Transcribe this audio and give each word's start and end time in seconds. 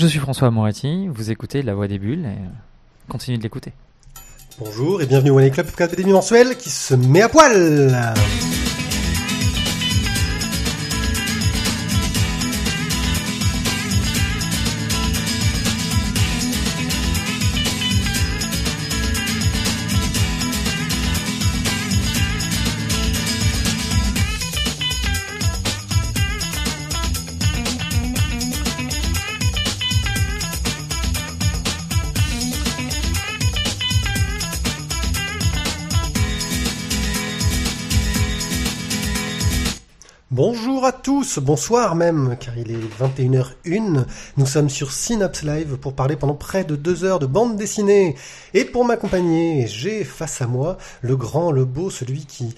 Je 0.00 0.06
suis 0.06 0.18
François 0.18 0.50
Moretti, 0.50 1.08
vous 1.08 1.30
écoutez 1.30 1.60
La 1.60 1.74
Voix 1.74 1.86
des 1.86 1.98
Bulles 1.98 2.24
et 2.24 2.28
euh, 2.28 2.48
continuez 3.10 3.36
de 3.36 3.42
l'écouter. 3.42 3.74
Bonjour 4.58 5.02
et 5.02 5.06
bienvenue 5.06 5.28
au 5.28 5.36
One 5.36 5.50
Club, 5.50 5.66
podcast 5.66 5.94
BD 5.94 6.10
mensuel 6.10 6.56
qui 6.56 6.70
se 6.70 6.94
met 6.94 7.20
à 7.20 7.28
poil. 7.28 8.02
Tous, 41.34 41.40
bonsoir 41.40 41.94
même, 41.94 42.36
car 42.40 42.56
il 42.56 42.70
est 42.70 43.02
21h01. 43.02 44.04
Nous 44.36 44.46
sommes 44.46 44.68
sur 44.68 44.92
Synops 44.92 45.42
Live 45.42 45.76
pour 45.76 45.94
parler 45.94 46.16
pendant 46.16 46.34
près 46.34 46.64
de 46.64 46.76
deux 46.76 47.04
heures 47.04 47.18
de 47.18 47.26
bande 47.26 47.56
dessinée. 47.56 48.16
Et 48.54 48.64
pour 48.64 48.84
m'accompagner, 48.84 49.66
j'ai 49.66 50.04
face 50.04 50.40
à 50.40 50.46
moi 50.46 50.78
le 51.02 51.16
grand, 51.16 51.52
le 51.52 51.64
beau, 51.64 51.90
celui 51.90 52.26
qui 52.26 52.54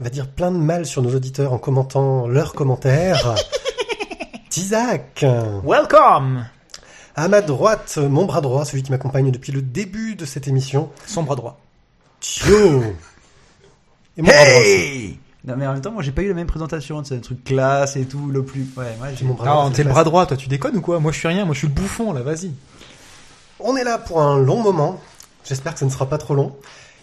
va 0.00 0.08
dire 0.08 0.28
plein 0.28 0.50
de 0.50 0.56
mal 0.56 0.86
sur 0.86 1.02
nos 1.02 1.14
auditeurs 1.14 1.52
en 1.52 1.58
commentant 1.58 2.26
leurs 2.26 2.54
commentaires. 2.54 3.34
Tizak. 4.50 5.24
Welcome 5.64 6.46
À 7.16 7.28
ma 7.28 7.40
droite, 7.42 7.98
mon 7.98 8.24
bras 8.24 8.40
droit, 8.40 8.64
celui 8.64 8.82
qui 8.82 8.92
m'accompagne 8.92 9.30
depuis 9.30 9.52
le 9.52 9.62
début 9.62 10.14
de 10.14 10.24
cette 10.24 10.48
émission. 10.48 10.90
Son 11.06 11.22
bras 11.22 11.36
droit. 11.36 11.58
Thio. 12.20 12.82
Et 14.16 14.22
mon 14.22 14.28
bras 14.28 14.44
droit 14.44 14.60
aussi. 14.60 15.18
Non 15.46 15.54
mais 15.56 15.66
en 15.66 15.74
même 15.74 15.80
temps, 15.80 15.92
moi 15.92 16.02
j'ai 16.02 16.12
pas 16.12 16.22
eu 16.22 16.28
la 16.28 16.34
même 16.34 16.46
présentation, 16.46 17.02
c'est 17.04 17.14
un 17.14 17.20
truc 17.20 17.44
classe 17.44 17.96
et 17.96 18.04
tout, 18.04 18.26
le 18.28 18.44
plus... 18.44 18.66
Ouais, 18.76 18.96
moi 18.98 19.08
j'ai... 19.14 19.24
Mon 19.24 19.34
bras 19.34 19.46
droit, 19.46 19.64
Non, 19.64 19.70
c'est 19.70 19.76
t'es 19.76 19.84
le 19.84 19.90
bras 19.90 20.04
droit, 20.04 20.26
toi 20.26 20.36
tu 20.36 20.48
déconnes 20.48 20.76
ou 20.76 20.80
quoi? 20.80 20.98
Moi 20.98 21.12
je 21.12 21.18
suis 21.18 21.28
rien, 21.28 21.44
moi 21.44 21.54
je 21.54 21.60
suis 21.60 21.68
le 21.68 21.74
bouffon 21.74 22.12
là, 22.12 22.22
vas-y. 22.22 22.52
On 23.60 23.76
est 23.76 23.84
là 23.84 23.98
pour 23.98 24.20
un 24.20 24.38
long 24.38 24.60
moment. 24.60 25.00
J'espère 25.44 25.74
que 25.74 25.80
ce 25.80 25.84
ne 25.84 25.90
sera 25.90 26.08
pas 26.08 26.18
trop 26.18 26.34
long. 26.34 26.56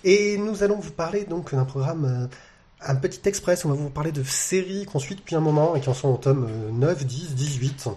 Et 0.03 0.37
nous 0.37 0.63
allons 0.63 0.77
vous 0.77 0.91
parler 0.91 1.23
donc 1.23 1.55
d'un 1.55 1.63
programme, 1.63 2.05
euh, 2.05 2.27
un 2.85 2.95
petit 2.95 3.21
express. 3.25 3.63
On 3.63 3.69
va 3.69 3.75
vous 3.75 3.89
parler 3.89 4.11
de 4.11 4.23
séries 4.23 4.85
qu'on 4.85 4.99
suit 4.99 5.15
depuis 5.15 5.35
un 5.35 5.39
moment 5.39 5.75
et 5.75 5.81
qui 5.81 5.89
en 5.89 5.93
sont 5.93 6.09
au 6.09 6.17
tome 6.17 6.47
euh, 6.49 6.71
9, 6.71 7.05
10, 7.05 7.35
18. 7.35 7.87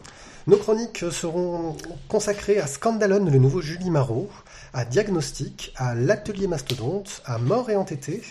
Nos 0.47 0.57
chroniques 0.57 1.05
seront 1.11 1.77
consacrées 2.07 2.61
à 2.61 2.69
Scandalon, 2.69 3.25
le 3.25 3.39
nouveau 3.39 3.61
Julie 3.61 3.91
Marot, 3.91 4.31
à 4.73 4.85
Diagnostic, 4.85 5.73
à 5.75 5.97
l'Atelier 5.97 6.47
Mastodonte, 6.47 7.21
à 7.25 7.39
Mort 7.39 7.69
et 7.69 7.75
Entêté. 7.75 8.23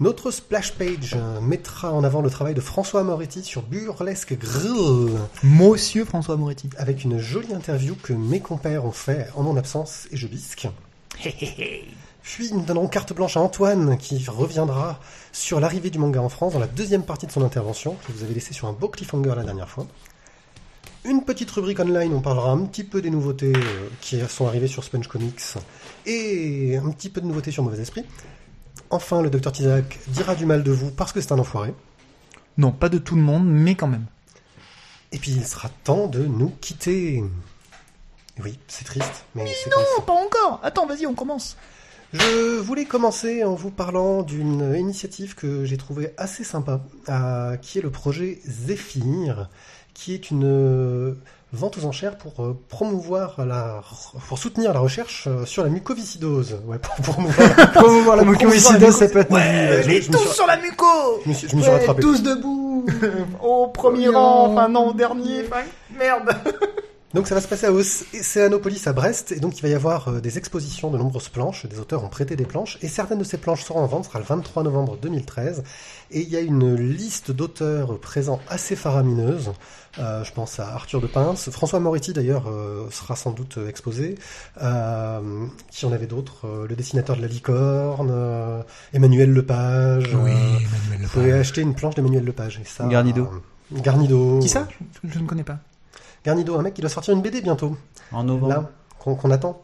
Notre 0.00 0.32
splash 0.32 0.72
page 0.72 1.14
euh, 1.14 1.40
mettra 1.40 1.92
en 1.92 2.02
avant 2.02 2.20
le 2.20 2.28
travail 2.28 2.52
de 2.52 2.60
François 2.60 3.04
Moretti 3.04 3.44
sur 3.44 3.62
Burlesque 3.62 4.36
Grill 4.36 5.12
Monsieur 5.44 6.04
François 6.04 6.36
Moretti. 6.36 6.68
avec 6.78 7.04
une 7.04 7.18
jolie 7.18 7.54
interview 7.54 7.94
que 8.02 8.12
mes 8.12 8.40
compères 8.40 8.84
ont 8.84 8.90
fait 8.90 9.28
en 9.36 9.44
mon 9.44 9.56
absence 9.56 10.08
et 10.10 10.16
je 10.16 10.26
bisque. 10.26 10.66
Puis 12.24 12.52
nous 12.52 12.62
donnerons 12.62 12.88
carte 12.88 13.12
blanche 13.12 13.36
à 13.36 13.40
Antoine 13.40 13.96
qui 13.96 14.24
reviendra 14.26 14.98
sur 15.30 15.60
l'arrivée 15.60 15.90
du 15.90 16.00
manga 16.00 16.20
en 16.20 16.28
France 16.28 16.54
dans 16.54 16.58
la 16.58 16.66
deuxième 16.66 17.04
partie 17.04 17.28
de 17.28 17.32
son 17.32 17.44
intervention 17.44 17.96
que 18.04 18.10
vous 18.10 18.24
avez 18.24 18.34
laissé 18.34 18.52
sur 18.52 18.66
un 18.66 18.72
beau 18.72 18.88
cliffhanger 18.88 19.34
la 19.36 19.44
dernière 19.44 19.68
fois. 19.68 19.86
Une 21.04 21.22
petite 21.22 21.52
rubrique 21.52 21.78
online, 21.78 22.14
on 22.14 22.20
parlera 22.20 22.50
un 22.50 22.64
petit 22.64 22.82
peu 22.82 23.00
des 23.00 23.10
nouveautés 23.10 23.52
euh, 23.54 23.88
qui 24.00 24.18
sont 24.28 24.48
arrivées 24.48 24.66
sur 24.66 24.82
Sponge 24.82 25.06
Comics 25.06 25.54
et 26.04 26.78
un 26.82 26.90
petit 26.90 27.10
peu 27.10 27.20
de 27.20 27.26
nouveautés 27.26 27.52
sur 27.52 27.62
Mauvais 27.62 27.80
Esprit. 27.80 28.04
Enfin, 28.94 29.22
le 29.22 29.28
Dr 29.28 29.50
Tizak 29.50 29.98
dira 30.06 30.36
du 30.36 30.46
mal 30.46 30.62
de 30.62 30.70
vous 30.70 30.92
parce 30.92 31.12
que 31.12 31.20
c'est 31.20 31.32
un 31.32 31.38
enfoiré. 31.40 31.74
Non, 32.58 32.70
pas 32.70 32.88
de 32.88 32.98
tout 32.98 33.16
le 33.16 33.22
monde, 33.22 33.44
mais 33.44 33.74
quand 33.74 33.88
même. 33.88 34.06
Et 35.10 35.18
puis 35.18 35.32
il 35.32 35.44
sera 35.44 35.68
temps 35.82 36.06
de 36.06 36.24
nous 36.24 36.50
quitter. 36.60 37.24
Oui, 38.40 38.56
c'est 38.68 38.84
triste, 38.84 39.24
mais 39.34 39.46
c'est 39.46 39.68
comme 39.70 39.82
ça. 39.96 40.02
pas 40.02 40.12
encore 40.12 40.60
Attends, 40.62 40.86
vas-y, 40.86 41.06
on 41.06 41.14
commence. 41.14 41.56
Je 42.12 42.60
voulais 42.60 42.84
commencer 42.84 43.42
en 43.42 43.56
vous 43.56 43.72
parlant 43.72 44.22
d'une 44.22 44.76
initiative 44.78 45.34
que 45.34 45.64
j'ai 45.64 45.76
trouvée 45.76 46.14
assez 46.16 46.44
sympa, 46.44 46.80
euh, 47.08 47.56
qui 47.56 47.80
est 47.80 47.82
le 47.82 47.90
projet 47.90 48.38
Zephyr, 48.46 49.48
qui 49.92 50.14
est 50.14 50.30
une 50.30 51.16
vente 51.54 51.78
aux 51.78 51.84
enchères 51.86 52.16
pour 52.18 52.42
euh, 52.44 52.56
promouvoir 52.68 53.44
la, 53.46 53.80
pour 54.28 54.38
soutenir 54.38 54.74
la 54.74 54.80
recherche 54.80 55.26
euh, 55.26 55.44
sur 55.46 55.62
la 55.62 55.70
mucoviscidose. 55.70 56.60
Ouais, 56.66 56.78
pour 56.82 56.94
promouvoir, 56.96 57.72
promouvoir 57.72 58.16
la 58.16 58.24
mucoviscidose, 58.24 58.94
ça 58.96 59.08
peut 59.08 59.20
être 59.20 59.30
Ouais, 59.30 59.82
je, 59.84 59.90
suis, 60.02 60.12
sur 60.34 60.46
la 60.46 60.56
muco. 60.56 60.86
je 61.24 61.28
me 61.30 61.34
suis- 61.34 61.48
je 61.48 61.56
me 61.56 61.62
suis 61.62 61.70
rattrapé. 61.70 62.00
tous 62.02 62.22
debout 62.22 62.86
Au 63.42 63.68
premier 63.68 64.08
rang, 64.08 64.48
enfin 64.52 64.68
non, 64.68 64.88
au 64.88 64.92
dernier, 64.92 65.44
enfin... 65.46 65.62
Merde 65.98 66.34
Donc 67.14 67.28
ça 67.28 67.34
va 67.36 67.40
se 67.40 67.46
passer 67.46 67.66
à 67.66 67.72
Océanopolis 67.72 68.88
à 68.88 68.92
Brest, 68.92 69.30
et 69.30 69.38
donc 69.38 69.56
il 69.56 69.62
va 69.62 69.68
y 69.68 69.74
avoir 69.74 70.08
euh, 70.08 70.20
des 70.20 70.36
expositions 70.36 70.90
de 70.90 70.98
nombreuses 70.98 71.28
planches, 71.28 71.64
des 71.66 71.78
auteurs 71.78 72.02
ont 72.02 72.08
prêté 72.08 72.34
des 72.34 72.44
planches, 72.44 72.76
et 72.82 72.88
certaines 72.88 73.18
de 73.20 73.24
ces 73.24 73.38
planches 73.38 73.62
seront 73.62 73.80
en 73.80 73.86
vente, 73.86 74.04
ce 74.04 74.10
sera 74.10 74.18
le 74.18 74.24
23 74.24 74.64
novembre 74.64 74.98
2013, 75.00 75.62
et 76.10 76.20
il 76.22 76.28
y 76.28 76.36
a 76.36 76.40
une 76.40 76.74
liste 76.74 77.30
d'auteurs 77.30 77.98
présents 78.00 78.40
assez 78.48 78.76
faramineuse, 78.76 79.52
Euh, 80.00 80.24
je 80.24 80.32
pense 80.32 80.58
à 80.58 80.74
Arthur 80.74 81.00
de 81.00 81.06
Pince, 81.06 81.50
François 81.50 81.78
Moretti 81.78 82.12
d'ailleurs 82.12 82.48
euh, 82.48 82.90
sera 82.90 83.14
sans 83.14 83.30
doute 83.30 83.60
exposé, 83.68 84.18
euh, 84.60 85.46
qui 85.70 85.86
en 85.86 85.92
avait 85.92 86.08
d'autres, 86.08 86.48
euh, 86.48 86.66
le 86.66 86.74
dessinateur 86.74 87.14
de 87.16 87.22
la 87.22 87.28
licorne, 87.28 88.10
euh, 88.12 88.60
Emmanuel 88.92 89.30
Lepage, 89.30 90.10
euh, 90.12 90.58
vous 91.00 91.08
pouvez 91.12 91.32
acheter 91.32 91.60
une 91.60 91.76
planche 91.76 91.94
d'Emmanuel 91.94 92.24
Lepage, 92.24 92.58
et 92.60 92.66
ça... 92.66 92.86
Garnido. 92.88 93.28
Garnido. 93.70 94.40
Qui 94.40 94.48
ça? 94.48 94.66
Je, 95.04 95.10
je 95.14 95.18
ne 95.20 95.26
connais 95.28 95.44
pas. 95.44 95.58
Garnido, 96.24 96.58
un 96.58 96.62
mec 96.62 96.74
qui 96.74 96.80
doit 96.80 96.90
sortir 96.90 97.14
une 97.14 97.22
BD 97.22 97.42
bientôt 97.42 97.76
En 98.10 98.24
novembre. 98.24 98.48
là 98.48 98.70
qu'on 98.98 99.30
attend. 99.30 99.62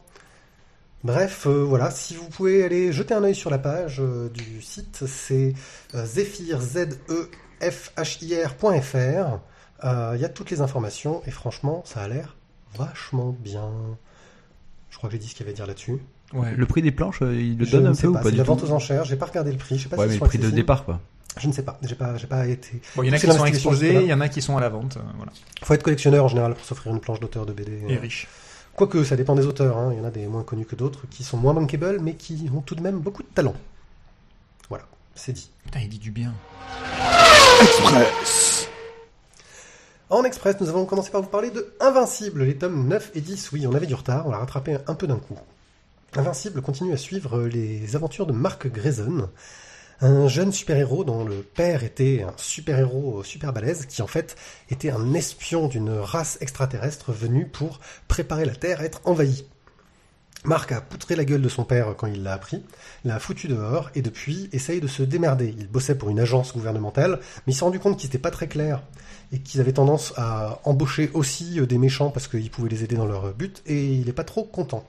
Bref, 1.03 1.47
euh, 1.47 1.63
voilà, 1.63 1.89
si 1.89 2.15
vous 2.15 2.29
pouvez 2.29 2.63
aller 2.63 2.93
jeter 2.93 3.15
un 3.15 3.23
œil 3.23 3.33
sur 3.33 3.49
la 3.49 3.57
page 3.57 3.99
euh, 3.99 4.29
du 4.29 4.61
site, 4.61 5.05
c'est 5.07 5.55
euh, 5.95 6.05
zephyr, 6.05 6.61
z 6.61 6.89
e 7.09 7.29
f 7.59 7.91
h 7.97 8.23
i 8.23 8.35
r.fr. 8.35 9.39
Euh, 9.83 10.13
Il 10.15 10.21
y 10.21 10.25
a 10.25 10.29
toutes 10.29 10.51
les 10.51 10.61
informations 10.61 11.23
et 11.25 11.31
franchement, 11.31 11.81
ça 11.85 12.01
a 12.01 12.07
l'air 12.07 12.37
vachement 12.75 13.35
bien. 13.39 13.71
Je 14.91 14.97
crois 14.97 15.09
que 15.09 15.13
j'ai 15.13 15.19
dit 15.19 15.27
ce 15.27 15.33
qu'il 15.33 15.43
y 15.47 15.49
avait 15.49 15.53
à 15.53 15.55
dire 15.55 15.65
là-dessus. 15.65 15.97
Ouais. 16.33 16.53
Le 16.55 16.65
prix 16.67 16.83
des 16.83 16.91
planches, 16.91 17.21
il 17.21 17.57
le 17.57 17.65
Je 17.65 17.71
donne 17.71 17.85
ne 17.85 17.89
un 17.89 17.95
peu 17.95 18.07
ou 18.07 18.13
pas, 18.13 18.19
pas 18.19 18.29
c'est 18.29 18.35
la 18.35 18.43
vente 18.43 18.63
aux 18.63 18.71
enchères. 18.71 19.03
J'ai 19.03 19.15
pas 19.15 19.25
regardé 19.25 19.51
le 19.51 19.57
prix. 19.57 19.79
Je 19.79 19.83
sais 19.83 19.89
pas 19.89 19.97
Ouais, 19.97 20.07
mais 20.07 20.13
le 20.13 20.19
prix 20.19 20.37
de 20.37 20.51
départ, 20.51 20.85
quoi. 20.85 21.01
Je 21.37 21.47
ne 21.47 21.53
sais 21.53 21.63
pas. 21.63 21.79
J'ai 21.81 21.95
pas, 21.95 22.17
j'ai 22.17 22.27
pas 22.27 22.45
été. 22.47 22.81
Bon, 22.95 23.03
il 23.03 23.07
y 23.07 23.09
en 23.09 23.13
a 23.13 23.19
qui 23.19 23.25
sont 23.27 23.45
exposés, 23.45 23.93
il 24.01 24.07
y 24.07 24.13
en 24.13 24.19
a 24.21 24.27
qui 24.29 24.41
sont 24.41 24.57
à 24.57 24.61
la 24.61 24.69
vente. 24.69 24.97
euh, 24.97 25.01
voilà. 25.15 25.31
Faut 25.63 25.73
être 25.73 25.83
collectionneur 25.83 26.25
en 26.25 26.27
général 26.27 26.53
pour 26.55 26.65
s'offrir 26.65 26.93
une 26.93 26.99
planche 26.99 27.19
d'auteur 27.21 27.45
de 27.45 27.53
BD. 27.53 27.81
Et 27.87 27.97
riche. 27.97 28.27
Quoique, 28.75 29.03
ça 29.03 29.15
dépend 29.15 29.35
des 29.35 29.45
auteurs. 29.45 29.77
hein. 29.77 29.89
Il 29.93 29.97
y 29.97 30.01
en 30.01 30.05
a 30.05 30.11
des 30.11 30.27
moins 30.27 30.43
connus 30.43 30.65
que 30.65 30.75
d'autres 30.75 31.07
qui 31.09 31.23
sont 31.23 31.37
moins 31.37 31.53
bankable, 31.53 31.99
mais 32.01 32.15
qui 32.15 32.49
ont 32.55 32.61
tout 32.61 32.75
de 32.75 32.81
même 32.81 32.99
beaucoup 32.99 33.23
de 33.23 33.27
talent. 33.29 33.55
Voilà, 34.69 34.85
c'est 35.15 35.31
dit. 35.33 35.51
Putain, 35.65 35.79
il 35.81 35.89
dit 35.89 35.99
du 35.99 36.11
bien. 36.11 36.33
En 40.09 40.23
express, 40.25 40.57
nous 40.59 40.67
avons 40.67 40.85
commencé 40.85 41.09
par 41.11 41.21
vous 41.21 41.29
parler 41.29 41.51
de 41.51 41.73
Invincible, 41.79 42.43
les 42.43 42.57
tomes 42.57 42.87
9 42.87 43.11
et 43.15 43.21
10. 43.21 43.51
Oui, 43.53 43.65
on 43.67 43.73
avait 43.73 43.85
du 43.85 43.95
retard, 43.95 44.27
on 44.27 44.31
l'a 44.31 44.37
rattrapé 44.39 44.77
un 44.87 44.95
peu 44.95 45.07
d'un 45.07 45.17
coup. 45.17 45.37
Invincible 46.17 46.61
continue 46.61 46.91
à 46.91 46.97
suivre 46.97 47.43
les 47.43 47.95
aventures 47.95 48.25
de 48.25 48.33
Mark 48.33 48.67
Grayson, 48.67 49.29
un 50.01 50.27
jeune 50.27 50.51
super-héros 50.51 51.03
dont 51.03 51.23
le 51.23 51.43
père 51.43 51.83
était 51.83 52.23
un 52.27 52.33
super-héros 52.37 53.23
super 53.23 53.53
balèze, 53.53 53.85
qui 53.85 54.01
en 54.01 54.07
fait 54.07 54.35
était 54.69 54.89
un 54.89 55.13
espion 55.13 55.67
d'une 55.67 55.91
race 55.91 56.37
extraterrestre 56.41 57.11
venue 57.11 57.47
pour 57.47 57.79
préparer 58.07 58.45
la 58.45 58.55
Terre 58.55 58.81
à 58.81 58.85
être 58.85 59.01
envahie. 59.05 59.45
Mark 60.43 60.71
a 60.71 60.81
poutré 60.81 61.15
la 61.15 61.23
gueule 61.23 61.43
de 61.43 61.49
son 61.49 61.65
père 61.65 61.93
quand 61.95 62.07
il 62.07 62.23
l'a 62.23 62.33
appris, 62.33 62.63
l'a 63.05 63.19
foutu 63.19 63.47
dehors 63.47 63.91
et 63.93 64.01
depuis 64.01 64.49
essaye 64.53 64.81
de 64.81 64.87
se 64.87 65.03
démerder. 65.03 65.53
Il 65.55 65.67
bossait 65.67 65.93
pour 65.93 66.09
une 66.09 66.19
agence 66.19 66.53
gouvernementale, 66.53 67.19
mais 67.45 67.53
il 67.53 67.55
s'est 67.55 67.63
rendu 67.63 67.79
compte 67.79 67.99
qu'il 67.99 68.07
n'était 68.07 68.17
pas 68.17 68.31
très 68.31 68.47
clair 68.47 68.81
et 69.31 69.37
qu'ils 69.37 69.61
avaient 69.61 69.73
tendance 69.73 70.13
à 70.17 70.59
embaucher 70.63 71.11
aussi 71.13 71.59
euh, 71.59 71.67
des 71.67 71.77
méchants 71.77 72.09
parce 72.09 72.27
qu'ils 72.27 72.49
pouvaient 72.49 72.69
les 72.69 72.83
aider 72.83 72.95
dans 72.95 73.05
leur 73.05 73.31
but 73.33 73.61
et 73.67 73.85
il 73.85 74.07
n'est 74.07 74.13
pas 74.13 74.23
trop 74.23 74.43
content. 74.43 74.83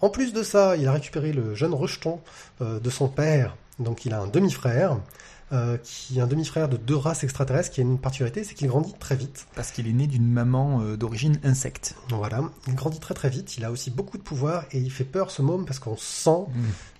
En 0.00 0.08
plus 0.08 0.32
de 0.32 0.44
ça, 0.44 0.76
il 0.76 0.86
a 0.86 0.92
récupéré 0.92 1.32
le 1.32 1.56
jeune 1.56 1.74
rejeton 1.74 2.20
euh, 2.60 2.78
de 2.78 2.90
son 2.90 3.08
père, 3.08 3.56
donc 3.82 4.04
il 4.06 4.14
a 4.14 4.20
un 4.20 4.26
demi-frère, 4.26 4.98
euh, 5.52 5.76
qui 5.82 6.18
est 6.18 6.22
un 6.22 6.26
demi-frère 6.26 6.68
de 6.68 6.76
deux 6.78 6.96
races 6.96 7.24
extraterrestres, 7.24 7.70
qui 7.70 7.80
a 7.80 7.84
une 7.84 7.98
particularité, 7.98 8.42
c'est 8.44 8.54
qu'il 8.54 8.68
grandit 8.68 8.94
très 8.98 9.16
vite. 9.16 9.46
Parce 9.54 9.70
qu'il 9.70 9.86
est 9.86 9.92
né 9.92 10.06
d'une 10.06 10.26
maman 10.26 10.80
euh, 10.80 10.96
d'origine 10.96 11.38
insecte. 11.44 11.94
Voilà, 12.08 12.42
il 12.68 12.74
grandit 12.74 13.00
très 13.00 13.14
très 13.14 13.28
vite, 13.28 13.56
il 13.58 13.64
a 13.64 13.70
aussi 13.70 13.90
beaucoup 13.90 14.16
de 14.16 14.22
pouvoir 14.22 14.64
et 14.72 14.78
il 14.78 14.90
fait 14.90 15.04
peur 15.04 15.30
ce 15.30 15.42
môme 15.42 15.66
parce 15.66 15.78
qu'on 15.78 15.96
sent 15.98 16.46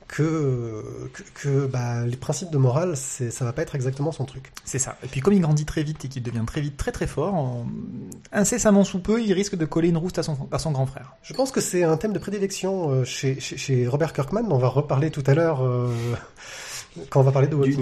que, 0.08 1.08
que, 1.14 1.22
que, 1.34 1.66
bah, 1.66 2.04
les 2.04 2.18
principes 2.18 2.50
de 2.50 2.58
morale, 2.58 2.98
ça 2.98 3.44
va 3.46 3.54
pas 3.54 3.62
être 3.62 3.74
exactement 3.74 4.12
son 4.12 4.26
truc. 4.26 4.52
C'est 4.64 4.78
ça. 4.78 4.98
Et 5.02 5.06
puis 5.06 5.20
comme 5.22 5.32
il 5.32 5.40
grandit 5.40 5.64
très 5.64 5.82
vite 5.82 6.04
et 6.04 6.08
qu'il 6.08 6.22
devient 6.22 6.42
très 6.46 6.60
vite 6.60 6.76
très 6.76 6.92
très 6.92 7.06
fort, 7.06 7.34
en- 7.34 7.64
incessamment 8.30 8.84
sous 8.84 8.98
peu, 8.98 9.22
il 9.22 9.32
risque 9.32 9.56
de 9.56 9.64
coller 9.64 9.88
une 9.88 9.96
rouste 9.96 10.18
à 10.18 10.22
son, 10.22 10.36
à 10.52 10.58
son 10.58 10.72
grand 10.72 10.84
frère. 10.84 11.14
Je 11.22 11.32
pense 11.32 11.50
que 11.50 11.62
c'est 11.62 11.84
un 11.84 11.96
thème 11.96 12.12
de 12.12 12.18
prédilection 12.18 12.90
euh, 12.90 13.04
chez, 13.04 13.40
chez, 13.40 13.56
chez 13.56 13.86
Robert 13.88 14.12
Kirkman. 14.12 14.44
On 14.50 14.58
va 14.58 14.68
reparler 14.68 15.10
tout 15.10 15.24
à 15.26 15.32
l'heure 15.32 15.64
euh, 15.64 15.88
quand 17.10 17.20
on 17.20 17.24
va 17.24 17.32
parler 17.32 17.48
de 17.48 17.52
Du, 17.54 17.60
Walking 17.60 17.76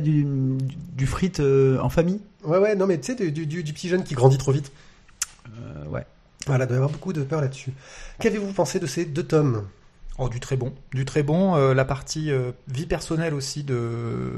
du, 0.00 0.24
du, 0.24 1.06
du, 1.06 1.08
euh, 1.40 1.78
en 1.80 1.88
famille 1.88 2.20
Ouais, 2.44 2.58
ouais, 2.58 2.74
non, 2.76 2.86
mais 2.86 2.98
tu 2.98 3.06
sais, 3.12 3.14
du, 3.14 3.30
du, 3.32 3.46
du- 3.46 3.62
du 3.62 3.72
petit 3.72 3.88
jeune 3.88 4.04
qui 4.04 4.14
grandit 4.14 4.38
trop 4.38 4.52
vite. 4.52 4.72
Euh, 5.48 5.84
Ouais. 5.90 6.04
Voilà, 6.46 6.64
il 6.64 6.68
doit 6.68 6.74
y 6.74 6.78
avoir 6.78 6.90
beaucoup 6.90 7.12
de 7.14 7.22
peur 7.22 7.40
là-dessus. 7.40 7.72
Qu'avez-vous 8.20 8.52
pensé 8.52 8.78
de 8.78 8.86
ces 8.86 9.04
deux 9.06 9.22
tomes? 9.22 9.64
Oh, 10.18 10.28
du 10.28 10.40
très 10.40 10.56
bon. 10.56 10.72
Du 10.92 11.04
très 11.06 11.22
bon. 11.22 11.56
euh, 11.56 11.72
la 11.74 11.84
partie 11.84 12.30
euh, 12.30 12.52
vie 12.68 12.86
personnelle 12.86 13.34
aussi 13.34 13.64
de, 13.64 14.30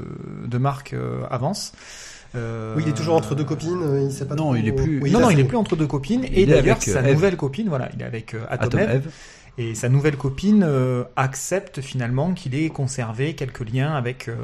de 0.47 0.57
Marc 0.57 0.93
euh, 0.93 1.23
avance. 1.29 1.73
Euh, 2.35 2.73
Oui, 2.75 2.83
il 2.85 2.89
est 2.89 2.93
toujours 2.93 3.15
entre 3.15 3.35
deux 3.35 3.43
copines, 3.43 3.81
euh, 3.83 4.01
il 4.03 4.11
sait 4.11 4.25
pas 4.25 4.35
non, 4.35 4.55
il 4.55 4.67
est 4.67 4.71
plus- 4.73 4.99
Oui, 5.01 5.11
non, 5.11 5.19
non, 5.21 5.29
il 5.29 5.39
est 5.39 5.43
plus 5.45 5.57
entre 5.57 5.75
deux 5.75 5.87
copines. 5.87 6.23
Il 6.25 6.37
et 6.39 6.45
d'ailleurs, 6.45 6.81
sa 6.81 7.01
Eve. 7.01 7.13
nouvelle 7.13 7.37
copine, 7.37 7.69
voilà, 7.69 7.89
il 7.93 8.01
est 8.01 8.05
avec 8.05 8.33
euh, 8.33 8.43
Atom 8.49 8.67
Atom 8.67 8.79
Eve. 8.79 8.89
Eve. 8.95 9.11
Et 9.57 9.73
sa 9.73 9.89
nouvelle 9.89 10.17
copine 10.17 10.63
euh, 10.63 11.03
accepte 11.15 11.81
finalement 11.81 12.33
qu'il 12.33 12.53
ait 12.55 12.69
conservé 12.69 13.35
quelques 13.35 13.67
liens 13.67 13.95
avec, 13.95 14.27
euh, 14.27 14.35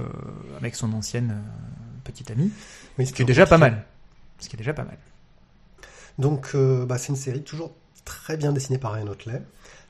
avec 0.57 0.75
son 0.75 0.91
ancienne 0.93 1.31
euh, 1.31 1.99
petite 2.03 2.31
amie. 2.31 2.51
Oui, 2.97 3.05
Ce 3.05 3.13
qui 3.13 3.21
est 3.21 3.25
déjà 3.25 3.45
pas 3.45 3.57
mal. 3.57 3.85
Ce 4.39 4.49
qui 4.49 4.55
est 4.55 4.57
déjà 4.57 4.73
pas 4.73 4.83
mal. 4.83 4.97
Donc, 6.19 6.55
bah, 6.55 6.99
c'est 6.99 7.09
une 7.09 7.15
série 7.15 7.41
toujours 7.41 7.73
très 8.05 8.37
bien 8.37 8.51
dessinée 8.51 8.77
par 8.77 8.93
Ryan 8.93 9.07
Otley. 9.07 9.41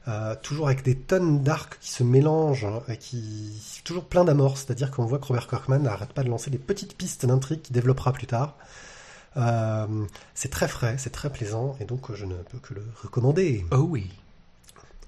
Euh, 0.10 0.36
toujours 0.42 0.68
avec 0.68 0.84
des 0.84 0.98
tonnes 0.98 1.44
d'arcs 1.44 1.80
qui 1.80 1.90
se 1.90 2.04
mélangent 2.04 2.66
hein, 2.66 2.81
et 2.90 2.98
qui 2.98 3.81
toujours 3.86 4.04
plein 4.04 4.26
d'amorces, 4.26 4.66
c'est-à-dire 4.66 4.92
qu'on 4.92 5.06
voit 5.06 5.18
que 5.18 5.28
Robert 5.28 5.48
Kirkman 5.48 5.80
n'arrête 5.80 6.12
pas 6.12 6.24
de 6.24 6.30
lancer 6.30 6.52
des 6.52 6.58
petites 6.58 6.98
pistes 6.98 7.26
d'intrigue 7.26 7.62
qu'il 7.62 7.74
développera 7.74 8.12
plus 8.12 8.28
tard. 8.28 8.58
Euh, 9.38 9.88
c'est 10.34 10.50
très 10.50 10.68
frais, 10.68 10.96
c'est 10.98 11.10
très 11.10 11.31
plaisant 11.31 11.78
et 11.80 11.86
donc 11.86 12.14
je 12.14 12.26
ne 12.26 12.36
peux 12.36 12.60
que 12.60 12.74
le 12.74 12.84
recommander. 13.02 13.66
Oh 13.72 13.78
oui. 13.78 14.12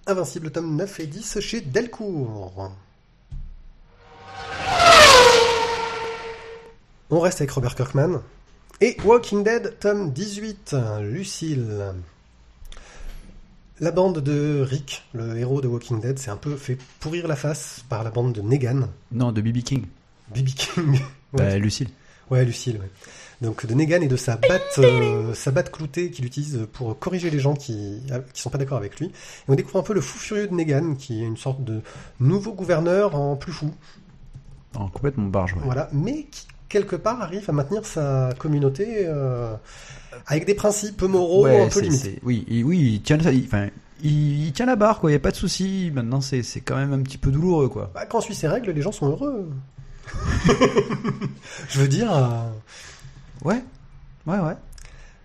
Invincible 0.07 0.51
tome 0.51 0.75
9 0.75 0.99
et 0.99 1.07
10 1.07 1.39
chez 1.39 1.61
Delcourt. 1.61 2.71
On 7.09 7.19
reste 7.19 7.41
avec 7.41 7.51
Robert 7.51 7.75
Kirkman. 7.75 8.21
Et 8.81 8.97
Walking 9.03 9.43
Dead, 9.43 9.77
tome 9.79 10.11
18, 10.11 10.75
Lucille. 11.01 11.93
La 13.79 13.91
bande 13.91 14.19
de 14.19 14.61
Rick, 14.61 15.03
le 15.13 15.37
héros 15.37 15.61
de 15.61 15.67
Walking 15.67 15.99
Dead, 15.99 16.17
s'est 16.19 16.29
un 16.31 16.37
peu 16.37 16.55
fait 16.55 16.77
pourrir 16.99 17.27
la 17.27 17.35
face 17.35 17.83
par 17.89 18.03
la 18.03 18.11
bande 18.11 18.33
de 18.33 18.41
Negan, 18.41 18.89
Non, 19.11 19.31
de 19.31 19.41
BB 19.41 19.63
King. 19.63 19.85
BB 20.33 20.45
King. 20.55 20.99
Bah. 21.33 21.57
Lucille. 21.57 21.89
Ouais, 22.29 22.45
Lucille. 22.45 22.77
ouais. 22.77 22.89
Donc 23.41 23.65
de 23.65 23.73
Negan 23.73 24.01
et 24.01 24.07
de 24.07 24.15
sa 24.15 24.37
batte, 24.37 24.79
euh, 24.79 25.33
sa 25.33 25.51
batte 25.51 25.71
cloutée 25.71 26.09
qu'il 26.09 26.25
utilise 26.25 26.67
pour 26.73 26.97
corriger 26.97 27.29
les 27.29 27.39
gens 27.39 27.53
qui 27.53 28.01
qui 28.33 28.41
sont 28.41 28.49
pas 28.49 28.57
d'accord 28.57 28.77
avec 28.77 28.97
lui. 28.99 29.07
Et 29.07 29.11
on 29.49 29.55
découvre 29.55 29.79
un 29.79 29.83
peu 29.83 29.93
le 29.93 30.01
fou 30.01 30.17
furieux 30.17 30.47
de 30.47 30.53
Negan, 30.53 30.95
qui 30.95 31.21
est 31.21 31.25
une 31.25 31.37
sorte 31.37 31.63
de 31.63 31.81
nouveau 32.19 32.53
gouverneur 32.53 33.15
en 33.15 33.35
plus 33.35 33.51
fou. 33.51 33.71
Non, 34.73 34.87
complètement 34.89 35.25
barge. 35.27 35.53
ouais. 35.53 35.61
Voilà, 35.65 35.89
mais 35.93 36.23
qui 36.31 36.47
quelque 36.69 36.95
part 36.95 37.21
arrive 37.21 37.49
à 37.49 37.53
maintenir 37.53 37.85
sa 37.85 38.29
communauté 38.39 39.03
euh, 39.05 39.53
avec 40.27 40.45
des 40.45 40.55
principes 40.55 41.01
moraux 41.03 41.43
Ouais, 41.43 41.61
un 41.65 41.69
peu 41.69 41.79
limités. 41.81 42.19
Oui, 42.23 42.43
il, 42.49 42.63
oui, 42.63 42.79
il 42.95 43.01
tient, 43.01 43.17
il- 43.17 43.45
enfin, 43.45 43.67
il, 44.03 44.45
il 44.47 44.51
tient 44.53 44.65
la 44.65 44.75
barre, 44.75 44.99
quoi. 44.99 45.09
Il 45.11 45.13
y 45.13 45.17
a 45.17 45.19
pas 45.19 45.31
de 45.31 45.35
souci. 45.35 45.91
Maintenant, 45.93 46.21
c'est 46.21 46.41
c'est 46.43 46.61
quand 46.61 46.75
même 46.75 46.91
un 46.93 47.01
petit 47.01 47.17
peu 47.17 47.31
douloureux, 47.31 47.69
quoi. 47.69 47.91
Bah, 47.93 48.05
quand 48.05 48.17
on 48.17 48.21
suit 48.21 48.35
ses 48.35 48.47
règles, 48.47 48.71
les 48.71 48.81
gens 48.81 48.91
sont 48.91 49.09
heureux. 49.09 49.49
Je 51.69 51.79
veux 51.79 51.87
dire. 51.87 52.13
euh, 52.13 52.49
Ouais, 53.43 53.63
ouais, 54.27 54.39
ouais. 54.39 54.55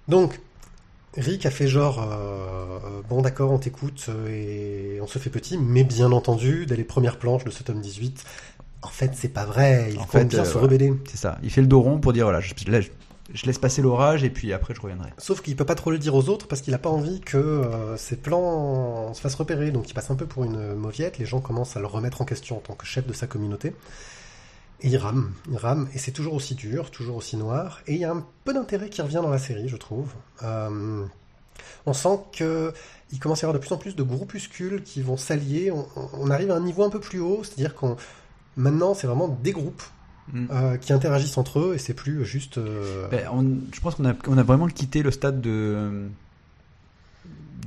Donc, 0.08 0.40
Rick 1.16 1.46
a 1.46 1.50
fait 1.50 1.68
genre, 1.68 2.00
euh, 2.02 2.78
euh, 2.84 3.02
bon 3.08 3.22
d'accord, 3.22 3.50
on 3.52 3.58
t'écoute 3.58 4.06
euh, 4.08 4.96
et 4.96 5.00
on 5.00 5.06
se 5.06 5.18
fait 5.18 5.30
petit, 5.30 5.58
mais 5.58 5.84
bien 5.84 6.12
entendu, 6.12 6.66
dès 6.66 6.76
les 6.76 6.84
premières 6.84 7.18
planches 7.18 7.44
de 7.44 7.50
ce 7.50 7.62
tome 7.62 7.80
18, 7.80 8.24
en 8.82 8.88
fait, 8.88 9.12
c'est 9.14 9.28
pas 9.28 9.44
vrai, 9.44 9.88
il 9.92 9.98
En 9.98 10.02
compte 10.02 10.10
fait, 10.12 10.24
bien 10.26 10.40
euh, 10.40 10.44
se 10.44 10.52
voilà. 10.52 10.66
rebeller. 10.66 10.92
C'est 11.08 11.16
ça. 11.18 11.38
Il 11.42 11.50
fait 11.50 11.60
le 11.60 11.66
dos 11.66 11.80
rond 11.80 11.98
pour 11.98 12.12
dire 12.12 12.24
voilà, 12.24 12.40
je, 12.40 12.54
je 12.56 12.70
laisse, 12.70 12.86
je 13.32 13.46
laisse 13.46 13.58
passer 13.58 13.82
l'orage 13.82 14.24
et 14.24 14.30
puis 14.30 14.52
après 14.52 14.74
je 14.74 14.80
reviendrai. 14.80 15.10
Sauf 15.18 15.42
qu'il 15.42 15.54
peut 15.56 15.64
pas 15.66 15.74
trop 15.74 15.90
le 15.90 15.98
dire 15.98 16.14
aux 16.14 16.28
autres 16.28 16.46
parce 16.48 16.60
qu'il 16.62 16.72
a 16.74 16.78
pas 16.78 16.90
envie 16.90 17.20
que 17.20 17.36
euh, 17.36 17.96
ses 17.96 18.16
plans 18.16 19.12
se 19.14 19.20
fassent 19.20 19.34
repérer, 19.34 19.70
donc 19.70 19.90
il 19.90 19.94
passe 19.94 20.10
un 20.10 20.16
peu 20.16 20.26
pour 20.26 20.44
une 20.44 20.74
mauviette, 20.74 21.18
les 21.18 21.26
gens 21.26 21.40
commencent 21.40 21.76
à 21.76 21.80
le 21.80 21.86
remettre 21.86 22.22
en 22.22 22.24
question 22.24 22.56
en 22.56 22.60
tant 22.60 22.74
que 22.74 22.86
chef 22.86 23.06
de 23.06 23.12
sa 23.12 23.26
communauté. 23.26 23.74
Et 24.82 24.88
il 24.88 24.96
rame, 24.96 25.32
il 25.50 25.56
rame, 25.58 25.88
et 25.94 25.98
c'est 25.98 26.12
toujours 26.12 26.34
aussi 26.34 26.54
dur, 26.54 26.90
toujours 26.90 27.16
aussi 27.16 27.36
noir, 27.36 27.80
et 27.86 27.94
il 27.94 28.00
y 28.00 28.04
a 28.04 28.12
un 28.12 28.24
peu 28.44 28.54
d'intérêt 28.54 28.88
qui 28.88 29.02
revient 29.02 29.20
dans 29.22 29.30
la 29.30 29.38
série, 29.38 29.68
je 29.68 29.76
trouve. 29.76 30.08
Euh, 30.42 31.04
on 31.86 31.92
sent 31.92 32.18
que 32.32 32.72
il 33.12 33.18
commence 33.18 33.42
à 33.42 33.42
y 33.42 33.44
avoir 33.46 33.54
de 33.60 33.64
plus 33.66 33.74
en 33.74 33.78
plus 33.78 33.96
de 33.96 34.02
groupuscules 34.02 34.82
qui 34.82 35.02
vont 35.02 35.16
s'allier. 35.16 35.70
On, 35.70 35.86
on 36.14 36.30
arrive 36.30 36.50
à 36.50 36.54
un 36.54 36.60
niveau 36.60 36.82
un 36.84 36.90
peu 36.90 37.00
plus 37.00 37.18
haut, 37.20 37.40
c'est-à-dire 37.42 37.74
qu'on 37.74 37.96
maintenant 38.56 38.94
c'est 38.94 39.06
vraiment 39.06 39.28
des 39.28 39.52
groupes 39.52 39.82
Mm. 40.32 40.46
euh, 40.52 40.76
qui 40.76 40.92
interagissent 40.92 41.38
entre 41.38 41.58
eux, 41.58 41.74
et 41.74 41.78
c'est 41.78 41.92
plus 41.94 42.24
juste. 42.24 42.56
euh, 42.58 43.08
Ben, 43.10 43.26
on- 43.32 43.58
je 43.74 43.80
pense 43.80 43.96
qu'on 43.96 44.04
a, 44.04 44.12
on 44.28 44.38
a 44.38 44.44
vraiment 44.44 44.68
quitté 44.68 45.02
le 45.02 45.10
stade 45.10 45.40
de 45.40 46.08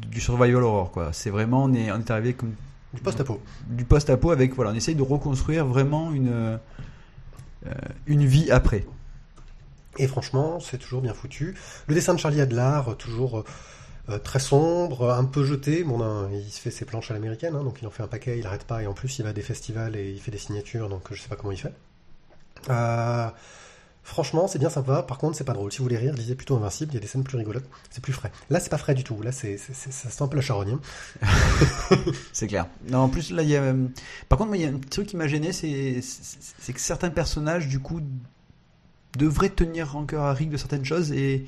du 0.10 0.22
survival 0.22 0.64
horror, 0.64 0.92
quoi. 0.92 1.12
C'est 1.12 1.30
vraiment 1.30 1.66
on 1.66 1.74
est, 1.74 1.92
on 1.92 1.98
est 2.00 2.10
arrivé 2.12 2.34
comme 2.34 2.54
du 2.94 3.02
post-apo. 3.02 3.42
du 3.68 3.84
post-apo 3.86 4.32
avec 4.32 4.54
voilà, 4.56 4.72
on 4.72 4.76
essaye 4.76 4.96
de 4.96 5.02
reconstruire 5.02 5.66
vraiment 5.66 6.14
une 6.14 6.58
une 8.08 8.26
vie 8.26 8.52
après. 8.52 8.86
Et 10.00 10.08
franchement, 10.08 10.60
c'est 10.60 10.78
toujours 10.78 11.02
bien 11.02 11.14
foutu. 11.14 11.56
Le 11.88 11.94
dessin 11.94 12.14
de 12.14 12.20
Charlie 12.20 12.42
Adler, 12.42 12.82
euh, 12.88 12.94
toujours 12.94 13.40
euh, 13.40 13.44
euh, 14.10 14.18
très 14.18 14.40
sombre, 14.40 15.12
un 15.12 15.26
peu 15.26 15.44
jeté. 15.44 15.84
Bon, 15.84 16.30
il 16.32 16.52
se 16.52 16.60
fait 16.60 16.72
ses 16.72 16.86
planches 16.86 17.12
à 17.12 17.14
l'américaine, 17.14 17.56
hein, 17.56 17.64
donc 17.64 17.78
il 17.82 17.88
en 17.88 17.92
fait 17.92 18.04
un 18.04 18.08
paquet, 18.08 18.40
il 18.40 18.46
arrête 18.46 18.64
pas. 18.66 18.82
Et 18.82 18.88
en 18.88 18.94
plus, 18.94 19.20
il 19.20 19.24
va 19.24 19.30
à 19.30 19.34
des 19.34 19.42
festivals 19.42 19.96
et 19.96 20.10
il 20.10 20.20
fait 20.20 20.32
des 20.32 20.40
signatures, 20.40 20.90
donc 20.90 21.08
je 21.12 21.22
sais 21.22 21.30
pas 21.30 21.36
comment 21.36 21.52
il 21.52 21.60
fait. 21.60 21.74
Euh, 22.70 23.30
franchement, 24.04 24.48
c'est 24.48 24.60
bien 24.60 24.70
sympa. 24.70 25.04
Par 25.04 25.18
contre, 25.18 25.38
c'est 25.38 25.44
pas 25.44 25.54
drôle. 25.54 25.72
Si 25.72 25.80
vous 25.80 25.86
voulez 25.86 25.98
rire, 25.98 26.14
lisez 26.14 26.36
plutôt 26.36 26.56
Invincible. 26.56 26.92
Il 26.92 26.96
y 26.96 26.98
a 26.98 27.02
des 27.02 27.08
scènes 27.08 27.24
plus 27.24 27.38
rigolotes. 27.38 27.68
C'est 27.90 28.02
plus 28.02 28.14
frais. 28.14 28.32
Là, 28.50 28.60
c'est 28.60 28.70
pas 28.70 28.78
frais 28.78 28.94
du 28.94 29.04
tout. 29.04 29.22
Là, 29.22 29.32
c'est, 29.32 29.58
ça 29.58 30.10
sent 30.10 30.24
un 30.24 30.28
peu 30.28 30.36
la 30.36 30.42
charogne. 30.42 30.78
C'est 32.34 32.48
clair. 32.48 32.68
Non, 32.90 33.00
en 33.00 33.10
plus 33.10 33.32
là 33.32 33.44
il 33.44 33.50
y 33.50 33.56
a 33.56 33.62
euh, 33.62 33.88
par 34.30 34.38
contre 34.38 34.50
moi, 34.50 34.58
il 34.58 34.64
y 34.64 34.66
a 34.66 34.70
un 34.70 34.74
petit 34.74 34.90
truc 34.90 35.08
qui 35.08 35.18
m'a 35.18 35.28
gêné 35.28 35.52
c'est 35.52 36.02
c'est 36.02 36.54
c'est 36.60 36.74
que 36.74 36.80
certains 36.80 37.10
personnages 37.10 37.68
du 37.68 37.80
coup 37.80 38.02
devraient 39.18 39.50
tenir 39.50 39.92
rancœur 39.92 40.24
à 40.24 40.34
Rick 40.34 40.50
de 40.50 40.58
certaines 40.58 40.86
choses 40.86 41.12
et 41.12 41.46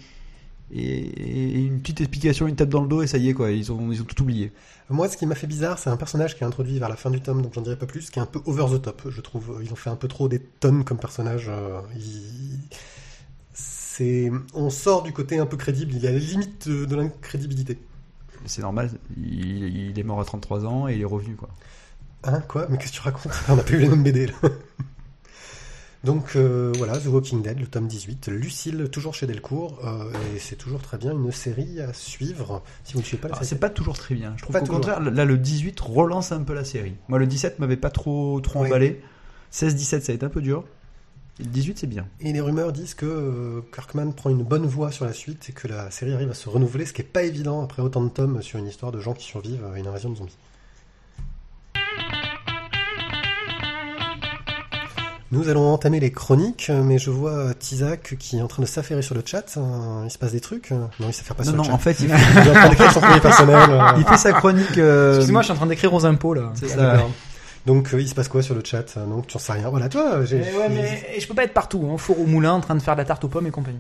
et, 0.72 1.60
et 1.60 1.66
une 1.66 1.80
petite 1.82 2.02
explication, 2.02 2.48
une 2.48 2.56
tape 2.56 2.70
dans 2.70 2.82
le 2.82 2.88
dos 2.88 3.02
et 3.02 3.08
ça 3.08 3.18
y 3.18 3.30
est 3.30 3.34
quoi, 3.34 3.52
ils 3.52 3.72
ont 3.72 3.92
ils 3.92 4.02
ont 4.02 4.06
tout 4.06 4.22
oublié. 4.24 4.52
Moi, 4.90 5.10
ce 5.10 5.18
qui 5.18 5.26
m'a 5.26 5.36
fait 5.36 5.48
bizarre, 5.48 5.80
c'est 5.80 5.90
un 5.90 5.98
personnage 5.98 6.36
qui 6.38 6.44
est 6.44 6.48
introduit 6.48 6.78
vers 6.80 6.90
la 6.90 6.96
fin 6.96 7.10
du 7.10 7.20
tome, 7.22 7.42
donc 7.42 7.54
j'en 7.56 7.62
dirai 7.62 7.76
pas 7.78 7.88
plus, 7.88 8.10
qui 8.12 8.20
est 8.20 8.22
un 8.22 8.28
peu 8.28 8.40
over 8.46 8.66
the 8.78 8.82
top, 8.82 9.04
je 9.10 9.22
trouve. 9.22 9.60
Ils 9.64 9.72
ont 9.74 9.76
fait 9.76 9.90
un 9.90 9.96
peu 9.96 10.08
trop 10.08 10.28
des 10.30 10.40
tonnes 10.40 10.84
comme 10.84 11.00
personnage. 11.00 11.48
euh, 11.50 11.82
C'est, 13.54 14.32
on 14.54 14.70
sort 14.70 15.04
du 15.04 15.14
côté 15.14 15.40
un 15.40 15.46
peu 15.46 15.58
crédible. 15.58 15.94
Il 15.96 16.06
est 16.06 16.10
à 16.10 16.12
la 16.12 16.20
limite 16.20 16.68
de, 16.68 16.86
de 16.86 16.96
l'incrédibilité. 16.96 17.80
C'est 18.46 18.62
normal, 18.62 18.92
il, 19.18 19.90
il 19.90 20.00
est 20.00 20.04
mort 20.04 20.20
à 20.22 20.26
33 20.26 20.66
ans 20.66 20.88
et 20.88 20.96
il 20.96 21.02
est 21.02 21.06
revenu 21.06 21.36
quoi. 21.36 21.50
Hein, 22.24 22.42
quoi? 22.48 22.68
Mais 22.70 22.78
qu'est-ce 22.78 22.92
que 22.92 22.96
tu 22.98 23.02
racontes? 23.02 23.32
On 23.50 23.56
n'a 23.56 23.64
pas 23.64 23.72
eu 23.74 23.80
les 23.80 23.88
mêmes 23.90 24.04
BD 24.04 24.28
là. 24.28 24.34
Donc 26.06 26.36
euh, 26.36 26.72
voilà, 26.78 27.00
The 27.00 27.08
Walking 27.08 27.42
Dead, 27.42 27.60
le 27.60 27.66
tome 27.66 27.88
18, 27.88 28.28
Lucille, 28.28 28.90
toujours 28.92 29.16
chez 29.16 29.26
Delcourt, 29.26 29.80
euh, 29.84 30.12
et 30.36 30.40
c'est 30.40 30.56
toujours 30.56 30.80
très 30.80 30.98
bien 30.98 31.14
une 31.14 31.32
série 31.32 31.82
à 31.82 31.94
suivre. 31.94 32.62
Si 32.84 32.94
vous 32.94 33.00
ne 33.00 33.04
suivez 33.04 33.22
pas 33.22 33.30
la 33.30 33.34
série. 33.36 33.48
c'est 33.48 33.60
pas 33.60 33.72
toujours 33.72 33.98
très 33.98 34.14
bien. 34.14 34.34
Je 34.38 34.44
trouve 34.44 34.60
qu'au 34.60 34.66
contraire, 34.66 35.02
là, 35.02 35.26
le 35.26 35.38
18 35.38 35.80
relance 35.80 36.32
un 36.32 36.44
peu 36.44 36.54
la 36.54 36.64
série. 36.64 36.94
Moi, 37.10 37.18
le 37.18 37.26
17 37.26 37.58
m'avait 37.58 37.76
pas 37.76 37.90
trop, 37.90 38.40
trop 38.40 38.64
emballé. 38.64 39.02
16-17, 39.52 40.02
ça 40.02 40.12
a 40.12 40.16
été 40.16 40.24
un 40.24 40.30
peu 40.30 40.42
dur. 40.42 40.64
Et 41.40 41.44
le 41.44 41.50
18, 41.50 41.80
c'est 41.80 41.88
bien. 41.88 42.08
Et 42.22 42.32
les 42.32 42.40
rumeurs 42.40 42.72
disent 42.72 42.94
que 42.94 43.06
euh, 43.08 43.62
Kirkman 43.74 44.12
prend 44.12 44.30
une 44.30 44.44
bonne 44.44 44.68
voie 44.68 44.92
sur 44.92 45.06
la 45.06 45.14
suite 45.14 45.50
et 45.50 45.54
que 45.54 45.68
la 45.68 45.90
série 45.90 46.14
arrive 46.14 46.30
à 46.30 46.36
se 46.36 46.48
renouveler, 46.48 46.86
ce 46.86 46.94
qui 46.94 47.02
est 47.02 47.06
pas 47.06 47.24
évident 47.24 47.64
après 47.64 47.82
autant 47.82 48.04
de 48.04 48.10
tomes 48.10 48.44
sur 48.44 48.60
une 48.60 48.68
histoire 48.68 48.92
de 48.92 49.00
gens 49.00 49.14
qui 49.14 49.26
survivent 49.26 49.66
à 49.74 49.80
une 49.80 49.88
invasion 49.88 50.12
de 50.12 50.18
zombies. 50.18 50.38
Nous 55.32 55.50
allons 55.50 55.74
entamer 55.74 56.00
les 56.00 56.12
chroniques, 56.12 56.70
mais 56.70 57.00
je 57.00 57.10
vois 57.10 57.54
Tizak 57.56 58.16
qui 58.20 58.38
est 58.38 58.42
en 58.42 58.48
train 58.48 58.62
de 58.62 58.68
s'affairer 58.68 59.02
sur 59.02 59.16
le 59.16 59.22
chat. 59.26 59.56
Euh, 59.58 60.04
Il 60.06 60.12
se 60.12 60.18
passe 60.18 60.32
des 60.32 60.40
trucs 60.40 60.72
Non, 60.72 60.90
il 61.08 61.14
s'affaire 61.14 61.36
pas 61.36 61.44
non, 61.44 61.50
sur 61.50 61.58
non, 61.58 61.64
le 61.64 61.68
chat. 61.70 61.74
en 61.74 61.78
fait, 61.80 62.00
il 62.00 62.06
Il 62.06 62.12
est 62.12 62.50
en 62.52 62.54
train 62.54 62.70
d'écrire 62.70 62.92
son 62.92 63.00
courrier 63.02 63.20
personnel. 63.20 63.70
euh. 63.70 63.82
il 63.98 64.04
fait 64.06 64.18
sa 64.18 64.34
chronique. 64.34 64.78
euh, 64.78 65.16
Excuse-moi, 65.16 65.42
je 65.42 65.46
suis 65.46 65.54
en 65.54 65.56
train 65.58 65.66
d'écrire 65.66 65.94
aux 65.94 66.06
impôts 66.06 66.34
là. 66.36 66.52
C'est 66.56 66.72
Ah, 66.74 66.98
ça. 67.00 67.04
Donc 67.66 67.94
euh, 67.94 68.02
il 68.02 68.08
se 68.08 68.14
passe 68.14 68.28
quoi 68.28 68.44
sur 68.44 68.54
le 68.54 68.62
chat 68.64 68.98
Donc 69.00 69.26
tu 69.28 69.36
en 69.36 69.40
sais 69.40 69.54
rien. 69.54 69.70
Voilà, 69.70 69.90
toi, 69.90 70.24
j'ai. 70.24 70.38
Mais 70.38 70.54
ouais, 70.56 70.70
mais 70.70 71.20
je 71.20 71.28
peux 71.28 71.34
pas 71.34 71.44
être 71.44 71.54
partout, 71.54 71.90
hein, 71.92 71.98
four 71.98 72.20
au 72.22 72.26
moulin, 72.28 72.54
en 72.54 72.62
train 72.62 72.76
de 72.76 72.82
faire 72.82 72.94
de 72.96 73.02
la 73.02 73.06
tarte 73.06 73.24
aux 73.24 73.28
pommes 73.28 73.48
et 73.48 73.52
compagnie. 73.52 73.80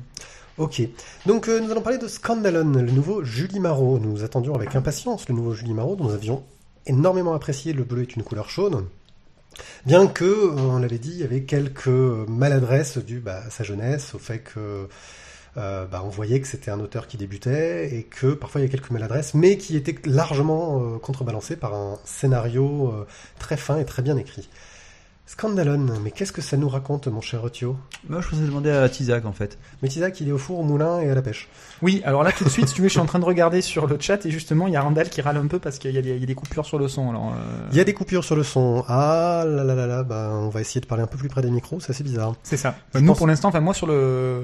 Ok. 0.57 0.81
Donc 1.27 1.47
euh, 1.47 1.59
nous 1.59 1.69
allons 1.71 1.81
parler 1.81 1.99
de 1.99 2.07
Scandalon, 2.07 2.71
le 2.73 2.91
nouveau 2.91 3.23
Julie 3.23 3.59
Marot. 3.59 3.99
Nous 3.99 4.23
attendions 4.23 4.55
avec 4.55 4.75
impatience 4.75 5.29
le 5.29 5.35
nouveau 5.35 5.53
Julie 5.53 5.73
Marot, 5.73 5.95
dont 5.95 6.05
nous 6.05 6.13
avions 6.13 6.43
énormément 6.87 7.33
apprécié. 7.35 7.71
Le 7.73 7.83
bleu 7.83 8.01
est 8.01 8.15
une 8.15 8.23
couleur 8.23 8.49
chaude. 8.49 8.83
Bien 9.85 10.07
que, 10.07 10.25
euh, 10.25 10.55
on 10.55 10.79
l'avait 10.79 10.97
dit, 10.97 11.11
il 11.11 11.19
y 11.19 11.23
avait 11.23 11.43
quelques 11.43 11.87
maladresses 11.87 12.97
dues 12.97 13.19
bah, 13.19 13.43
à 13.45 13.49
sa 13.49 13.63
jeunesse, 13.63 14.13
au 14.15 14.19
fait 14.19 14.39
que 14.39 14.87
euh, 15.57 15.85
bah, 15.85 16.01
on 16.03 16.09
voyait 16.09 16.41
que 16.41 16.47
c'était 16.47 16.71
un 16.71 16.79
auteur 16.81 17.07
qui 17.07 17.15
débutait 17.17 17.95
et 17.95 18.03
que 18.03 18.33
parfois 18.33 18.59
il 18.59 18.65
y 18.65 18.67
a 18.67 18.71
quelques 18.71 18.91
maladresses, 18.91 19.33
mais 19.33 19.57
qui 19.57 19.77
étaient 19.77 19.95
largement 20.05 20.81
euh, 20.81 20.97
contrebalancées 20.97 21.55
par 21.55 21.73
un 21.73 21.97
scénario 22.03 22.89
euh, 22.89 23.07
très 23.39 23.55
fin 23.55 23.77
et 23.77 23.85
très 23.85 24.01
bien 24.01 24.17
écrit. 24.17 24.49
Scandalone, 25.27 25.91
mais 26.03 26.11
qu'est-ce 26.11 26.31
que 26.31 26.41
ça 26.43 26.55
nous 26.55 26.69
raconte, 26.69 27.07
mon 27.07 27.19
cher 27.19 27.43
Otio 27.43 27.75
Moi, 28.07 28.21
je 28.21 28.29
pensais 28.29 28.43
demander 28.43 28.69
à 28.69 28.87
Tizak 28.87 29.25
en 29.25 29.31
fait. 29.31 29.57
Mais 29.81 29.89
Tizak, 29.89 30.21
il 30.21 30.29
est 30.29 30.31
au 30.31 30.37
four, 30.37 30.59
au 30.59 30.63
moulin 30.63 30.99
et 31.01 31.09
à 31.09 31.15
la 31.15 31.23
pêche. 31.23 31.49
Oui, 31.81 32.03
alors 32.05 32.21
là 32.23 32.31
tout 32.31 32.43
de 32.43 32.49
suite, 32.49 32.67
si 32.67 32.75
tu 32.75 32.83
veux, 32.83 32.89
je 32.89 32.91
suis 32.91 32.99
en 32.99 33.07
train 33.07 33.17
de 33.17 33.25
regarder 33.25 33.61
sur 33.61 33.87
le 33.87 33.97
chat 33.99 34.23
et 34.27 34.29
justement, 34.29 34.67
il 34.67 34.73
y 34.73 34.75
a 34.75 34.81
Randall 34.81 35.09
qui 35.09 35.21
râle 35.21 35.37
un 35.37 35.47
peu 35.47 35.57
parce 35.57 35.79
qu'il 35.79 35.89
y, 35.91 35.97
a 35.97 36.01
des- 36.03 36.11
il 36.13 36.19
y 36.19 36.23
a 36.23 36.27
des 36.27 36.35
coupures 36.35 36.65
sur 36.67 36.77
le 36.77 36.87
son. 36.87 37.09
Alors, 37.09 37.29
euh, 37.33 37.67
Il 37.71 37.77
y 37.77 37.79
a 37.79 37.83
des 37.83 37.95
coupures 37.95 38.23
sur 38.23 38.35
le 38.35 38.43
son. 38.43 38.83
Ah 38.87 39.43
là 39.47 39.63
là 39.63 39.73
là 39.73 39.87
là, 39.87 40.03
bah, 40.03 40.29
on 40.31 40.49
va 40.49 40.61
essayer 40.61 40.79
de 40.79 40.85
parler 40.85 41.03
un 41.03 41.07
peu 41.07 41.17
plus 41.17 41.27
près 41.27 41.41
des 41.41 41.49
micros, 41.49 41.79
c'est 41.79 41.89
assez 41.89 42.03
bizarre. 42.03 42.35
c'est 42.43 42.55
ça. 42.57 42.75
Je 42.93 42.99
Nous, 42.99 43.07
pense- 43.07 43.17
pour 43.17 43.25
l'instant, 43.25 43.47
enfin 43.49 43.61
moi 43.61 43.73
sur 43.73 43.87
le, 43.87 44.43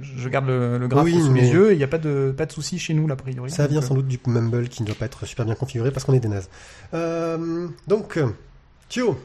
je 0.00 0.28
garde 0.28 0.46
le, 0.46 0.78
le 0.78 0.86
graphe 0.86 1.04
Oui, 1.06 1.20
sous 1.20 1.32
mais- 1.32 1.42
mes 1.42 1.48
yeux. 1.50 1.70
et 1.70 1.74
Il 1.74 1.78
n'y 1.78 1.84
a 1.84 1.88
pas 1.88 1.98
de 1.98 2.32
pas 2.36 2.46
de 2.46 2.52
souci 2.52 2.78
chez 2.78 2.94
nous, 2.94 3.08
là, 3.08 3.14
a 3.14 3.16
priori. 3.16 3.50
Ça 3.50 3.66
vient 3.66 3.80
Donc, 3.80 3.88
sans 3.88 3.94
doute 3.96 4.06
du 4.06 4.20
Mumble 4.28 4.68
qui 4.68 4.82
ne 4.82 4.86
doit 4.86 4.96
pas 4.96 5.06
être 5.06 5.26
super 5.26 5.44
bien 5.44 5.56
configuré 5.56 5.90
parce 5.90 6.04
qu'on 6.04 6.14
est 6.14 6.20
des 6.20 6.28
nazes. 6.28 6.48
Euh, 6.94 7.66
donc, 7.88 8.18
Thio, 8.88 9.18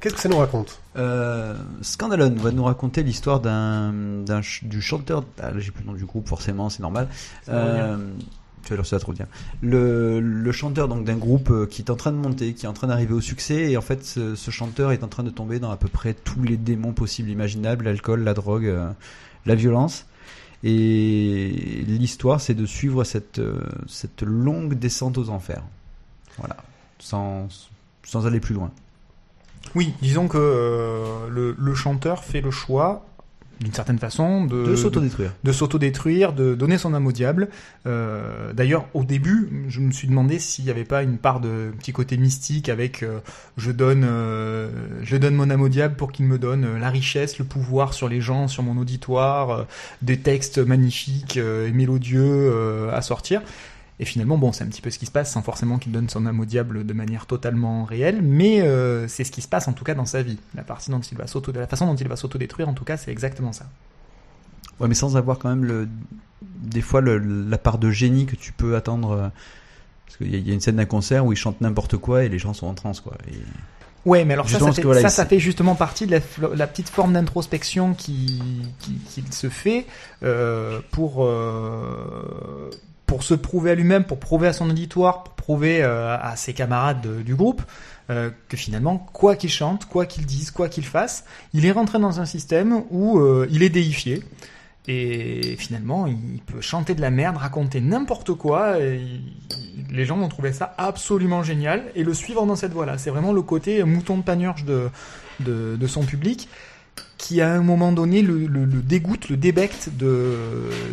qu'est-ce 0.00 0.14
que 0.14 0.20
ça 0.20 0.28
nous 0.28 0.38
raconte 0.38 0.80
Euh, 0.96 1.56
Scandalone 1.82 2.36
va 2.36 2.50
nous 2.52 2.64
raconter 2.64 3.02
l'histoire 3.02 3.40
d'un, 3.40 3.92
d'un 3.92 4.42
ch- 4.42 4.64
du 4.64 4.80
chanteur. 4.82 5.24
Ah, 5.40 5.50
là, 5.50 5.58
j'ai 5.60 5.70
plus 5.70 5.82
le 5.84 5.90
nom 5.90 5.96
du 5.96 6.04
groupe, 6.04 6.28
forcément, 6.28 6.68
c'est 6.70 6.80
normal. 6.82 7.08
Euh, 7.48 7.96
tu 8.62 8.70
vas 8.70 8.76
leur 8.76 8.86
ça 8.86 8.98
trop 8.98 9.12
bien. 9.12 9.26
Le, 9.62 10.18
le 10.20 10.52
chanteur 10.52 10.88
donc 10.88 11.04
d'un 11.04 11.16
groupe 11.16 11.50
euh, 11.50 11.66
qui 11.66 11.82
est 11.82 11.90
en 11.90 11.94
train 11.96 12.10
de 12.12 12.16
monter, 12.16 12.52
qui 12.54 12.66
est 12.66 12.68
en 12.68 12.72
train 12.72 12.88
d'arriver 12.88 13.14
au 13.14 13.20
succès, 13.20 13.70
et 13.70 13.76
en 13.76 13.80
fait, 13.82 14.04
ce, 14.04 14.34
ce 14.34 14.50
chanteur 14.50 14.90
est 14.92 15.04
en 15.04 15.08
train 15.08 15.22
de 15.22 15.30
tomber 15.30 15.58
dans 15.60 15.70
à 15.70 15.76
peu 15.76 15.88
près 15.88 16.14
tous 16.14 16.42
les 16.42 16.56
démons 16.56 16.92
possibles, 16.92 17.28
imaginables, 17.30 17.84
l'alcool, 17.84 18.24
la 18.24 18.34
drogue, 18.34 18.66
euh, 18.66 18.90
la 19.44 19.54
violence. 19.54 20.06
Et 20.64 21.84
l'histoire, 21.86 22.40
c'est 22.40 22.54
de 22.54 22.66
suivre 22.66 23.04
cette, 23.04 23.38
euh, 23.38 23.60
cette 23.86 24.22
longue 24.22 24.74
descente 24.74 25.16
aux 25.18 25.28
enfers. 25.28 25.62
Voilà. 26.38 26.56
Sans, 26.98 27.46
sans 28.04 28.26
aller 28.26 28.40
plus 28.40 28.54
loin. 28.54 28.70
Oui, 29.74 29.92
disons 30.00 30.28
que 30.28 30.38
euh, 30.38 31.28
le, 31.30 31.54
le 31.58 31.74
chanteur 31.74 32.24
fait 32.24 32.40
le 32.40 32.50
choix, 32.50 33.04
d'une 33.60 33.72
certaine 33.72 33.98
façon, 33.98 34.44
de, 34.44 34.66
De 34.66 34.76
s'autodétruire. 34.76 35.32
de 35.42 35.50
s'autodétruire, 35.52 36.34
de 36.34 36.54
donner 36.54 36.76
son 36.76 36.92
âme 36.92 37.06
au 37.06 37.12
diable. 37.12 37.48
Euh, 37.86 38.52
D'ailleurs, 38.52 38.86
au 38.92 39.02
début, 39.02 39.64
je 39.68 39.80
me 39.80 39.92
suis 39.92 40.08
demandé 40.08 40.38
s'il 40.38 40.66
n'y 40.66 40.70
avait 40.70 40.84
pas 40.84 41.02
une 41.02 41.16
part 41.16 41.40
de 41.40 41.72
petit 41.78 41.92
côté 41.92 42.18
mystique 42.18 42.68
avec 42.68 43.02
euh, 43.02 43.20
je 43.56 43.70
donne, 43.72 44.04
euh, 44.06 44.68
je 45.02 45.16
donne 45.16 45.34
mon 45.34 45.48
âme 45.48 45.62
au 45.62 45.70
diable 45.70 45.96
pour 45.96 46.12
qu'il 46.12 46.26
me 46.26 46.38
donne 46.38 46.78
la 46.78 46.90
richesse, 46.90 47.38
le 47.38 47.46
pouvoir 47.46 47.94
sur 47.94 48.10
les 48.10 48.20
gens, 48.20 48.46
sur 48.46 48.62
mon 48.62 48.76
auditoire, 48.76 49.50
euh, 49.50 49.62
des 50.02 50.18
textes 50.18 50.58
magnifiques 50.58 51.38
euh, 51.38 51.66
et 51.66 51.72
mélodieux 51.72 52.20
euh, 52.22 52.94
à 52.94 53.00
sortir. 53.00 53.40
Et 53.98 54.04
finalement, 54.04 54.36
bon, 54.36 54.52
c'est 54.52 54.62
un 54.62 54.66
petit 54.66 54.82
peu 54.82 54.90
ce 54.90 54.98
qui 54.98 55.06
se 55.06 55.10
passe, 55.10 55.32
sans 55.32 55.40
forcément 55.42 55.78
qu'il 55.78 55.90
donne 55.92 56.08
son 56.10 56.26
âme 56.26 56.38
au 56.40 56.44
diable 56.44 56.84
de 56.84 56.92
manière 56.92 57.24
totalement 57.26 57.84
réelle, 57.84 58.20
mais 58.22 58.60
euh, 58.60 59.08
c'est 59.08 59.24
ce 59.24 59.32
qui 59.32 59.40
se 59.40 59.48
passe 59.48 59.68
en 59.68 59.72
tout 59.72 59.84
cas 59.84 59.94
dans 59.94 60.04
sa 60.04 60.22
vie. 60.22 60.38
La 60.54 60.62
partie 60.64 60.90
dont 60.90 61.00
il 61.00 61.16
va 61.16 61.26
s'auto, 61.26 61.50
la 61.52 61.66
façon 61.66 61.86
dont 61.86 61.96
il 61.96 62.06
va 62.06 62.16
s'autodétruire, 62.16 62.68
en 62.68 62.74
tout 62.74 62.84
cas, 62.84 62.96
c'est 62.98 63.10
exactement 63.10 63.52
ça. 63.52 63.66
Ouais, 64.80 64.88
mais 64.88 64.94
sans 64.94 65.16
avoir 65.16 65.38
quand 65.38 65.48
même 65.48 65.64
le, 65.64 65.88
des 66.42 66.82
fois 66.82 67.00
le, 67.00 67.16
la 67.18 67.56
part 67.56 67.78
de 67.78 67.90
génie 67.90 68.26
que 68.26 68.36
tu 68.36 68.52
peux 68.52 68.76
attendre. 68.76 69.12
euh, 69.12 69.28
Parce 70.04 70.18
qu'il 70.18 70.30
y, 70.30 70.34
a- 70.34 70.38
il 70.38 70.46
y 70.46 70.50
a 70.50 70.54
une 70.54 70.60
scène 70.60 70.76
d'un 70.76 70.84
concert 70.84 71.24
où 71.24 71.32
il 71.32 71.36
chante 71.36 71.62
n'importe 71.62 71.96
quoi 71.96 72.24
et 72.24 72.28
les 72.28 72.38
gens 72.38 72.52
sont 72.52 72.66
en 72.66 72.74
transe, 72.74 73.00
quoi. 73.00 73.16
Et- 73.28 73.38
Ouais, 74.04 74.24
mais 74.24 74.34
alors 74.34 74.44
ça, 74.46 74.50
Justement, 74.50 74.70
ça, 74.70 74.76
fait, 74.76 74.82
voilà, 74.82 75.00
ça, 75.00 75.08
ça 75.08 75.26
fait 75.26 75.40
justement 75.40 75.74
partie 75.74 76.06
de 76.06 76.12
la, 76.12 76.66
petite 76.68 76.88
forme 76.90 77.14
d'introspection 77.14 77.92
qui, 77.94 78.40
qui, 78.78 78.92
qu'il 79.08 79.32
se 79.32 79.48
fait 79.48 79.84
euh, 80.22 80.80
pour 80.92 81.24
euh, 81.24 82.70
pour 83.16 83.22
se 83.24 83.32
prouver 83.32 83.70
à 83.70 83.74
lui-même, 83.74 84.04
pour 84.04 84.20
prouver 84.20 84.46
à 84.46 84.52
son 84.52 84.68
auditoire, 84.68 85.24
pour 85.24 85.32
prouver 85.36 85.82
euh, 85.82 86.18
à 86.20 86.36
ses 86.36 86.52
camarades 86.52 87.00
de- 87.00 87.22
du 87.22 87.34
groupe 87.34 87.62
euh, 88.10 88.28
que 88.50 88.58
finalement, 88.58 88.98
quoi 88.98 89.36
qu'il 89.36 89.48
chante, 89.48 89.86
quoi 89.86 90.04
qu'il 90.04 90.26
dise, 90.26 90.50
quoi 90.50 90.68
qu'il 90.68 90.84
fasse, 90.84 91.24
il 91.54 91.64
est 91.64 91.72
rentré 91.72 91.98
dans 91.98 92.20
un 92.20 92.26
système 92.26 92.82
où 92.90 93.18
euh, 93.18 93.48
il 93.50 93.62
est 93.62 93.70
déifié. 93.70 94.22
Et 94.86 95.56
finalement, 95.56 96.06
il 96.06 96.42
peut 96.44 96.60
chanter 96.60 96.94
de 96.94 97.00
la 97.00 97.10
merde, 97.10 97.38
raconter 97.38 97.80
n'importe 97.80 98.34
quoi. 98.34 98.78
Et 98.80 99.00
les 99.90 100.04
gens 100.04 100.18
vont 100.18 100.28
trouver 100.28 100.52
ça 100.52 100.74
absolument 100.76 101.42
génial 101.42 101.84
et 101.94 102.04
le 102.04 102.12
suivre 102.12 102.44
dans 102.44 102.54
cette 102.54 102.74
voie-là. 102.74 102.98
C'est 102.98 103.08
vraiment 103.10 103.32
le 103.32 103.40
côté 103.40 103.82
mouton 103.82 104.18
de 104.18 104.22
panurge 104.24 104.66
de 104.66 105.86
son 105.86 106.02
public 106.04 106.50
qui, 107.18 107.40
à 107.40 107.52
un 107.52 107.62
moment 107.62 107.92
donné, 107.92 108.22
le, 108.22 108.46
le, 108.46 108.64
le 108.64 108.82
dégoûte, 108.82 109.28
le 109.28 109.36
débecte 109.36 109.90
de, 109.96 110.36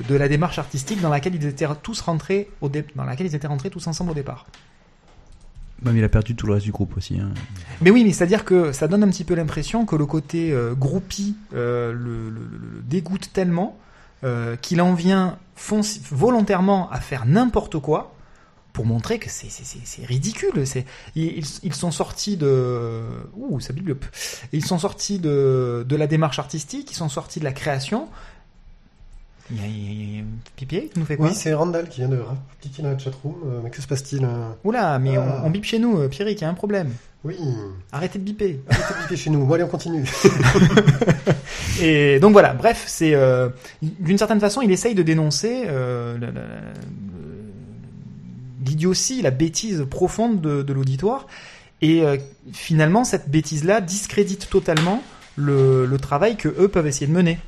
de 0.08 0.16
la 0.16 0.28
démarche 0.28 0.58
artistique 0.60 1.02
dans 1.02 1.10
laquelle 1.10 1.36
ils 1.36 1.46
étaient 1.46 1.68
tous 1.82 2.02
rentrés 2.02 2.50
au 2.62 2.70
dé- 2.70 2.86
dans 2.96 3.04
laquelle 3.04 3.28
ils 3.28 3.36
étaient 3.36 3.48
rentrés 3.48 3.70
tous 3.70 3.86
ensemble 3.88 4.12
au 4.12 4.16
départ. 4.16 4.46
Mais 5.82 5.92
il 5.94 6.04
a 6.04 6.10
perdu 6.10 6.34
tout 6.34 6.48
le 6.48 6.54
reste 6.54 6.66
du 6.66 6.72
groupe 6.72 6.96
aussi. 6.96 7.20
Hein. 7.20 7.32
Mais 7.82 7.92
oui, 7.92 8.06
mais 8.06 8.14
c'est-à-dire 8.14 8.46
que 8.46 8.72
ça 8.72 8.88
donne 8.88 9.04
un 9.04 9.10
petit 9.10 9.26
peu 9.26 9.34
l'impression 9.36 9.86
que 9.86 9.98
le 9.98 10.06
côté 10.06 10.54
euh, 10.54 10.74
groupie 10.74 11.36
euh, 11.54 11.92
le, 11.92 12.34
dégoûte 12.88 13.32
tellement 13.34 13.78
euh, 14.24 14.56
qu'il 14.56 14.82
en 14.82 14.94
vient 14.94 15.38
volontairement 16.10 16.90
à 16.90 17.02
faire 17.02 17.26
n'importe 17.26 17.80
quoi 17.80 18.13
pour 18.74 18.86
montrer 18.86 19.20
que 19.20 19.30
c'est 19.30 19.50
c'est- 19.50 19.64
c'est- 19.66 19.80
c'est 19.86 20.06
ridicule. 20.06 20.66
C'est 20.66 20.86
ils, 21.16 21.44
ils- 21.64 21.74
sont 21.76 21.92
sortis 21.92 22.36
de 22.38 23.02
ouh 23.38 23.60
ça 23.60 23.72
bibliope. 23.72 24.06
Ils 24.52 24.66
sont 24.66 24.80
sortis 24.80 25.20
de 25.20 25.86
de 25.88 25.96
la 25.96 26.08
démarche 26.08 26.40
artistique, 26.40 26.90
ils 26.92 26.96
sont 26.96 27.10
sortis 27.10 27.40
de 27.40 27.46
la 27.46 27.52
création. 27.54 28.08
Il 29.52 29.58
y 29.58 29.64
a, 29.64 29.68
il 29.68 30.20
y 30.20 30.24
Pipier, 30.56 30.90
tu 30.92 31.00
nous 31.00 31.06
fais 31.06 31.18
quoi? 31.18 31.28
Oui, 31.28 31.34
c'est 31.36 31.54
Randall 31.54 31.90
qui 31.90 32.00
vient 32.00 32.08
de 32.08 32.20
cliquer 32.62 32.82
dans 32.82 32.90
la 32.92 32.98
chatroom. 32.98 33.36
Euh, 33.46 33.60
mais 33.64 33.70
que 33.70 33.82
se 33.82 33.88
passe-t-il 33.88 34.24
euh? 34.24 34.50
Oula, 34.64 34.98
mais 35.00 35.18
Ah. 35.18 35.42
on, 35.44 35.48
on 35.48 35.50
bip 35.50 35.66
chez 35.66 35.80
nous, 35.80 36.00
euh, 36.00 36.08
Pierrick, 36.08 36.40
il 36.40 36.44
y 36.44 36.48
a 36.48 36.50
un 36.50 36.54
problème. 36.54 36.92
Oui, 37.26 37.36
Arrêtez 37.92 38.20
de 38.20 38.24
biper. 38.24 38.62
arrêtez 38.70 38.94
de 38.94 39.00
cliquer 39.00 39.16
chez 39.22 39.30
nous. 39.30 39.46
Bon, 39.46 39.54
allez, 39.54 39.64
on 39.64 39.68
continue. 39.68 40.06
Et 41.82 42.20
donc 42.20 42.32
voilà, 42.34 42.54
bref, 42.54 42.84
c'est 42.88 43.14
euh, 43.16 43.50
d'une 43.82 44.18
certaine 44.18 44.40
façon, 44.40 44.62
il 44.62 44.72
essaye 44.72 44.96
de 44.96 45.04
dénoncer 45.04 45.64
euh, 45.68 46.18
la- 46.20 46.32
la- 46.32 46.42
l'idiotie, 48.66 49.22
la 49.22 49.32
bêtise 49.32 49.86
profonde 49.90 50.42
de, 50.42 50.74
l'auditoire. 50.74 51.28
Et 51.82 52.04
euh, 52.04 52.18
finalement, 52.54 53.04
cette 53.04 53.30
bêtise-là 53.30 53.82
discrédite 53.82 54.50
totalement 54.50 55.04
le, 55.36 55.96
travail 55.98 56.38
que 56.38 56.50
eux 56.50 56.68
peuvent 56.68 56.88
essayer 56.88 57.08
de 57.08 57.12
mener. 57.12 57.40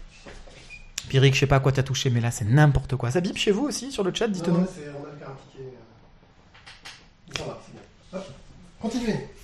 Pierrick, 1.10 1.36
je 1.36 1.40
sais 1.42 1.48
pas 1.48 1.58
à 1.58 1.60
quoi 1.60 1.72
t'as 1.72 1.84
touché, 1.84 2.10
mais 2.10 2.20
là 2.20 2.32
c'est 2.32 2.46
n'importe 2.46 2.96
quoi. 2.96 3.12
Ça 3.12 3.22
bip 3.22 3.38
chez 3.38 3.52
vous 3.52 3.64
aussi 3.66 3.92
sur 3.92 4.04
le 4.04 4.14
chat, 4.14 4.28
dites-nous. 4.28 4.66
Continuez. 8.82 9.35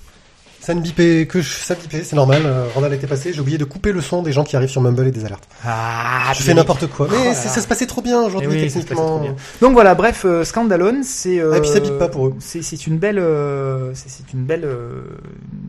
Ça 0.62 0.76
ne 0.76 0.82
bipait 0.82 1.26
que 1.26 1.42
je- 1.42 1.50
ça 1.50 1.74
bipait, 1.74 2.04
c'est 2.04 2.16
normal. 2.16 2.44
euh, 2.46 2.68
Randall 2.76 2.94
était 2.94 3.08
passé. 3.08 3.34
J'ai 3.34 3.42
oublié 3.42 3.58
de 3.58 3.64
couper 3.66 3.92
le 3.92 4.00
son 4.00 4.22
des 4.22 4.32
gens 4.32 4.44
qui 4.44 4.56
arrivent 4.56 4.70
sur 4.70 4.80
Mumble 4.80 5.08
et 5.08 5.12
des 5.12 5.26
alertes. 5.26 5.48
Ah, 5.66 6.32
je 6.36 6.44
fais 6.44 6.54
n'importe 6.54 6.86
quoi. 6.86 7.08
Mais 7.10 7.18
Oh 7.32 7.34
ça 7.34 7.60
se 7.60 7.68
passait 7.68 7.88
trop 7.88 8.04
bien 8.04 8.22
Eh 8.22 8.26
aujourd'hui 8.28 8.48
oui, 8.50 8.68
trop 8.70 8.80
techniquement. 8.80 9.20
bien. 9.22 9.36
Donc 9.60 9.74
voilà, 9.74 9.96
bref, 9.96 10.24
euh, 10.24 10.44
Scandalone, 10.44 11.04
c'est 11.04 11.40
euh, 11.40 11.52
Ah, 11.54 11.58
et 11.58 11.62
puis 11.62 11.70
ça 11.72 11.80
bip 11.80 11.98
pas 11.98 12.10
pour 12.10 12.28
eux. 12.28 12.36
C'est 12.40 12.86
une 12.86 13.00
belle, 13.00 13.18
euh, 13.18 13.92
c'est 13.96 14.32
une 14.34 14.44
belle, 14.46 14.64
euh, 14.64 15.02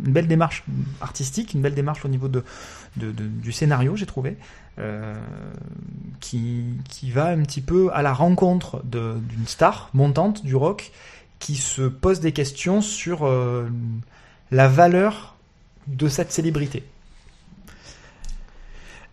une 0.05 0.13
belle 0.13 0.27
démarche 0.29 0.63
artistique, 1.01 1.55
une 1.55 1.63
belle 1.63 1.75
démarche 1.75 2.05
au 2.05 2.09
niveau 2.09 2.29
de, 2.29 2.45
de- 2.99 3.13
de- 3.13 3.25
du 3.25 3.51
scénario, 3.51 3.97
j'ai 3.97 4.05
trouvé, 4.07 4.37
euh, 4.79 5.15
qui 6.21 6.65
qui 6.91 7.11
va 7.11 7.29
un 7.29 7.41
petit 7.45 7.63
peu 7.63 7.89
à 7.95 8.03
la 8.03 8.13
rencontre 8.13 8.83
d'une 8.85 9.47
star 9.47 9.89
montante 9.95 10.45
du 10.45 10.55
rock 10.55 10.93
qui 11.39 11.57
se 11.57 11.83
pose 11.83 12.21
des 12.21 12.33
questions 12.33 12.83
sur 12.83 13.27
euh, 13.27 13.67
la 14.53 14.69
valeur 14.69 15.35
de 15.89 16.09
cette 16.09 16.31
célébrité. 16.31 16.85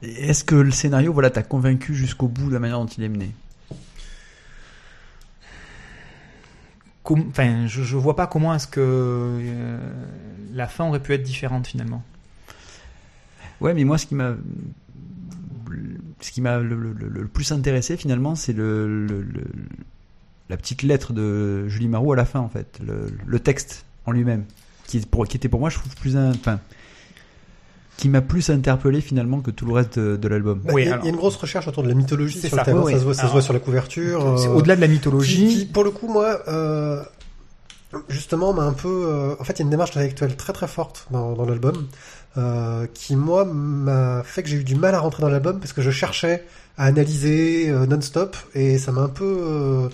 Est-ce 0.04 0.44
que 0.44 0.56
le 0.56 0.72
scénario, 0.72 1.12
voilà, 1.12 1.30
t'a 1.30 1.44
convaincu 1.44 1.96
jusqu'au 1.96 2.28
bout 2.28 2.50
de 2.50 2.54
la 2.54 2.60
manière 2.60 2.78
dont 2.78 2.86
il 2.86 3.04
est 3.04 3.10
mené? 3.10 3.32
Com- 7.04 7.26
Enfin, 7.30 7.66
je, 7.68 7.82
je 7.84 7.96
vois 7.98 8.16
pas 8.16 8.28
comment 8.28 8.54
est-ce 8.54 8.68
que 8.68 8.80
euh, 8.82 9.78
la 10.54 10.68
fin 10.68 10.86
aurait 10.88 11.02
pu 11.02 11.14
être 11.14 11.24
différente 11.24 11.68
finalement. 11.68 12.04
Ouais, 13.62 13.74
mais 13.74 13.84
moi, 13.84 13.98
ce 13.98 14.06
qui 14.06 14.16
m'a, 14.16 14.36
ce 16.22 16.32
qui 16.32 16.42
m'a 16.42 16.60
le, 16.60 16.76
le- 16.76 16.94
le- 16.94 17.10
le 17.10 17.28
plus 17.28 17.52
intéressé 17.52 17.98
finalement, 17.98 18.36
c'est 18.36 18.54
le, 18.54 19.06
la 20.50 20.58
petite 20.58 20.84
lettre 20.84 21.14
de 21.14 21.68
Julie 21.68 21.88
Marot 21.90 22.14
à 22.14 22.16
la 22.16 22.26
fin, 22.26 22.40
en 22.40 22.50
fait, 22.50 22.80
le 23.26 23.40
texte 23.40 23.86
en 24.06 24.12
lui-même, 24.12 24.46
qui, 24.90 25.00
pour- 25.02 25.28
qui 25.28 25.38
était 25.38 25.50
pour 25.50 25.60
moi, 25.60 25.70
je 25.70 25.78
trouve 25.78 25.96
plus, 25.96 26.18
un- 26.18 26.32
enfin, 26.32 26.60
qui 27.98 28.10
m'a 28.10 28.22
plus 28.22 28.50
interpellé 28.50 29.02
finalement 29.02 29.40
que 29.42 29.52
tout 29.52 29.66
le 29.66 29.74
reste 29.74 30.00
de, 30.00 30.16
de 30.18 30.28
l'album. 30.28 30.62
Bah, 30.64 30.72
Oui, 30.74 30.84
il, 30.84 30.86
y 30.86 30.90
a, 30.90 30.94
alors- 30.94 31.06
il 31.06 31.08
y 31.08 31.10
a 31.10 31.14
une 31.14 31.18
grosse 31.18 31.36
recherche 31.36 31.68
autour 31.68 31.84
de 31.84 31.90
la 31.90 31.94
mythologie 31.96 32.40
sur 32.40 32.50
ça, 32.50 32.58
le 32.58 32.64
thème. 32.64 32.78
oui, 32.78 32.92
ça 32.92 32.94
oui. 32.94 33.00
se 33.00 33.04
voit, 33.06 33.14
ça 33.14 33.18
se 33.18 33.22
Alors, 33.26 33.34
voit 33.34 33.42
sur 33.42 33.54
la 33.54 33.60
couverture. 33.60 34.36
C'est 34.40 34.48
euh, 34.48 34.54
Au-delà 34.54 34.76
de 34.76 34.82
la 34.82 34.88
qui- 34.88 34.94
mythologie, 34.94 35.48
qui, 35.60 35.66
pour 35.66 35.84
le 35.84 35.92
coup, 35.92 36.08
moi, 36.08 36.40
euh, 36.48 37.04
justement 38.08 38.54
m'a 38.54 38.64
un 38.64 38.74
peu. 38.74 38.88
euh, 39.08 39.36
en 39.40 39.44
fait, 39.44 39.54
il 39.54 39.60
y 39.60 39.62
a 39.62 39.66
une 39.66 39.70
démarche 39.70 39.92
intellectuelle 39.92 40.36
très 40.36 40.54
très 40.54 40.68
forte 40.68 41.08
dans, 41.12 41.34
dans 41.34 41.46
l'album 41.46 41.88
euh, 42.38 42.88
qui, 42.94 43.16
moi, 43.16 43.46
m'a 43.46 44.24
fait 44.24 44.44
que 44.44 44.50
j'ai 44.50 44.58
eu 44.58 44.64
du 44.64 44.76
mal 44.76 44.96
à 44.96 45.00
rentrer 45.00 45.22
dans 45.22 45.30
l'album 45.30 45.60
parce 45.60 45.74
que 45.74 45.82
je 45.82 45.92
cherchais 45.92 46.46
à 46.78 46.86
analyser 46.86 47.70
euh, 47.70 47.86
non-stop 47.86 48.38
et 48.56 48.78
ça 48.78 48.92
m'a 48.92 49.02
un 49.02 49.10
peu. 49.10 49.90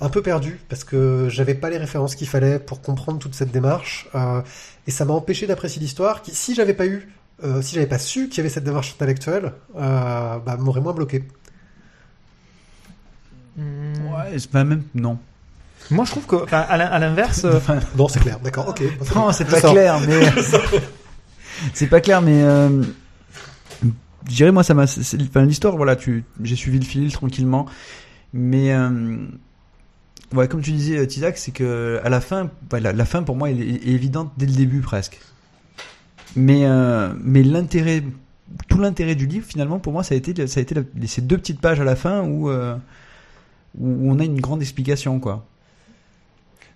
Un 0.00 0.08
peu 0.10 0.20
perdu 0.22 0.60
parce 0.68 0.84
que 0.84 1.28
j'avais 1.30 1.54
pas 1.54 1.70
les 1.70 1.78
références 1.78 2.14
qu'il 2.14 2.28
fallait 2.28 2.58
pour 2.58 2.82
comprendre 2.82 3.18
toute 3.18 3.34
cette 3.34 3.50
démarche 3.50 4.08
euh, 4.14 4.42
et 4.86 4.90
ça 4.90 5.04
m'a 5.04 5.14
empêché 5.14 5.46
d'apprécier 5.46 5.80
l'histoire 5.80 6.20
qui 6.22 6.34
si 6.34 6.54
j'avais 6.54 6.74
pas 6.74 6.86
eu 6.86 7.08
euh, 7.44 7.62
si 7.62 7.74
j'avais 7.74 7.86
pas 7.86 7.98
su 7.98 8.28
qu'il 8.28 8.38
y 8.38 8.40
avait 8.40 8.48
cette 8.50 8.64
démarche 8.64 8.92
intellectuelle 8.94 9.52
euh, 9.76 10.38
bah, 10.38 10.56
m'aurait 10.58 10.80
moins 10.82 10.92
bloqué 10.94 11.24
Hmm. 13.56 13.94
Ouais, 14.12 14.38
c'est 14.38 14.50
pas 14.50 14.64
même. 14.64 14.82
Non. 14.94 15.18
Moi, 15.90 16.04
je 16.04 16.10
trouve 16.10 16.26
que, 16.26 16.36
enfin, 16.36 16.60
à 16.68 16.76
l'in- 16.76 16.86
à 16.88 16.98
l'inverse, 16.98 17.44
euh, 17.44 17.58
non 17.96 18.06
c'est 18.08 18.20
clair 18.20 18.38
d'accord 18.40 18.68
ok 18.68 18.82
Non, 19.14 19.32
c'est 19.32 19.46
pas 19.46 19.60
clair, 19.62 19.98
mais. 20.06 20.20
c'est 21.72 21.86
pas 21.86 22.00
clair, 22.02 22.20
mais. 22.20 22.42
Je 24.28 24.34
dirais, 24.34 24.52
moi, 24.52 24.62
ça 24.62 24.74
m'a. 24.74 24.82
Enfin, 24.82 25.44
l'histoire, 25.46 25.76
voilà, 25.76 25.96
tu... 25.96 26.24
j'ai 26.42 26.56
suivi 26.56 26.78
le 26.78 26.84
fil 26.84 27.10
tranquillement. 27.12 27.66
Mais. 28.34 28.72
Euh... 28.74 29.26
Ouais, 30.34 30.48
comme 30.48 30.60
tu 30.60 30.72
disais, 30.72 30.98
euh, 30.98 31.06
Tizak, 31.06 31.38
c'est 31.38 31.52
que 31.52 32.00
à 32.02 32.08
la 32.08 32.20
fin, 32.20 32.50
bah, 32.68 32.80
la, 32.80 32.92
la 32.92 33.04
fin 33.04 33.22
pour 33.22 33.36
moi 33.36 33.50
elle 33.50 33.60
est, 33.62 33.66
est 33.74 33.86
évidente 33.88 34.32
dès 34.36 34.46
le 34.46 34.52
début 34.52 34.80
presque. 34.80 35.20
Mais, 36.34 36.64
euh, 36.66 37.12
mais 37.22 37.42
l'intérêt, 37.42 38.02
tout 38.68 38.78
l'intérêt 38.78 39.14
du 39.14 39.26
livre, 39.26 39.46
finalement, 39.46 39.78
pour 39.78 39.92
moi, 39.92 40.02
ça 40.02 40.14
a 40.14 40.18
été, 40.18 40.46
ça 40.46 40.60
a 40.60 40.62
été 40.62 40.74
la- 40.74 40.82
ces 41.06 41.22
deux 41.22 41.38
petites 41.38 41.60
pages 41.60 41.80
à 41.80 41.84
la 41.84 41.96
fin 41.96 42.22
où, 42.22 42.50
euh, 42.50 42.76
où 43.78 44.10
on 44.10 44.18
a 44.18 44.24
une 44.24 44.40
grande 44.40 44.60
explication, 44.62 45.20
quoi. 45.20 45.46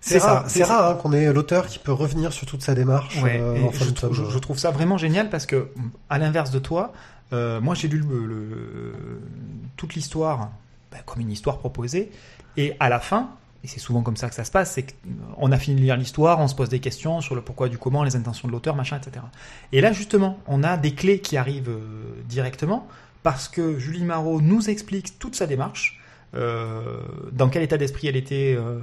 C'est 0.03 0.17
rare, 0.17 0.43
ça, 0.43 0.49
c'est 0.49 0.63
rare 0.63 0.89
hein, 0.89 0.95
qu'on 0.95 1.13
ait 1.13 1.31
l'auteur 1.31 1.67
qui 1.67 1.77
peut 1.77 1.91
revenir 1.91 2.33
sur 2.33 2.47
toute 2.47 2.63
sa 2.63 2.73
démarche 2.73 3.21
Ouais, 3.21 3.37
euh, 3.39 3.55
et 3.57 3.63
en 3.65 3.71
fin 3.71 3.85
je, 3.85 3.89
de 3.91 3.95
trouve, 3.95 4.15
tome. 4.17 4.25
je- 4.27 4.31
je 4.33 4.39
trouve 4.39 4.57
ça 4.57 4.71
vraiment 4.71 4.97
génial 4.97 5.29
parce 5.29 5.45
que, 5.45 5.67
à 6.09 6.17
l'inverse 6.17 6.49
de 6.49 6.57
toi, 6.57 6.91
euh, 7.33 7.61
moi 7.61 7.75
j'ai 7.75 7.87
lu 7.87 7.99
le, 7.99 8.25
le- 8.25 9.21
toute 9.77 9.93
l'histoire 9.93 10.49
bah, 10.91 10.97
comme 11.05 11.21
une 11.21 11.31
histoire 11.31 11.59
proposée, 11.59 12.11
et 12.57 12.73
à 12.79 12.89
la 12.89 12.99
fin, 12.99 13.29
et 13.63 13.67
c'est 13.67 13.79
souvent 13.79 14.01
comme 14.01 14.17
ça 14.17 14.27
que 14.29 14.35
ça 14.35 14.43
se 14.43 14.51
passe, 14.51 14.73
c'est 14.73 14.95
qu'on 15.37 15.51
a 15.51 15.57
fini 15.57 15.75
de 15.77 15.81
lire 15.81 15.97
l'histoire, 15.97 16.39
on 16.39 16.47
se 16.47 16.55
pose 16.55 16.69
des 16.69 16.79
questions 16.79 17.21
sur 17.21 17.35
le 17.35 17.41
pourquoi 17.41 17.69
du 17.69 17.77
comment, 17.77 18.03
les 18.03 18.15
intentions 18.15 18.47
de 18.47 18.53
l'auteur, 18.53 18.75
machin, 18.75 18.97
etc. 18.97 19.25
Et 19.71 19.81
là 19.81 19.93
justement, 19.93 20.39
on 20.47 20.63
a 20.63 20.77
des 20.77 20.93
clés 20.93 21.19
qui 21.19 21.37
arrivent 21.37 21.69
euh, 21.69 22.21
directement 22.25 22.87
parce 23.23 23.47
que 23.47 23.77
Julie 23.77 24.03
Marot 24.03 24.41
nous 24.41 24.69
explique 24.69 25.19
toute 25.19 25.35
sa 25.35 25.45
démarche. 25.45 26.00
Euh, 26.33 27.01
dans 27.33 27.49
quel 27.49 27.61
état 27.61 27.77
d'esprit 27.77 28.07
elle 28.07 28.15
était 28.15 28.55
euh, 28.57 28.79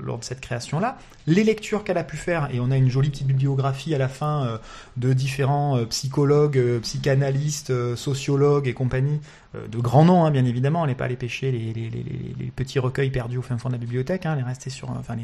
lors 0.00 0.18
de 0.18 0.24
cette 0.24 0.40
création-là, 0.40 0.96
les 1.26 1.42
lectures 1.42 1.82
qu'elle 1.82 1.98
a 1.98 2.04
pu 2.04 2.16
faire, 2.16 2.48
et 2.54 2.60
on 2.60 2.70
a 2.70 2.76
une 2.76 2.88
jolie 2.88 3.10
petite 3.10 3.26
bibliographie 3.26 3.94
à 3.94 3.98
la 3.98 4.08
fin 4.08 4.46
euh, 4.46 4.58
de 4.96 5.12
différents 5.12 5.84
psychologues, 5.86 6.78
psychanalystes, 6.82 7.96
sociologues 7.96 8.68
et 8.68 8.74
compagnie, 8.74 9.20
de 9.54 9.78
grands 9.78 10.04
noms, 10.04 10.24
hein, 10.24 10.30
bien 10.30 10.44
évidemment, 10.44 10.84
elle 10.84 10.90
n'est 10.90 10.96
pas 10.96 11.04
allée 11.04 11.16
pêcher 11.16 11.52
les, 11.52 11.72
les, 11.72 11.90
les, 11.90 12.50
petits 12.54 12.80
recueils 12.80 13.10
perdus 13.10 13.38
au 13.38 13.42
fin 13.42 13.56
fond 13.56 13.68
de 13.68 13.74
la 13.74 13.78
bibliothèque, 13.78 14.26
hein, 14.26 14.34
elle 14.34 14.40
est 14.40 14.48
restée 14.48 14.70
sur, 14.70 14.90
enfin, 14.90 15.16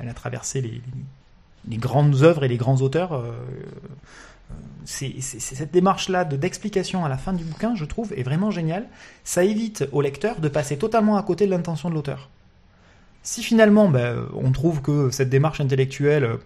elle 0.00 0.08
a 0.08 0.14
traversé 0.14 0.62
les 1.68 1.76
grandes 1.76 2.22
œuvres 2.22 2.44
et 2.44 2.48
les 2.48 2.56
grands 2.56 2.80
auteurs. 2.80 3.22
Cette 4.84 5.72
démarche-là 5.72 6.24
de- 6.24 6.36
d'explication 6.36 7.04
à 7.04 7.08
la 7.08 7.16
fin 7.16 7.32
du 7.32 7.44
bouquin, 7.44 7.74
je 7.74 7.84
trouve, 7.84 8.12
est 8.16 8.22
vraiment 8.22 8.50
géniale. 8.50 8.86
Ça 9.24 9.44
évite 9.44 9.88
au 9.92 10.00
lecteur 10.02 10.40
de 10.40 10.48
passer 10.48 10.76
totalement 10.76 11.16
à 11.16 11.22
côté 11.22 11.46
de 11.46 11.50
l'intention 11.50 11.88
de 11.88 11.94
l'auteur. 11.94 12.30
Si 13.22 13.42
finalement, 13.42 13.88
ben, 13.88 14.26
on 14.34 14.52
trouve 14.52 14.82
que 14.82 15.10
cette 15.10 15.30
démarche 15.30 15.60
intellectuelle, 15.60 16.38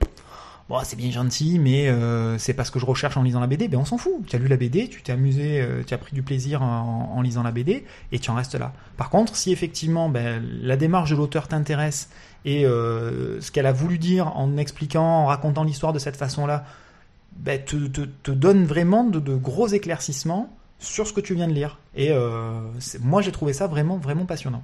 c'est 0.85 0.97
bien 0.97 1.11
gentil, 1.11 1.59
mais 1.59 1.89
euh, 1.89 2.37
c'est 2.39 2.53
pas 2.53 2.65
ce 2.65 2.71
que 2.71 2.79
je 2.79 2.85
recherche 2.87 3.17
en 3.17 3.23
lisant 3.23 3.41
la 3.41 3.47
BD, 3.47 3.69
ben 3.69 3.79
on 3.79 3.85
s'en 3.85 3.97
fout. 3.97 4.13
Tu 4.27 4.37
as 4.37 4.39
lu 4.39 4.49
la 4.49 4.57
BD, 4.57 4.89
tu 4.89 5.03
t'es 5.03 5.13
amusé, 5.13 5.61
euh, 5.61 5.83
tu 5.85 5.95
as 5.95 5.99
pris 5.99 6.15
du 6.15 6.23
plaisir 6.23 6.63
en, 6.63 7.13
en 7.17 7.23
lisant 7.23 7.43
la 7.43 7.51
BD, 7.53 7.85
et 8.13 8.19
tu 8.19 8.31
en 8.31 8.35
restes 8.35 8.55
là. 8.55 8.73
Par 8.97 9.09
contre, 9.09 9.35
si 9.35 9.51
effectivement 9.51 10.09
ben, 10.11 10.43
la 10.63 10.77
démarche 10.77 11.11
de 11.11 11.17
l'auteur 11.17 11.49
t'intéresse 11.49 12.11
et 12.45 12.67
euh, 12.67 13.41
ce 13.41 13.51
qu'elle 13.51 13.67
a 13.67 13.73
voulu 13.73 13.99
dire 13.99 14.37
en 14.37 14.57
expliquant, 14.59 15.03
en 15.03 15.27
racontant 15.27 15.65
l'histoire 15.65 15.93
de 15.93 15.99
cette 15.99 16.17
façon-là, 16.17 16.65
ben, 17.39 17.63
te, 17.65 18.31
donne 18.31 18.65
vraiment 18.65 19.05
de, 19.05 19.35
gros 19.37 19.69
éclaircissements 19.69 20.53
sur 20.81 21.07
ce 21.07 21.13
que 21.13 21.21
tu 21.21 21.35
viens 21.35 21.47
de 21.47 21.53
lire. 21.53 21.79
Et 21.95 22.11
euh, 22.11 22.61
moi, 23.01 23.23
j'ai 23.23 23.33
trouvé 23.33 23.53
ça 23.53 23.67
vraiment, 23.67 23.97
vraiment 23.97 24.27
passionnant. 24.27 24.63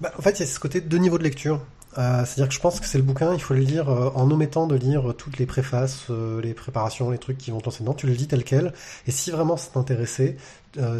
Bah, 0.00 0.12
en 0.18 0.22
fait, 0.22 0.38
il 0.38 0.40
y 0.40 0.42
a 0.42 0.46
ce 0.46 0.60
côté 0.60 0.80
de 0.80 0.88
deux 0.88 0.98
niveaux 0.98 1.18
de 1.18 1.22
lecture. 1.22 1.60
Euh, 1.98 2.24
C'est-à-dire 2.24 2.48
que 2.48 2.54
je 2.54 2.60
pense 2.60 2.78
que 2.78 2.86
c'est 2.86 2.98
le 2.98 3.04
bouquin, 3.04 3.34
il 3.34 3.40
faut 3.40 3.54
le 3.54 3.60
lire 3.60 3.88
euh, 3.88 4.10
en 4.14 4.30
omettant 4.30 4.66
de 4.66 4.76
lire 4.76 5.14
toutes 5.16 5.38
les 5.38 5.46
préfaces, 5.46 6.08
les 6.42 6.54
préparations, 6.54 7.10
les 7.10 7.18
trucs 7.18 7.38
qui 7.38 7.50
vont 7.50 7.60
t'enseigner. 7.60 7.90
Tu 7.96 8.06
le 8.06 8.12
lis 8.12 8.28
tel 8.28 8.44
quel. 8.44 8.72
Et 9.06 9.10
si 9.10 9.30
vraiment 9.30 9.56
ça 9.56 9.70
t'intéressait, 9.72 10.36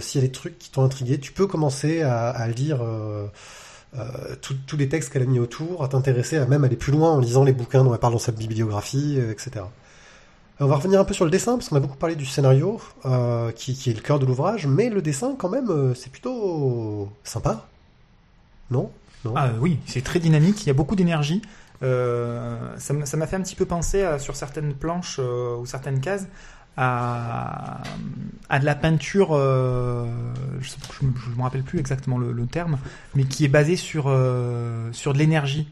s'il 0.00 0.20
y 0.20 0.24
a 0.24 0.26
des 0.26 0.32
trucs 0.32 0.58
qui 0.58 0.70
t'ont 0.70 0.82
intrigué, 0.82 1.20
tu 1.20 1.32
peux 1.32 1.46
commencer 1.46 2.02
à, 2.02 2.48
lire 2.48 2.80
tous 4.40 4.76
les 4.76 4.88
textes 4.88 5.12
qu'elle 5.12 5.22
a 5.22 5.26
mis 5.26 5.38
autour, 5.38 5.84
à 5.84 5.88
t'intéresser, 5.88 6.38
à 6.38 6.46
même 6.46 6.64
aller 6.64 6.76
plus 6.76 6.92
loin 6.92 7.12
en 7.12 7.20
lisant 7.20 7.44
les 7.44 7.52
bouquins 7.52 7.84
dont 7.84 7.92
elle 7.92 8.00
parle 8.00 8.14
dans 8.14 8.18
sa 8.18 8.32
bibliographie, 8.32 9.18
etc. 9.30 9.64
Euh, 10.60 10.64
On 10.64 10.66
va 10.66 10.76
revenir 10.76 11.00
un 11.00 11.04
peu 11.04 11.14
sur 11.14 11.24
le 11.24 11.30
dessin, 11.30 11.56
parce 11.56 11.68
qu'on 11.68 11.76
a 11.76 11.80
beaucoup 11.80 11.96
parlé 11.96 12.16
du 12.16 12.26
scénario, 12.26 12.80
euh, 13.06 13.50
qui, 13.52 13.74
qui 13.74 13.90
est 13.90 13.94
le 13.94 14.00
cœur 14.00 14.18
de 14.18 14.26
l'ouvrage, 14.26 14.66
mais 14.66 14.90
le 14.90 15.02
dessin, 15.02 15.34
quand 15.38 15.48
même, 15.48 15.70
euh, 15.70 15.94
c'est 15.94 16.10
plutôt 16.10 17.08
sympa. 17.24 17.66
Non? 18.70 18.90
Non? 19.24 19.34
Ah 19.36 19.50
oui, 19.60 19.78
c'est 19.86 20.02
très 20.04 20.18
dynamique, 20.18 20.62
il 20.62 20.66
y 20.66 20.70
a 20.70 20.74
beaucoup 20.74 20.96
d'énergie. 20.96 21.42
Euh, 21.82 22.58
ça 22.78 22.92
m'a 22.92 23.26
fait 23.26 23.36
un 23.36 23.40
petit 23.42 23.56
peu 23.56 23.64
penser 23.64 24.02
à- 24.02 24.18
sur 24.18 24.36
certaines 24.36 24.74
planches 24.74 25.16
euh, 25.18 25.56
ou 25.56 25.64
certaines 25.66 26.00
cases 26.00 26.26
à, 26.76 27.82
à 28.48 28.58
de 28.58 28.64
la 28.64 28.74
peinture, 28.74 29.30
euh, 29.32 30.06
je 30.60 31.04
ne 31.04 31.36
me 31.36 31.42
rappelle 31.42 31.62
plus 31.62 31.78
exactement 31.78 32.16
le, 32.16 32.32
le 32.32 32.46
terme, 32.46 32.78
mais 33.14 33.24
qui 33.24 33.44
est 33.44 33.48
basée 33.48 33.76
sur, 33.76 34.04
sur 34.92 35.12
de 35.12 35.18
l'énergie. 35.18 35.68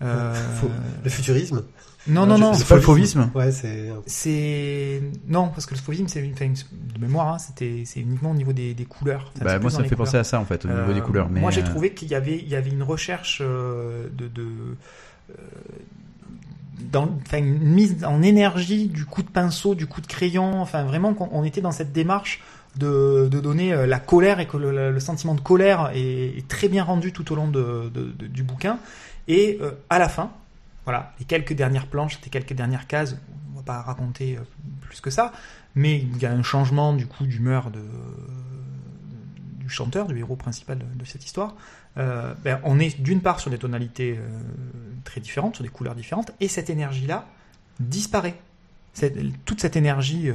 Le 0.00 1.10
futurisme 1.10 1.62
non, 2.08 2.26
non, 2.26 2.38
non. 2.38 2.54
C'est 2.54 2.66
pas 2.66 2.76
le 2.76 2.80
fauvisme. 2.80 3.30
Ouais, 3.34 3.52
c'est. 3.52 3.90
C'est 4.06 5.02
non 5.28 5.48
parce 5.48 5.66
que 5.66 5.74
le 5.74 5.80
fauvisme 5.80 6.06
c'est 6.08 6.20
une, 6.20 6.32
de 6.34 7.00
mémoire 7.00 7.34
hein, 7.34 7.38
c'était 7.38 7.82
c'est 7.84 8.00
uniquement 8.00 8.30
au 8.30 8.34
niveau 8.34 8.52
des, 8.52 8.72
des 8.74 8.84
couleurs. 8.84 9.32
Bah, 9.40 9.58
moi, 9.58 9.70
ça 9.70 9.78
me 9.80 9.84
fait 9.84 9.96
penser 9.96 10.10
couleurs. 10.12 10.20
à 10.20 10.24
ça, 10.24 10.40
en 10.40 10.44
fait, 10.44 10.64
au 10.64 10.68
niveau 10.68 10.80
Euh, 10.80 10.94
des 10.94 11.00
couleurs. 11.02 11.28
Mais, 11.28 11.40
moi, 11.40 11.50
j'ai 11.50 11.62
euh, 11.62 11.66
trouvé 11.66 11.92
qu'il 11.92 12.08
y 12.08 12.14
avait, 12.14 12.38
il 12.38 12.48
y 12.48 12.56
avait 12.56 12.70
une 12.70 12.82
recherche 12.82 13.40
euh, 13.44 14.08
de, 14.16 14.28
de 14.28 14.42
euh, 14.42 15.34
dans, 16.90 17.08
enfin, 17.26 17.38
une 17.38 17.58
mise 17.58 18.04
en 18.04 18.22
énergie 18.22 18.88
du 18.88 19.04
coup 19.04 19.22
de 19.22 19.28
pinceau, 19.28 19.74
du 19.74 19.86
coup 19.86 20.00
de 20.00 20.06
crayon. 20.06 20.60
Enfin, 20.62 20.84
vraiment, 20.84 21.12
qu'on- 21.14 21.28
on 21.32 21.44
était 21.44 21.60
dans 21.60 21.72
cette 21.72 21.92
démarche 21.92 22.40
de, 22.78 23.28
de 23.30 23.40
donner 23.40 23.72
euh, 23.74 23.86
la 23.86 23.98
colère 24.00 24.40
et 24.40 24.46
que 24.46 24.56
le, 24.56 24.90
le 24.90 25.00
sentiment 25.00 25.34
de 25.34 25.40
colère 25.40 25.90
est, 25.94 26.38
est 26.38 26.48
très 26.48 26.68
bien 26.68 26.82
rendu 26.84 27.12
tout 27.12 27.30
au 27.32 27.36
long 27.36 27.48
de, 27.48 27.90
de- 27.92 28.12
de- 28.18 28.26
du 28.26 28.42
bouquin. 28.42 28.78
Et 29.28 29.58
euh, 29.60 29.72
à 29.90 29.98
la 29.98 30.08
fin, 30.08 30.30
voilà, 30.90 31.12
les 31.20 31.24
quelques 31.24 31.52
dernières 31.52 31.86
planches, 31.86 32.18
les 32.24 32.30
quelques 32.30 32.52
dernières 32.52 32.88
cases, 32.88 33.16
on 33.52 33.56
va 33.58 33.62
pas 33.62 33.80
raconter 33.80 34.36
euh, 34.36 34.40
plus 34.80 35.00
que 35.00 35.08
ça, 35.08 35.32
mais 35.76 36.00
il 36.00 36.18
y 36.18 36.26
a 36.26 36.32
un 36.32 36.42
changement 36.42 36.94
du 36.94 37.06
coup 37.06 37.26
d'humeur 37.26 37.70
du 37.70 39.68
chanteur, 39.68 40.08
du 40.08 40.18
héros 40.18 40.34
principal 40.34 40.80
de, 40.80 41.04
cette 41.04 41.24
histoire. 41.24 41.54
Euh, 41.96 42.34
ben, 42.42 42.60
on 42.64 42.80
est 42.80 43.00
d'une 43.00 43.20
part 43.20 43.38
sur 43.38 43.52
des 43.52 43.58
tonalités 43.58 44.18
euh, 44.18 44.28
très 45.04 45.20
différentes, 45.20 45.54
sur 45.54 45.62
des 45.62 45.70
couleurs 45.70 45.94
différentes, 45.94 46.32
et 46.40 46.48
cette 46.48 46.70
énergie-là 46.70 47.28
disparaît. 47.78 48.34
Toute 49.44 49.60
cette 49.60 49.76
énergie 49.76 50.28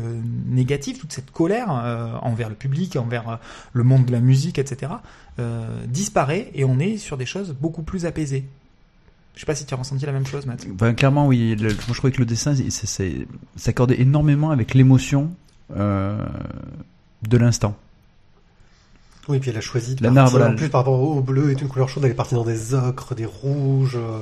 négative, 0.48 0.98
toute 0.98 1.12
cette 1.12 1.32
colère 1.32 1.70
envers 2.22 2.48
le 2.48 2.56
public, 2.56 2.96
envers 2.96 3.40
le 3.74 3.84
monde 3.84 4.06
de 4.06 4.14
la 4.14 4.22
musique, 4.22 4.58
etc., 4.58 4.94
disparaît 5.88 6.52
et 6.54 6.64
on 6.64 6.80
est 6.80 6.96
sur 6.96 7.18
des 7.18 7.26
choses 7.26 7.52
beaucoup 7.52 7.84
plus 7.84 8.06
apaisées. 8.06 8.48
Je 9.36 9.42
sais 9.42 9.46
pas 9.46 9.56
si 9.56 9.66
tu 9.66 9.74
as 9.74 9.78
ressenti 9.78 10.06
la 10.06 10.12
même 10.14 10.26
chose, 10.26 10.46
Matt. 10.46 10.66
Enfin, 10.76 10.94
clairement, 10.94 11.28
oui. 11.28 11.56
Le- 11.56 11.70
moi, 11.70 11.78
je 11.90 11.94
trouvais 11.94 12.12
que 12.14 12.20
le 12.20 12.26
dessin 12.26 12.54
s'accordait 13.56 14.00
énormément 14.00 14.52
avec 14.52 14.74
l'émotion 14.74 15.32
euh, 15.76 16.26
de 17.28 17.38
l'instant. 17.38 17.76
Oui, 19.28 19.40
puis 19.40 19.50
elle 19.50 19.58
a 19.58 19.62
choisi 19.62 19.96
de 19.96 20.04
La 20.04 20.12
partir, 20.12 20.38
voilà, 20.38 20.54
en 20.54 20.56
plus 20.56 20.70
par 20.70 20.82
rapport 20.82 21.00
au 21.02 21.20
bleu 21.22 21.50
est 21.52 21.60
une 21.62 21.68
couleur 21.68 21.90
chaude, 21.90 22.06
elle 22.06 22.12
est 22.12 22.16
partie 22.16 22.36
dans 22.36 22.44
des 22.46 22.74
ocres, 22.76 23.16
des 23.16 23.26
rouges. 23.26 23.96
euh, 23.96 24.20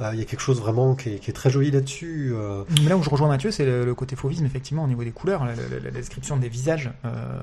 euh, 0.00 0.10
Il 0.14 0.20
y 0.20 0.22
a 0.22 0.24
quelque 0.24 0.40
chose 0.40 0.60
vraiment 0.60 0.94
qui 0.94 1.10
est, 1.14 1.18
qui 1.18 1.30
est 1.30 1.34
très 1.34 1.50
joli 1.50 1.70
là-dessus. 1.72 2.30
euh. 2.32 2.62
Mais 2.82 2.88
là 2.88 2.96
où 2.96 3.02
je 3.02 3.10
rejoins 3.10 3.26
Mathieu, 3.28 3.50
c'est 3.50 3.64
le, 3.66 3.84
le 3.84 3.94
côté 3.94 4.14
fauvisme, 4.14 4.46
effectivement, 4.46 4.84
au 4.84 4.88
niveau 4.88 5.02
des 5.02 5.10
couleurs, 5.10 5.44
la, 5.44 5.54
la- 5.56 5.80
la 5.82 5.90
description 5.90 6.36
des 6.36 6.48
visages. 6.48 6.90
euh, 7.04 7.38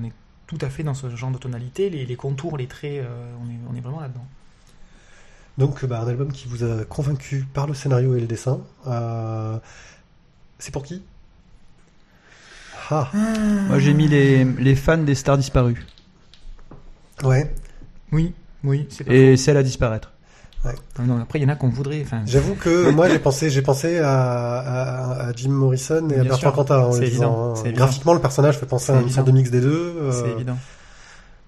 on 0.00 0.04
est 0.04 0.12
tout 0.48 0.58
à 0.62 0.68
fait 0.68 0.82
dans 0.82 0.94
ce 0.94 1.14
genre 1.14 1.30
de 1.30 1.38
tonalité, 1.38 1.90
les, 1.90 2.04
les 2.06 2.16
contours, 2.16 2.56
les 2.58 2.66
traits, 2.66 3.02
euh, 3.04 3.32
on, 3.40 3.48
est, 3.50 3.58
on 3.72 3.76
est 3.76 3.80
vraiment 3.80 4.00
là-dedans. 4.00 4.26
Donc, 5.58 5.84
bah, 5.84 6.00
un 6.00 6.08
album 6.08 6.32
qui 6.32 6.46
vous 6.48 6.62
a 6.64 6.84
convaincu 6.84 7.44
par 7.52 7.66
le 7.66 7.74
scénario 7.74 8.14
et 8.14 8.20
le 8.20 8.26
dessin. 8.26 8.60
Euh, 8.86 9.58
C'est 10.58 10.70
pour 10.72 10.84
qui? 10.84 11.02
Ah, 12.90 13.10
Moi, 13.68 13.78
j'ai 13.80 13.92
mis 13.92 14.08
les, 14.08 14.44
les 14.44 14.74
fans 14.74 14.96
des 14.98 15.14
stars 15.14 15.36
disparues 15.36 15.84
ouais. 17.22 17.52
Oui, 18.12 18.32
oui, 18.64 18.86
c'est 18.88 19.04
pas 19.04 19.12
et 19.12 19.36
celles 19.36 19.58
à 19.58 19.62
disparaître. 19.62 20.12
Ouais. 20.64 20.74
Non, 21.04 21.20
après, 21.20 21.38
il 21.38 21.42
y 21.42 21.44
en 21.44 21.50
a 21.50 21.56
qu'on 21.56 21.68
voudrait. 21.68 22.00
Enfin, 22.02 22.22
J'avoue 22.24 22.54
que 22.54 22.90
moi 22.92 23.08
j'ai 23.10 23.18
pensé, 23.18 23.50
j'ai 23.50 23.60
pensé 23.62 23.98
à, 23.98 24.58
à, 24.58 25.26
à 25.28 25.32
Jim 25.34 25.50
Morrison 25.50 26.08
et 26.08 26.18
à 26.18 26.24
Bertrand. 26.24 26.50
Cantat. 26.52 26.86
en 26.86 26.92
C'est 26.92 27.00
le 27.00 27.06
évident, 27.06 27.30
disant, 27.30 27.50
hein. 27.50 27.54
c'est 27.56 27.60
évident. 27.68 27.76
Graphiquement, 27.84 28.14
le 28.14 28.20
personnage 28.20 28.56
fait 28.58 28.66
penser 28.66 28.86
C'est 28.86 28.98
à 28.98 29.00
une 29.02 29.10
sorte 29.10 29.26
de 29.26 29.32
mix 29.32 29.50
des 29.50 29.60
deux. 29.60 29.94
euh, 29.98 30.12
c'est 30.12 30.30
évident. 30.30 30.56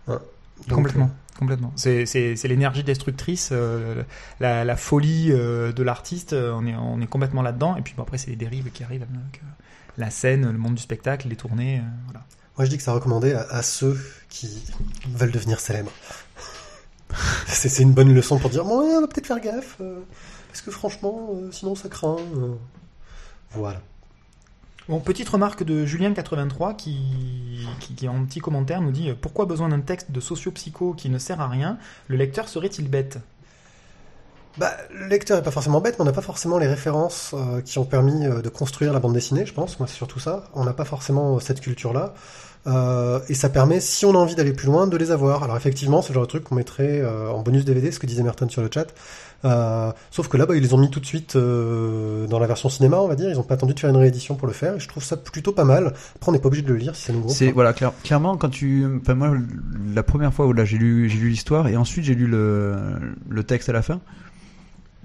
donc, 0.06 0.20
complètement. 0.68 1.10
Complètement. 1.40 1.72
C'est, 1.74 2.04
c'est, 2.04 2.36
c'est 2.36 2.48
l'énergie 2.48 2.84
destructrice, 2.84 3.48
euh, 3.50 4.04
la, 4.40 4.76
folie 4.76 5.32
euh, 5.32 5.72
de 5.72 5.82
l'artiste. 5.82 6.34
euh, 6.34 6.52
On 6.52 6.66
est, 6.66 6.76
on 6.76 7.00
est 7.00 7.06
complètement 7.06 7.40
là-dedans. 7.40 7.76
Et 7.76 7.80
puis 7.80 7.94
bon, 7.96 8.02
après, 8.02 8.18
c'est 8.18 8.28
les 8.28 8.36
dérives 8.36 8.70
qui 8.70 8.84
arrivent 8.84 9.02
avec 9.04 9.40
la 9.96 10.10
scène, 10.10 10.52
le 10.52 10.58
monde 10.58 10.74
du 10.74 10.82
spectacle, 10.82 11.28
les 11.28 11.36
tournées. 11.36 11.80
voilà. 12.04 12.26
Moi, 12.58 12.66
je 12.66 12.70
dis 12.70 12.76
que 12.76 12.82
ça 12.82 12.92
recommandé 12.92 13.32
à, 13.32 13.62
ceux 13.62 13.98
qui 14.28 14.62
veulent 15.08 15.30
devenir 15.30 15.60
célèbres. 15.60 15.92
c'est 17.46 17.70
c'est 17.70 17.82
une 17.82 17.94
bonne 17.94 18.14
leçon 18.14 18.38
pour 18.38 18.50
dire, 18.50 18.66
bon, 18.66 18.82
on 18.82 19.00
va 19.00 19.06
peut-être 19.08 19.26
faire 19.26 19.40
gaffe, 19.40 19.78
parce 20.48 20.60
que 20.60 20.70
franchement, 20.70 21.30
sinon 21.52 21.74
ça 21.74 21.88
craint. 21.88 22.18
Voilà. 23.52 23.80
Bon, 24.90 24.98
petite 24.98 25.28
remarque 25.28 25.62
de 25.62 25.86
Julien83 25.86 26.74
qui, 26.74 26.96
qui, 27.96 28.08
en 28.08 28.24
petit 28.24 28.40
commentaire, 28.40 28.80
nous 28.80 28.90
dit 28.90 29.10
euh, 29.10 29.14
Pourquoi 29.18 29.46
besoin 29.46 29.68
d'un 29.68 29.78
texte 29.78 30.10
de 30.10 30.18
socio-psycho 30.18 30.94
qui 30.94 31.10
ne 31.10 31.18
sert 31.18 31.40
à 31.40 31.46
rien? 31.46 31.78
Le 32.08 32.16
lecteur 32.16 32.48
serait-il 32.48 32.90
bête? 32.90 33.18
Bah, 34.58 34.72
le 34.92 35.06
lecteur 35.06 35.38
est 35.38 35.44
pas 35.44 35.52
forcément 35.52 35.80
bête, 35.80 35.94
mais 35.96 36.02
on 36.02 36.06
n'a 36.06 36.12
pas 36.12 36.22
forcément 36.22 36.58
les 36.58 36.66
références 36.66 37.30
euh, 37.34 37.60
qui 37.60 37.78
ont 37.78 37.84
permis 37.84 38.26
euh, 38.26 38.42
de 38.42 38.48
construire 38.48 38.92
la 38.92 38.98
bande 38.98 39.12
dessinée, 39.12 39.46
je 39.46 39.54
pense. 39.54 39.78
Moi, 39.78 39.86
c'est 39.86 39.94
surtout 39.94 40.18
ça. 40.18 40.50
On 40.54 40.64
n'a 40.64 40.72
pas 40.72 40.84
forcément 40.84 41.38
cette 41.38 41.60
culture-là. 41.60 42.14
Et 43.28 43.34
ça 43.34 43.48
permet, 43.48 43.78
si 43.78 44.04
on 44.06 44.10
a 44.10 44.18
envie 44.18 44.34
d'aller 44.34 44.52
plus 44.52 44.66
loin, 44.66 44.88
de 44.88 44.96
les 44.96 45.12
avoir. 45.12 45.44
Alors 45.44 45.56
effectivement, 45.56 46.02
c'est 46.02 46.08
le 46.08 46.14
genre 46.14 46.24
de 46.24 46.28
truc 46.28 46.44
qu'on 46.44 46.56
mettrait 46.56 47.02
en 47.02 47.40
bonus 47.40 47.64
DVD, 47.64 47.90
ce 47.90 47.98
que 47.98 48.04
disait 48.04 48.22
Merton 48.22 48.50
sur 48.50 48.60
le 48.60 48.68
chat. 48.70 48.88
Euh, 49.44 49.90
sauf 50.10 50.28
que 50.28 50.36
là, 50.36 50.44
bah, 50.44 50.54
ils 50.54 50.62
les 50.62 50.74
ont 50.74 50.78
mis 50.78 50.90
tout 50.90 51.00
de 51.00 51.06
suite 51.06 51.34
euh, 51.36 52.26
dans 52.26 52.38
la 52.38 52.46
version 52.46 52.68
cinéma, 52.68 52.98
on 52.98 53.08
va 53.08 53.16
dire. 53.16 53.30
Ils 53.30 53.36
n'ont 53.36 53.42
pas 53.42 53.54
attendu 53.54 53.72
de 53.72 53.80
faire 53.80 53.88
une 53.88 53.96
réédition 53.96 54.34
pour 54.34 54.46
le 54.46 54.52
faire. 54.52 54.74
Et 54.76 54.80
je 54.80 54.86
trouve 54.88 55.02
ça 55.02 55.16
plutôt 55.16 55.52
pas 55.52 55.64
mal. 55.64 55.94
Après, 56.16 56.28
on 56.28 56.32
n'est 56.32 56.38
pas 56.38 56.48
obligé 56.48 56.62
de 56.62 56.68
le 56.68 56.76
lire 56.76 56.94
si 56.94 57.04
ça 57.06 57.12
nous. 57.14 57.26
C'est 57.30 57.50
voilà 57.50 57.72
clair- 57.72 57.92
clairement 58.04 58.36
quand 58.36 58.50
tu 58.50 58.84
enfin 59.00 59.14
moi 59.14 59.32
la 59.94 60.02
première 60.02 60.34
fois 60.34 60.46
où 60.46 60.52
là 60.52 60.64
j'ai 60.66 60.76
lu 60.76 61.08
j'ai 61.08 61.18
lu 61.18 61.30
l'histoire 61.30 61.68
et 61.68 61.76
ensuite 61.76 62.04
j'ai 62.04 62.14
lu 62.14 62.26
le 62.26 62.76
le 63.30 63.42
texte 63.44 63.68
à 63.70 63.72
la 63.72 63.80
fin. 63.82 64.00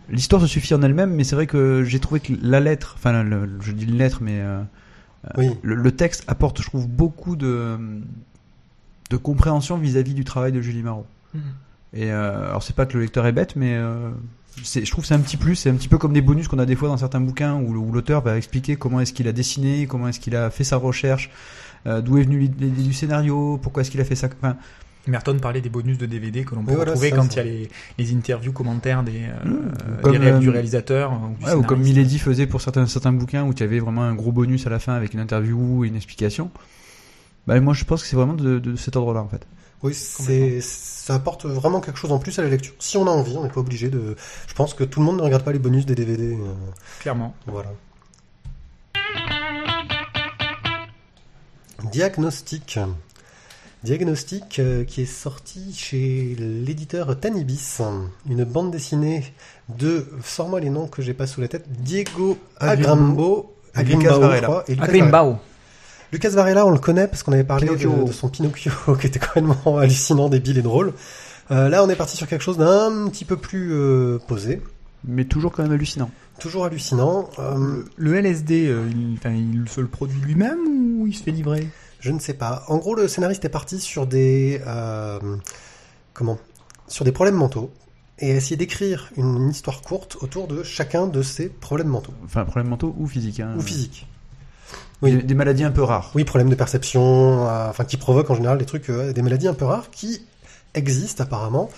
L'histoire 0.09 0.41
se 0.41 0.47
suffit 0.47 0.73
en 0.73 0.81
elle-même 0.81 1.13
mais 1.15 1.23
c'est 1.23 1.35
vrai 1.35 1.47
que 1.47 1.83
j'ai 1.83 1.99
trouvé 1.99 2.19
que 2.19 2.33
la 2.41 2.59
lettre 2.59 2.95
enfin 2.97 3.23
le- 3.23 3.49
je 3.61 3.71
dis 3.71 3.85
une 3.85 3.97
lettre 3.97 4.19
mais 4.21 4.39
euh, 4.41 4.61
Oui. 5.37 5.49
le, 5.63 5.75
le 5.75 5.91
texte 5.93 6.23
apporte 6.27 6.61
je 6.61 6.67
trouve 6.67 6.87
beaucoup 6.87 7.35
de 7.35 7.77
de 9.09 9.17
compréhension 9.17 9.77
vis-à-vis 9.77 10.13
du 10.13 10.23
travail 10.25 10.51
de 10.51 10.61
Julie 10.61 10.83
Marot. 10.83 11.05
Et 11.95 12.11
euh, 12.11 12.49
alors 12.49 12.61
c'est 12.63 12.75
pas 12.75 12.85
que 12.85 12.93
le 12.97 13.03
lecteur 13.03 13.25
est 13.25 13.31
bête, 13.31 13.55
mais 13.55 13.73
euh, 13.75 14.09
c'est, 14.63 14.83
je 14.85 14.91
trouve 14.91 15.03
que 15.03 15.07
c'est 15.07 15.13
un 15.13 15.19
petit 15.19 15.37
plus. 15.37 15.55
C'est 15.55 15.69
un 15.69 15.75
petit 15.75 15.87
peu 15.87 15.97
comme 15.97 16.13
des 16.13 16.21
bonus 16.21 16.47
qu'on 16.47 16.59
a 16.59 16.65
des 16.65 16.75
fois 16.75 16.89
dans 16.89 16.97
certains 16.97 17.21
bouquins 17.21 17.55
où, 17.55 17.73
où 17.75 17.91
l'auteur 17.91 18.21
va 18.21 18.37
expliquer 18.37 18.75
comment 18.75 18.99
est-ce 18.99 19.13
qu'il 19.13 19.27
a 19.27 19.31
dessiné, 19.31 19.87
comment 19.87 20.07
est-ce 20.09 20.19
qu'il 20.19 20.35
a 20.35 20.49
fait 20.49 20.63
sa 20.65 20.75
recherche, 20.77 21.29
euh, 21.87 22.01
d'où 22.01 22.17
est 22.17 22.23
venu 22.23 22.39
l'idée 22.39 22.67
du 22.83 22.93
scénario, 22.93 23.57
pourquoi 23.61 23.81
est-ce 23.81 23.91
qu'il 23.91 24.01
a 24.01 24.05
fait 24.05 24.15
ça. 24.15 24.27
Enfin, 24.41 24.57
Merton 25.07 25.37
parlait 25.39 25.61
des 25.61 25.69
bonus 25.69 25.99
de 25.99 26.07
DVD 26.07 26.43
que 26.43 26.55
l'on 26.55 26.63
peut 26.65 26.73
voilà, 26.73 26.91
retrouver 26.91 27.11
ça, 27.11 27.15
quand 27.17 27.33
il 27.33 27.37
y 27.37 27.39
a 27.39 27.43
les, 27.43 27.69
les 27.99 28.13
interviews, 28.15 28.51
commentaires 28.51 29.03
des, 29.03 29.21
euh, 29.45 29.49
Mmh. 29.49 30.11
des 30.11 30.17
réels- 30.17 30.33
euh, 30.33 30.39
du 30.39 30.49
réalisateur. 30.49 31.13
Ou, 31.13 31.37
du 31.39 31.45
ouais, 31.45 31.53
ou 31.53 31.61
comme. 31.61 31.79
Milady 31.81 32.17
faisait 32.17 32.47
pour 32.47 32.59
certains 32.59 32.87
certains 32.87 33.13
bouquins 33.13 33.43
où 33.45 33.53
tu 33.53 33.61
avais 33.63 33.79
vraiment 33.79 34.01
un 34.03 34.15
gros 34.15 34.31
bonus 34.31 34.65
à 34.65 34.69
la 34.71 34.79
fin 34.79 34.93
avec 34.95 35.13
une 35.13 35.19
interview 35.19 35.85
et 35.85 35.89
une 35.89 35.95
explication. 35.95 36.49
Bah, 37.47 37.59
moi 37.61 37.73
je 37.75 37.83
pense 37.85 38.01
que 38.01 38.07
c'est 38.09 38.15
vraiment 38.15 38.33
de, 38.33 38.57
de 38.57 38.75
cet 38.75 38.95
ordre-là 38.95 39.21
en 39.21 39.27
fait. 39.27 39.45
Oui, 39.83 39.93
c'est, 39.93 40.59
ça 41.05 41.13
apporte 41.13 41.45
vraiment 41.45 41.81
quelque 41.81 41.99
chose 41.99 42.11
en 42.11 42.17
plus 42.17 42.39
à 42.39 42.41
la 42.41 42.49
lecture. 42.49 42.73
Si 42.79 42.97
on 42.97 43.05
a 43.05 43.11
envie, 43.11 43.37
on 43.37 43.43
n'est 43.43 43.49
pas 43.49 43.59
obligé 43.59 43.89
de. 43.89 44.15
Je 44.47 44.53
pense 44.55 44.73
que 44.73 44.83
tout 44.83 44.99
le 45.01 45.05
monde 45.05 45.17
ne 45.17 45.21
regarde 45.21 45.43
pas 45.43 45.51
les 45.51 45.59
bonus 45.59 45.85
des 45.85 45.93
DVD. 45.93 46.33
euh, 46.33 46.37
Clairement. 46.99 47.35
Voilà. 47.45 47.69
Diagnostic. 51.91 52.79
Diagnostic 53.83 54.57
euh, 54.57 54.83
qui 54.83 55.03
est 55.03 55.05
sorti 55.05 55.75
chez 55.77 56.35
l'éditeur 56.39 57.19
Tanibis. 57.19 57.77
Une 58.27 58.43
bande 58.43 58.71
dessinée 58.71 59.31
de, 59.69 60.07
sors-moi 60.23 60.59
les 60.59 60.71
noms 60.71 60.87
que 60.87 61.03
j'ai 61.03 61.13
pas 61.13 61.27
sous 61.27 61.39
la 61.39 61.47
tête, 61.47 61.65
Diego 61.83 62.39
Agrambo, 62.57 63.53
Et 63.75 63.79
Agrimbao, 63.81 64.19
Varela. 64.21 64.63
Agrimbao. 64.79 65.37
Lucas 66.15 66.29
Varela, 66.29 66.65
on 66.65 66.71
le 66.71 66.79
connaît 66.79 67.09
parce 67.09 67.23
qu'on 67.23 67.33
avait 67.33 67.43
parlé 67.43 67.67
de, 67.67 68.05
de 68.05 68.11
son 68.13 68.29
Pinocchio 68.29 68.71
qui 69.01 69.07
était 69.07 69.19
complètement 69.19 69.77
hallucinant, 69.77 70.29
débile 70.29 70.57
et 70.57 70.61
drôle. 70.61 70.93
Euh, 71.51 71.67
là, 71.67 71.83
on 71.83 71.89
est 71.89 71.95
parti 71.97 72.15
sur 72.15 72.25
quelque 72.25 72.41
chose 72.41 72.57
d'un 72.57 73.09
petit 73.09 73.25
peu 73.25 73.35
plus 73.35 73.73
euh, 73.73 74.17
posé, 74.25 74.61
Mais 75.05 75.25
toujours 75.25 75.51
quand 75.51 75.63
même 75.63 75.73
hallucinant. 75.73 76.09
toujours 76.39 76.63
hallucinant. 76.63 77.29
Euh, 77.37 77.83
Le 77.97 78.15
LSD, 78.15 78.73
il, 79.25 79.67
se 79.67 79.81
le 79.81 79.87
produit 79.87 80.21
lui-même 80.21 81.01
ou 81.01 81.05
il 81.05 81.13
se 81.13 81.21
fait 81.21 81.31
livrer? 81.31 81.67
Je 81.99 82.11
ne 82.11 82.19
sais 82.19 82.33
pas. 82.33 82.63
En 82.69 82.77
gros, 82.77 82.95
le 82.95 83.09
scénariste 83.09 83.43
est 83.43 83.49
parti 83.49 83.81
sur 83.81 84.07
des 84.07 84.61
comment? 86.13 86.39
Sur 86.87 87.03
des 87.03 87.11
problèmes 87.11 87.35
mentaux 87.35 87.73
et 88.19 88.31
a 88.31 88.35
essayé 88.35 88.55
d'écrire 88.55 89.11
une, 89.17 89.35
une 89.35 89.49
histoire 89.49 89.81
courte 89.81 90.15
autour 90.21 90.47
de 90.47 90.63
chacun 90.63 91.07
de 91.07 91.21
ces 91.21 91.49
problèmes 91.49 91.89
mentaux 91.89 92.13
Enfin 92.23 92.45
problèmes 92.45 92.69
mentaux 92.69 92.95
ou 92.97 93.05
physiques. 93.05 93.41
Hein. 93.41 93.55
ou 93.57 93.61
physiques. 93.61 94.07
Des, 95.01 95.15
Oui. 95.15 95.23
des 95.23 95.33
maladies 95.35 95.63
un 95.63 95.71
peu 95.71 95.83
rares. 95.83 96.11
Oui, 96.15 96.23
problèmes 96.23 96.49
de 96.49 96.55
perception, 96.55 97.47
euh, 97.49 97.69
enfin 97.69 97.83
qui 97.85 97.97
provoquent 97.97 98.29
en 98.31 98.35
général 98.35 98.57
des 98.57 98.65
trucs, 98.65 98.89
euh, 98.89 99.13
des 99.13 99.21
maladies 99.21 99.47
un 99.47 99.53
peu 99.53 99.65
rares 99.65 99.89
qui 99.91 100.21
existent 100.73 101.23
apparemment. 101.23 101.69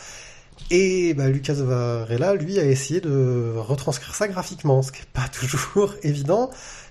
Et 0.72 1.14
bah, 1.14 1.30
Lucas 1.30 1.54
Varela, 1.54 2.34
lui, 2.36 2.60
a 2.60 2.66
essayé 2.66 3.00
de 3.00 3.54
retranscrire 3.58 4.14
ça 4.16 4.28
graphiquement, 4.28 4.82
ce 4.82 4.92
qui 4.92 5.00
n'est 5.02 5.08
pas 5.14 5.28
toujours 5.32 5.94
évident 6.04 6.50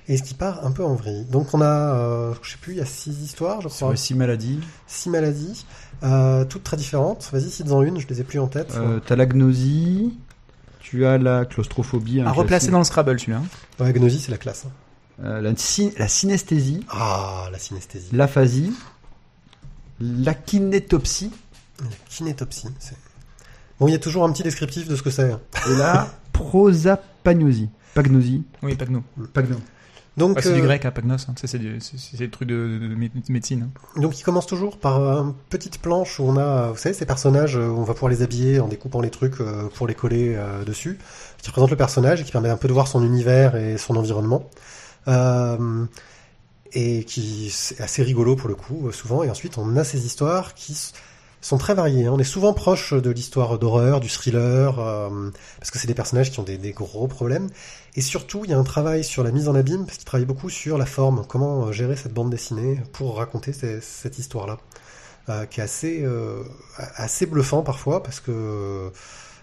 et 0.08 0.16
ce 0.16 0.22
qui 0.22 0.34
part 0.34 0.64
un 0.64 0.70
peu 0.70 0.84
en 0.84 0.94
vrille. 0.94 1.24
Donc 1.30 1.52
on 1.52 1.60
a, 1.60 1.66
euh, 1.66 2.32
je 2.42 2.52
sais 2.52 2.58
plus, 2.60 2.74
il 2.74 2.78
y 2.78 2.80
a 2.82 2.84
six 2.86 3.22
histoires, 3.22 3.60
je 3.60 3.68
crois. 3.68 3.96
six 3.96 4.14
maladies. 4.14 4.60
six 4.86 5.10
maladies, 5.10 5.66
euh, 6.04 6.44
toutes 6.44 6.62
très 6.62 6.76
différentes. 6.76 7.28
Vas-y, 7.32 7.50
cites-en 7.50 7.82
une, 7.82 7.98
je 7.98 8.06
les 8.06 8.20
ai 8.20 8.24
plus 8.24 8.38
en 8.38 8.46
tête. 8.46 8.72
Euh, 8.76 9.00
t'as 9.04 9.16
la 9.16 9.26
gnosie, 9.26 10.16
tu 10.80 11.04
as 11.06 11.18
la 11.18 11.44
claustrophobie, 11.44 12.20
À 12.20 12.30
replacer 12.30 12.70
dans 12.70 12.78
le 12.78 12.84
Scrabble 12.84 13.18
celui-là. 13.18 13.42
Ouais, 13.80 13.92
gnosie, 13.92 14.20
c'est 14.20 14.30
la 14.30 14.38
classe. 14.38 14.64
hein. 14.66 14.70
Euh, 15.24 15.40
la, 15.40 15.50
la 15.98 16.08
synesthésie, 16.08 16.84
Ah, 16.90 17.48
la 17.50 17.58
synesthésie. 17.58 18.08
l'aphasie, 18.12 18.72
la 20.00 20.34
kinétopsie 20.34 21.30
La 21.80 21.86
kinétopsie. 22.08 22.68
Bon, 23.80 23.88
il 23.88 23.92
y 23.92 23.94
a 23.94 23.98
toujours 23.98 24.24
un 24.24 24.32
petit 24.32 24.42
descriptif 24.42 24.88
de 24.88 24.96
ce 24.96 25.02
que 25.02 25.10
c'est. 25.10 25.32
hein. 25.32 25.40
et 25.70 25.74
la 25.76 26.08
prosapagnosie. 26.32 27.70
Pagnosie. 27.94 28.44
Oui, 28.62 28.74
Pagno. 28.74 29.02
Pagno. 29.32 29.56
Donc, 30.18 30.36
Ah, 30.38 30.42
c'est 30.42 30.52
du 30.54 30.60
euh, 30.60 30.64
grec, 30.64 30.84
à 30.86 30.90
Pagnos. 30.90 31.26
hein. 31.28 31.34
C'est, 31.36 31.58
le 31.58 32.30
truc 32.30 32.48
de, 32.48 32.78
de- 32.78 32.88
de 32.88 32.94
mé- 32.94 33.10
médecine. 33.30 33.68
hein. 33.96 34.00
donc, 34.00 34.18
il 34.18 34.22
commence 34.22 34.46
toujours 34.46 34.78
par 34.78 34.98
une 35.00 35.34
petite 35.50 35.78
planche 35.78 36.18
où 36.20 36.24
on 36.24 36.36
a, 36.38 36.70
vous 36.72 36.76
savez, 36.78 36.94
ces 36.94 37.04
personnages, 37.06 37.56
euh, 37.56 37.68
où 37.68 37.78
on 37.78 37.84
va 37.84 37.92
pouvoir 37.94 38.10
les 38.10 38.22
habiller 38.22 38.60
en 38.60 38.68
découpant 38.68 39.00
les 39.02 39.10
trucs 39.10 39.36
pour 39.74 39.86
les 39.86 39.94
coller 39.94 40.34
euh, 40.36 40.64
dessus, 40.64 40.98
qui 41.42 41.48
représente 41.48 41.70
le 41.70 41.76
personnage 41.76 42.20
et 42.22 42.24
qui 42.24 42.32
permet 42.32 42.48
un 42.50 42.56
peu 42.56 42.68
de 42.68 42.72
voir 42.72 42.86
son 42.88 43.02
univers 43.04 43.56
et 43.56 43.76
son 43.78 43.96
environnement. 43.96 44.48
Euh, 45.08 45.86
et 46.72 47.04
qui 47.04 47.50
c'est 47.50 47.80
assez 47.80 48.02
rigolo 48.02 48.36
pour 48.36 48.48
le 48.48 48.54
coup, 48.54 48.90
souvent. 48.92 49.22
Et 49.22 49.30
ensuite, 49.30 49.58
on 49.58 49.76
a 49.76 49.84
ces 49.84 50.04
histoires 50.04 50.54
qui 50.54 50.74
sont 51.40 51.58
très 51.58 51.74
variées. 51.74 52.06
hein. 52.06 52.12
On 52.12 52.18
est 52.18 52.24
souvent 52.24 52.52
proche 52.52 52.92
de 52.92 53.10
l'histoire 53.10 53.58
d'horreur, 53.58 54.00
du 54.00 54.08
thriller, 54.08 54.78
euh, 54.78 55.30
parce 55.58 55.70
que 55.70 55.78
c'est 55.78 55.86
des 55.86 55.94
personnages 55.94 56.30
qui 56.30 56.40
ont 56.40 56.42
des, 56.42 56.58
gros 56.72 57.06
problèmes. 57.06 57.48
Et 57.94 58.00
surtout, 58.00 58.44
il 58.44 58.50
y 58.50 58.54
a 58.54 58.58
un 58.58 58.64
travail 58.64 59.04
sur 59.04 59.22
la 59.22 59.30
mise 59.30 59.48
en 59.48 59.54
abîme, 59.54 59.86
parce 59.86 59.98
qu'il 59.98 60.06
travaille 60.06 60.26
beaucoup 60.26 60.50
sur 60.50 60.76
la 60.76 60.86
forme, 60.86 61.24
comment 61.26 61.66
euh, 61.66 61.72
gérer 61.72 61.96
cette 61.96 62.12
bande 62.12 62.30
dessinée 62.30 62.80
pour 62.92 63.16
raconter 63.18 63.52
cette 63.52 64.18
histoire-là, 64.18 64.58
qui 65.50 65.60
est 65.60 65.62
assez, 65.62 66.02
euh, 66.02 66.42
assez 66.96 67.26
bluffant 67.26 67.62
parfois, 67.62 68.02
parce 68.02 68.20
que 68.20 68.92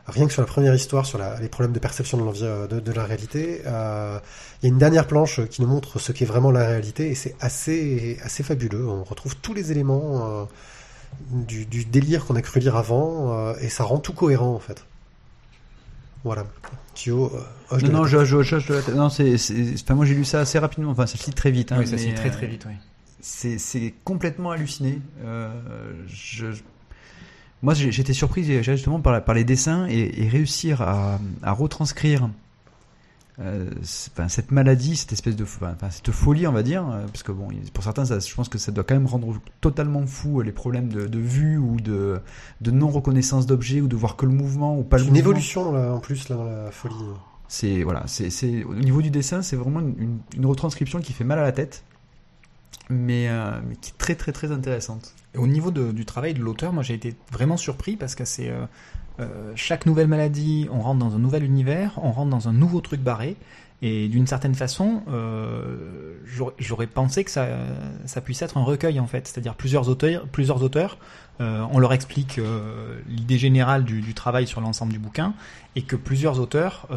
rien 0.08 0.28
que 0.28 0.34
sur 0.34 0.42
la 0.42 0.48
première 0.48 0.76
histoire, 0.76 1.06
sur 1.06 1.18
la- 1.18 1.40
les 1.40 1.48
problèmes 1.50 1.74
de 1.74 1.80
perception 1.80 2.18
de, 2.18 2.80
de 2.80 2.92
la 2.92 3.06
réalité, 3.06 3.62
euh, 3.66 4.20
il 4.62 4.66
y 4.66 4.70
a 4.70 4.74
une 4.74 4.78
dernière 4.80 5.08
planche 5.08 5.42
qui 5.48 5.62
nous 5.62 5.68
montre 5.68 6.00
ce 6.00 6.12
qu'est 6.12 6.26
vraiment 6.26 6.52
la 6.52 6.66
réalité, 6.68 7.10
et 7.10 7.16
c'est 7.16 7.36
assez, 7.40 8.18
assez 8.24 8.44
fabuleux. 8.44 8.88
On 8.88 9.04
retrouve 9.04 9.36
tous 9.38 9.54
les 9.54 9.72
éléments 9.72 10.28
euh, 10.42 10.44
du, 11.32 11.66
du 11.66 11.86
délire 11.86 12.26
qu'on 12.26 12.36
a 12.36 12.42
cru 12.42 12.60
lire 12.60 12.76
avant, 12.76 13.34
euh, 13.38 13.54
et 13.62 13.70
ça 13.70 13.84
rend 13.84 14.00
tout 14.00 14.14
cohérent 14.14 14.54
en 14.54 14.60
fait. 14.60 14.84
Voilà. 16.24 16.46
Thio, 16.96 17.32
euh, 17.72 17.78
de 17.78 17.82
Non, 17.88 17.88
la 17.88 17.94
non, 18.00 18.04
tête. 18.04 18.12
je, 18.12 18.26
je, 18.26 18.42
je, 18.44 18.60
je- 18.60 18.74
je- 18.88 18.92
non, 18.92 19.10
c'est, 19.10 19.36
enfin, 19.82 19.96
moi 19.96 20.06
j'ai 20.06 20.14
lu 20.14 20.24
ça 20.26 20.40
assez 20.42 20.60
rapidement. 20.60 20.92
Enfin, 20.92 21.06
ça 21.08 21.18
se 21.18 21.26
lit 21.26 21.34
très 21.34 21.52
vite. 21.52 21.72
Hein, 21.72 21.78
oui, 21.80 21.88
ça 21.88 21.98
se 21.98 22.06
lit 22.06 22.14
très 22.14 22.30
euh, 22.30 22.34
très 22.34 22.48
vite. 22.48 22.66
Oui. 22.68 22.74
C'est, 23.20 23.58
complètement 24.04 24.52
halluciné. 24.52 25.02
Euh, 25.24 25.50
je- 26.08 26.48
moi, 27.64 27.74
j'étais 27.74 28.14
surpris 28.14 28.44
justement 28.62 29.00
par, 29.00 29.12
la- 29.14 29.22
par 29.22 29.34
les 29.34 29.44
dessins 29.44 29.88
et, 29.90 30.24
et 30.24 30.28
réussir 30.28 30.82
à, 30.84 31.20
à 31.42 31.52
retranscrire 31.54 32.30
euh, 33.40 33.68
enfin, 34.12 34.28
cette 34.28 34.52
maladie, 34.52 34.96
cette 34.96 35.12
espèce 35.12 35.36
de, 35.36 35.44
enfin, 35.44 35.76
cette 35.90 36.12
folie, 36.12 36.46
on 36.46 36.52
va 36.52 36.62
dire, 36.62 36.88
euh, 36.88 37.08
parce 37.08 37.24
que 37.24 37.32
bon, 37.32 37.48
pour 37.74 37.84
certains, 37.84 38.06
ça, 38.06 38.20
je 38.20 38.32
pense 38.36 38.48
que 38.48 38.60
ça 38.60 38.72
doit 38.72 38.84
quand 38.84 38.94
même 38.94 39.08
rendre 39.08 39.40
totalement 39.60 40.06
fou 40.06 40.40
euh, 40.40 40.44
les 40.44 40.52
problèmes 40.52 40.90
de, 40.90 41.08
de 41.08 41.18
vue 41.20 41.58
ou 41.58 41.78
de, 41.82 42.20
de 42.62 42.70
non 42.72 42.90
reconnaissance 42.90 43.48
d'objets 43.48 43.82
ou 43.82 43.88
de 43.88 43.96
voir 43.96 44.18
que 44.18 44.28
le 44.28 44.32
mouvement 44.34 44.78
ou 44.78 44.84
pas 44.84 44.98
le 44.98 45.04
Une 45.06 45.10
mouvement. 45.10 45.20
évolution 45.22 45.72
là, 45.72 45.94
en 45.94 46.00
plus 46.00 46.30
là, 46.30 46.36
dans 46.36 46.44
la 46.46 46.70
folie. 46.70 46.94
C'est 47.48 47.82
voilà, 47.84 48.04
c'est 48.08 48.64
au 48.66 48.76
niveau 48.76 49.02
du 49.02 49.10
dessin, 49.10 49.42
c'est 49.42 49.56
vraiment 49.56 49.80
une, 49.80 49.96
une- 49.98 50.20
une 50.38 50.46
retranscription 50.46 51.00
qui 51.02 51.12
fait 51.14 51.24
mal 51.24 51.40
à 51.40 51.44
la 51.44 51.52
tête, 51.52 51.84
mais, 52.90 53.30
euh, 53.30 53.60
mais 53.68 53.76
qui 53.78 53.90
est 53.92 53.98
très 53.98 54.14
très 54.16 54.32
très 54.32 54.52
intéressante. 54.52 55.16
Au 55.38 55.48
niveau 55.48 55.72
de- 55.72 55.92
du 55.92 56.06
travail 56.06 56.34
de 56.34 56.42
l'auteur, 56.42 56.74
moi 56.74 56.84
j'ai 56.84 56.94
été 56.94 57.16
vraiment 57.32 57.58
surpris 57.58 57.96
parce 57.96 58.14
que 58.16 58.24
c'est 58.26 58.50
euh, 58.50 58.66
euh, 59.20 59.52
chaque 59.56 59.86
nouvelle 59.86 60.08
maladie, 60.08 60.68
on 60.72 60.80
rentre 60.80 61.00
dans 61.00 61.16
un 61.16 61.20
nouvel 61.20 61.44
univers, 61.44 62.00
on 62.04 62.12
rentre 62.12 62.30
dans 62.30 62.48
un 62.50 62.54
nouveau 62.54 62.82
truc 62.82 63.02
barré. 63.02 63.36
Et 63.86 64.08
d'une 64.08 64.28
certaine 64.28 64.56
façon, 64.56 65.02
euh, 65.10 66.16
j'aurais- 66.58 66.88
pensé 66.88 67.24
que 67.26 67.32
ça, 67.32 67.48
ça 68.06 68.22
puisse 68.22 68.42
être 68.42 68.58
un 68.58 68.64
recueil 68.64 68.98
en 69.00 69.08
fait, 69.08 69.28
c'est-à-dire 69.28 69.56
plusieurs 69.56 69.90
auteurs, 69.90 70.26
plusieurs 70.28 70.64
auteurs. 70.64 70.98
euh, 71.42 71.66
on 71.72 71.80
leur 71.80 71.94
explique 71.94 72.38
euh, 72.38 73.00
l'idée 73.10 73.40
générale 73.40 73.84
du, 73.84 74.02
du 74.02 74.14
travail 74.14 74.46
sur 74.48 74.62
l'ensemble 74.62 74.94
du 74.94 75.00
bouquin 75.00 75.34
et 75.76 75.82
que 75.82 75.96
plusieurs 75.96 76.40
auteurs 76.40 76.88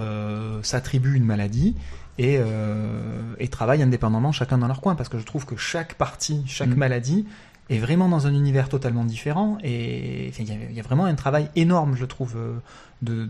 s'attribuent 0.62 1.16
une 1.16 1.24
maladie 1.24 1.74
et, 2.18 2.36
euh, 2.38 3.34
et 3.38 3.48
travaillent 3.48 3.82
indépendamment 3.82 4.32
chacun 4.32 4.58
dans 4.58 4.68
leur 4.68 4.80
coin 4.82 4.94
parce 4.94 5.08
que 5.08 5.18
je 5.18 5.24
trouve 5.24 5.44
que 5.46 5.56
chaque 5.56 5.94
partie, 5.94 6.42
chaque 6.46 6.68
Mm. 6.68 6.74
maladie 6.76 7.26
est 7.68 7.78
vraiment 7.78 8.08
dans 8.08 8.26
un 8.26 8.32
univers 8.34 8.68
totalement 8.68 9.04
différent 9.04 9.58
et 9.62 10.32
il 10.38 10.74
y, 10.74 10.80
a- 10.80 10.82
vraiment 10.82 11.04
un 11.04 11.14
travail 11.14 11.50
énorme 11.56 11.96
je 11.96 12.04
trouve 12.04 12.34
euh, 12.36 12.54
de, 13.02 13.28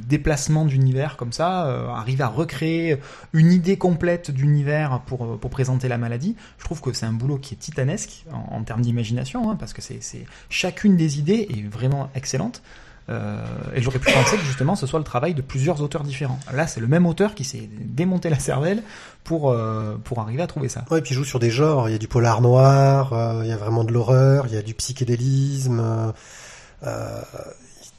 déplacement 0.00 0.64
d'univers 0.64 1.16
comme 1.16 1.32
ça 1.32 1.66
euh, 1.66 1.88
arriver 1.88 2.22
à 2.22 2.28
recréer 2.28 2.98
une 3.32 3.52
idée 3.52 3.76
complète 3.76 4.30
d'univers 4.30 5.00
pour, 5.06 5.24
euh, 5.24 5.36
pour 5.36 5.50
présenter 5.50 5.88
la 5.88 5.98
maladie. 5.98 6.36
Je 6.58 6.64
trouve 6.64 6.80
que 6.80 6.92
c'est 6.92 7.06
un 7.06 7.12
boulot 7.12 7.38
qui 7.38 7.54
est 7.54 7.58
titanesque 7.58 8.24
en, 8.32 8.62
termes 8.62 8.82
d'imagination 8.82 9.50
hein, 9.50 9.56
parce 9.56 9.72
que 9.72 9.82
c'est- 9.82 10.24
chacune 10.48 10.96
des 10.96 11.18
idées 11.18 11.48
est 11.50 11.68
vraiment 11.68 12.10
excellente 12.14 12.62
euh, 13.08 13.40
et 13.74 13.82
j'aurais 13.82 13.98
pu 14.00 14.12
penser 14.12 14.36
que 14.36 14.42
justement 14.44 14.74
ce 14.74 14.86
soit 14.86 14.98
le 14.98 15.04
travail 15.04 15.34
de 15.34 15.42
plusieurs 15.42 15.80
auteurs 15.80 16.02
différents. 16.02 16.38
Là, 16.52 16.66
c'est 16.66 16.80
le 16.80 16.86
même 16.88 17.06
auteur 17.06 17.34
qui 17.34 17.44
s'est 17.44 17.68
démonté 17.80 18.28
la 18.30 18.38
cervelle 18.38 18.82
pour, 19.24 19.50
euh, 19.50 19.96
pour 20.02 20.18
arriver 20.20 20.42
à 20.42 20.46
trouver 20.46 20.68
ça. 20.68 20.84
Ouais, 20.90 20.98
et 20.98 21.02
puis 21.02 21.12
il 21.12 21.14
joue 21.16 21.24
sur 21.24 21.38
des 21.38 21.50
genres. 21.50 21.88
Il 21.88 21.92
y 21.92 21.94
a 21.94 21.98
du 21.98 22.08
polar 22.08 22.40
noir, 22.40 23.12
euh, 23.12 23.40
il 23.44 23.48
y 23.48 23.52
a 23.52 23.56
vraiment 23.56 23.84
de 23.84 23.92
l'horreur, 23.92 24.46
il 24.48 24.54
y 24.54 24.56
a 24.56 24.62
du 24.62 24.74
psychédélisme. 24.74 26.12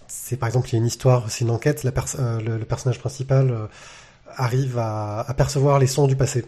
c'est 0.08 0.38
par 0.38 0.48
exemple, 0.48 0.68
il 0.70 0.74
y 0.74 0.76
a 0.76 0.80
une 0.80 0.86
histoire, 0.86 1.24
c'est 1.30 1.46
une 1.46 1.52
enquête. 1.52 1.84
La 1.84 1.92
pers- 1.92 2.18
le, 2.46 2.58
le 2.58 2.66
personnage 2.66 3.00
principal 3.00 3.54
arrive 4.36 4.78
à, 4.78 5.22
à 5.22 5.34
percevoir 5.34 5.80
les 5.80 5.88
sons 5.88 6.08
du 6.08 6.16
passé. 6.16 6.46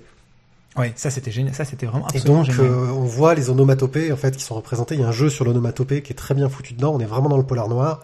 Ouais, 0.75 0.93
ça 0.95 1.09
c'était 1.09 1.31
génial, 1.31 1.55
ça 1.55 1.65
c'était 1.65 1.87
vraiment 1.87 2.05
Et 2.09 2.17
absolument 2.17 2.43
donc, 2.43 2.51
génial. 2.51 2.71
euh, 2.71 2.91
on 2.91 3.03
voit 3.05 3.33
les 3.33 3.49
onomatopées 3.49 4.11
en 4.13 4.15
fait 4.17 4.35
qui 4.37 4.43
sont 4.43 4.53
représentées. 4.55 4.95
Il 4.95 5.01
y 5.01 5.03
a 5.03 5.07
un 5.07 5.11
jeu 5.13 5.29
sur 5.29 5.43
l'onomatopée 5.43 6.01
qui 6.03 6.13
est 6.13 6.15
très 6.15 6.35
bien 6.35 6.47
foutu 6.47 6.73
dedans. 6.73 6.93
On 6.93 6.99
est 6.99 7.05
vraiment 7.05 7.27
dans 7.29 7.37
le 7.37 7.43
polar 7.43 7.67
noir. 7.67 8.01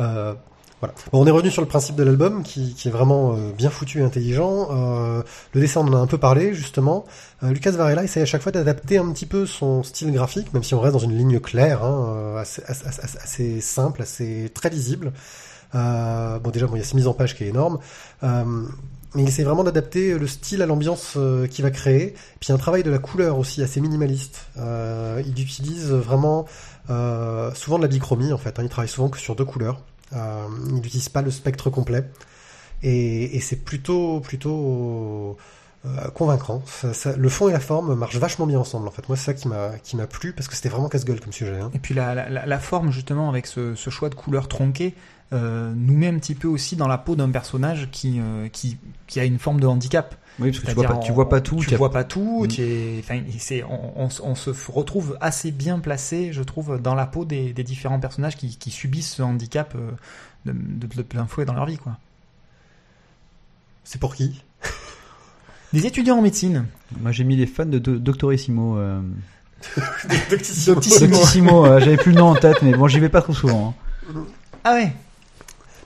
Euh, 0.00 0.34
voilà. 0.80 0.94
Bon, 1.12 1.22
on 1.22 1.26
est 1.26 1.30
revenu 1.30 1.50
sur 1.50 1.60
le 1.60 1.68
principe 1.68 1.94
de 1.96 2.02
l'album 2.02 2.42
qui, 2.42 2.74
est 2.86 2.90
vraiment 2.90 3.34
euh, 3.34 3.52
bien 3.52 3.68
foutu 3.68 4.00
et 4.00 4.02
intelligent. 4.02 4.68
Euh, 4.70 5.22
le 5.52 5.60
dessin, 5.60 5.82
on 5.82 5.88
en 5.88 5.94
a 5.94 5.98
un 5.98 6.06
peu 6.06 6.16
parlé 6.16 6.54
justement. 6.54 7.04
Lucas 7.42 7.72
Varela 7.72 8.02
essaie 8.02 8.22
à 8.22 8.26
chaque 8.26 8.42
fois 8.42 8.52
d'adapter 8.52 8.96
un 8.96 9.12
petit 9.12 9.26
peu 9.26 9.44
son 9.44 9.82
style 9.82 10.10
graphique, 10.12 10.52
même 10.54 10.62
si 10.62 10.74
on 10.74 10.80
reste 10.80 10.94
dans 10.94 11.00
une 11.00 11.16
ligne 11.16 11.38
claire, 11.38 11.84
hein, 11.84 12.36
assez, 12.36 13.60
simple, 13.60 14.02
assez 14.02 14.50
très 14.54 14.70
lisible. 14.70 15.12
Bon, 15.72 16.50
déjà, 16.50 16.66
bon, 16.66 16.76
il 16.76 16.78
y 16.78 16.82
a 16.82 16.84
cette 16.84 16.94
mise 16.94 17.06
en 17.06 17.14
page 17.14 17.36
qui 17.36 17.44
est 17.44 17.48
énorme. 17.48 17.78
Mais 18.22 19.22
il 19.22 19.28
essaie 19.28 19.42
vraiment 19.42 19.64
d'adapter 19.64 20.18
le 20.18 20.26
style 20.26 20.62
à 20.62 20.66
l'ambiance 20.66 21.18
qu'il 21.50 21.62
va 21.62 21.70
créer. 21.70 22.14
Puis 22.40 22.52
un 22.52 22.58
travail 22.58 22.82
de 22.82 22.90
la 22.90 22.98
couleur 22.98 23.38
aussi 23.38 23.62
assez 23.62 23.80
minimaliste. 23.80 24.46
Il 24.56 25.40
utilise 25.40 25.90
vraiment 25.90 26.46
souvent 26.88 27.76
de 27.78 27.82
la 27.82 27.88
bichromie 27.88 28.32
en 28.32 28.38
fait. 28.38 28.58
hein. 28.58 28.62
Il 28.62 28.70
travaille 28.70 28.88
souvent 28.88 29.10
que 29.10 29.18
sur 29.18 29.36
deux 29.36 29.44
couleurs. 29.44 29.82
Euh, 30.12 30.46
il 30.66 30.74
n'utilise 30.74 31.08
pas 31.08 31.22
le 31.22 31.30
spectre 31.30 31.70
complet. 31.70 32.04
Et, 32.82 33.38
c'est 33.40 33.64
plutôt 33.64 34.20
plutôt 34.20 35.36
euh, 35.84 36.08
convaincant. 36.14 36.62
Ça- 36.66 37.16
le 37.16 37.28
fond 37.28 37.48
et 37.48 37.52
la 37.52 37.60
forme 37.60 37.94
marchent 37.94 38.16
vachement 38.16 38.46
bien 38.46 38.58
ensemble 38.58 38.88
en 38.88 38.90
fait. 38.90 39.06
Moi 39.08 39.16
c'est 39.16 39.34
ça 39.34 39.78
qui 39.82 39.96
m'a 39.96 40.06
plu 40.06 40.32
parce 40.32 40.48
que 40.48 40.54
c'était 40.54 40.70
vraiment 40.70 40.88
casse-gueule 40.88 41.20
comme 41.20 41.32
sujet. 41.32 41.60
Hein. 41.60 41.70
Et 41.74 41.78
puis 41.78 41.94
la, 41.94 42.28
la, 42.28 42.58
forme 42.58 42.90
justement 42.90 43.28
avec 43.28 43.46
ce, 43.46 43.74
choix 43.74 44.08
de 44.08 44.14
couleurs 44.14 44.48
tronquées 44.48 44.94
euh, 45.32 45.72
nous 45.76 45.96
met 45.96 46.08
un 46.08 46.18
petit 46.18 46.34
peu 46.34 46.48
aussi 46.48 46.74
dans 46.74 46.88
la 46.88 46.98
peau 46.98 47.16
d'un 47.16 47.30
personnage 47.30 47.88
qui, 47.92 48.20
qui, 48.52 48.78
qui 49.06 49.20
a 49.20 49.24
une 49.24 49.38
forme 49.38 49.60
de 49.60 49.66
handicap. 49.66 50.16
Oui, 50.40 50.50
parce 50.50 50.60
que 50.64 50.66
tu 50.68 50.74
vois, 50.74 50.84
pas, 50.86 50.96
tu 50.96 51.12
vois 51.12 51.28
pas 51.28 51.40
tout. 51.40 51.56
Tu 51.66 51.74
vois 51.76 51.90
pas 51.92 52.04
tout. 52.04 52.46
Es- 52.58 53.02
c'est, 53.38 53.62
on, 53.64 54.04
on, 54.04 54.08
on 54.22 54.34
se 54.34 54.50
retrouve 54.70 55.16
assez 55.20 55.50
bien 55.50 55.78
placé, 55.78 56.32
je 56.32 56.42
trouve, 56.42 56.80
dans 56.80 56.94
la 56.94 57.06
peau 57.06 57.24
des, 57.24 57.52
des 57.52 57.62
différents 57.64 58.00
personnages 58.00 58.36
qui, 58.36 58.56
qui 58.56 58.70
subissent 58.70 59.12
ce 59.14 59.22
handicap 59.22 59.74
euh, 59.76 59.90
de, 60.46 60.52
de, 60.52 60.86
de 60.94 61.02
plein 61.02 61.26
fouet 61.26 61.44
dans 61.44 61.54
leur 61.54 61.66
vie, 61.66 61.76
quoi. 61.78 61.98
C'est 63.84 64.00
pour 64.00 64.14
qui? 64.14 64.42
Des 65.72 65.86
étudiants 65.86 66.18
en 66.18 66.22
médecine. 66.22 66.66
Moi, 67.00 67.12
j'ai 67.12 67.24
mis 67.24 67.36
les 67.36 67.46
fans 67.46 67.64
de 67.66 67.78
Do- 67.78 67.98
Doctorissimo. 67.98 68.76
Euh... 68.78 69.00
Doctissimo. 70.30 70.74
Doctissimo, 70.74 71.66
euh, 71.66 71.80
j'avais 71.80 71.96
plus 71.96 72.12
le 72.12 72.18
nom 72.18 72.28
en 72.30 72.34
tête, 72.34 72.62
mais 72.62 72.72
bon, 72.72 72.88
j'y 72.88 72.98
vais 72.98 73.08
pas 73.08 73.22
trop 73.22 73.34
souvent. 73.34 73.74
hein. 74.14 74.24
Ah 74.64 74.74
ouais. 74.74 74.92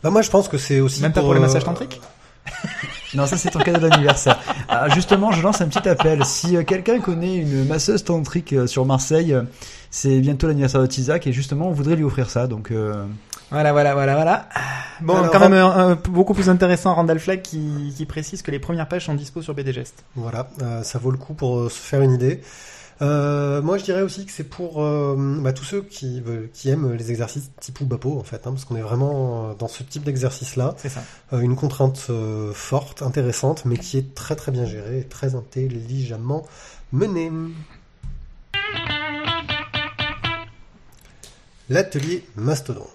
Bah 0.02 0.10
moi 0.10 0.20
je 0.22 0.30
pense 0.30 0.48
que 0.48 0.58
c'est 0.58 0.80
aussi 0.80 1.00
Même 1.02 1.12
pas 1.12 1.22
pour 1.22 1.32
les 1.32 1.38
euh, 1.40 1.42
massages 1.42 1.64
tantriques 1.64 2.00
Non, 3.14 3.26
ça 3.26 3.36
c'est 3.36 3.50
ton 3.50 3.60
cadeau 3.60 3.88
d'anniversaire. 3.88 4.40
Ah, 4.68 4.88
justement, 4.88 5.30
je 5.32 5.42
lance 5.42 5.60
un 5.60 5.68
petit 5.68 5.88
appel. 5.88 6.24
Si 6.24 6.56
euh, 6.56 6.62
quelqu'un 6.64 7.00
connaît 7.00 7.36
une 7.36 7.64
masseuse 7.66 8.02
tantrique 8.04 8.52
euh, 8.52 8.66
sur 8.66 8.84
Marseille, 8.84 9.32
euh, 9.32 9.42
c'est 9.90 10.20
bientôt 10.20 10.46
l'anniversaire 10.48 10.80
de 10.80 10.86
Tizak 10.86 11.26
et 11.26 11.32
justement, 11.32 11.68
on 11.68 11.72
voudrait 11.72 11.96
lui 11.96 12.04
offrir 12.04 12.28
ça. 12.28 12.46
Donc, 12.46 12.70
euh, 12.72 13.04
Voilà, 13.50 13.72
voilà, 13.72 13.94
voilà, 13.94 14.14
voilà. 14.14 14.48
Bon, 15.00 15.16
Alors, 15.16 15.30
quand 15.30 15.48
même 15.48 15.96
beaucoup 16.08 16.34
plus 16.34 16.48
intéressant, 16.48 16.94
Randall 16.94 17.18
Flagg 17.20 17.42
qui, 17.42 17.92
qui 17.96 18.04
précise 18.06 18.42
que 18.42 18.50
les 18.50 18.58
premières 18.58 18.88
pages 18.88 19.04
sont 19.06 19.14
dispo 19.14 19.42
sur 19.42 19.54
BDGest. 19.54 20.04
Voilà, 20.16 20.48
euh, 20.62 20.82
ça 20.82 20.98
vaut 20.98 21.10
le 21.10 21.18
coup 21.18 21.34
pour 21.34 21.58
euh, 21.60 21.68
se 21.68 21.78
faire 21.78 22.00
une 22.00 22.12
idée. 22.12 22.40
Euh, 23.02 23.60
moi, 23.60 23.78
je 23.78 23.84
dirais 23.84 24.02
aussi 24.02 24.24
que 24.24 24.32
c'est 24.32 24.44
pour 24.44 24.82
euh, 24.82 25.16
bah, 25.40 25.52
tous 25.52 25.64
ceux 25.64 25.82
qui, 25.82 26.22
aiment 26.66 26.92
les 26.92 27.10
exercices 27.10 27.50
type 27.60 27.80
ou 27.80 27.86
Bapo, 27.86 28.18
en 28.18 28.22
fait, 28.22 28.46
hein, 28.46 28.52
parce 28.52 28.64
qu'on 28.64 28.76
est 28.76 28.82
vraiment 28.82 29.54
dans 29.54 29.68
ce 29.68 29.82
type 29.82 30.04
d'exercice-là. 30.04 30.74
C'est 30.78 30.88
ça. 30.88 31.02
Euh, 31.32 31.40
une 31.40 31.56
contrainte 31.56 32.10
forte, 32.52 33.02
intéressante, 33.02 33.64
mais 33.64 33.76
qui 33.76 33.98
est 33.98 34.14
très 34.14 34.36
très 34.36 34.52
bien 34.52 34.64
gérée 34.64 35.00
et 35.00 35.04
très 35.04 35.34
intelligemment 35.34 36.46
menée. 36.92 37.32
L'atelier 41.68 42.24
Mastodonte. 42.36 42.88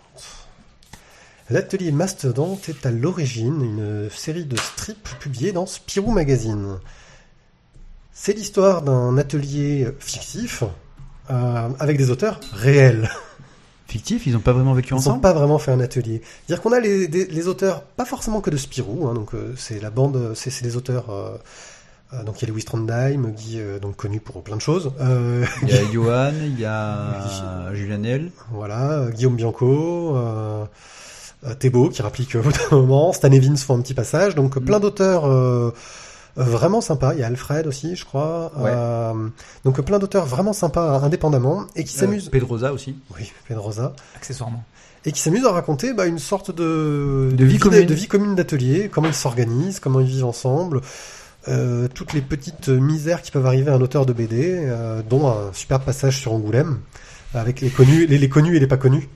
L'atelier 1.49 1.91
Mastodonte 1.91 2.69
est 2.69 2.85
à 2.85 2.91
l'origine 2.91 3.63
une 3.63 4.09
série 4.12 4.45
de 4.45 4.55
strips 4.55 5.09
publiés 5.19 5.51
dans 5.51 5.65
Spirou 5.65 6.12
Magazine. 6.12 6.77
C'est 8.21 8.34
l'histoire 8.34 8.82
d'un 8.82 9.17
atelier 9.17 9.88
fictif 9.99 10.65
euh, 11.32 11.69
avec 11.79 11.97
des 11.97 12.10
auteurs 12.12 12.41
réels. 12.51 13.10
fictif, 13.88 14.27
ils 14.27 14.36
ont 14.36 14.41
pas 14.41 14.51
vraiment 14.51 14.73
vécu 14.73 14.89
Ils 14.89 14.95
n'ont 14.95 14.99
ensemble. 14.99 15.21
pas 15.21 15.32
vraiment 15.32 15.58
fait 15.58 15.71
un 15.71 15.79
atelier. 15.79 16.21
C'est-à-dire 16.45 16.62
qu'on 16.62 16.73
a 16.73 16.82
les, 16.82 17.47
auteurs, 17.47 17.82
pas 17.84 18.03
forcément 18.03 18.41
que 18.41 18.49
de 18.49 18.58
Spirou, 18.58 19.08
hein, 19.08 19.13
donc 19.13 19.34
euh, 19.34 19.53
c'est 19.55 19.79
la 19.79 19.89
bande, 19.89 20.34
c'est 20.36 20.62
des 20.62 20.75
auteurs. 20.75 21.10
euh, 21.12 21.38
donc 22.25 22.41
il 22.41 22.45
y 22.45 22.49
a 22.49 22.51
Louis 22.51 22.63
Trondheim, 22.65 23.27
Guy, 23.38 23.62
donc 23.82 23.95
connu 23.95 24.19
pour 24.19 24.43
plein 24.43 24.58
de 24.58 24.62
choses. 24.62 24.91
Il 24.99 25.69
y 25.69 25.73
a 25.77 25.89
Johan, 25.93 26.34
il 26.43 26.60
y 26.60 26.65
a 26.65 27.73
Julien 27.73 28.03
L. 28.03 28.32
voilà, 28.51 29.05
Guillaume 29.13 29.38
Bianco, 29.38 30.17
Thébault 31.60 31.88
qui 31.89 32.01
rapplique 32.01 32.36
au 32.36 32.41
bout 32.41 32.51
d'un 32.51 32.77
moment, 32.77 33.13
Stan 33.13 33.32
Evans 33.32 33.55
font 33.55 33.77
un 33.77 33.82
petit 33.82 33.93
passage, 33.93 34.36
donc 34.36 34.58
Mm. 34.58 34.65
plein 34.65 34.79
d'auteurs 34.82 35.73
vraiment 36.43 36.82
sympas. 36.82 37.13
Il 37.13 37.19
y 37.19 37.23
a 37.23 37.28
Alfred 37.28 37.67
aussi, 37.67 37.95
je 37.95 38.06
crois. 38.06 38.52
Ouais. 38.58 38.71
Euh, 38.73 39.13
donc 39.65 39.80
euh, 39.80 39.82
plein 39.82 39.99
d'auteurs 39.99 40.25
vraiment 40.25 40.54
sympas 40.54 40.99
indépendamment 41.04 41.65
et 41.75 41.84
qui 41.84 41.93
s'amusent. 41.93 42.28
Euh, 42.28 42.32
Pedrosa 42.32 42.73
aussi. 42.73 42.95
Oui, 43.17 43.32
Pedrosa. 43.47 43.93
Accessoirement. 44.15 44.63
et 45.06 45.12
qui 45.12 45.21
s'amusent 45.21 45.45
à 45.45 45.52
raconter 45.52 45.93
bah, 45.93 46.06
une 46.06 46.19
sorte 46.19 46.52
de, 46.52 47.30
De 47.34 47.45
vie 47.45 47.58
commune. 47.58 47.86
de 47.86 47.93
vie 47.93 48.08
commune 48.08 48.36
d'atelier, 48.36 48.89
comment 48.91 49.08
ils 49.08 49.13
s'organisent, 49.13 49.80
comment 49.80 49.99
ils 49.99 50.08
vivent 50.08 50.25
ensemble, 50.25 50.82
euh, 51.47 51.88
toutes 51.93 52.13
les 52.13 52.21
petites 52.21 52.67
misères 52.69 53.21
qui 53.21 53.32
peuvent 53.32 53.45
arriver 53.45 53.71
à 53.71 53.75
un 53.75 53.82
auteur 53.82 54.06
de 54.06 54.13
BD, 54.13 54.56
euh, 54.60 55.02
dont 55.08 55.28
un 55.30 55.54
super 55.54 55.80
passage 55.80 56.19
sur 56.19 56.34
Angoulême, 56.34 56.80
avec 57.34 57.62
les 57.62 57.69
connus, 57.69 58.08
les, 58.08 58.17
les 58.17 58.30
connus 58.30 58.58
et 58.58 58.60
les 58.60 58.67
pas 58.67 58.78
connus. 58.78 59.08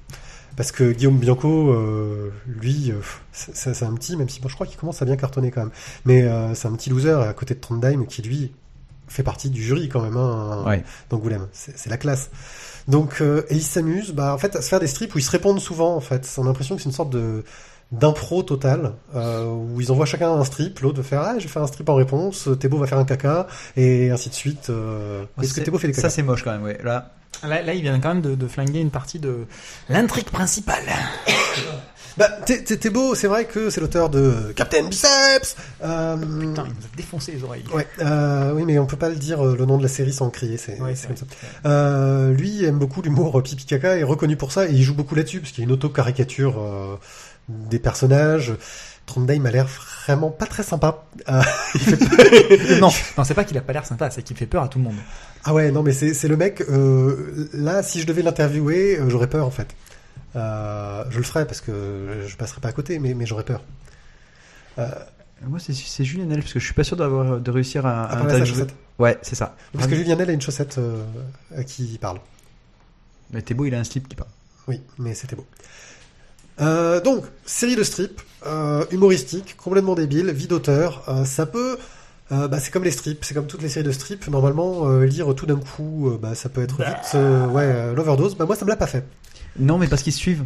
Parce 0.55 0.71
que 0.71 0.91
Guillaume 0.91 1.17
Bianco, 1.17 1.71
euh, 1.71 2.31
lui, 2.45 2.91
euh, 2.91 2.99
c'est 3.31 3.83
un 3.83 3.93
petit, 3.93 4.15
même 4.15 4.29
si 4.29 4.39
bon, 4.39 4.47
je 4.49 4.55
crois 4.55 4.67
qu'il 4.67 4.77
commence 4.77 5.01
à 5.01 5.05
bien 5.05 5.15
cartonner 5.15 5.51
quand 5.51 5.61
même, 5.61 5.71
mais 6.05 6.23
euh, 6.23 6.53
c'est 6.53 6.67
un 6.67 6.73
petit 6.73 6.89
loser 6.89 7.11
à 7.27 7.33
côté 7.33 7.55
de 7.55 7.59
Trondheim 7.59 8.05
qui 8.05 8.21
lui 8.21 8.51
fait 9.07 9.23
partie 9.23 9.49
du 9.49 9.61
jury 9.61 9.89
quand 9.89 10.01
même 10.01 10.17
hein, 10.17 10.63
Ouais. 10.65 10.83
d'Angoulême. 11.09 11.47
C'est 11.51 11.89
la 11.89 11.97
classe. 11.97 12.29
Donc, 12.87 13.21
euh, 13.21 13.43
et 13.49 13.55
ils 13.55 13.63
s'amusent, 13.63 14.11
bah, 14.11 14.33
en 14.33 14.37
fait, 14.37 14.55
à 14.55 14.61
se 14.61 14.67
faire 14.69 14.79
des 14.79 14.87
strips 14.87 15.13
où 15.15 15.17
ils 15.17 15.23
se 15.23 15.31
répondent 15.31 15.59
souvent, 15.59 15.95
en 15.95 16.01
fait. 16.01 16.29
On 16.37 16.43
a 16.43 16.45
l'impression 16.47 16.75
que 16.75 16.81
c'est 16.81 16.89
une 16.89 16.95
sorte 16.95 17.11
de, 17.11 17.43
d'impro 17.93 18.43
total, 18.43 18.93
euh, 19.15 19.45
où 19.45 19.79
ils 19.79 19.91
envoient 19.91 20.05
chacun 20.05 20.31
un 20.31 20.43
strip, 20.43 20.79
l'autre 20.79 20.97
va 20.97 21.03
faire 21.03 21.21
ah 21.21 21.35
je 21.37 21.43
vais 21.43 21.49
faire 21.49 21.61
un 21.61 21.67
strip 21.67 21.87
en 21.89 21.95
réponse, 21.95 22.49
Thébo 22.59 22.77
va 22.77 22.87
faire 22.87 22.97
un 22.97 23.05
caca 23.05 23.47
et 23.77 24.09
ainsi 24.09 24.29
de 24.29 24.33
suite. 24.35 24.69
Euh... 24.69 25.23
Est-ce 25.41 25.53
que 25.53 25.61
Thébo 25.61 25.77
fait 25.77 25.87
des 25.87 25.93
Ça 25.93 26.03
caca 26.03 26.09
c'est 26.09 26.23
moche 26.23 26.43
quand 26.43 26.51
même, 26.51 26.63
ouais. 26.63 26.79
Là, 26.83 27.11
Là, 27.41 27.61
là, 27.61 27.73
il 27.73 27.81
vient 27.81 27.99
quand 27.99 28.13
même 28.13 28.21
de, 28.21 28.35
de 28.35 28.47
flinguer 28.47 28.79
une 28.79 28.91
partie 28.91 29.19
de 29.19 29.45
l'intrigue 29.89 30.29
principale. 30.29 30.83
Bah, 32.15 32.29
Thébo, 32.45 33.15
c'est 33.15 33.25
vrai 33.25 33.45
que 33.45 33.71
c'est 33.71 33.81
l'auteur 33.81 34.09
de 34.09 34.53
Captain 34.55 34.83
Biceps. 34.83 35.55
Euh, 35.83 36.15
Putain, 36.15 36.27
il 36.37 36.49
nous 36.51 36.55
a 36.61 36.95
défoncé 36.95 37.31
les 37.31 37.43
oreilles. 37.43 37.63
Ouais, 37.73 37.87
euh, 38.01 38.53
oui, 38.53 38.65
mais 38.65 38.77
on 38.77 38.85
peut 38.85 38.97
pas 38.97 39.09
le 39.09 39.15
dire 39.15 39.43
euh, 39.43 39.55
le 39.57 39.65
nom 39.65 39.77
de 39.77 39.81
la 39.81 39.89
série 39.89 40.13
sans 40.13 40.29
crier, 40.29 40.57
c'est 40.57 40.79
Ouais, 40.79 40.93
comme 41.07 41.15
ça. 41.15 41.25
Euh, 41.65 42.31
lui 42.31 42.65
aime 42.65 42.77
beaucoup 42.77 43.01
l'humour 43.01 43.41
pipi 43.41 43.65
caca, 43.65 43.97
est 43.97 44.03
reconnu 44.03 44.37
pour 44.37 44.51
ça 44.51 44.67
et 44.67 44.73
il 44.73 44.83
joue 44.83 44.93
beaucoup 44.93 45.15
là-dessus 45.15 45.39
parce 45.39 45.51
qu'il 45.51 45.63
y 45.63 45.65
a 45.65 45.67
une 45.67 45.73
auto-caricature 45.73 46.59
euh, 46.59 46.97
des 47.49 47.79
personnages. 47.79 48.53
Trondheim 49.05 49.45
a 49.45 49.51
l'air 49.51 49.67
vraiment 50.05 50.29
pas 50.29 50.45
très 50.45 50.63
sympa. 50.63 51.03
Euh, 51.27 51.41
il 51.75 51.79
fait- 51.81 52.79
non, 52.79 52.89
non, 53.17 53.23
c'est 53.25 53.33
pas 53.33 53.43
qu'il 53.43 53.57
a 53.57 53.61
pas 53.61 53.73
l'air 53.73 53.85
sympa, 53.85 54.09
c'est 54.11 54.23
qu'il 54.23 54.37
fait 54.37 54.45
peur 54.45 54.63
à 54.63 54.67
tout 54.69 54.77
le 54.79 54.85
monde. 54.85 54.95
ah 55.43 55.53
ouais, 55.53 55.71
non, 55.71 55.83
mais 55.83 55.91
c'est 55.91 56.27
le 56.27 56.37
mec. 56.37 56.61
Euh, 56.69 57.49
là, 57.53 57.83
si 57.83 57.99
je 58.01 58.07
devais 58.07 58.21
l'interviewer, 58.21 58.97
euh, 58.99 59.09
j'aurais 59.09 59.27
peur 59.27 59.45
en 59.45 59.51
fait. 59.51 59.67
Euh, 60.35 61.03
je 61.09 61.17
le 61.17 61.23
ferais 61.23 61.45
parce 61.45 61.59
que 61.61 62.23
je 62.27 62.35
passerais 62.37 62.61
pas 62.61 62.69
à 62.69 62.71
côté, 62.71 62.97
mais, 62.97 63.13
mais 63.13 63.25
j'aurais 63.25 63.43
peur. 63.43 63.61
Euh, 64.79 64.87
moi 65.45 65.59
c'est 65.59 66.03
Julien 66.03 66.25
Nel 66.25 66.39
parce 66.39 66.53
que 66.53 66.59
je 66.59 66.65
suis 66.65 66.73
pas 66.73 66.83
sûr 66.85 66.95
d'avoir 66.97 67.39
de 67.39 67.51
réussir 67.51 67.85
à, 67.85 68.05
à 68.05 68.17
sa 68.17 68.23
interviewer- 68.23 68.45
chaussette. 68.45 68.73
Ouais, 68.97 69.17
c'est 69.21 69.35
ça. 69.35 69.55
Parce 69.73 69.87
que 69.87 69.95
Julien 69.95 70.15
Nel 70.15 70.29
a 70.29 70.33
une 70.33 70.41
chaussette 70.41 70.77
euh, 70.77 71.03
à 71.55 71.63
qui 71.63 71.83
il 71.85 71.99
parle. 71.99 72.19
Mais 73.31 73.41
Thébo 73.41 73.65
il 73.65 73.75
a 73.75 73.79
un 73.79 73.83
slip 73.83 74.07
qui 74.07 74.15
parle. 74.15 74.29
Oui, 74.67 74.81
mais 74.97 75.13
c'était 75.13 75.35
beau. 75.35 75.45
Euh, 76.61 77.01
donc, 77.01 77.23
série 77.45 77.75
de 77.75 77.83
strips, 77.83 78.21
euh, 78.45 78.85
humoristique, 78.91 79.55
complètement 79.57 79.95
débile, 79.95 80.31
vie 80.31 80.47
d'auteur. 80.47 81.03
euh, 81.07 81.25
ça 81.25 81.45
peut, 81.45 81.77
euh, 82.31 82.47
bah, 82.47 82.59
c'est 82.59 82.71
comme 82.71 82.83
les 82.83 82.91
strips, 82.91 83.23
c'est 83.23 83.33
comme 83.33 83.47
toutes 83.47 83.61
les 83.61 83.69
séries 83.69 83.85
de 83.85 83.91
strips. 83.91 84.27
Normalement, 84.29 84.87
euh, 84.87 85.05
lire 85.05 85.33
tout 85.35 85.45
d'un 85.45 85.57
coup, 85.57 86.09
euh, 86.09 86.19
bah, 86.21 86.35
ça 86.35 86.49
peut 86.49 86.61
être 86.61 86.77
vite, 86.83 87.11
euh, 87.15 87.47
ouais, 87.47 87.63
euh, 87.63 87.93
l'overdose. 87.93 88.35
Bah 88.35 88.45
moi, 88.45 88.55
ça 88.55 88.65
me 88.65 88.69
l'a 88.69 88.75
pas 88.75 88.87
fait. 88.87 89.05
Non, 89.59 89.77
mais 89.77 89.87
parce 89.87 90.01
qu'ils 90.03 90.13
se 90.13 90.19
suivent. 90.19 90.45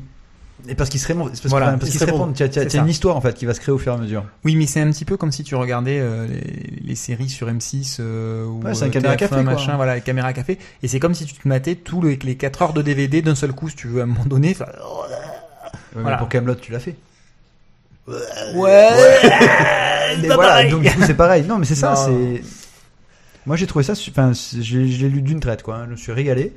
Et 0.67 0.75
parce 0.75 0.89
qu'ils 0.89 0.99
se 0.99 1.07
répondent. 1.07 1.29
c'est 1.33 1.43
Parce 1.43 1.51
Voilà, 1.51 1.73
parce 1.73 1.91
qu'ils 1.91 1.99
se 1.99 1.99
se 1.99 2.11
répondent. 2.11 2.33
Tu 2.33 2.43
as, 2.43 2.75
une 2.75 2.89
histoire 2.89 3.15
en 3.15 3.21
fait 3.21 3.35
qui 3.35 3.45
va 3.45 3.53
se 3.53 3.59
créer 3.59 3.73
au 3.73 3.77
fur 3.77 3.93
et 3.93 3.95
à 3.95 3.99
mesure. 3.99 4.25
Oui, 4.43 4.55
mais 4.55 4.65
c'est 4.65 4.81
un 4.81 4.89
petit 4.89 5.05
peu 5.05 5.15
comme 5.15 5.31
si 5.31 5.43
tu 5.43 5.55
regardais 5.55 5.99
euh, 5.99 6.25
les, 6.27 6.81
les 6.81 6.95
séries 6.95 7.29
sur 7.29 7.47
M6 7.47 7.97
euh, 7.99 8.45
ou 8.45 8.63
Ouais, 8.63 8.73
c'est 8.73 8.85
un 8.85 8.87
euh, 8.87 8.89
caméra 8.89 9.13
TF1, 9.15 9.17
café, 9.19 9.35
quoi. 9.35 9.43
machin, 9.43 9.75
voilà, 9.75 9.95
les 9.95 10.01
caméras 10.01 10.33
café. 10.33 10.57
Et 10.81 10.87
c'est 10.87 10.99
comme 10.99 11.13
si 11.13 11.25
tu 11.25 11.35
te 11.35 11.47
matais 11.47 11.75
tous 11.75 12.01
les, 12.01 12.17
les 12.17 12.35
4 12.35 12.61
heures 12.63 12.73
de 12.73 12.81
DVD 12.81 13.21
d'un 13.21 13.35
seul 13.35 13.53
coup, 13.53 13.69
si 13.69 13.75
tu 13.75 13.87
veux, 13.87 14.01
à 14.01 14.03
un 14.03 14.07
moment 14.07 14.25
donné. 14.25 14.57
Enfin, 15.91 15.95
Ouais, 15.95 16.01
Voilà. 16.01 16.17
mais 16.17 16.19
pour 16.19 16.29
Camelot, 16.29 16.55
tu 16.55 16.71
l'as 16.71 16.79
fait. 16.79 16.95
ouais, 18.07 18.89
Mais 20.21 20.27
pas 20.27 20.35
voilà, 20.35 20.49
pareil. 20.51 20.71
donc 20.71 20.81
du 20.83 20.89
coup 20.91 21.01
c'est 21.05 21.13
pareil. 21.13 21.43
Non, 21.43 21.57
mais 21.57 21.65
c'est 21.65 21.75
ça. 21.75 21.95
C'est. 21.95 22.41
Moi 23.45 23.55
j'ai 23.57 23.67
trouvé 23.67 23.83
ça. 23.83 23.93
Enfin, 24.09 24.31
je 24.33 24.77
l'ai 24.79 25.09
lu 25.09 25.21
d'une 25.21 25.39
traite 25.39 25.63
quoi. 25.63 25.75
hein. 25.75 25.83
Je 25.87 25.91
me 25.91 25.95
suis 25.97 26.11
régalé. 26.11 26.53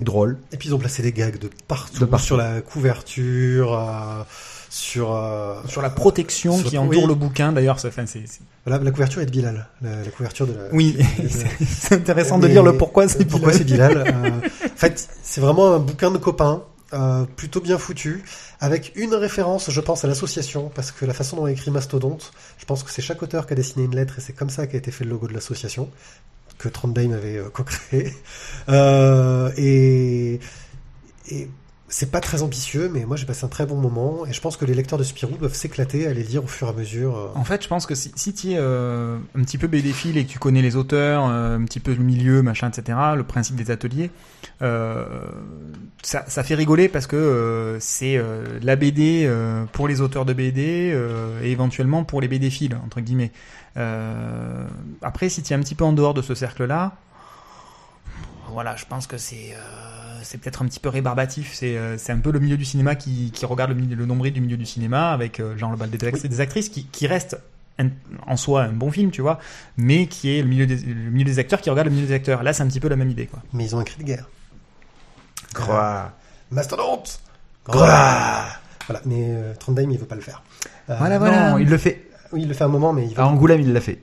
Drôle. 0.00 0.38
Et 0.52 0.56
puis 0.56 0.68
ils 0.68 0.74
ont 0.74 0.78
placé 0.78 1.02
des 1.02 1.12
gags 1.12 1.38
de 1.38 1.48
partout, 1.68 2.00
De 2.00 2.04
partout. 2.06 2.24
sur 2.26 2.36
la 2.36 2.60
couverture, 2.60 3.72
euh, 3.78 4.22
sur, 4.68 5.14
euh, 5.14 5.60
sur 5.68 5.80
la 5.80 5.90
protection 5.90 6.56
Sur- 6.58 6.68
qui 6.70 6.76
entoure 6.78 7.02
oui. 7.04 7.08
le 7.08 7.14
bouquin, 7.14 7.52
d'ailleurs, 7.52 7.78
ça, 7.78 7.86
enfin, 7.88 8.04
c'est, 8.06 8.26
c'est- 8.26 8.40
voilà, 8.66 8.82
la 8.82 8.90
couverture 8.90 9.22
est 9.22 9.26
de 9.26 9.30
Bilal, 9.30 9.68
la, 9.80 10.02
la 10.02 10.10
couverture 10.10 10.48
de 10.48 10.54
la. 10.54 10.58
oui, 10.72 10.96
c'est 11.68 11.94
intéressant 11.94 12.38
de 12.38 12.48
lire 12.48 12.64
le 12.64 12.76
pourquoi 12.76 13.06
c'est 13.06 13.24
Pourquoi 13.26 13.52
Bilal. 13.52 13.58
c'est 13.58 13.64
Bilal 13.64 14.14
Euh, 14.24 14.48
En 14.64 14.76
fait, 14.76 15.08
c'est 15.22 15.40
vraiment 15.40 15.72
un 15.74 15.78
bouquin 15.78 16.10
de 16.10 16.18
copains, 16.18 16.62
euh, 16.92 17.24
plutôt 17.24 17.60
bien 17.60 17.78
foutu, 17.78 18.24
avec 18.60 18.92
une 18.96 19.14
référence, 19.14 19.70
je 19.70 19.80
pense, 19.80 20.04
à 20.04 20.08
l'association, 20.08 20.70
parce 20.74 20.92
que 20.92 21.04
la 21.04 21.14
façon 21.14 21.36
dont 21.36 21.46
est 21.46 21.52
écrit 21.52 21.70
Mastodonte, 21.70 22.32
je 22.58 22.64
pense 22.64 22.82
que 22.82 22.90
c'est 22.90 23.02
chaque 23.02 23.22
auteur 23.22 23.46
qui 23.46 23.52
a 23.52 23.56
dessiné 23.56 23.84
une 23.84 23.94
lettre, 23.94 24.18
et 24.18 24.20
c'est 24.20 24.32
comme 24.32 24.50
ça 24.50 24.66
qu'a 24.66 24.78
été 24.78 24.90
fait 24.90 25.04
le 25.04 25.10
logo 25.10 25.28
de 25.28 25.34
l'association, 25.34 25.90
que 26.58 26.68
Trondheim 26.68 27.12
avait 27.12 27.38
euh, 27.38 27.50
co-créé. 27.52 28.12
Euh, 28.68 29.50
et 29.56 30.40
et 31.28 31.48
c'est 31.92 32.10
pas 32.10 32.20
très 32.20 32.42
ambitieux, 32.42 32.90
mais 32.90 33.04
moi 33.04 33.18
j'ai 33.18 33.26
passé 33.26 33.44
un 33.44 33.48
très 33.48 33.66
bon 33.66 33.76
moment, 33.76 34.24
et 34.26 34.32
je 34.32 34.40
pense 34.40 34.56
que 34.56 34.64
les 34.64 34.72
lecteurs 34.72 34.98
de 34.98 35.04
Spirou 35.04 35.36
doivent 35.36 35.52
s'éclater 35.52 36.06
à 36.06 36.14
les 36.14 36.22
lire 36.22 36.42
au 36.42 36.46
fur 36.46 36.68
et 36.68 36.70
à 36.70 36.72
mesure. 36.72 37.18
euh. 37.18 37.28
En 37.34 37.44
fait, 37.44 37.62
je 37.62 37.68
pense 37.68 37.84
que 37.84 37.94
si, 37.94 38.32
tu 38.32 38.52
es 38.52 38.56
euh, 38.56 39.18
un 39.36 39.42
petit 39.42 39.58
peu 39.58 39.66
BD-fil 39.66 40.16
et 40.16 40.24
que 40.24 40.30
tu 40.30 40.38
connais 40.38 40.62
les 40.62 40.74
auteurs, 40.74 41.28
euh, 41.28 41.58
un 41.58 41.64
petit 41.64 41.80
peu 41.80 41.92
le 41.92 42.02
milieu, 42.02 42.40
machin, 42.40 42.70
etc., 42.70 42.98
le 43.14 43.24
principe 43.24 43.56
des 43.56 43.70
ateliers, 43.70 44.10
ça, 46.02 46.42
fait 46.42 46.54
rigoler 46.54 46.88
parce 46.88 47.06
que 47.06 47.76
c'est 47.78 48.18
la 48.62 48.76
BD 48.76 49.30
pour 49.72 49.86
les 49.86 50.00
auteurs 50.00 50.24
de 50.24 50.32
BD 50.32 50.96
et 51.42 51.50
éventuellement 51.50 52.04
pour 52.04 52.22
les 52.22 52.28
BD-fils, 52.28 52.70
entre 52.86 53.02
guillemets. 53.02 53.32
Après, 55.02 55.28
si 55.28 55.42
tu 55.42 55.52
es 55.52 55.56
un 55.56 55.60
petit 55.60 55.74
peu 55.74 55.84
en 55.84 55.92
dehors 55.92 56.14
de 56.14 56.22
ce 56.22 56.34
cercle-là, 56.34 56.94
voilà, 58.52 58.76
je 58.76 58.84
pense 58.86 59.06
que 59.06 59.18
c'est... 59.18 59.54
euh, 59.54 60.20
c'est 60.22 60.38
peut-être 60.38 60.62
un 60.62 60.66
petit 60.66 60.78
peu 60.80 60.88
rébarbatif. 60.88 61.52
C'est 61.52 61.76
euh, 61.76 61.98
c'est 61.98 62.12
un 62.12 62.18
peu 62.20 62.30
le 62.30 62.38
milieu 62.38 62.56
du 62.56 62.64
cinéma 62.64 62.94
qui, 62.94 63.32
qui 63.32 63.44
regarde 63.44 63.70
le, 63.70 63.76
milieu- 63.76 63.96
le 63.96 64.06
nombril 64.06 64.32
du 64.32 64.40
milieu 64.40 64.56
du 64.56 64.66
cinéma 64.66 65.10
avec 65.10 65.40
euh, 65.40 65.56
genre 65.58 65.70
le 65.72 65.76
bal 65.76 65.90
des, 65.90 66.06
act- 66.06 66.26
des 66.26 66.40
actrices 66.40 66.68
qui, 66.68 66.84
qui 66.86 67.06
reste 67.08 67.36
un- 67.80 67.88
en 68.26 68.36
soi 68.36 68.62
un 68.62 68.72
bon 68.72 68.90
film, 68.92 69.10
tu 69.10 69.20
vois, 69.22 69.40
mais 69.76 70.06
qui 70.06 70.30
est 70.38 70.42
le 70.42 70.48
milieu, 70.48 70.66
des, 70.66 70.76
le 70.76 71.10
milieu 71.10 71.24
des 71.24 71.38
acteurs 71.40 71.60
qui 71.60 71.70
regarde 71.70 71.88
le 71.88 71.94
milieu 71.94 72.06
des 72.06 72.14
acteurs. 72.14 72.42
Là, 72.44 72.52
c'est 72.52 72.62
un 72.62 72.68
petit 72.68 72.78
peu 72.80 72.88
la 72.88 72.96
même 72.96 73.10
idée, 73.10 73.26
quoi. 73.26 73.40
Mais 73.52 73.64
ils 73.64 73.74
ont 73.74 73.80
un 73.80 73.84
cri 73.84 73.98
de 73.98 74.04
guerre. 74.04 74.28
Croix. 75.54 76.12
Mastodonte 76.50 77.20
Voilà, 77.66 79.00
mais 79.04 79.26
euh, 79.28 79.54
Trondheim 79.58 79.90
il 79.90 79.98
veut 79.98 80.06
pas 80.06 80.14
le 80.16 80.20
faire. 80.20 80.42
Euh, 80.90 80.96
Voilà, 80.98 81.18
voilà. 81.18 81.50
Non, 81.52 81.58
il 81.58 81.68
le 81.68 81.78
fait. 81.78 82.08
Oui, 82.32 82.42
il 82.42 82.48
le 82.48 82.54
fait 82.54 82.64
un 82.64 82.68
moment, 82.68 82.92
mais 82.92 83.06
il 83.06 83.14
va. 83.14 83.22
À 83.24 83.26
Angoulême, 83.26 83.60
il 83.60 83.72
l'a 83.72 83.80
fait. 83.80 84.00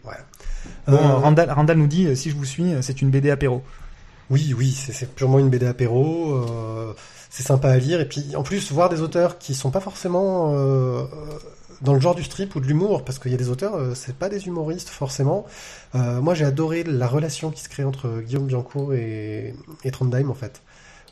Bon, 0.87 0.93
Euh, 0.97 1.15
Randall, 1.15 1.49
Randall 1.51 1.77
nous 1.77 1.87
dit, 1.87 2.15
si 2.15 2.29
je 2.29 2.35
vous 2.35 2.45
suis, 2.45 2.73
c'est 2.81 3.01
une 3.01 3.09
BD 3.09 3.29
apéro. 3.29 3.63
Oui, 4.29 4.53
oui, 4.57 4.71
c'est 4.71 4.93
c'est 4.93 5.13
purement 5.13 5.39
une 5.39 5.49
BD 5.49 5.65
apéro. 5.65 6.33
euh, 6.33 6.93
c'est 7.29 7.43
sympa 7.43 7.69
à 7.69 7.77
lire. 7.77 7.99
Et 8.01 8.07
puis, 8.07 8.35
en 8.35 8.43
plus, 8.43 8.71
voir 8.71 8.89
des 8.89 9.01
auteurs 9.01 9.37
qui 9.37 9.53
sont 9.55 9.69
pas 9.71 9.79
forcément 9.81 10.53
euh, 10.55 11.03
dans 11.81 11.93
le 11.93 11.99
genre 11.99 12.15
du 12.15 12.23
strip 12.23 12.55
ou 12.55 12.59
de 12.59 12.65
l'humour, 12.65 13.05
parce 13.05 13.19
qu'il 13.19 13.31
y 13.31 13.35
a 13.35 13.37
des 13.37 13.49
auteurs, 13.49 13.75
euh, 13.75 13.93
c'est 13.95 14.15
pas 14.15 14.29
des 14.29 14.47
humoristes 14.47 14.89
forcément. 14.89 15.45
Euh, 15.95 16.21
moi, 16.21 16.33
j'ai 16.33 16.45
adoré 16.45 16.83
la 16.83 17.07
relation 17.07 17.51
qui 17.51 17.61
se 17.63 17.69
crée 17.69 17.83
entre 17.83 18.21
Guillaume 18.21 18.47
Bianco 18.47 18.93
et, 18.93 19.53
et 19.83 19.91
Trondheim, 19.91 20.29
en 20.29 20.33
fait. 20.33 20.61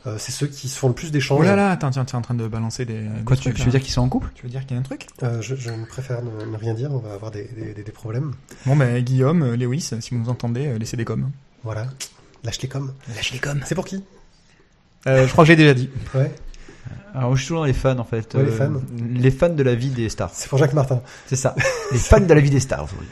Euh, 0.06 0.14
c'est 0.18 0.30
ceux 0.32 0.46
qui 0.46 0.68
se 0.68 0.78
font 0.78 0.88
le 0.88 0.94
plus 0.94 1.10
d'échanges. 1.10 1.40
Oh 1.40 1.42
là 1.44 1.56
là, 1.56 1.70
attends, 1.72 1.90
tiens, 1.90 2.04
tu 2.04 2.12
es 2.12 2.16
en 2.16 2.22
train 2.22 2.34
de 2.34 2.46
balancer 2.46 2.84
des. 2.84 3.00
Quoi, 3.24 3.34
des 3.36 3.42
tu, 3.42 3.48
trucs, 3.48 3.54
tu 3.54 3.58
là. 3.60 3.64
veux 3.64 3.70
dire 3.72 3.80
qu'ils 3.80 3.92
sont 3.92 4.02
en 4.02 4.08
couple? 4.08 4.30
Tu 4.36 4.44
veux 4.44 4.48
dire 4.48 4.62
qu'il 4.62 4.72
y 4.72 4.74
a 4.76 4.78
un 4.80 4.82
truc? 4.84 5.06
Euh, 5.24 5.42
je, 5.42 5.56
je 5.56 5.70
préfère 5.88 6.20
ne, 6.22 6.44
ne 6.50 6.56
rien 6.56 6.74
dire, 6.74 6.90
on 6.92 6.98
va 6.98 7.14
avoir 7.14 7.30
des, 7.32 7.44
des- 7.56 7.74
des- 7.74 7.82
des 7.82 7.92
problèmes. 7.92 8.32
Bon, 8.64 8.76
ben, 8.76 9.02
Guillaume, 9.02 9.42
euh, 9.42 9.56
Lewis, 9.56 9.90
si 10.00 10.10
vous 10.14 10.18
nous 10.20 10.28
entendez, 10.28 10.78
laissez 10.78 10.96
des 10.96 11.04
coms. 11.04 11.30
Voilà. 11.64 11.86
Lâche 12.44 12.60
les 12.62 12.68
coms. 12.68 12.94
Lâche 13.14 13.32
les 13.32 13.38
coms. 13.38 13.60
C'est 13.64 13.74
pour 13.74 13.84
qui? 13.84 14.02
Euh, 15.06 15.26
je 15.26 15.32
crois 15.32 15.44
que 15.44 15.48
j'ai 15.48 15.56
déjà 15.56 15.74
dit. 15.74 15.90
Ouais. 16.14 16.32
Alors, 17.14 17.34
je 17.34 17.40
suis 17.40 17.48
toujours 17.48 17.62
dans 17.62 17.66
les 17.66 17.72
fans 17.72 17.98
en 17.98 18.04
fait. 18.04 18.34
Ouais, 18.34 18.44
les 18.44 18.52
fans. 18.52 18.72
Les 19.14 19.30
fans 19.30 19.48
de 19.48 19.62
la 19.62 19.74
vie 19.74 19.90
des 19.90 20.08
stars. 20.08 20.30
C'est 20.32 20.48
pour 20.48 20.58
Jacques 20.58 20.74
Martin. 20.74 21.02
C'est 21.26 21.36
ça. 21.36 21.54
les 21.92 21.98
fans 21.98 22.20
de 22.20 22.32
la 22.32 22.40
vie 22.40 22.50
des 22.50 22.60
stars. 22.60 22.84
aujourd'hui. 22.84 23.08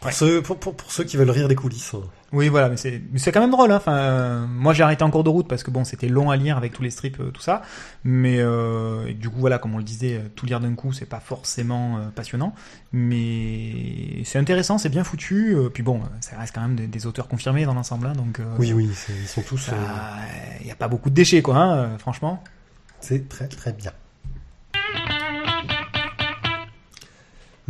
Pour, 0.00 0.12
ceux, 0.12 0.42
pour, 0.42 0.58
pour, 0.58 0.74
pour 0.74 0.92
ceux 0.92 1.04
qui 1.04 1.16
veulent 1.16 1.30
rire 1.30 1.48
des 1.48 1.54
coulisses. 1.54 1.94
Oui, 2.32 2.48
voilà, 2.48 2.68
mais 2.68 2.76
c'est, 2.76 3.02
c'est 3.16 3.32
quand 3.32 3.40
même 3.40 3.50
drôle. 3.50 3.72
Hein. 3.72 3.76
Enfin, 3.78 3.96
euh, 3.96 4.46
moi, 4.46 4.72
j'ai 4.72 4.84
arrêté 4.84 5.02
en 5.02 5.10
cours 5.10 5.24
de 5.24 5.28
route 5.28 5.48
parce 5.48 5.64
que 5.64 5.70
bon, 5.72 5.82
c'était 5.84 6.06
long 6.08 6.30
à 6.30 6.36
lire 6.36 6.56
avec 6.56 6.72
tous 6.72 6.82
les 6.82 6.90
strips, 6.90 7.18
euh, 7.18 7.30
tout 7.32 7.40
ça. 7.42 7.62
Mais 8.04 8.36
euh, 8.38 9.08
et 9.08 9.14
du 9.14 9.28
coup, 9.28 9.40
voilà, 9.40 9.58
comme 9.58 9.74
on 9.74 9.78
le 9.78 9.82
disait, 9.84 10.16
euh, 10.16 10.28
tout 10.36 10.46
lire 10.46 10.60
d'un 10.60 10.74
coup, 10.74 10.92
c'est 10.92 11.06
pas 11.06 11.18
forcément 11.18 11.98
euh, 11.98 12.08
passionnant, 12.14 12.54
mais 12.92 14.22
c'est 14.24 14.38
intéressant, 14.38 14.78
c'est 14.78 14.88
bien 14.88 15.04
foutu. 15.04 15.54
euh, 15.56 15.68
puis 15.70 15.82
bon, 15.82 16.02
ça 16.20 16.38
reste 16.38 16.54
quand 16.54 16.60
même 16.62 16.76
des, 16.76 16.86
des 16.86 17.06
auteurs 17.06 17.26
confirmés 17.28 17.64
dans 17.64 17.74
l'ensemble, 17.74 18.06
hein, 18.06 18.12
donc. 18.12 18.38
euh, 18.40 18.44
Oui, 18.58 18.72
oui, 18.72 18.90
c'est- 18.94 19.12
ils 19.12 19.26
sont 19.26 19.42
tous. 19.42 19.68
Il 19.68 20.64
euh, 20.64 20.68
y 20.68 20.70
a 20.70 20.76
pas 20.76 20.88
beaucoup 20.88 21.10
de 21.10 21.14
déchets, 21.14 21.42
quoi, 21.42 21.56
hein, 21.56 21.98
franchement. 21.98 22.42
C'est 23.00 23.28
très 23.28 23.48
très 23.48 23.72
bien. 23.72 23.92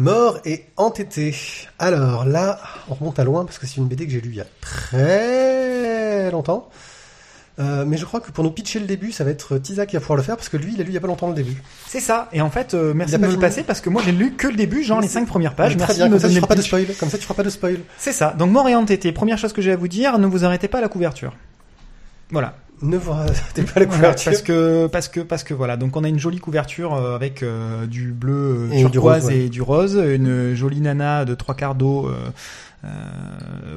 Mort 0.01 0.39
et 0.47 0.65
entêté. 0.79 1.35
Alors 1.79 2.25
là, 2.25 2.59
on 2.89 2.95
remonte 2.95 3.19
à 3.19 3.25
loin 3.25 3.45
parce 3.45 3.59
que 3.59 3.67
c'est 3.67 3.77
une 3.77 3.87
BD 3.87 4.07
que 4.07 4.13
j'ai 4.13 4.23
lue 4.23 4.31
il 4.31 4.37
y 4.37 4.41
a 4.41 4.47
très 4.63 6.31
longtemps. 6.31 6.71
Euh, 7.59 7.85
mais 7.87 7.99
je 7.99 8.07
crois 8.07 8.21
que 8.21 8.31
pour 8.31 8.43
nous 8.43 8.51
pitcher 8.51 8.81
le 8.81 8.87
début, 8.87 9.13
ça 9.13 9.25
va 9.25 9.31
être 9.31 9.59
Tisa 9.59 9.85
qui 9.85 9.97
va 9.97 10.01
pouvoir 10.01 10.17
le 10.17 10.23
faire 10.23 10.39
parce 10.39 10.49
que 10.49 10.57
lui, 10.57 10.73
il 10.73 10.81
a 10.81 10.85
lu 10.85 10.91
il 10.93 10.95
y 10.95 10.97
a 10.97 11.01
pas 11.03 11.07
longtemps 11.07 11.29
le 11.29 11.35
début. 11.35 11.63
C'est 11.87 12.01
ça. 12.01 12.31
Et 12.33 12.41
en 12.41 12.49
fait, 12.49 12.73
euh, 12.73 12.95
merci 12.95 13.13
de 13.13 13.19
pas 13.21 13.27
me 13.27 13.33
le 13.35 13.39
passer 13.39 13.63
parce 13.63 13.83
que 13.83 13.91
moi, 13.91 14.01
j'ai 14.03 14.13
lu 14.13 14.33
que 14.37 14.47
le 14.47 14.57
début, 14.57 14.83
genre 14.83 15.03
les 15.03 15.09
cinq 15.09 15.27
premières 15.27 15.55
pages. 15.55 15.77
Merci 15.77 15.97
bien, 15.97 16.09
de 16.09 16.15
me 16.15 16.19
comme 16.19 16.31
ça 16.31 16.31
tu 16.31 16.35
feras 16.41 16.47
pas 16.47 16.55
le 16.55 16.57
de 16.57 16.63
pitch. 16.63 16.69
spoil. 16.69 16.87
Comme 16.99 17.11
ça 17.11 17.19
tu 17.19 17.25
feras 17.25 17.35
pas 17.35 17.43
de 17.43 17.51
spoil. 17.51 17.81
C'est 17.99 18.15
ça. 18.15 18.35
Donc 18.39 18.51
mort 18.51 18.71
et 18.71 18.75
entêté. 18.75 19.13
Première 19.13 19.37
chose 19.37 19.53
que 19.53 19.61
j'ai 19.61 19.73
à 19.73 19.77
vous 19.77 19.89
dire, 19.89 20.19
ne 20.19 20.27
vous 20.27 20.47
arrêtez 20.47 20.69
pas 20.69 20.79
à 20.79 20.81
la 20.81 20.89
couverture. 20.89 21.37
Voilà. 22.31 22.55
Ne 22.83 22.97
vous 22.97 23.13
ratez 23.13 23.63
pas 23.63 23.81
la 23.81 23.87
couverture. 23.87 24.31
parce 24.33 24.43
que 24.43 24.87
parce 24.87 25.09
que 25.09 25.21
parce 25.21 25.45
que 25.45 25.55
voilà. 25.55 25.77
Donc 25.77 25.97
on 25.97 26.05
a 26.05 26.09
une 26.09 26.19
jolie 26.19 26.39
couverture 26.39 26.95
euh, 26.95 27.15
avec 27.15 27.43
euh, 27.43 27.87
du 27.87 28.13
bleu 28.13 28.69
euh, 28.71 28.73
Et 28.73 28.85
du 28.85 28.91
turquoise 28.91 29.25
rose, 29.25 29.33
ouais. 29.33 29.39
et 29.41 29.49
du 29.49 29.63
rose. 29.63 29.97
Une 29.97 30.55
jolie 30.55 30.81
nana 30.81 31.25
de 31.25 31.35
trois 31.35 31.55
quarts 31.55 31.75
d'eau 31.75 32.09
euh, 32.09 32.15
euh, 32.85 32.89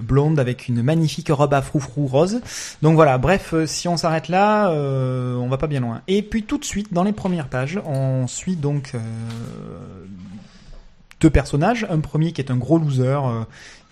blonde 0.02 0.40
avec 0.40 0.70
une 0.70 0.82
magnifique 0.82 1.28
robe 1.30 1.54
à 1.54 1.62
froufrou 1.62 2.08
rose. 2.08 2.40
Donc 2.82 2.96
voilà. 2.96 3.18
Bref 3.18 3.54
si 3.66 3.90
on 3.90 3.98
s'arrête 3.98 4.30
là 4.30 4.70
euh, 4.72 5.36
on 5.36 5.50
va 5.50 5.58
pas 5.58 5.68
bien 5.68 5.82
loin. 5.82 6.02
Et 6.08 6.22
puis 6.22 6.44
tout 6.44 6.58
de 6.58 6.66
suite 6.66 6.94
dans 6.94 7.04
les 7.04 7.14
premières 7.14 7.50
pages 7.50 7.82
on 7.86 8.28
suit 8.28 8.56
donc 8.56 8.92
euh, 8.96 9.00
deux 11.20 11.30
personnages. 11.30 11.86
Un 11.90 12.00
premier 12.00 12.32
qui 12.32 12.40
est 12.40 12.52
un 12.52 12.58
gros 12.58 12.78
loser 12.78 13.20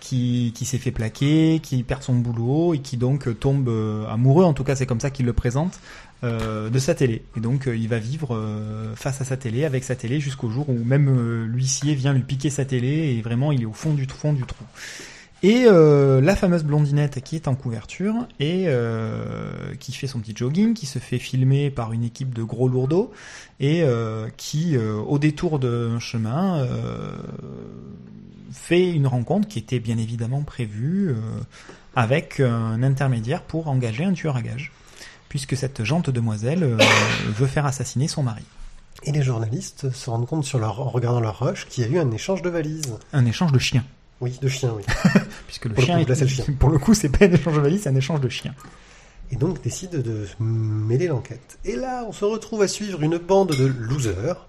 qui, 0.02 0.52
qui 0.54 0.64
s'est 0.64 0.78
fait 0.78 0.90
plaquer, 0.90 1.60
qui 1.62 1.84
perd 1.84 2.02
son 2.02 2.14
boulot 2.14 2.74
et 2.74 2.80
qui 2.80 2.96
donc 2.96 3.28
euh, 3.28 3.34
tombe 3.34 3.68
euh, 3.68 4.04
amoureux, 4.08 4.44
en 4.44 4.52
tout 4.52 4.64
cas 4.64 4.74
c'est 4.74 4.84
comme 4.84 5.00
ça 5.00 5.10
qu'il 5.10 5.26
le 5.26 5.32
présente, 5.32 5.78
euh, 6.24 6.70
de 6.70 6.78
sa 6.80 6.94
télé. 6.94 7.22
Et 7.36 7.40
donc 7.40 7.68
euh, 7.68 7.76
il 7.76 7.88
va 7.88 7.98
vivre 7.98 8.34
euh, 8.34 8.96
face 8.96 9.20
à 9.20 9.24
sa 9.24 9.36
télé, 9.36 9.64
avec 9.64 9.84
sa 9.84 9.94
télé, 9.94 10.18
jusqu'au 10.18 10.50
jour 10.50 10.68
où 10.68 10.84
même 10.84 11.46
l'huissier 11.46 11.94
vient 11.94 12.12
lui 12.12 12.22
piquer 12.22 12.50
sa 12.50 12.64
télé 12.64 13.14
et 13.16 13.22
vraiment 13.22 13.52
il 13.52 13.62
est 13.62 13.66
au 13.66 13.72
fond 13.72 13.94
du 13.94 14.06
fond 14.08 14.32
du 14.32 14.42
trou. 14.42 14.64
Et 15.44 15.64
la 15.64 16.36
fameuse 16.36 16.62
blondinette 16.62 17.20
qui 17.24 17.34
est 17.34 17.48
en 17.48 17.56
couverture 17.56 18.14
et 18.38 18.68
qui 19.80 19.92
fait 19.92 20.06
son 20.06 20.20
petit 20.20 20.34
jogging, 20.36 20.72
qui 20.72 20.86
se 20.86 21.00
fait 21.00 21.18
filmer 21.18 21.68
par 21.68 21.92
une 21.92 22.04
équipe 22.04 22.32
de 22.32 22.44
gros 22.44 22.68
lourdeaux 22.68 23.10
et 23.58 23.82
qui, 24.36 24.76
au 24.78 25.18
détour 25.18 25.58
d'un 25.58 25.98
chemin, 25.98 26.64
fait 28.52 28.90
une 28.90 29.06
rencontre 29.06 29.48
qui 29.48 29.58
était 29.58 29.80
bien 29.80 29.98
évidemment 29.98 30.42
prévue 30.42 31.10
euh, 31.10 31.40
avec 31.96 32.40
un 32.40 32.82
intermédiaire 32.82 33.42
pour 33.42 33.68
engager 33.68 34.04
un 34.04 34.12
tueur 34.12 34.36
à 34.36 34.42
gages, 34.42 34.72
puisque 35.28 35.56
cette 35.56 35.84
jante 35.84 36.10
demoiselle 36.10 36.62
euh, 36.62 36.78
veut 37.28 37.46
faire 37.46 37.66
assassiner 37.66 38.08
son 38.08 38.22
mari. 38.22 38.44
Et 39.04 39.12
les 39.12 39.22
journalistes 39.22 39.90
se 39.90 40.10
rendent 40.10 40.26
compte 40.26 40.44
sur 40.44 40.58
leur, 40.58 40.80
en 40.80 40.88
regardant 40.88 41.20
leur 41.20 41.40
rush 41.40 41.66
qu'il 41.66 41.84
y 41.84 41.86
a 41.86 41.90
eu 41.90 41.98
un 41.98 42.10
échange 42.12 42.42
de 42.42 42.50
valises. 42.50 42.94
Un 43.12 43.26
échange 43.26 43.52
de 43.52 43.58
chiens. 43.58 43.84
Oui, 44.20 44.38
de 44.40 44.48
chiens, 44.48 44.72
oui. 44.76 44.84
Puisque 45.46 45.64
le 45.64 45.74
Pour 45.74 45.80
le 45.80 45.86
chien, 45.86 45.98
là, 45.98 46.14
c'est 46.14 46.20
le 46.20 46.28
chien. 46.28 46.44
pour 46.58 46.70
le 46.70 46.78
coup, 46.78 46.94
c'est 46.94 47.08
pas 47.08 47.24
un 47.24 47.32
échange 47.32 47.56
de 47.56 47.60
valises, 47.60 47.82
c'est 47.82 47.88
un 47.88 47.96
échange 47.96 48.20
de 48.20 48.28
chiens. 48.28 48.54
Et 49.32 49.36
donc 49.36 49.62
décide 49.62 49.90
de 49.90 50.26
mêler 50.38 51.08
l'enquête. 51.08 51.58
Et 51.64 51.74
là, 51.74 52.04
on 52.06 52.12
se 52.12 52.24
retrouve 52.24 52.62
à 52.62 52.68
suivre 52.68 53.02
une 53.02 53.16
bande 53.16 53.56
de 53.56 53.64
losers. 53.64 54.46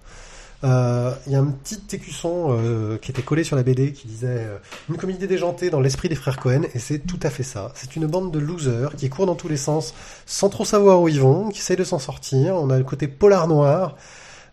Euh, 0.63 1.13
Il 1.27 1.33
y 1.33 1.35
a 1.35 1.39
un 1.39 1.45
petit 1.45 1.81
écusson 1.93 2.47
euh, 2.51 2.97
qui 2.97 3.11
était 3.11 3.21
collé 3.21 3.43
sur 3.43 3.55
la 3.55 3.63
BD 3.63 3.91
qui 3.91 4.07
disait 4.07 4.27
euh, 4.29 4.57
une 4.89 4.97
comédie 4.97 5.27
déjantée 5.27 5.69
dans 5.69 5.81
l'esprit 5.81 6.09
des 6.09 6.15
frères 6.15 6.37
Cohen 6.39 6.61
et 6.73 6.79
c'est 6.79 6.99
tout 6.99 7.19
à 7.23 7.29
fait 7.29 7.43
ça. 7.43 7.71
C'est 7.75 7.95
une 7.95 8.07
bande 8.07 8.31
de 8.31 8.39
losers 8.39 8.95
qui 8.95 9.09
courent 9.09 9.25
dans 9.25 9.35
tous 9.35 9.49
les 9.49 9.57
sens 9.57 9.93
sans 10.25 10.49
trop 10.49 10.65
savoir 10.65 11.01
où 11.01 11.07
ils 11.09 11.19
vont, 11.19 11.49
qui 11.49 11.59
essayent 11.59 11.77
de 11.77 11.83
s'en 11.83 11.99
sortir. 11.99 12.55
On 12.55 12.69
a 12.69 12.77
le 12.77 12.83
côté 12.83 13.07
polar 13.07 13.47
noir. 13.47 13.95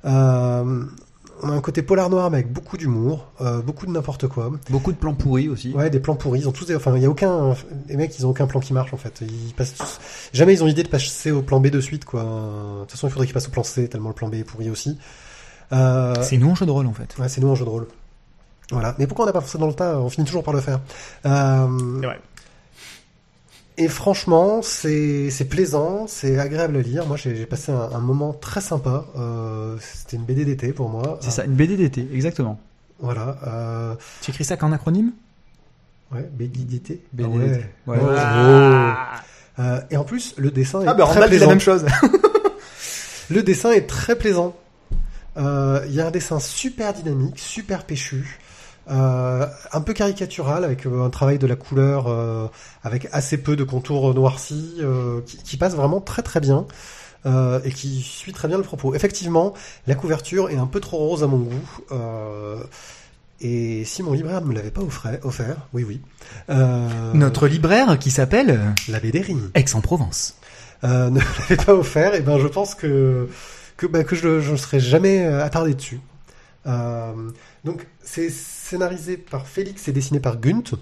Euh, 0.04 0.84
on 1.42 1.48
a 1.48 1.52
un 1.52 1.60
côté 1.60 1.82
polar 1.82 2.10
noir 2.10 2.30
mais 2.30 2.38
avec 2.38 2.52
beaucoup 2.52 2.76
d'humour, 2.76 3.26
euh, 3.40 3.62
beaucoup 3.62 3.86
de 3.86 3.92
n'importe 3.92 4.26
quoi. 4.26 4.50
Beaucoup 4.68 4.92
de 4.92 4.96
plans 4.96 5.14
pourris 5.14 5.48
aussi. 5.48 5.72
Ouais, 5.72 5.90
des 5.90 6.00
plans 6.00 6.16
pourris. 6.16 6.40
Ils 6.40 6.48
ont 6.48 6.52
tous 6.52 6.66
des, 6.66 6.76
enfin, 6.76 6.94
il 6.96 7.02
y 7.02 7.06
a 7.06 7.10
aucun, 7.10 7.54
les 7.88 7.96
mecs, 7.96 8.18
ils 8.18 8.26
ont 8.26 8.30
aucun 8.30 8.46
plan 8.46 8.60
qui 8.60 8.72
marche, 8.72 8.92
en 8.92 8.96
fait. 8.96 9.22
Ils 9.22 9.54
passent 9.54 9.74
tous, 9.74 10.00
jamais 10.32 10.52
ils 10.52 10.62
ont 10.62 10.66
l'idée 10.66 10.82
de 10.82 10.88
passer 10.88 11.30
au 11.30 11.42
plan 11.42 11.60
B 11.60 11.68
de 11.68 11.80
suite, 11.80 12.04
quoi. 12.04 12.22
De 12.22 12.80
toute 12.80 12.92
façon, 12.92 13.08
il 13.08 13.10
faudrait 13.10 13.26
qu'ils 13.26 13.34
passent 13.34 13.48
au 13.48 13.52
plan 13.52 13.62
C, 13.62 13.88
tellement 13.88 14.10
le 14.10 14.14
plan 14.14 14.28
B 14.28 14.34
est 14.34 14.44
pourri 14.44 14.70
aussi. 14.70 14.98
Euh, 15.72 16.14
C'est 16.22 16.36
nous 16.38 16.50
en 16.50 16.54
jeu 16.54 16.66
de 16.66 16.70
rôle 16.70 16.86
en 16.86 16.92
fait. 16.92 17.14
ouais, 17.18 17.28
c'est 17.28 17.40
nous 17.40 17.48
en 17.48 17.54
jeu 17.54 17.64
de 17.64 17.70
rôle. 17.70 17.86
Voilà. 18.72 18.94
Mais 18.98 19.06
pourquoi 19.06 19.24
on 19.24 19.26
n'a 19.26 19.32
pas 19.32 19.40
fait 19.40 19.48
ça 19.50 19.58
dans 19.58 19.66
le 19.66 19.74
tas? 19.74 19.98
On 19.98 20.08
finit 20.10 20.26
toujours 20.26 20.44
par 20.44 20.54
le 20.54 20.60
faire. 20.60 20.80
Euh, 21.26 21.66
vrai. 22.02 22.20
et 23.78 23.88
franchement, 23.88 24.62
c'est 24.62 25.30
c'est 25.30 25.46
plaisant, 25.46 26.06
c'est 26.06 26.38
agréable 26.38 26.76
à 26.76 26.80
lire. 26.82 27.06
Moi, 27.06 27.16
j'ai 27.16 27.46
passé 27.46 27.72
un, 27.72 27.90
un 27.92 27.98
moment 28.00 28.32
très 28.32 28.60
sympa. 28.60 29.04
Euh, 29.16 29.76
C'était 29.80 30.16
une 30.16 30.24
BD 30.24 30.44
d'été 30.44 30.72
pour 30.72 30.88
moi. 30.88 31.18
C'est 31.20 31.30
ça, 31.32 31.44
une 31.44 31.54
BD 31.54 31.76
d'été, 31.76 32.08
exactement. 32.12 32.60
Voilà. 33.00 33.38
Euh, 33.46 33.94
Tu 34.20 34.30
écris 34.30 34.44
ça 34.44 34.56
qu'en 34.56 34.70
acronyme? 34.72 35.12
Ouais, 36.12 36.28
BD 36.32 36.60
d'été. 36.64 37.00
BD 37.12 37.28
Ah 37.32 37.36
ouais. 37.36 37.48
d'été. 37.48 37.64
Ouais. 37.86 37.98
Oh. 38.00 38.06
Ah, 38.16 39.20
Euh, 39.58 39.80
et 39.90 39.96
en 39.96 40.04
plus, 40.04 40.34
le 40.38 40.50
dessin 40.50 40.80
est 40.82 40.86
ah 40.88 40.94
ben 40.94 41.04
on 41.08 41.10
a 41.10 41.26
la 41.26 41.46
même 41.46 41.60
chose. 41.60 41.84
Le 43.30 43.42
dessin 43.42 43.70
est 43.72 43.86
très 43.86 44.16
plaisant. 44.16 44.54
Euh, 45.36 45.84
Il 45.88 45.94
y 45.94 46.00
a 46.00 46.06
un 46.06 46.10
dessin 46.10 46.40
super 46.40 46.92
dynamique, 46.92 47.38
super 47.38 47.84
péchu, 47.84 48.38
euh, 48.90 49.46
un 49.72 49.80
peu 49.80 49.92
caricatural 49.92 50.64
avec 50.64 50.86
euh, 50.86 51.04
un 51.04 51.10
travail 51.10 51.38
de 51.38 51.46
la 51.46 51.56
couleur, 51.56 52.06
euh, 52.08 52.46
avec 52.82 53.08
assez 53.12 53.38
peu 53.38 53.54
de 53.56 53.64
contours 53.64 54.12
noircis, 54.14 54.76
euh, 54.80 55.20
qui, 55.26 55.36
qui 55.38 55.56
passe 55.56 55.74
vraiment 55.74 56.00
très 56.00 56.22
très 56.22 56.40
bien 56.40 56.66
euh, 57.26 57.60
et 57.64 57.70
qui 57.70 58.00
suit 58.02 58.32
très 58.32 58.48
bien 58.48 58.56
le 58.56 58.64
propos. 58.64 58.94
Effectivement, 58.94 59.54
la 59.86 59.94
couverture 59.94 60.50
est 60.50 60.56
un 60.56 60.66
peu 60.66 60.80
trop 60.80 60.96
rose 60.98 61.22
à 61.22 61.26
mon 61.26 61.38
goût. 61.38 61.70
euh, 61.92 62.58
et 63.42 63.84
si 63.86 64.02
mon 64.02 64.12
libraire 64.12 64.42
ne 64.42 64.46
me 64.48 64.54
l'avait 64.54 64.70
pas 64.70 64.82
offert, 64.82 65.18
offert 65.22 65.56
oui 65.72 65.82
oui, 65.88 66.00
euh, 66.50 66.88
Notre 67.14 67.46
libraire 67.46 67.98
qui 67.98 68.10
s'appelle 68.10 68.60
la 68.88 69.00
BD 69.00 69.24
Aix-en-Provence. 69.54 70.34
euh, 70.84 71.08
ne 71.08 71.20
l'avait 71.48 71.64
pas 71.64 71.72
offert, 71.74 72.14
et 72.14 72.20
ben 72.20 72.38
je 72.38 72.48
pense 72.48 72.74
que 72.74 73.28
que, 73.80 73.86
bah, 73.86 74.00
je 74.12 74.50
ne 74.50 74.56
serais 74.56 74.80
jamais 74.80 75.24
euh, 75.24 75.42
attardé 75.42 75.74
dessus. 75.74 76.00
Euh, 76.66 77.30
donc 77.64 77.86
c'est 78.02 78.28
scénarisé 78.28 79.16
par 79.16 79.46
Félix 79.46 79.88
et 79.88 79.92
dessiné 79.92 80.20
par 80.20 80.38
Gunt. 80.38 80.76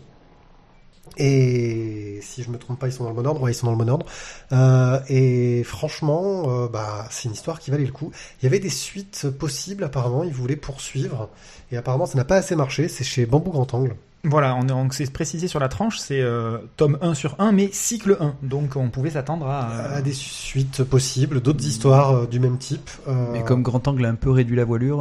Et 1.17 2.19
si 2.23 2.43
je 2.43 2.51
me 2.51 2.59
trompe 2.59 2.79
pas, 2.79 2.89
ils 2.89 2.93
sont 2.93 3.05
dans 3.05 3.11
le 3.11 3.17
bon 3.17 3.27
ordre. 3.27 3.41
Ouais, 3.41 3.53
ils 3.53 3.55
sont 3.55 3.67
dans 3.67 3.73
le 3.73 3.79
bon 3.79 3.89
ordre. 3.89 4.07
Euh, 4.53 5.01
et 5.09 5.63
franchement, 5.65 6.67
bah, 6.67 7.07
c'est 7.11 7.25
une 7.25 7.35
histoire 7.35 7.61
qui 7.61 7.71
valait 7.71 7.87
le 7.87 7.93
coup. 7.93 8.11
Il 8.41 8.45
y 8.45 8.47
avait 8.49 8.61
des 8.61 8.69
suites 8.69 9.31
possibles 9.31 9.85
apparemment. 9.85 10.25
Ils 10.25 10.33
voulaient 10.33 10.57
poursuivre, 10.57 11.31
et 11.71 11.77
apparemment 11.77 12.07
ça 12.07 12.19
n'a 12.19 12.25
pas 12.25 12.37
assez 12.37 12.57
marché. 12.57 12.89
C'est 12.89 13.05
chez 13.05 13.27
Bambou 13.27 13.53
Grand 13.53 13.73
Angle. 13.75 13.97
Voilà, 14.25 14.57
on 14.57 14.69
on 14.69 14.91
s'est 14.91 15.07
précisé 15.07 15.47
sur 15.49 15.61
la 15.61 15.69
tranche, 15.69 15.99
c'est 15.99 16.21
euh, 16.21 16.59
tome 16.77 16.99
1 17.01 17.15
sur 17.15 17.37
1, 17.39 17.53
mais 17.53 17.71
cycle 17.73 18.17
1. 18.19 18.35
Donc 18.43 18.75
on 18.77 18.89
pouvait 18.91 19.11
s'attendre 19.11 19.47
à... 19.47 19.69
À 19.95 20.03
des 20.03 20.13
suites 20.13 20.83
possibles, 20.83 21.41
d'autres 21.41 21.65
histoires 21.65 22.11
euh, 22.15 22.27
du 22.27 22.41
même 22.41 22.59
type. 22.59 22.91
Euh, 23.07 23.33
Mais 23.33 23.43
comme 23.45 23.63
Grand 23.63 23.87
Angle 23.87 24.05
a 24.07 24.09
un 24.09 24.15
peu 24.17 24.31
réduit 24.31 24.57
la 24.57 24.65
voilure, 24.65 24.99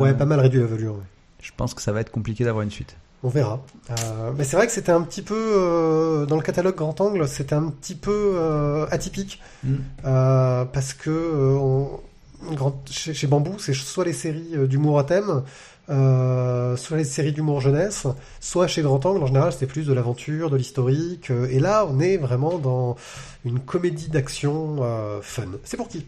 Ouais, 0.00 0.14
pas 0.14 0.24
mal 0.24 0.40
réduit 0.40 0.60
la 0.60 0.66
voilure. 0.66 0.94
ouais. 0.94 1.02
je 1.42 1.50
pense 1.56 1.74
que 1.74 1.82
ça 1.82 1.92
va 1.92 2.00
être 2.00 2.10
compliqué 2.10 2.42
d'avoir 2.44 2.62
une 2.62 2.70
suite. 2.70 2.96
On 3.22 3.28
verra. 3.28 3.60
Euh, 3.90 4.32
mais 4.36 4.44
c'est 4.44 4.56
vrai 4.56 4.66
que 4.66 4.72
c'était 4.72 4.92
un 4.92 5.00
petit 5.02 5.22
peu 5.22 5.34
euh, 5.38 6.26
dans 6.26 6.36
le 6.36 6.42
catalogue 6.42 6.74
Grand 6.74 6.98
Angle, 7.00 7.26
c'était 7.28 7.54
un 7.54 7.68
petit 7.70 7.94
peu 7.94 8.32
euh, 8.34 8.86
atypique 8.90 9.40
euh, 10.04 10.64
parce 10.64 10.92
que 10.94 11.10
on- 11.58 12.00
grand- 12.54 12.82
chez, 12.90 13.14
chez 13.14 13.26
Bambou, 13.26 13.58
c'est 13.58 13.72
soit 13.72 14.04
les 14.04 14.12
séries 14.12 14.54
d'humour 14.68 14.98
à 14.98 15.04
thème, 15.04 15.42
euh, 15.90 16.76
soit 16.76 16.96
les 16.96 17.04
séries 17.04 17.32
d'humour 17.32 17.60
jeunesse, 17.60 18.06
soit 18.40 18.66
chez 18.66 18.82
Grand 18.82 19.04
Angle 19.04 19.22
en 19.22 19.26
général 19.26 19.52
c'était 19.52 19.66
plus 19.66 19.86
de 19.86 19.92
l'aventure, 19.92 20.50
de 20.50 20.56
l'historique. 20.56 21.30
euh, 21.30 21.46
et 21.50 21.58
là, 21.60 21.86
on 21.88 22.00
est 22.00 22.16
vraiment 22.16 22.58
dans 22.58 22.96
une 23.44 23.60
comédie 23.60 24.08
d'action 24.08 24.78
euh, 24.82 25.20
fun. 25.22 25.44
C'est 25.64 25.76
pour 25.76 25.88
qui? 25.88 26.06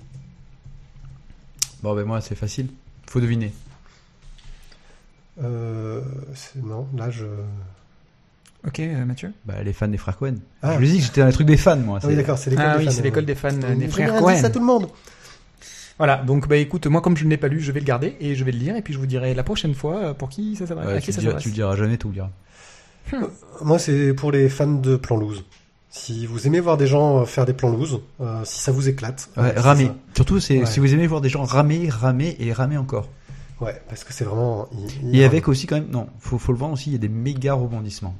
Bon, 1.82 1.94
ben 1.94 2.04
moi, 2.04 2.20
c'est 2.20 2.34
facile. 2.34 2.68
Faut 3.06 3.20
deviner. 3.20 3.52
euh, 5.42 6.00
Non, 6.56 6.88
là 6.96 7.10
je. 7.10 7.26
Ok, 8.66 8.80
Mathieu? 9.06 9.32
Bah, 9.44 9.62
les 9.62 9.72
fans 9.72 9.86
des 9.86 9.96
frères 9.98 10.16
Cohen. 10.16 10.36
Ah. 10.62 10.74
Je 10.74 10.78
lui 10.80 10.88
dis 10.90 10.98
que 10.98 11.04
j'étais 11.04 11.20
un 11.22 11.30
truc 11.30 11.46
des 11.46 11.56
fans, 11.56 11.76
moi. 11.76 12.00
Ah 12.02 12.06
oui, 12.08 12.16
d'accord, 12.16 12.36
c'est 12.38 12.50
l'école 12.50 12.64
Ah 12.66 12.72
des 12.72 12.78
oui, 12.80 12.84
fans, 12.86 12.90
c'est 12.96 13.02
l'école 13.02 13.24
des 13.26 13.34
fans 13.36 13.52
des 13.52 13.88
frères 13.88 14.18
Cohen. 14.18 14.42
à 14.44 14.50
tout 14.50 14.58
le 14.58 14.64
monde. 14.64 14.88
Voilà, 15.98 16.16
donc 16.18 16.46
bah 16.48 16.56
écoute, 16.56 16.86
moi 16.88 17.00
comme 17.00 17.16
je 17.16 17.24
ne 17.24 17.30
l'ai 17.30 17.36
pas 17.38 17.48
lu, 17.48 17.60
je 17.60 17.72
vais 17.72 17.80
le 17.80 17.86
garder 17.86 18.16
et 18.20 18.34
je 18.34 18.44
vais 18.44 18.52
le 18.52 18.58
lire 18.58 18.76
et 18.76 18.82
puis 18.82 18.92
je 18.92 18.98
vous 18.98 19.06
dirai 19.06 19.32
la 19.34 19.42
prochaine 19.42 19.74
fois 19.74 19.96
euh, 19.96 20.14
pour 20.14 20.28
qui 20.28 20.54
ça 20.56 20.66
s'adresse. 20.66 20.86
Ouais, 20.88 20.94
à 20.94 21.00
qui 21.00 21.06
le 21.08 21.12
ça 21.14 21.20
s'adresse. 21.22 21.42
tu 21.42 21.48
le 21.48 21.54
diras 21.54 21.74
jamais, 21.76 21.96
tout 21.96 22.08
le 22.08 22.14
diras. 22.14 22.30
Moi, 23.62 23.78
c'est 23.78 24.12
pour 24.14 24.32
les 24.32 24.48
fans 24.48 24.66
de 24.66 24.96
plans 24.96 25.16
loose. 25.16 25.44
Si 25.88 26.26
vous 26.26 26.46
aimez 26.46 26.60
voir 26.60 26.76
des 26.76 26.86
gens 26.86 27.20
euh, 27.20 27.24
faire 27.24 27.46
des 27.46 27.52
plans 27.54 27.70
loose, 27.70 28.00
euh, 28.20 28.40
si 28.44 28.60
ça 28.60 28.72
vous 28.72 28.88
éclate. 28.88 29.30
Ouais, 29.36 29.56
euh, 29.56 29.60
ramer. 29.60 29.86
ça. 29.86 29.94
Surtout, 30.16 30.40
c'est 30.40 30.58
Ouais. 30.60 30.66
si 30.66 30.80
vous 30.80 30.92
aimez 30.92 31.06
voir 31.06 31.20
des 31.20 31.28
gens 31.30 31.44
ramer, 31.44 31.88
ramer 31.88 32.36
et 32.40 32.52
ramer 32.52 32.76
encore. 32.76 33.08
Ouais, 33.60 33.80
parce 33.88 34.04
que 34.04 34.12
c'est 34.12 34.24
vraiment. 34.24 34.68
il- 34.72 35.08
il- 35.14 35.16
Et 35.20 35.24
avec 35.24 35.48
aussi 35.48 35.66
quand 35.66 35.76
même, 35.76 35.88
non, 35.90 36.08
faut, 36.18 36.36
faut 36.38 36.52
le 36.52 36.58
voir 36.58 36.70
aussi, 36.72 36.90
il 36.90 36.92
y 36.92 36.96
a 36.96 36.98
des 36.98 37.08
méga 37.08 37.54
rebondissements. 37.54 38.14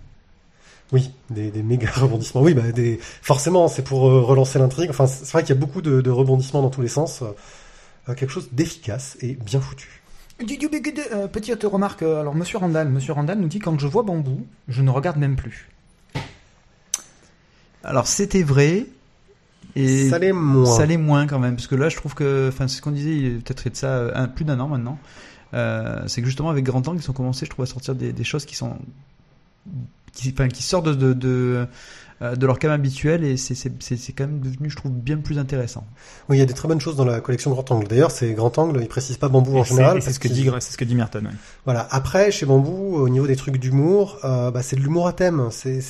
Oui, 0.93 1.11
des, 1.31 1.51
des 1.51 1.63
méga 1.63 1.91
rebondissements. 1.97 2.41
Oui, 2.41 2.55
bah, 2.55 2.71
des... 2.73 2.99
forcément, 3.03 3.69
c'est 3.69 3.83
pour 3.83 4.01
relancer 4.03 4.59
l'intrigue. 4.59 4.89
Enfin, 4.89 5.07
c'est 5.07 5.27
c'est 5.27 5.33
vrai 5.33 5.43
qu'il 5.43 5.55
y 5.55 5.59
a 5.59 5.61
beaucoup 5.61 5.83
de, 5.83 6.01
de 6.01 6.11
rebondissements 6.11 6.63
dans 6.63 6.71
tous 6.71 6.81
les 6.81 6.89
sens. 6.89 7.23
Euh, 8.09 8.15
quelque 8.15 8.31
chose 8.31 8.49
d'efficace 8.53 9.17
et 9.21 9.35
bien 9.35 9.61
foutu. 9.61 10.03
Euh, 10.41 11.29
petite 11.29 11.65
remarque, 11.65 12.03
euh, 12.03 12.21
alors 12.21 12.35
Monsieur 12.35 12.59
Randall, 12.59 12.89
Monsieur 12.89 13.15
Randall 13.15 13.39
nous 13.39 13.49
dit 13.49 13.59
quand 13.59 13.79
je 13.79 13.87
vois 13.87 14.03
bambou, 14.03 14.47
je 14.69 14.83
ne 14.83 14.91
regarde 14.91 15.17
même 15.17 15.35
plus. 15.35 15.69
Alors 17.83 18.07
c'était 18.07 18.43
vrai, 18.43 18.87
et 19.77 20.11
ça 20.11 20.19
l'est 20.19 20.33
moins. 20.33 20.67
ça 20.67 20.85
l'est 20.85 20.97
moins 20.97 21.27
quand 21.27 21.39
même, 21.39 21.57
parce 21.57 21.69
que 21.69 21.75
là 21.75 21.89
je 21.89 21.97
trouve 21.97 22.15
que, 22.15 22.49
enfin 22.49 22.69
c'est 22.69 22.77
ce 22.77 22.83
qu'on 22.83 22.91
disait 22.91 23.17
il 23.17 23.33
y 23.33 23.37
a 23.37 23.39
peut-être 23.39 23.69
de 23.71 23.77
ça 23.77 24.11
un, 24.15 24.29
plus 24.29 24.45
d'un 24.45 24.61
an 24.61 24.69
maintenant, 24.69 24.99
euh, 25.55 26.03
c'est 26.07 26.21
que 26.21 26.27
justement 26.27 26.51
avec 26.51 26.65
Grand 26.65 26.87
Angle 26.87 27.01
ils 27.01 27.11
ont 27.11 27.15
commencé 27.15 27.47
je 27.47 27.51
trouve 27.51 27.63
à 27.63 27.67
sortir 27.67 27.95
des, 27.95 28.13
des 28.13 28.25
choses 28.25 28.45
qui 28.45 28.57
sont 28.57 28.77
qui, 30.13 30.33
enfin, 30.33 30.49
qui 30.49 30.63
sortent 30.63 30.87
de, 30.87 30.95
de, 30.95 31.13
de, 31.13 31.67
de 32.23 32.47
leur 32.47 32.59
cam 32.59 32.71
habituel 32.71 33.25
et 33.25 33.37
c'est 33.37 33.55
c'est- 33.55 33.73
c'est- 33.83 33.97
c'est 33.99 34.13
quand 34.13 34.25
même 34.27 34.41
devenu, 34.41 34.71
je 34.71 34.77
trouve, 34.77 34.91
bien 34.93 35.19
plus 35.19 35.39
intéressant. 35.39 35.85
Oui, 36.29 36.37
il 36.37 36.41
y 36.41 36.43
a 36.43 36.47
des 36.47 36.55
très 36.55 36.67
bonnes 36.67 36.81
choses 36.81 36.97
dans 36.97 37.05
la 37.05 37.21
collection 37.21 37.51
Grand 37.51 37.71
Angle. 37.71 37.89
D'ailleurs, 37.89 38.11
c'est 38.11 38.33
Grand 38.33 38.57
Angle, 38.59 38.81
ils 38.81 38.89
précisent 38.89 39.19
pas 39.19 39.29
bambou 39.29 39.59
en 39.59 39.63
Et 39.63 39.67
général. 39.67 40.01
c'est 40.03 40.13
ce 40.13 40.19
que 40.21 40.29
dit, 40.29 40.49
c'est 40.61 40.73
ce 40.73 40.79
que 40.79 40.85
dit 40.85 40.95
Merton. 40.95 41.21
ouais. 41.25 41.31
Voilà. 41.67 41.87
Après, 41.91 42.31
chez 42.31 42.47
Bambou, 42.47 42.97
au 42.97 43.09
niveau 43.11 43.27
des 43.27 43.37
trucs 43.37 43.59
d'humour, 43.59 44.19
euh, 44.25 44.51
bah, 44.51 44.63
c'est 44.63 44.77
de 44.77 44.81
l'humour 44.81 45.07
à 45.07 45.13
thème. 45.13 45.49
C'est, 45.51 45.81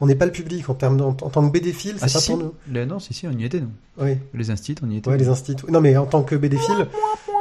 on 0.00 0.06
n'est 0.06 0.14
pas 0.14 0.24
le 0.26 0.32
public 0.32 0.68
en 0.70 0.74
termes 0.74 0.96
de- 0.96 1.02
en, 1.02 1.08
en 1.08 1.12
tant 1.12 1.46
que 1.46 1.52
BD-fil, 1.52 1.96
c'est 1.98 2.04
Ah, 2.04 2.12
pas 2.12 2.18
si, 2.20 2.30
pour 2.30 2.38
si. 2.40 2.44
nous. 2.44 2.54
Les- 2.72 2.86
non, 2.86 2.98
si, 2.98 3.12
si, 3.12 3.26
on 3.26 3.32
y 3.32 3.44
était, 3.44 3.60
nous. 3.60 3.70
Oui. 3.98 4.16
Les 4.32 4.50
instituts, 4.50 4.82
on 4.86 4.90
y 4.90 4.96
était. 4.96 5.10
Ouais, 5.10 5.18
les 5.18 5.28
instituts. 5.28 5.66
Non, 5.70 5.80
mais 5.80 5.96
en 5.96 6.06
tant 6.06 6.22
que 6.22 6.34
BD-fil, 6.34 6.86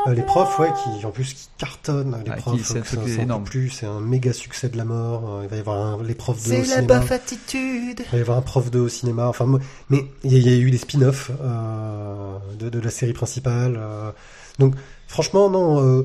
euh, 0.08 0.14
les 0.14 0.22
profs, 0.24 0.60
ouais, 0.60 0.70
qui, 1.00 1.06
en 1.06 1.12
plus, 1.12 1.34
qui 1.34 1.48
cartonnent. 1.58 2.18
Les 2.26 2.32
Ah, 2.32 2.36
qui- 2.36 2.42
profs, 2.42 2.62
c'est 2.64 3.30
un 3.32 3.40
plus. 3.40 3.70
C'est 3.70 3.86
un 3.86 4.00
méga 4.00 4.34
succès 4.34 4.70
de 4.70 4.78
la 4.78 4.86
mort. 4.86 5.38
Euh, 5.40 5.44
Il 5.44 5.50
va 5.50 5.56
y 5.56 5.60
avoir 5.60 5.78
un- 5.80 6.04
les 6.04 6.14
profs 6.16 6.38
de 6.50 6.56
au 6.62 6.64
cinéma. 6.64 7.02
attitude. 7.10 8.00
Il 8.02 8.12
va 8.12 8.18
y 8.18 8.22
avoir 8.22 8.38
un 8.38 8.42
prof 8.42 8.70
de 8.72 8.80
au 8.80 8.90
cinéma. 8.90 9.28
Enfin, 9.28 9.46
moi- 9.46 9.60
mais 9.90 10.06
il 10.24 10.34
y, 10.34 10.36
a- 10.36 10.40
il 10.40 10.50
y 10.50 10.54
a 10.54 10.58
eu 10.58 10.72
des 10.72 10.78
spin-offs 10.78 11.32
euh, 11.42 12.38
de, 12.60 12.70
de 12.70 12.80
la 12.80 12.90
série 12.90 13.14
principale. 13.14 13.76
euh. 13.80 14.12
donc, 14.60 14.76
franchement, 15.08 15.50
non, 15.50 15.82
euh, 15.82 16.04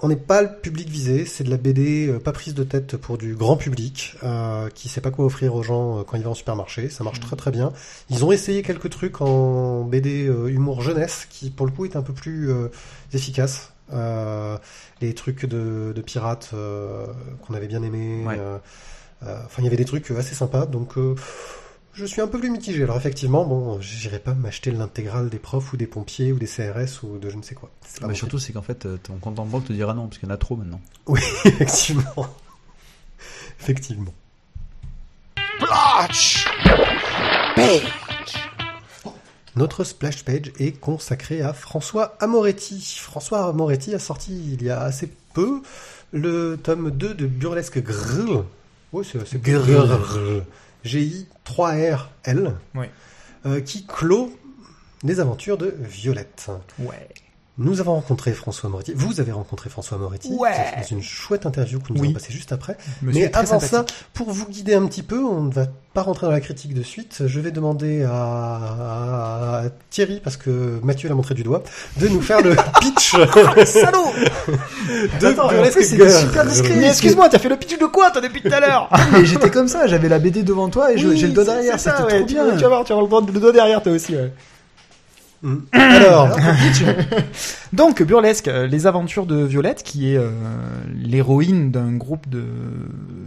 on 0.00 0.08
n'est 0.08 0.16
pas 0.16 0.42
le 0.42 0.48
public 0.60 0.88
visé. 0.88 1.24
C'est 1.24 1.44
de 1.44 1.50
la 1.50 1.56
BD 1.56 2.08
euh, 2.08 2.18
pas 2.18 2.32
prise 2.32 2.54
de 2.54 2.64
tête 2.64 2.96
pour 2.96 3.16
du 3.16 3.34
grand 3.34 3.56
public 3.56 4.16
euh, 4.22 4.68
qui 4.70 4.88
sait 4.88 5.00
pas 5.00 5.10
quoi 5.10 5.24
offrir 5.24 5.54
aux 5.54 5.62
gens 5.62 6.00
euh, 6.00 6.02
quand 6.02 6.16
il 6.16 6.22
va 6.24 6.30
en 6.30 6.34
supermarché. 6.34 6.90
Ça 6.90 7.04
marche 7.04 7.20
très 7.20 7.36
très 7.36 7.50
bien. 7.50 7.72
Ils 8.10 8.24
ont 8.24 8.32
essayé 8.32 8.62
quelques 8.62 8.90
trucs 8.90 9.20
en 9.20 9.84
BD 9.84 10.26
euh, 10.26 10.48
humour 10.48 10.82
jeunesse 10.82 11.26
qui, 11.30 11.50
pour 11.50 11.64
le 11.66 11.72
coup, 11.72 11.84
est 11.84 11.96
un 11.96 12.02
peu 12.02 12.12
plus 12.12 12.50
euh, 12.50 12.68
efficace. 13.12 13.70
Euh, 13.92 14.56
les 15.00 15.14
trucs 15.14 15.44
de, 15.46 15.92
de 15.94 16.00
pirates 16.00 16.50
euh, 16.54 17.06
qu'on 17.46 17.54
avait 17.54 17.66
bien. 17.68 17.82
Ouais. 17.82 17.90
euh, 18.38 18.58
Enfin, 19.22 19.60
il 19.60 19.64
y 19.64 19.68
avait 19.68 19.76
des 19.78 19.84
trucs 19.86 20.10
assez 20.10 20.34
sympas. 20.34 20.66
Donc, 20.66 20.98
euh, 20.98 21.14
je 21.94 22.04
suis 22.04 22.20
un 22.20 22.26
peu 22.26 22.38
plus 22.38 22.50
mitigé. 22.50 22.82
Alors, 22.82 22.96
effectivement, 22.96 23.44
bon, 23.44 23.80
j'irai 23.80 24.18
pas 24.18 24.34
m'acheter 24.34 24.70
l'intégrale 24.70 25.28
des 25.28 25.38
profs 25.38 25.72
ou 25.72 25.76
des 25.76 25.86
pompiers 25.86 26.32
ou 26.32 26.38
des 26.38 26.46
CRS 26.46 27.02
ou 27.02 27.18
de 27.18 27.30
je 27.30 27.36
ne 27.36 27.42
sais 27.42 27.54
quoi. 27.54 27.70
Mais 28.00 28.08
mon 28.08 28.14
surtout, 28.14 28.38
c'est 28.38 28.52
qu'en 28.52 28.62
fait, 28.62 28.86
euh, 28.86 28.96
ton 29.02 29.14
compte 29.14 29.38
en 29.38 29.44
banque 29.44 29.66
te 29.66 29.72
dira 29.72 29.94
non, 29.94 30.06
parce 30.08 30.18
qu'il 30.18 30.28
y 30.28 30.32
en 30.32 30.34
a 30.34 30.38
trop 30.38 30.56
maintenant. 30.56 30.80
truc. 31.06 31.22
effectivement. 31.46 32.26
effectivement. 33.60 34.14
Notre 39.56 39.84
splash 39.84 40.24
page 40.24 40.52
est 40.58 40.72
consacré 40.72 41.40
à 41.40 41.52
François 41.52 42.16
Amoretti. 42.18 42.98
François 43.00 43.46
Amoretti 43.46 43.94
a 43.94 44.00
sorti 44.00 44.32
il 44.52 44.64
y 44.64 44.70
a 44.70 44.80
assez 44.80 45.08
peu 45.32 45.62
le 46.12 46.58
tome 46.60 46.90
2 46.90 47.14
de 47.14 47.26
Burlesque 47.26 47.80
Grrr. 47.80 48.44
Oui, 48.92 49.06
c'est 49.06 49.40
Grrr. 49.40 50.44
G-I-3-R-L. 50.84 52.52
Oui. 52.74 52.86
euh, 53.46 53.60
qui 53.60 53.84
clôt 53.86 54.32
les 55.02 55.20
aventures 55.20 55.58
de 55.58 55.74
Violette. 55.78 56.50
Ouais. 56.78 57.08
Nous 57.56 57.78
avons 57.80 57.94
rencontré 57.94 58.32
François 58.32 58.68
Moretti. 58.68 58.92
Vous 58.96 59.20
avez 59.20 59.30
rencontré 59.30 59.70
François 59.70 59.96
Moretti 59.96 60.28
Ouais. 60.32 60.50
dans 60.76 60.86
une 60.96 61.02
chouette 61.02 61.46
interview 61.46 61.78
que 61.78 61.92
nous 61.92 62.00
Oui. 62.00 62.06
allons 62.08 62.14
passer 62.14 62.32
juste 62.32 62.50
après. 62.50 62.76
Monsieur 63.00 63.26
Mais 63.26 63.36
avant 63.36 63.60
ça, 63.60 63.84
pour 64.12 64.32
vous 64.32 64.46
guider 64.48 64.74
un 64.74 64.84
petit 64.86 65.04
peu, 65.04 65.22
on 65.24 65.42
ne 65.42 65.52
va 65.52 65.66
pas 65.92 66.02
rentrer 66.02 66.26
dans 66.26 66.32
la 66.32 66.40
critique 66.40 66.74
de 66.74 66.82
suite. 66.82 67.22
Je 67.26 67.38
vais 67.38 67.52
demander 67.52 68.02
à, 68.02 68.10
à 68.12 69.62
Thierry, 69.90 70.18
parce 70.18 70.36
que 70.36 70.80
Mathieu 70.82 71.08
l'a 71.08 71.14
montré 71.14 71.36
du 71.36 71.44
doigt, 71.44 71.62
de 72.00 72.08
nous 72.08 72.20
faire 72.22 72.40
le 72.42 72.56
pitch 72.80 73.12
Salaud 73.66 74.12
de 75.20 75.26
Attends, 75.28 75.48
c'est 75.72 75.84
super 75.84 76.44
discret. 76.46 76.88
Excuse-moi, 76.88 77.28
t'as 77.28 77.38
fait 77.38 77.48
le 77.48 77.56
pitch 77.56 77.78
de 77.78 77.86
quoi 77.86 78.10
toi 78.10 78.20
depuis 78.20 78.42
tout 78.42 78.52
à 78.52 78.58
l'heure 78.58 78.88
Mais 79.12 79.24
j'étais 79.24 79.50
comme 79.50 79.68
ça, 79.68 79.86
j'avais 79.86 80.08
la 80.08 80.18
BD 80.18 80.42
devant 80.42 80.68
toi 80.70 80.92
et 80.92 80.96
Oui, 80.96 81.16
j'ai 81.16 81.28
le 81.28 81.32
dos 81.32 81.44
derrière, 81.44 81.78
ça, 81.78 81.92
trop 81.92 82.06
ouais, 82.06 82.26
tu- 82.26 82.34
bien. 82.34 82.50
Tu 82.56 82.62
vas 82.62 82.68
voir, 82.68 82.84
tu 82.84 82.92
vas 82.92 82.98
avoir 82.98 83.20
le 83.22 83.32
le 83.32 83.38
doigt 83.38 83.52
derrière 83.52 83.80
toi 83.80 83.92
aussi. 83.92 84.16
ouais. 84.16 84.32
Mm. 85.44 85.56
Alors, 85.72 86.36
Donc 87.74 88.02
Burlesque, 88.02 88.48
euh, 88.48 88.66
les 88.66 88.86
aventures 88.86 89.26
de 89.26 89.44
Violette, 89.44 89.82
qui 89.82 90.10
est 90.10 90.16
euh, 90.16 90.30
l'héroïne 90.94 91.70
d'un 91.70 91.92
groupe 91.92 92.28
de 92.30 92.44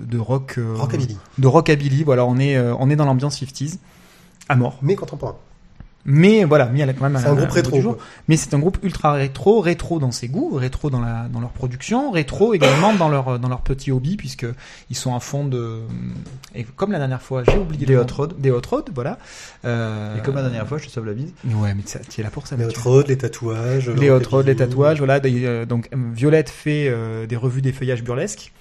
de 0.08 0.18
rock, 0.18 0.56
euh, 0.58 0.74
Rockabilly, 0.76 1.18
de 1.38 1.48
rockabilly. 1.48 2.04
Voilà, 2.04 2.26
on 2.26 2.40
est 2.40 2.58
euh, 2.58 2.74
on 2.80 2.90
est 2.90 2.96
dans 2.96 3.06
l'ambiance 3.06 3.40
50s 3.40 3.78
à 4.50 4.56
mort. 4.56 4.80
mais 4.82 4.96
contemporain. 4.96 5.36
Mais 6.10 6.46
voilà, 6.46 6.68
mis 6.68 6.82
à 6.82 6.86
la, 6.86 6.94
quand 6.94 7.10
même. 7.10 7.22
C'est 7.22 7.28
un 7.28 7.36
groupe 7.36 7.52
rétro. 7.52 7.82
jour. 7.82 7.98
Mais 8.30 8.38
c'est 8.38 8.54
un 8.54 8.60
groupe 8.60 8.78
ultra 8.82 9.12
rétro, 9.12 9.60
rétro 9.60 10.00
dans 10.00 10.12
ses 10.12 10.30
goûts, 10.30 10.52
rétro 10.56 10.90
dans 10.90 11.02
la 11.02 11.28
dans 11.32 11.42
leur 11.42 11.50
production, 11.52 12.12
rétro 12.12 12.54
également 12.54 12.94
dans 12.94 13.10
leur 13.10 13.40
dans 13.40 13.50
leur 13.50 13.60
petit 13.62 13.92
hobby 13.92 14.16
puisque 14.16 14.46
ils 14.90 14.96
sont 14.96 15.14
à 15.14 15.20
fond 15.20 15.46
de 15.46 15.82
et 16.56 16.64
comme 16.64 16.94
la 16.94 16.98
dernière 17.00 17.22
fois, 17.22 17.44
j'ai 17.44 17.58
oublié 17.58 17.86
Des 17.86 17.98
Hot. 17.98 18.06
Road. 18.16 18.36
des 18.40 18.52
hot 18.52 18.62
road, 18.70 18.90
voilà. 18.96 19.20
Euh, 19.66 20.18
Et 20.18 20.22
comme 20.22 20.36
la 20.36 20.44
dernière 20.44 20.66
fois, 20.68 20.78
je 20.78 20.86
te 20.86 20.92
sauve 20.92 21.06
la 21.06 21.14
bise. 21.14 21.34
Ouais, 21.46 21.74
mais 21.76 21.84
tu 21.84 22.22
es 22.22 22.24
là 22.24 22.30
pour 22.30 22.48
ça. 22.48 22.56
Les 22.56 22.64
hot 22.66 22.70
road, 22.84 23.08
les 23.10 23.18
tatouages. 23.18 23.90
les 23.90 24.08
le 24.08 24.14
hot 24.14 24.22
road, 24.30 24.46
les 24.46 24.56
tatouages, 24.56 25.00
voilà. 25.00 25.20
des- 25.20 25.46
euh, 25.46 25.66
donc 25.66 25.90
euh, 25.94 25.98
Violette 26.14 26.50
fait 26.50 26.88
euh, 26.90 27.28
des 27.28 27.36
revues 27.36 27.62
des 27.62 27.74
feuillages 27.74 28.04
burlesques. 28.04 28.54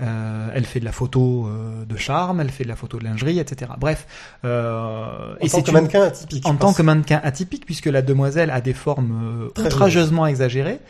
Euh, 0.00 0.48
elle 0.54 0.64
fait 0.64 0.80
de 0.80 0.84
la 0.84 0.90
photo 0.92 1.46
euh, 1.46 1.84
de 1.84 1.96
charme, 1.96 2.40
elle 2.40 2.50
fait 2.50 2.64
de 2.64 2.68
la 2.68 2.74
photo 2.74 2.98
de 2.98 3.04
lingerie, 3.04 3.38
etc. 3.38 3.70
Bref, 3.78 4.06
euh, 4.44 5.34
En 5.40 5.46
tant 5.46 5.62
que 5.62 5.68
une- 5.68 5.72
mannequin 5.74 6.02
atypique. 6.02 6.46
en 6.46 6.54
tant 6.56 6.72
que 6.72 6.82
mannequin 6.82 7.20
atypique, 7.22 7.64
puisque 7.64 7.86
la 7.86 8.02
demoiselle 8.02 8.50
a 8.50 8.60
des 8.60 8.72
formes 8.74 9.50
outrageusement 9.56 10.26
exagérées. 10.26 10.80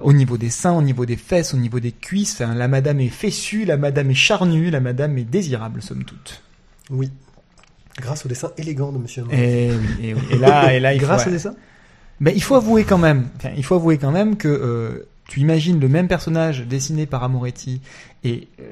Au 0.00 0.12
niveau 0.14 0.38
des 0.38 0.48
seins, 0.48 0.72
au 0.72 0.80
niveau 0.80 1.04
des 1.04 1.16
fesses, 1.16 1.52
au 1.52 1.58
niveau 1.58 1.80
des 1.80 1.92
cuisses, 1.92 2.40
Enfin, 2.40 2.54
la 2.54 2.68
madame 2.68 3.00
est 3.00 3.08
fessue, 3.10 3.64
la 3.66 3.76
madame 3.76 4.10
est 4.10 4.14
charnue, 4.14 4.70
la 4.70 4.80
madame 4.80 5.18
est 5.18 5.24
désirable, 5.24 5.82
somme 5.82 6.04
toute. 6.04 6.42
Oui. 6.88 7.10
Grâce 8.00 8.24
au 8.24 8.28
dessin 8.28 8.50
élégant 8.56 8.92
de 8.92 8.98
Monsieur. 8.98 9.24
Et, 9.32 9.70
oui, 9.72 9.86
et, 10.08 10.14
oui. 10.14 10.20
Et 10.30 10.38
là, 10.38 10.72
et 10.72 10.80
là, 10.80 10.94
il 10.94 11.00
faut, 11.00 11.06
Grâce 11.06 11.22
ouais. 11.24 11.28
au 11.28 11.32
dessin 11.32 11.54
Ben, 12.20 12.32
il 12.34 12.42
faut 12.42 12.54
avouer 12.54 12.84
quand 12.84 12.96
même, 12.98 13.28
enfin, 13.36 13.50
il 13.56 13.64
faut 13.64 13.74
avouer 13.74 13.98
quand 13.98 14.12
même 14.12 14.36
que 14.36 15.06
tu 15.28 15.40
imagines 15.40 15.80
le 15.80 15.88
même 15.88 16.06
personnage 16.08 16.60
dessiné 16.62 17.04
par 17.06 17.24
Amoretti 17.24 17.80
et 18.22 18.48
euh, 18.60 18.64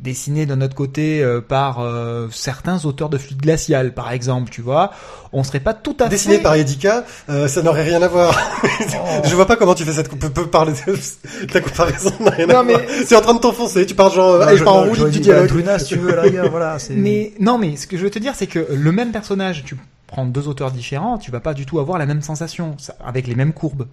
dessiné 0.00 0.44
d'un 0.46 0.60
autre 0.60 0.74
côté 0.74 1.22
euh, 1.22 1.40
par 1.40 1.80
euh, 1.80 2.28
certains 2.32 2.84
auteurs 2.84 3.08
de 3.08 3.18
fluide 3.18 3.40
glacial, 3.40 3.94
par 3.94 4.10
exemple, 4.12 4.50
tu 4.50 4.62
vois, 4.62 4.90
on 5.32 5.42
serait 5.44 5.60
pas 5.60 5.74
tout 5.74 5.96
à 6.00 6.08
Dessiné 6.08 6.36
fait 6.36 6.42
par 6.42 6.54
Edika, 6.54 7.04
euh, 7.28 7.46
ça 7.48 7.62
n'aurait 7.62 7.84
rien 7.84 8.02
à 8.02 8.08
voir. 8.08 8.36
Je 9.24 9.34
vois 9.34 9.46
pas 9.46 9.56
comment 9.56 9.74
tu 9.74 9.84
fais 9.84 9.92
cette 9.92 10.08
coupe. 10.08 10.28
Peut 10.28 10.46
parler 10.48 10.72
de 10.72 11.54
la 11.54 11.60
comparaison 11.60 12.10
n'a 12.20 12.30
rien 12.30 12.46
Non, 12.46 12.58
à 12.58 12.62
voir. 12.62 12.78
mais- 12.80 13.04
C'est 13.04 13.16
en 13.16 13.20
train 13.20 13.34
de 13.34 13.40
t'enfoncer. 13.40 13.86
Tu 13.86 13.94
parles 13.94 14.12
genre, 14.12 14.36
Non, 14.38 14.42
allez, 14.42 14.52
je 14.54 14.58
je- 14.60 14.64
pars 14.64 14.74
en 14.74 14.82
roue 14.84 14.96
bah, 14.96 15.08
dialogue. 15.08 15.48
Druna, 15.48 15.78
si 15.78 15.86
tu 15.86 15.96
veux, 15.96 16.16
voilà. 16.50 16.76
Mais 16.90 17.32
non, 17.40 17.58
mais 17.58 17.76
ce 17.76 17.86
que 17.86 17.96
je 17.96 18.02
veux 18.04 18.10
te 18.10 18.18
dire, 18.18 18.34
c'est 18.34 18.46
que 18.48 18.66
le 18.72 18.92
même 18.92 19.12
personnage, 19.12 19.62
tu 19.64 19.76
prends 20.06 20.26
deux 20.26 20.46
auteurs 20.48 20.70
différents, 20.70 21.18
tu 21.18 21.30
vas 21.30 21.40
pas 21.40 21.54
du 21.54 21.64
tout 21.66 21.78
avoir 21.80 21.98
la 21.98 22.06
même 22.06 22.22
sensation, 22.22 22.74
ça- 22.78 22.94
avec 23.04 23.26
les 23.26 23.34
mêmes 23.34 23.52
courbes. 23.52 23.86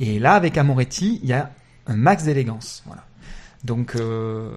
Et 0.00 0.18
là, 0.18 0.32
avec 0.34 0.56
Amoretti, 0.58 1.20
il 1.22 1.28
y 1.28 1.32
a 1.32 1.50
un 1.86 1.96
max 1.96 2.24
d'élégance. 2.24 2.82
Voilà. 2.86 3.04
Donc, 3.62 3.92
euh, 3.94 4.48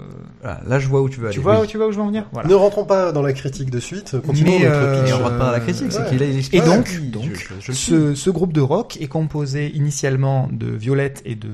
Voilà, 0.41 0.61
là, 0.65 0.79
je 0.79 0.87
vois 0.87 1.01
où 1.01 1.09
tu 1.09 1.19
veux 1.19 1.25
aller. 1.25 1.33
tu 1.33 1.41
vois, 1.41 1.59
oui. 1.59 1.67
tu 1.67 1.75
vois 1.75 1.87
où 1.87 1.91
je 1.91 1.97
veux 1.97 2.03
en 2.03 2.07
venir? 2.07 2.25
Voilà. 2.31 2.47
Ne 2.47 2.53
rentrons 2.55 2.85
pas 2.85 3.11
dans 3.11 3.21
la 3.21 3.33
critique 3.33 3.69
de 3.69 3.79
suite. 3.81 4.15
Continuons 4.25 4.59
Mais, 4.59 4.63
notre 4.63 4.75
euh, 4.77 5.01
pitch. 5.03 5.09
Et 5.09 5.13
on 5.13 5.17
rentre 5.23 5.37
pas 5.37 5.45
dans 5.47 5.51
la 5.51 5.59
critique, 5.59 5.87
Euh, 5.87 5.89
c'est 5.91 6.09
qu'il. 6.09 6.55
Et 6.57 6.61
donc, 6.61 7.01
donc, 7.11 7.23
je- 7.33 7.35
je- 7.35 7.47
je 7.59 7.67
le 7.67 7.73
suis. 7.73 7.91
Ce, 7.91 8.15
ce 8.15 8.29
groupe 8.29 8.53
de 8.53 8.61
rock 8.61 8.97
est 9.01 9.07
composé 9.07 9.69
initialement 9.75 10.47
de 10.53 10.67
Violette 10.67 11.21
et 11.25 11.35
de 11.35 11.49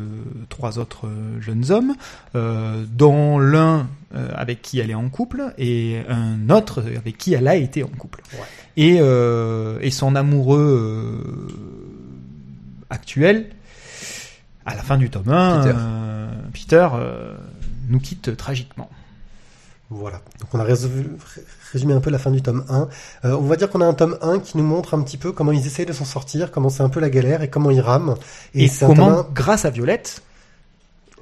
trois 0.49 0.77
autres 0.77 1.07
euh, 1.07 1.41
jeunes 1.41 1.71
hommes, 1.71 1.95
euh, 2.35 2.83
dont 2.87 3.39
l'un 3.39 3.87
euh, 4.13 4.29
avec 4.35 4.61
qui 4.61 4.79
elle 4.79 4.91
est 4.91 4.95
en 4.95 5.09
couple 5.09 5.51
et 5.57 6.01
un 6.07 6.51
autre 6.51 6.83
avec 6.97 7.17
qui 7.17 7.33
elle 7.33 7.47
a 7.47 7.55
été 7.55 7.81
en 7.83 7.87
couple. 7.87 8.21
Ouais. 8.33 8.39
Et, 8.77 8.97
euh, 9.01 9.79
et 9.81 9.89
son 9.89 10.15
amoureux 10.15 10.59
euh, 10.59 11.47
actuel, 12.91 13.47
à 14.69 14.75
la 14.75 14.83
fin 14.83 14.97
du 14.97 15.09
tome 15.09 15.29
1, 15.29 15.61
Peter. 15.61 15.75
euh, 15.75 16.31
Peter 16.53 16.87
euh, 16.93 17.35
nous 17.89 17.99
quitte 17.99 18.37
tragiquement. 18.37 18.89
Voilà. 19.89 20.21
Donc 20.39 20.53
on 20.53 20.59
a 20.59 20.63
résumé 20.63 21.93
un 21.93 21.99
peu 21.99 22.11
la 22.11 22.19
fin 22.19 22.29
du 22.29 22.43
tome 22.43 22.63
1. 22.69 22.87
Euh, 23.25 23.35
on 23.35 23.41
va 23.41 23.55
dire 23.55 23.69
qu'on 23.69 23.81
a 23.81 23.85
un 23.85 23.95
tome 23.95 24.17
1 24.21 24.39
qui 24.39 24.57
nous 24.57 24.63
montre 24.63 24.93
un 24.93 25.01
petit 25.01 25.17
peu 25.17 25.31
comment 25.31 25.51
ils 25.51 25.65
essayent 25.65 25.87
de 25.87 25.93
s'en 25.93 26.05
sortir, 26.05 26.51
comment 26.51 26.69
c'est 26.69 26.83
un 26.83 26.89
peu 26.89 26.99
la 26.99 27.09
galère 27.09 27.41
et 27.41 27.49
comment 27.49 27.71
ils 27.71 27.81
rament. 27.81 28.15
Et, 28.53 28.69
tome 28.69 28.95
comment, 28.95 29.19
1, 29.21 29.27
grâce 29.33 29.65
à 29.65 29.71
Violette, 29.71 30.21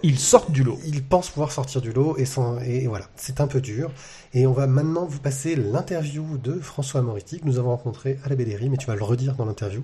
ils 0.03 0.19
sortent 0.19 0.51
du 0.51 0.63
lot. 0.63 0.79
ils 0.85 1.01
pensent 1.01 1.29
pouvoir 1.29 1.53
sortir 1.53 1.81
du 1.81 1.93
lot 1.93 2.17
et, 2.17 2.25
et 2.65 2.87
voilà, 2.87 3.05
c'est 3.15 3.39
un 3.39 3.47
peu 3.47 3.61
dur. 3.61 3.89
Et 4.38 4.45
on 4.45 4.51
va 4.51 4.67
maintenant 4.67 5.07
vous 5.07 5.17
passer 5.17 5.55
l'interview 5.55 6.38
de 6.38 6.59
François 6.59 7.01
Moretti 7.01 7.39
que 7.39 7.45
nous 7.45 7.57
avons 7.57 7.69
rencontré 7.69 8.19
à 8.23 8.29
la 8.29 8.35
BDRI, 8.35 8.69
mais 8.69 8.77
tu 8.77 8.85
vas 8.85 8.95
le 8.95 9.01
redire 9.01 9.33
dans 9.33 9.45
l'interview. 9.45 9.81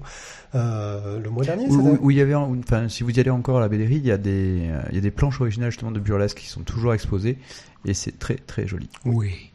Euh, 0.54 1.20
le 1.20 1.30
mois 1.32 1.44
dernier, 1.44 1.66
Où, 1.70 2.12
il 2.12 2.18
y 2.18 2.22
avait, 2.22 2.36
enfin, 2.36 2.88
si 2.88 3.02
vous 3.02 3.10
y 3.10 3.20
allez 3.20 3.32
encore 3.32 3.58
à 3.58 3.62
la 3.62 3.68
BDRI, 3.68 3.96
il 3.96 4.06
y 4.06 4.12
a 4.12 4.18
des, 4.20 4.70
euh, 4.70 4.80
il 4.92 4.96
y 4.96 4.98
a 5.00 5.02
des 5.02 5.10
planches 5.10 5.42
originales 5.42 5.72
justement 5.72 5.90
de 5.90 6.00
burlesque 6.00 6.38
qui 6.38 6.46
sont 6.46 6.62
toujours 6.62 6.94
exposées 6.94 7.40
et 7.84 7.96
c'est 7.96 8.20
très 8.20 8.36
très 8.36 8.68
joli. 8.68 8.90
Oui. 9.06 9.50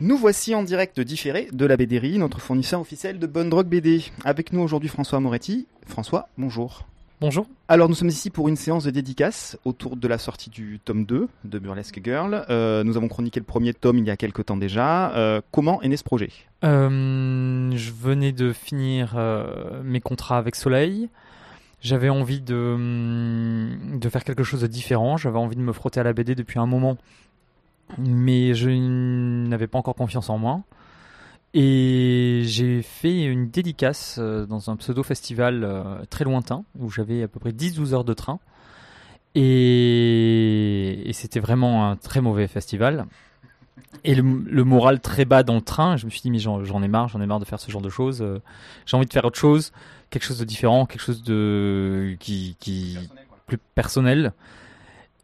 Nous 0.00 0.16
voici 0.16 0.56
en 0.56 0.64
direct 0.64 0.98
différé 0.98 1.46
de 1.52 1.64
la 1.64 1.76
BDRI, 1.76 2.18
notre 2.18 2.40
fournisseur 2.40 2.80
officiel 2.80 3.20
de 3.20 3.26
Bonne 3.28 3.50
Drogue 3.50 3.68
BD. 3.68 4.02
Avec 4.24 4.52
nous 4.52 4.62
aujourd'hui 4.62 4.88
François 4.88 5.20
Moretti. 5.20 5.68
François, 5.86 6.28
bonjour. 6.36 6.88
Bonjour. 7.22 7.46
Alors 7.68 7.88
nous 7.88 7.94
sommes 7.94 8.08
ici 8.08 8.30
pour 8.30 8.48
une 8.48 8.56
séance 8.56 8.82
de 8.82 8.90
dédicace 8.90 9.56
autour 9.64 9.96
de 9.96 10.08
la 10.08 10.18
sortie 10.18 10.50
du 10.50 10.80
tome 10.84 11.04
2 11.04 11.28
de 11.44 11.58
Burlesque 11.60 12.00
Girl. 12.02 12.44
Euh, 12.50 12.82
nous 12.82 12.96
avons 12.96 13.06
chroniqué 13.06 13.38
le 13.38 13.46
premier 13.46 13.72
tome 13.74 13.98
il 13.98 14.04
y 14.04 14.10
a 14.10 14.16
quelques 14.16 14.46
temps 14.46 14.56
déjà. 14.56 15.12
Euh, 15.14 15.40
comment 15.52 15.80
est 15.82 15.88
né 15.88 15.96
ce 15.96 16.02
projet? 16.02 16.30
Euh, 16.64 17.70
je 17.76 17.92
venais 17.92 18.32
de 18.32 18.52
finir 18.52 19.16
mes 19.84 20.00
contrats 20.00 20.36
avec 20.36 20.56
Soleil. 20.56 21.10
J'avais 21.80 22.08
envie 22.08 22.40
de, 22.40 22.56
hum, 22.56 24.00
de 24.00 24.08
faire 24.08 24.24
quelque 24.24 24.42
chose 24.42 24.62
de 24.62 24.66
différent. 24.66 25.16
J'avais 25.16 25.38
envie 25.38 25.54
de 25.54 25.62
me 25.62 25.72
frotter 25.72 26.00
à 26.00 26.02
la 26.02 26.14
BD 26.14 26.34
depuis 26.34 26.58
un 26.58 26.66
moment. 26.66 26.98
Mais 27.98 28.52
je 28.54 28.68
n'avais 28.68 29.68
pas 29.68 29.78
encore 29.78 29.94
confiance 29.94 30.28
en 30.28 30.38
moi. 30.38 30.62
Et 31.54 32.42
j'ai 32.46 32.80
fait 32.82 33.24
une 33.24 33.50
dédicace 33.50 34.16
euh, 34.18 34.46
dans 34.46 34.70
un 34.70 34.76
pseudo-festival 34.76 35.64
euh, 35.64 35.82
très 36.08 36.24
lointain 36.24 36.64
où 36.78 36.88
j'avais 36.90 37.22
à 37.22 37.28
peu 37.28 37.38
près 37.40 37.52
10-12 37.52 37.92
heures 37.92 38.04
de 38.04 38.14
train. 38.14 38.38
Et, 39.34 41.02
et 41.08 41.12
c'était 41.12 41.40
vraiment 41.40 41.88
un 41.90 41.96
très 41.96 42.20
mauvais 42.20 42.48
festival. 42.48 43.06
Et 44.04 44.14
le, 44.14 44.22
le 44.22 44.64
moral 44.64 45.00
très 45.00 45.24
bas 45.24 45.42
dans 45.42 45.54
le 45.54 45.60
train, 45.60 45.96
je 45.96 46.06
me 46.06 46.10
suis 46.10 46.20
dit, 46.22 46.30
mais 46.30 46.38
j'en 46.38 46.82
ai 46.82 46.88
marre, 46.88 47.08
j'en 47.08 47.20
ai 47.20 47.26
marre 47.26 47.40
de 47.40 47.44
faire 47.44 47.60
ce 47.60 47.70
genre 47.70 47.82
de 47.82 47.90
choses. 47.90 48.22
euh, 48.22 48.40
J'ai 48.86 48.96
envie 48.96 49.06
de 49.06 49.12
faire 49.12 49.24
autre 49.24 49.38
chose, 49.38 49.72
quelque 50.10 50.24
chose 50.24 50.38
de 50.38 50.44
différent, 50.44 50.86
quelque 50.86 51.02
chose 51.02 51.22
de 51.22 52.16
qui, 52.18 52.56
qui 52.60 52.98
plus 53.46 53.58
personnel. 53.74 54.32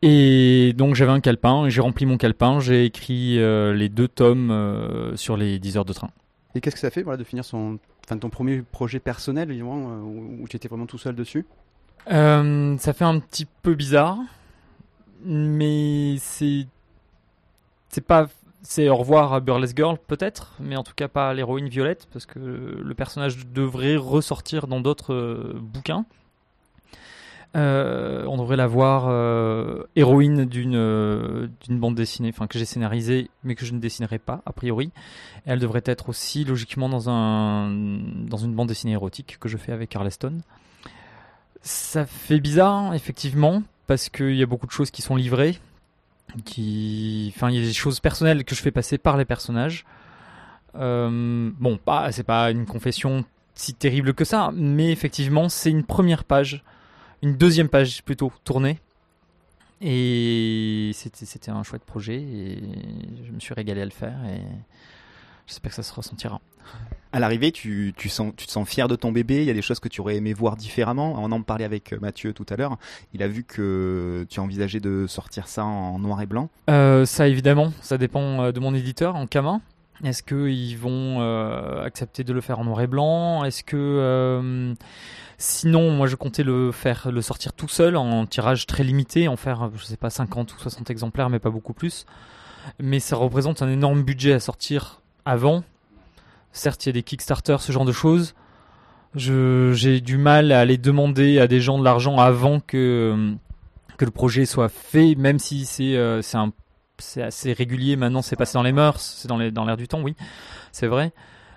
Et 0.02 0.74
donc 0.76 0.94
j'avais 0.94 1.10
un 1.10 1.20
calepin, 1.20 1.66
et 1.66 1.70
j'ai 1.70 1.80
rempli 1.80 2.06
mon 2.06 2.18
calepin, 2.18 2.60
j'ai 2.60 2.84
écrit 2.84 3.38
euh, 3.38 3.74
les 3.74 3.88
deux 3.88 4.06
tomes 4.06 4.50
euh, 4.50 5.16
sur 5.16 5.36
les 5.36 5.58
10 5.58 5.76
heures 5.76 5.84
de 5.84 5.92
train. 5.92 6.10
Et 6.54 6.60
qu'est-ce 6.60 6.76
que 6.76 6.80
ça 6.80 6.90
fait 6.90 7.02
voilà, 7.02 7.16
de 7.16 7.24
finir 7.24 7.44
son, 7.44 7.78
enfin, 8.04 8.16
ton 8.16 8.30
premier 8.30 8.62
projet 8.62 9.00
personnel 9.00 9.50
évidemment, 9.50 9.90
euh, 9.90 10.00
où, 10.00 10.42
où 10.42 10.48
tu 10.48 10.56
étais 10.56 10.68
vraiment 10.68 10.86
tout 10.86 10.98
seul 10.98 11.14
dessus? 11.14 11.46
Ça 12.06 12.92
fait 12.94 13.04
un 13.04 13.18
petit 13.18 13.46
peu 13.62 13.74
bizarre, 13.74 14.18
mais 15.24 16.16
c'est 16.18 16.66
c'est 17.90 18.04
pas 18.04 18.28
c'est 18.62 18.88
au 18.88 18.96
revoir 18.96 19.34
à 19.34 19.40
Burlesque 19.40 19.76
Girl 19.76 19.98
peut-être, 20.06 20.54
mais 20.60 20.76
en 20.76 20.84
tout 20.84 20.94
cas 20.94 21.08
pas 21.08 21.30
à 21.30 21.34
l'héroïne 21.34 21.68
Violette 21.68 22.08
parce 22.12 22.24
que 22.24 22.38
le 22.38 22.94
personnage 22.94 23.46
devrait 23.48 23.96
ressortir 23.96 24.68
dans 24.68 24.80
d'autres 24.80 25.54
bouquins. 25.60 26.06
Euh, 27.56 28.24
on 28.26 28.36
devrait 28.36 28.56
la 28.56 28.66
voir 28.66 29.06
euh, 29.08 29.84
héroïne 29.96 30.44
d'une 30.44 30.76
euh, 30.76 31.48
d'une 31.62 31.80
bande 31.80 31.94
dessinée, 31.94 32.28
enfin 32.28 32.46
que 32.46 32.58
j'ai 32.58 32.66
scénarisée, 32.66 33.30
mais 33.42 33.54
que 33.54 33.64
je 33.64 33.72
ne 33.72 33.78
dessinerai 33.78 34.18
pas 34.18 34.42
a 34.44 34.52
priori. 34.52 34.90
Elle 35.46 35.58
devrait 35.58 35.82
être 35.86 36.10
aussi 36.10 36.44
logiquement 36.44 36.88
dans 36.88 37.08
un 37.08 37.70
dans 37.70 38.36
une 38.36 38.54
bande 38.54 38.68
dessinée 38.68 38.92
érotique 38.92 39.38
que 39.40 39.48
je 39.48 39.56
fais 39.56 39.72
avec 39.72 39.88
Carleston. 39.88 40.38
Ça 41.62 42.04
fait 42.06 42.38
bizarre, 42.38 42.94
effectivement, 42.94 43.62
parce 43.86 44.08
qu'il 44.10 44.34
y 44.34 44.42
a 44.42 44.46
beaucoup 44.46 44.66
de 44.66 44.72
choses 44.72 44.90
qui 44.90 45.02
sont 45.02 45.16
livrées, 45.16 45.58
qui, 46.44 47.32
enfin, 47.34 47.50
il 47.50 47.56
y 47.56 47.62
a 47.62 47.66
des 47.66 47.72
choses 47.72 47.98
personnelles 47.98 48.44
que 48.44 48.54
je 48.54 48.62
fais 48.62 48.70
passer 48.70 48.98
par 48.98 49.16
les 49.16 49.24
personnages. 49.24 49.84
Bon, 50.74 51.78
pas, 51.84 52.12
c'est 52.12 52.22
pas 52.22 52.50
une 52.52 52.66
confession 52.66 53.24
si 53.54 53.74
terrible 53.74 54.14
que 54.14 54.24
ça, 54.24 54.50
mais 54.54 54.92
effectivement, 54.92 55.48
c'est 55.48 55.70
une 55.70 55.82
première 55.82 56.22
page, 56.22 56.62
une 57.22 57.36
deuxième 57.36 57.68
page 57.68 58.02
plutôt 58.02 58.32
tournée. 58.44 58.78
Et 59.80 60.90
c'était, 60.94 61.24
c'était 61.24 61.50
un 61.50 61.62
chouette 61.62 61.84
projet 61.84 62.16
et 62.16 62.58
je 63.24 63.30
me 63.30 63.38
suis 63.38 63.54
régalé 63.54 63.80
à 63.80 63.84
le 63.84 63.92
faire 63.92 64.18
et 64.28 64.40
j'espère 65.46 65.70
que 65.70 65.76
ça 65.76 65.84
se 65.84 65.94
ressentira. 65.94 66.40
À 67.12 67.20
l'arrivée, 67.20 67.52
tu, 67.52 67.94
tu, 67.96 68.08
sens, 68.08 68.32
tu 68.36 68.46
te 68.46 68.50
sens 68.50 68.68
fier 68.68 68.88
de 68.88 68.96
ton 68.96 69.12
bébé? 69.12 69.36
Il 69.36 69.44
y 69.44 69.50
a 69.50 69.54
des 69.54 69.62
choses 69.62 69.78
que 69.78 69.88
tu 69.88 70.00
aurais 70.00 70.16
aimé 70.16 70.34
voir 70.34 70.56
différemment? 70.56 71.14
On 71.16 71.30
en 71.30 71.42
parlait 71.42 71.64
avec 71.64 71.92
Mathieu 71.92 72.32
tout 72.32 72.44
à 72.50 72.56
l'heure. 72.56 72.76
Il 73.14 73.22
a 73.22 73.28
vu 73.28 73.44
que 73.44 74.26
tu 74.28 74.40
envisageais 74.40 74.80
de 74.80 75.06
sortir 75.06 75.46
ça 75.46 75.64
en 75.64 75.98
noir 76.00 76.20
et 76.20 76.26
blanc. 76.26 76.50
Euh, 76.68 77.06
ça 77.06 77.28
évidemment, 77.28 77.72
ça 77.80 77.98
dépend 77.98 78.42
euh, 78.42 78.52
de 78.52 78.60
mon 78.60 78.74
éditeur 78.74 79.14
en 79.14 79.26
Kama. 79.26 79.60
Est-ce 80.04 80.22
qu'ils 80.22 80.78
vont 80.78 81.20
euh, 81.20 81.84
accepter 81.84 82.24
de 82.24 82.32
le 82.32 82.40
faire 82.40 82.60
en 82.60 82.64
noir 82.64 82.80
et 82.80 82.86
blanc? 82.86 83.44
Est-ce 83.44 83.64
que 83.64 83.76
euh, 83.76 84.74
sinon, 85.38 85.90
moi 85.90 86.06
je 86.06 86.16
comptais 86.16 86.44
le 86.44 86.70
faire, 86.70 87.10
le 87.10 87.20
sortir 87.20 87.52
tout 87.52 87.68
seul 87.68 87.96
en 87.96 88.26
tirage 88.26 88.66
très 88.66 88.84
limité, 88.84 89.26
en 89.26 89.36
faire 89.36 89.70
je 89.76 89.84
sais 89.84 89.96
pas 89.96 90.10
50 90.10 90.54
ou 90.54 90.58
60 90.58 90.90
exemplaires, 90.90 91.30
mais 91.30 91.40
pas 91.40 91.50
beaucoup 91.50 91.72
plus. 91.72 92.06
Mais 92.78 93.00
ça 93.00 93.16
représente 93.16 93.62
un 93.62 93.68
énorme 93.68 94.02
budget 94.02 94.32
à 94.32 94.40
sortir 94.40 95.00
avant. 95.24 95.64
Certes, 96.52 96.86
il 96.86 96.88
y 96.88 96.90
a 96.90 96.92
des 96.92 97.02
Kickstarter, 97.02 97.56
ce 97.60 97.72
genre 97.72 97.84
de 97.84 97.92
choses. 97.92 98.34
J'ai 99.14 100.00
du 100.00 100.18
mal 100.18 100.52
à 100.52 100.60
aller 100.60 100.78
demander 100.78 101.38
à 101.38 101.48
des 101.48 101.60
gens 101.60 101.78
de 101.78 101.84
l'argent 101.84 102.18
avant 102.18 102.60
que 102.60 103.34
que 103.96 104.04
le 104.04 104.10
projet 104.10 104.46
soit 104.46 104.68
fait, 104.68 105.14
même 105.16 105.38
si 105.38 105.66
c'est 105.66 105.96
euh, 105.96 106.22
c'est 106.22 106.36
un 106.36 106.52
c'est 106.98 107.22
assez 107.22 107.52
régulier 107.52 107.96
maintenant, 107.96 108.22
c'est 108.22 108.36
passé 108.36 108.54
dans 108.54 108.62
les 108.62 108.72
mœurs, 108.72 109.00
c'est 109.00 109.28
dans 109.28 109.36
l'air 109.36 109.76
du 109.76 109.88
temps, 109.88 110.00
oui, 110.02 110.14
c'est 110.72 110.86
vrai. 110.86 111.12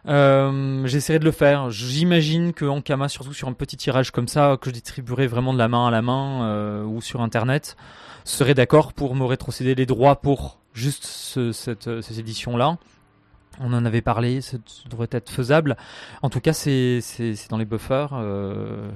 Euh, 0.08 0.86
J'essaierai 0.88 1.20
de 1.20 1.26
le 1.26 1.32
faire. 1.32 1.70
J'imagine 1.70 2.54
que 2.54 2.66
Ankama, 2.66 3.08
surtout 3.08 3.34
sur 3.34 3.48
un 3.48 3.54
petit 3.54 3.78
tirage 3.78 4.12
comme 4.12 4.28
ça, 4.28 4.58
que 4.60 4.70
je 4.70 4.74
distribuerai 4.74 5.28
vraiment 5.28 5.54
de 5.54 5.58
la 5.58 5.68
main 5.68 5.88
à 5.88 5.92
la 5.92 6.02
main 6.02 6.44
euh, 6.44 6.84
ou 6.84 7.02
sur 7.02 7.22
Internet, 7.22 7.76
serait 8.24 8.54
d'accord 8.54 8.94
pour 8.94 9.16
me 9.16 9.26
rétrocéder 9.26 9.76
les 9.76 9.86
droits 9.86 10.22
pour 10.22 10.60
juste 10.74 11.06
ce, 11.06 11.52
cette, 11.52 11.88
euh, 11.88 12.02
cette 12.02 12.18
édition-là. 12.18 12.78
On 13.60 13.74
en 13.74 13.86
avait 13.86 14.02
parlé, 14.02 14.42
ça 14.42 14.58
devrait 14.90 15.10
être 15.12 15.30
faisable. 15.30 15.76
En 16.22 16.30
tout 16.30 16.40
cas, 16.40 16.54
c'est 16.54 17.02
dans 17.50 17.58
les 17.58 17.66
buffers. 17.66 18.08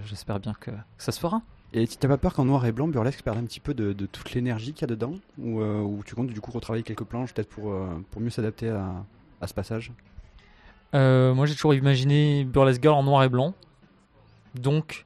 J'espère 0.06 0.40
bien 0.40 0.54
que 0.60 0.72
ça 0.98 1.12
se 1.12 1.20
fera. 1.20 1.42
Et 1.74 1.88
tu 1.88 1.98
n'as 2.02 2.10
pas 2.10 2.18
peur 2.18 2.34
qu'en 2.34 2.46
noir 2.46 2.66
et 2.66 2.72
blanc, 2.72 2.88
Burlesque 2.88 3.22
perde 3.22 3.38
un 3.38 3.44
petit 3.44 3.60
peu 3.60 3.74
de, 3.74 3.94
toute 4.06 4.34
l'énergie 4.34 4.74
qu'il 4.74 4.82
y 4.82 4.86
a 4.86 4.96
dedans 4.96 5.14
ou, 5.38 5.60
euh, 5.60 5.82
ou 5.82 6.04
tu 6.06 6.16
comptes 6.16 6.28
du 6.28 6.40
coup 6.40 6.52
retravailler 6.52 6.84
quelques 6.84 7.04
planches 7.04 7.34
peut-être 7.34 7.50
pour, 7.50 7.72
euh, 7.72 7.88
pour 8.12 8.22
mieux 8.22 8.30
s'adapter 8.30 8.70
à, 8.70 9.04
ce 9.46 9.54
passage? 9.54 9.92
Euh, 10.94 11.34
moi, 11.34 11.46
j'ai 11.46 11.54
toujours 11.54 11.74
imaginé 11.74 12.46
Burlesque 12.46 12.82
Girl 12.82 12.96
en 12.96 13.04
noir 13.04 13.24
et 13.24 13.30
blanc. 13.30 13.54
Donc, 14.56 15.06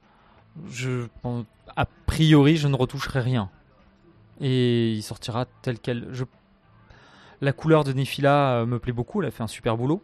je, 0.70 1.06
a 1.76 1.86
priori, 2.06 2.56
je 2.56 2.68
ne 2.68 2.76
retoucherai 2.76 3.20
rien. 3.20 3.50
Et 4.40 4.92
il 4.92 5.02
sortira 5.02 5.46
tel 5.62 5.78
quel. 5.78 6.08
La 7.40 7.52
couleur 7.52 7.84
de 7.84 7.92
Nephila 7.92 8.60
euh, 8.60 8.66
me 8.66 8.78
plaît 8.78 8.92
beaucoup, 8.92 9.20
elle 9.20 9.28
a 9.28 9.30
fait 9.30 9.42
un 9.42 9.48
super 9.48 9.76
boulot. 9.76 10.02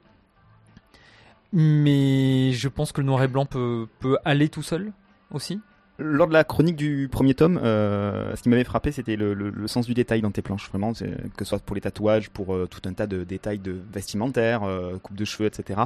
Mais 1.53 2.53
je 2.53 2.69
pense 2.69 2.93
que 2.93 3.01
le 3.01 3.07
noir 3.07 3.23
et 3.23 3.29
blanc 3.29 3.47
peut, 3.47 3.89
peut 4.01 4.19
aller 4.25 4.49
tout 4.49 4.63
seul 4.63 4.93
aussi. 5.31 5.61
Lors 5.99 6.28
de 6.28 6.32
la 6.34 6.44
chronique 6.44 6.76
du 6.76 7.09
premier 7.11 7.32
tome, 7.34 7.59
euh, 7.62 8.36
ce 8.36 8.42
qui 8.42 8.51
m'avait 8.51 8.64
frappé, 8.64 8.92
c'était 8.92 9.16
le, 9.16 9.53
sens 9.66 9.86
du 9.86 9.94
détail 9.94 10.20
dans 10.20 10.30
tes 10.30 10.42
planches. 10.42 10.68
Vraiment, 10.68 10.92
que 10.92 11.05
ce 11.38 11.44
soit 11.44 11.59
pour 11.61 11.74
les 11.74 11.80
tatouages, 11.80 12.28
pour 12.28 12.55
euh, 12.55 12.68
tout 12.70 12.86
un 12.86 12.92
tas 12.92 13.07
de 13.07 13.24
détails 13.24 13.59
de 13.59 13.76
vestimentaires, 13.92 14.62
euh, 14.64 14.99
coupe 14.99 15.16
de 15.16 15.24
cheveux, 15.24 15.47
etc. 15.47 15.80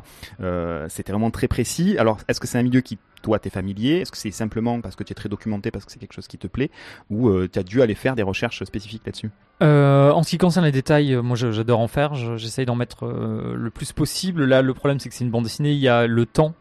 C'était 0.88 1.12
vraiment 1.12 1.30
très 1.30 1.46
précis. 1.46 1.96
Alors, 1.98 2.18
est-ce 2.26 2.40
que 2.40 2.48
c'est 2.48 2.58
un 2.58 2.62
milieu 2.62 2.80
qui, 2.80 2.98
toi, 3.22 3.38
t'es 3.38 3.50
familier? 3.50 3.98
Est-ce 3.98 4.10
que 4.10 4.18
c'est 4.18 4.32
simplement 4.32 4.80
parce 4.80 4.96
que 4.96 5.04
tu 5.04 5.12
es 5.12 5.14
très 5.14 5.28
documenté, 5.28 5.70
parce 5.70 5.84
que 5.84 5.92
c'est 5.92 6.00
quelque 6.00 6.14
chose 6.14 6.26
qui 6.26 6.38
te 6.38 6.48
plaît? 6.48 6.70
Ou 7.08 7.46
tu 7.46 7.58
as 7.58 7.62
dû 7.62 7.80
aller 7.80 7.94
faire 7.94 8.16
des 8.16 8.22
recherches 8.24 8.64
spécifiques 8.64 9.02
là-dessus? 9.06 9.30
En 9.60 10.22
ce 10.24 10.30
qui 10.30 10.38
concerne 10.38 10.64
les 10.66 10.72
détails, 10.72 11.14
moi 11.16 11.36
j'adore 11.36 11.80
en 11.80 11.88
faire, 11.88 12.14
je- 12.14 12.36
j'essaye 12.36 12.66
d'en 12.66 12.74
mettre 12.76 13.06
le 13.06 13.70
plus 13.70 13.92
possible. 13.92 14.44
Là, 14.44 14.62
le 14.62 14.74
problème 14.74 14.98
c'est 14.98 15.08
que 15.08 15.14
c'est 15.14 15.24
une 15.24 15.30
bande 15.30 15.44
dessinée, 15.44 15.72
il 15.72 15.78
y 15.78 15.88
a 15.88 16.06
le 16.06 16.26
temps 16.26 16.54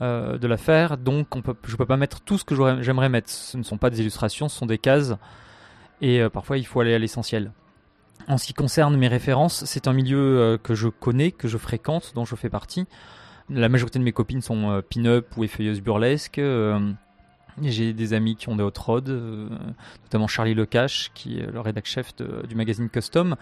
euh, 0.00 0.38
de 0.38 0.46
la 0.46 0.56
faire, 0.56 0.98
donc 0.98 1.28
je 1.64 1.76
peux 1.76 1.86
pas 1.86 1.96
mettre 1.96 2.20
tout 2.20 2.38
ce 2.38 2.44
que 2.44 2.54
j'aimerais 2.82 3.08
mettre. 3.08 3.30
Ce 3.30 3.56
ne 3.56 3.62
sont 3.62 3.78
pas 3.78 3.90
des 3.90 4.00
illustrations, 4.00 4.48
ce 4.48 4.58
sont 4.58 4.66
des 4.66 4.78
cases, 4.78 5.14
et 6.00 6.20
euh, 6.20 6.28
parfois 6.28 6.58
il 6.58 6.66
faut 6.66 6.80
aller 6.80 6.94
à 6.94 6.98
l'essentiel. 6.98 7.52
En 8.28 8.38
ce 8.38 8.46
qui 8.46 8.54
concerne 8.54 8.96
mes 8.96 9.08
références, 9.08 9.64
c'est 9.64 9.88
un 9.88 9.92
milieu 9.92 10.38
euh, 10.38 10.58
que 10.58 10.74
je 10.74 10.88
connais, 10.88 11.32
que 11.32 11.48
je 11.48 11.58
fréquente, 11.58 12.12
dont 12.14 12.24
je 12.24 12.36
fais 12.36 12.50
partie. 12.50 12.86
La 13.50 13.68
majorité 13.68 13.98
de 13.98 14.04
mes 14.04 14.12
copines 14.12 14.42
sont 14.42 14.82
pin-up 14.88 15.26
ou 15.36 15.44
effeuilleuses 15.44 15.80
burlesques. 15.80 16.40
j'ai 17.60 17.92
des 17.92 18.12
amis 18.12 18.36
qui 18.36 18.48
ont 18.48 18.56
des 18.56 18.62
hot 18.62 18.72
rods, 18.78 19.48
notamment 20.04 20.28
Charlie 20.28 20.54
Lecache, 20.54 21.10
qui 21.12 21.38
est 21.38 21.50
le 21.50 21.60
rédac 21.60 21.84
chef 21.84 22.14
du 22.16 22.54
magazine 22.54 22.88
Custom, 22.88 23.36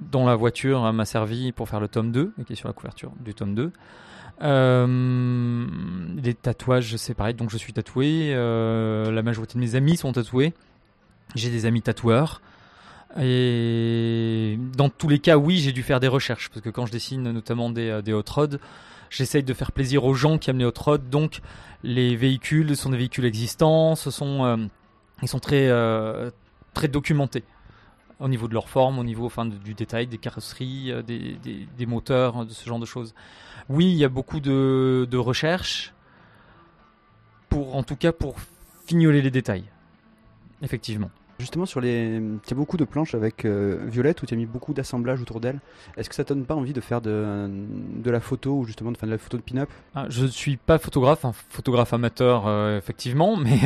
dont 0.00 0.26
la 0.26 0.34
voiture 0.34 0.84
euh, 0.84 0.92
m'a 0.92 1.04
servi 1.04 1.52
pour 1.52 1.68
faire 1.68 1.80
le 1.80 1.88
tome 1.88 2.12
2, 2.12 2.34
et 2.38 2.44
qui 2.44 2.54
est 2.54 2.56
sur 2.56 2.68
la 2.68 2.74
couverture 2.74 3.12
du 3.20 3.34
tome 3.34 3.54
2. 3.54 3.72
Euh, 4.42 5.59
les 6.20 6.34
tatouages, 6.34 6.96
c'est 6.96 7.14
pareil, 7.14 7.34
donc 7.34 7.50
je 7.50 7.56
suis 7.56 7.72
tatoué. 7.72 8.32
euh, 8.34 9.10
la 9.10 9.22
majorité 9.22 9.54
de 9.54 9.60
mes 9.60 9.74
amis 9.74 9.96
sont 9.96 10.12
tatoués. 10.12 10.52
J'ai 11.34 11.50
des 11.50 11.66
amis 11.66 11.82
tatoueurs. 11.82 12.40
Et 13.20 14.58
dans 14.76 14.88
tous 14.88 15.08
les 15.08 15.18
cas, 15.18 15.36
oui, 15.36 15.58
j'ai 15.58 15.72
dû 15.72 15.82
faire 15.82 16.00
des 16.00 16.08
recherches, 16.08 16.48
parce 16.48 16.60
que 16.60 16.70
quand 16.70 16.86
je 16.86 16.92
dessine 16.92 17.22
notamment 17.32 17.70
des, 17.70 17.88
euh, 17.88 18.02
des 18.02 18.12
hot 18.12 18.22
rods, 18.28 18.58
j'essaye 19.10 19.42
de 19.42 19.54
faire 19.54 19.72
plaisir 19.72 20.04
aux 20.04 20.14
gens 20.14 20.38
qui 20.38 20.50
aiment 20.50 20.58
les 20.58 20.64
hot 20.64 20.72
rods, 20.78 20.98
donc 20.98 21.40
les 21.82 22.14
véhicules 22.14 22.76
sont 22.76 22.90
des 22.90 22.98
véhicules 22.98 23.24
existants, 23.24 23.96
ce 23.96 24.10
sont, 24.10 24.44
euh, 24.44 24.56
ils 25.22 25.28
sont 25.28 25.40
très, 25.40 25.68
très 26.72 26.88
documentés 26.88 27.44
au 28.20 28.28
niveau 28.28 28.48
de 28.48 28.54
leur 28.54 28.68
forme, 28.68 28.98
au 28.98 29.04
niveau 29.04 29.26
enfin, 29.26 29.46
du 29.46 29.74
détail, 29.74 30.06
des 30.06 30.18
carrosseries, 30.18 30.92
des, 31.06 31.36
des, 31.42 31.66
des 31.76 31.86
moteurs, 31.86 32.44
de 32.44 32.52
ce 32.52 32.68
genre 32.68 32.78
de 32.78 32.86
choses. 32.86 33.14
Oui, 33.68 33.86
il 33.86 33.96
y 33.96 34.04
a 34.04 34.08
beaucoup 34.08 34.40
de, 34.40 35.08
de 35.10 35.16
recherches 35.16 35.94
pour, 37.50 37.76
en 37.76 37.82
tout 37.82 37.96
cas, 37.96 38.12
pour 38.12 38.36
fignoler 38.86 39.20
les 39.20 39.30
détails. 39.30 39.64
Effectivement. 40.62 41.10
Justement, 41.38 41.64
sur 41.64 41.80
les, 41.80 42.20
tu 42.46 42.52
as 42.52 42.56
beaucoup 42.56 42.76
de 42.76 42.84
planches 42.84 43.14
avec 43.14 43.44
euh, 43.44 43.78
Violette 43.86 44.22
où 44.22 44.26
tu 44.26 44.34
as 44.34 44.36
mis 44.36 44.44
beaucoup 44.44 44.74
d'assemblage 44.74 45.22
autour 45.22 45.40
d'elle. 45.40 45.58
Est-ce 45.96 46.10
que 46.10 46.14
ça 46.14 46.22
te 46.22 46.34
donne 46.34 46.44
pas 46.44 46.54
envie 46.54 46.74
de 46.74 46.82
faire 46.82 47.00
de, 47.00 47.48
de 47.48 48.10
la 48.10 48.20
photo 48.20 48.58
ou 48.58 48.64
justement 48.64 48.92
de 48.92 48.98
faire 48.98 49.06
de 49.06 49.14
la 49.14 49.18
photo 49.18 49.38
de 49.38 49.42
pin-up? 49.42 49.70
Ah, 49.94 50.04
je 50.10 50.24
ne 50.24 50.28
suis 50.28 50.58
pas 50.58 50.78
photographe, 50.78 51.24
un 51.24 51.32
photographe 51.32 51.94
amateur 51.94 52.46
euh, 52.46 52.76
effectivement, 52.76 53.36
mais 53.36 53.58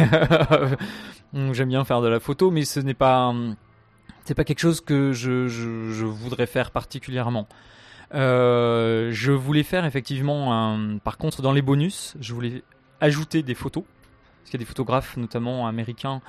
j'aime 1.53 1.69
bien 1.69 1.85
faire 1.85 2.01
de 2.01 2.07
la 2.07 2.21
photo, 2.21 2.53
mais 2.53 2.65
ce 2.65 2.79
n'est 2.79 2.95
pas 2.95 3.35
c'est 4.25 4.35
pas 4.35 4.45
quelque 4.45 4.61
chose 4.61 4.81
que 4.81 5.13
je, 5.13 5.49
je, 5.49 5.91
je 5.91 6.05
voudrais 6.05 6.47
faire 6.47 6.71
particulièrement. 6.71 7.49
Euh, 8.15 9.11
je 9.13 9.33
voulais 9.33 9.65
faire 9.65 9.85
effectivement, 9.85 10.53
un, 10.55 10.99
par 10.99 11.19
contre, 11.19 11.43
dans 11.43 11.53
les 11.53 11.63
bonus, 11.63 12.15
je 12.21 12.33
voulais 12.33 12.63
ajouter 13.05 13.43
des 13.43 13.55
photos, 13.55 13.85
parce 13.85 14.51
qu'il 14.51 14.59
y 14.59 14.63
a 14.63 14.65
des 14.65 14.69
photographes, 14.69 15.17
notamment 15.17 15.67
américains, 15.67 16.23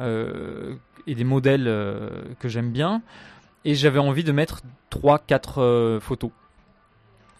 euh, 0.00 0.74
et 1.06 1.14
des 1.14 1.24
modèles 1.24 1.68
euh, 1.68 2.24
que 2.40 2.48
j'aime 2.48 2.72
bien, 2.72 3.00
et 3.64 3.76
j'avais 3.76 4.00
envie 4.00 4.24
de 4.24 4.32
mettre 4.32 4.62
3-4 4.90 5.54
euh, 5.58 6.00
photos. 6.00 6.30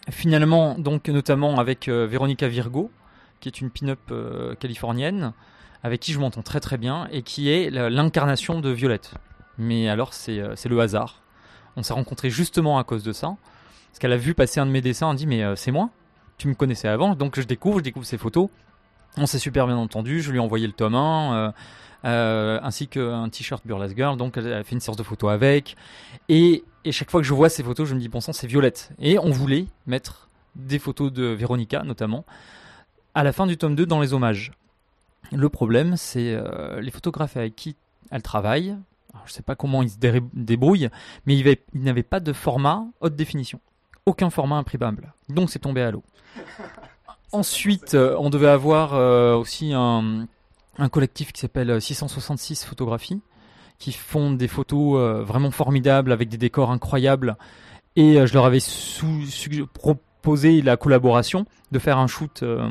Finalement, 0.09 0.79
donc 0.79 1.09
notamment 1.09 1.59
avec 1.59 1.89
Veronica 1.89 2.47
Virgo, 2.47 2.89
qui 3.41 3.49
est 3.49 3.59
une 3.59 3.69
pin-up 3.69 3.99
californienne, 4.57 5.33
avec 5.83 5.99
qui 5.99 6.13
je 6.13 6.19
m'entends 6.19 6.43
très 6.43 6.61
très 6.61 6.77
bien, 6.77 7.09
et 7.11 7.23
qui 7.23 7.49
est 7.49 7.69
l'incarnation 7.69 8.61
de 8.61 8.69
Violette. 8.69 9.15
Mais 9.57 9.89
alors 9.89 10.13
c'est 10.13 10.39
le 10.69 10.79
hasard. 10.79 11.21
On 11.75 11.83
s'est 11.83 11.91
rencontrés 11.91 12.29
justement 12.29 12.79
à 12.79 12.85
cause 12.85 13.03
de 13.03 13.11
ça. 13.11 13.35
Parce 13.89 13.99
qu'elle 13.99 14.13
a 14.13 14.17
vu 14.17 14.33
passer 14.33 14.61
un 14.61 14.65
de 14.65 14.71
mes 14.71 14.79
dessins, 14.79 15.11
elle 15.11 15.17
dit 15.17 15.27
mais 15.27 15.43
c'est 15.57 15.71
moi, 15.71 15.89
tu 16.37 16.47
me 16.47 16.53
connaissais 16.53 16.87
avant, 16.87 17.13
donc 17.13 17.37
je 17.37 17.45
découvre, 17.45 17.79
je 17.79 17.83
découvre 17.83 18.05
ses 18.05 18.17
photos. 18.17 18.47
On 19.15 19.25
s'est 19.25 19.39
super 19.39 19.65
bien 19.67 19.77
entendu, 19.77 20.21
je 20.21 20.29
lui 20.31 20.37
ai 20.37 20.41
envoyé 20.41 20.67
le 20.67 20.73
tome 20.73 20.95
1, 20.95 21.33
euh, 21.33 21.51
euh, 22.05 22.59
ainsi 22.61 22.87
qu'un 22.87 23.27
t-shirt 23.29 23.65
Burlesque 23.65 23.95
Girl, 23.95 24.15
donc 24.17 24.37
elle 24.37 24.53
a 24.53 24.63
fait 24.63 24.73
une 24.75 24.79
séance 24.79 24.97
de 24.97 25.03
photos 25.03 25.31
avec. 25.31 25.75
Et, 26.29 26.63
chaque 26.91 27.11
fois 27.11 27.19
que 27.19 27.27
je 27.27 27.33
vois 27.33 27.49
ces 27.49 27.63
photos, 27.63 27.87
je 27.89 27.95
me 27.95 27.99
dis 27.99 28.07
bon 28.09 28.21
sang 28.21 28.31
c'est 28.33 28.47
Violette. 28.47 28.91
Et 28.99 29.17
on 29.19 29.29
voulait 29.31 29.65
mettre 29.87 30.29
des 30.55 30.79
photos 30.79 31.11
de 31.11 31.23
Véronica 31.25 31.83
notamment 31.83 32.25
à 33.13 33.23
la 33.23 33.33
fin 33.33 33.45
du 33.47 33.57
tome 33.57 33.75
2 33.75 33.85
dans 33.85 33.99
les 33.99 34.13
hommages. 34.13 34.51
Le 35.33 35.49
problème 35.49 35.97
c'est 35.97 36.33
euh, 36.33 36.79
les 36.79 36.91
photographes 36.91 37.35
avec 37.35 37.55
qui 37.55 37.75
elle 38.11 38.21
travaille, 38.21 38.77
je 39.25 39.33
sais 39.33 39.41
pas 39.41 39.55
comment 39.55 39.81
ils 39.83 39.89
se 39.89 39.97
dé- 39.97 40.21
débrouillent, 40.33 40.89
mais 41.25 41.35
il 41.35 41.43
va- 41.43 41.59
il 41.73 41.81
n'avait 41.83 42.03
pas 42.03 42.19
de 42.21 42.31
format 42.31 42.85
haute 43.01 43.15
définition. 43.15 43.59
Aucun 44.05 44.29
format 44.29 44.55
imprimable. 44.57 45.11
Donc 45.27 45.49
c'est 45.49 45.59
tombé 45.59 45.81
à 45.81 45.91
l'eau. 45.91 46.03
Ensuite, 47.31 47.93
euh, 47.93 48.15
on 48.19 48.29
devait 48.29 48.47
avoir 48.47 48.93
euh, 48.93 49.35
aussi 49.35 49.73
un, 49.73 50.27
collectif 50.91 51.31
qui 51.33 51.41
s'appelle 51.41 51.81
666 51.81 52.65
Photographies, 52.65 53.21
qui 53.79 53.91
font 53.91 54.31
des 54.31 54.47
photos 54.47 54.97
euh, 54.97 55.23
vraiment 55.23 55.51
formidables 55.51 56.11
avec 56.11 56.29
des 56.29 56.37
décors 56.37 56.71
incroyables. 56.71 57.37
Et 57.95 58.19
euh, 58.19 58.27
je 58.27 58.33
leur 58.33 58.45
avais 58.45 58.59
proposé 59.73 60.61
la 60.61 60.77
collaboration 60.77 61.45
de 61.71 61.79
faire 61.79 61.97
un 61.97 62.07
shoot 62.07 62.43
euh, 62.43 62.69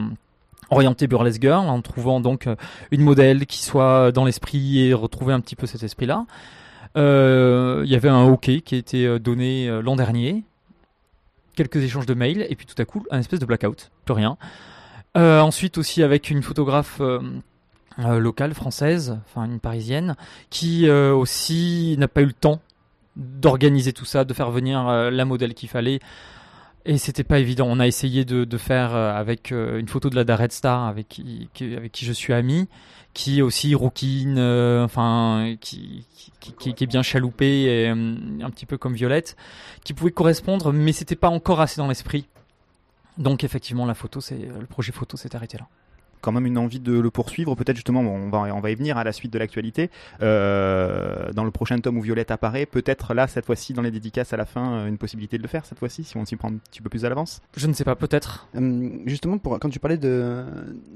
orienté 0.70 1.06
burlesque 1.06 1.42
girl 1.42 1.68
en 1.68 1.80
trouvant 1.82 2.20
donc 2.20 2.46
euh, 2.46 2.56
une 2.90 3.02
modèle 3.02 3.46
qui 3.46 3.62
soit 3.62 4.12
dans 4.12 4.24
l'esprit 4.24 4.80
et 4.80 4.94
retrouver 4.94 5.32
un 5.32 5.40
petit 5.40 5.56
peu 5.56 5.66
cet 5.66 5.82
esprit-là. 5.82 6.26
Euh, 6.96 7.82
Il 7.84 7.90
y 7.90 7.94
avait 7.94 8.08
un 8.08 8.26
hockey 8.26 8.60
qui 8.60 8.74
a 8.74 8.78
été 8.78 9.06
euh, 9.06 9.18
donné 9.18 9.68
euh, 9.68 9.82
l'an 9.82 9.96
dernier, 9.96 10.44
quelques 11.56 11.82
échanges 11.82 12.06
de 12.06 12.14
mails 12.14 12.46
et 12.48 12.54
puis 12.54 12.66
tout 12.66 12.80
à 12.80 12.84
coup 12.84 13.04
un 13.10 13.18
espèce 13.18 13.40
de 13.40 13.46
blackout, 13.46 13.90
plus 14.04 14.14
rien. 14.14 14.38
Euh, 15.16 15.40
ensuite 15.40 15.78
aussi 15.78 16.02
avec 16.02 16.30
une 16.30 16.42
photographe 16.42 16.98
euh, 17.00 17.20
euh, 17.98 18.18
locale 18.18 18.52
française, 18.52 19.18
enfin 19.24 19.46
une 19.46 19.60
parisienne, 19.60 20.14
qui 20.50 20.88
aussi 20.88 21.96
n'a 21.98 22.08
pas 22.08 22.20
eu 22.20 22.26
le 22.26 22.32
temps 22.32 22.60
d'organiser 23.16 23.94
tout 23.94 24.04
ça, 24.04 24.24
de 24.24 24.34
faire 24.34 24.50
venir 24.50 24.84
la 25.10 25.24
modèle 25.24 25.54
qu'il 25.54 25.70
fallait. 25.70 26.00
Et 26.88 26.98
c'était 26.98 27.24
pas 27.24 27.40
évident. 27.40 27.66
On 27.68 27.80
a 27.80 27.86
essayé 27.86 28.24
de, 28.24 28.56
faire 28.56 28.94
euh, 28.94 29.12
avec 29.12 29.50
euh, 29.50 29.80
une 29.80 29.88
photo 29.88 30.08
de 30.08 30.14
la 30.14 30.22
Darred 30.22 30.52
Star 30.52 30.84
avec 30.84 31.08
qui, 31.08 31.48
je 32.00 32.12
suis 32.12 32.32
ami, 32.32 32.68
qui 33.12 33.40
est 33.40 33.42
aussi 33.42 33.74
rouquine, 33.74 34.36
euh, 34.38 34.84
enfin 34.84 35.56
qui, 35.60 36.06
est 36.64 36.86
bien 36.86 37.02
chaloupée 37.02 37.64
et 37.64 37.88
un 37.88 38.50
petit 38.50 38.66
peu 38.66 38.78
comme 38.78 38.94
Violette, 38.94 39.36
qui 39.82 39.94
pouvait 39.94 40.12
correspondre, 40.12 40.72
mais 40.72 40.92
c'était 40.92 41.16
pas 41.16 41.28
encore 41.28 41.60
assez 41.60 41.78
dans 41.78 41.88
l'esprit. 41.88 42.28
Donc 43.18 43.42
effectivement, 43.42 43.84
la 43.84 43.94
photo, 43.94 44.20
c'est 44.20 44.38
le 44.38 44.66
projet 44.66 44.92
photo 44.92 45.16
s'est 45.16 45.34
arrêté 45.34 45.58
là. 45.58 45.66
Quand 46.26 46.32
même 46.32 46.46
une 46.46 46.58
envie 46.58 46.80
de 46.80 46.98
le 46.98 47.10
poursuivre. 47.12 47.54
Peut-être 47.54 47.76
justement, 47.76 48.02
bon, 48.02 48.10
on, 48.10 48.30
va, 48.30 48.52
on 48.52 48.58
va 48.58 48.70
y 48.72 48.74
venir 48.74 48.98
à 48.98 49.04
la 49.04 49.12
suite 49.12 49.32
de 49.32 49.38
l'actualité. 49.38 49.90
Euh, 50.22 51.32
dans 51.32 51.44
le 51.44 51.52
prochain 51.52 51.78
tome 51.78 51.98
où 51.98 52.00
Violette 52.00 52.32
apparaît, 52.32 52.66
peut-être 52.66 53.14
là, 53.14 53.28
cette 53.28 53.46
fois-ci, 53.46 53.74
dans 53.74 53.82
les 53.82 53.92
dédicaces 53.92 54.32
à 54.32 54.36
la 54.36 54.44
fin, 54.44 54.72
euh, 54.72 54.88
une 54.88 54.98
possibilité 54.98 55.38
de 55.38 55.42
le 55.42 55.48
faire 55.48 55.64
cette 55.64 55.78
fois-ci, 55.78 56.02
si 56.02 56.16
on 56.16 56.24
s'y 56.24 56.34
prend 56.34 56.48
un 56.48 56.56
petit 56.56 56.82
peu 56.82 56.88
plus 56.88 57.04
à 57.04 57.08
l'avance. 57.08 57.42
Je 57.56 57.68
ne 57.68 57.72
sais 57.74 57.84
pas, 57.84 57.94
peut-être. 57.94 58.48
Hum, 58.56 59.02
justement, 59.06 59.38
pour, 59.38 59.56
quand 59.60 59.68
tu 59.68 59.78
parlais 59.78 59.98
de, 59.98 60.42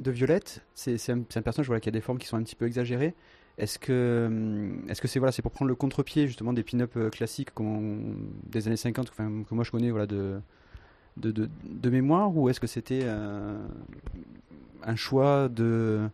de 0.01 0.11
Violette, 0.11 0.64
c'est 0.74 0.97
un, 1.11 1.20
un 1.20 1.43
personnage 1.43 1.68
voilà, 1.68 1.78
qui 1.78 1.89
a 1.89 1.93
des 1.93 2.01
formes 2.01 2.18
qui 2.18 2.26
sont 2.26 2.37
un 2.37 2.43
petit 2.43 2.57
peu 2.57 2.66
exagérées. 2.66 3.14
Est-ce 3.57 3.78
que 3.78 4.72
est-ce 4.89 5.01
que 5.01 5.07
c'est 5.07 5.20
voilà, 5.20 5.31
c'est 5.31 5.43
pour 5.43 5.53
prendre 5.53 5.68
le 5.68 5.76
contre-pied 5.76 6.26
justement 6.26 6.53
des 6.53 6.62
pin-up 6.62 6.93
euh, 6.97 7.11
classiques 7.11 7.51
des 8.49 8.66
années 8.66 8.76
50 8.76 9.11
enfin, 9.11 9.45
que 9.49 9.55
moi 9.55 9.64
je 9.64 9.70
connais 9.70 9.91
voilà, 9.91 10.07
de, 10.07 10.41
de, 11.16 11.48
mémoire 11.90 12.36
ou 12.36 12.48
est-ce 12.48 12.61
que 12.61 12.66
c'était 12.66 13.02
euh, 13.04 13.58
un 14.82 14.96
choix 14.96 15.48
de, 15.48 16.08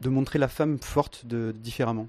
de 0.00 0.08
montrer 0.08 0.38
la 0.38 0.48
femme 0.48 0.78
forte 0.78 1.26
de, 1.26 1.52
différemment? 1.52 2.08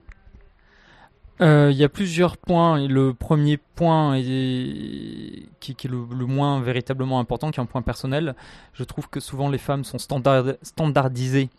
Euh, 1.41 1.69
Il 1.71 1.77
y 1.77 1.83
a 1.83 1.89
plusieurs 1.89 2.37
points. 2.37 2.77
Et 2.77 2.87
le 2.87 3.13
premier 3.13 3.57
point 3.57 4.15
est- 4.15 5.47
qui, 5.59 5.71
est 5.71 5.85
le, 5.87 6.05
le 6.15 6.25
moins 6.25 6.61
véritablement 6.61 7.19
important, 7.19 7.51
qui 7.51 7.59
est 7.59 7.63
un 7.63 7.65
point 7.65 7.81
personnel. 7.81 8.35
Je 8.73 8.83
trouve 8.83 9.09
que 9.09 9.19
souvent 9.19 9.49
les 9.49 9.57
femmes 9.57 9.83
sont 9.83 9.97
standard- 9.97 10.55
standardisées, 10.61 11.49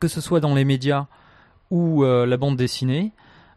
que 0.00 0.08
ce 0.08 0.20
soit 0.20 0.40
dans 0.40 0.54
les 0.54 0.64
médias 0.64 1.06
ou 1.70 2.04
euh, 2.04 2.26
la 2.26 2.36
bande 2.36 2.56
dessinée. 2.56 3.12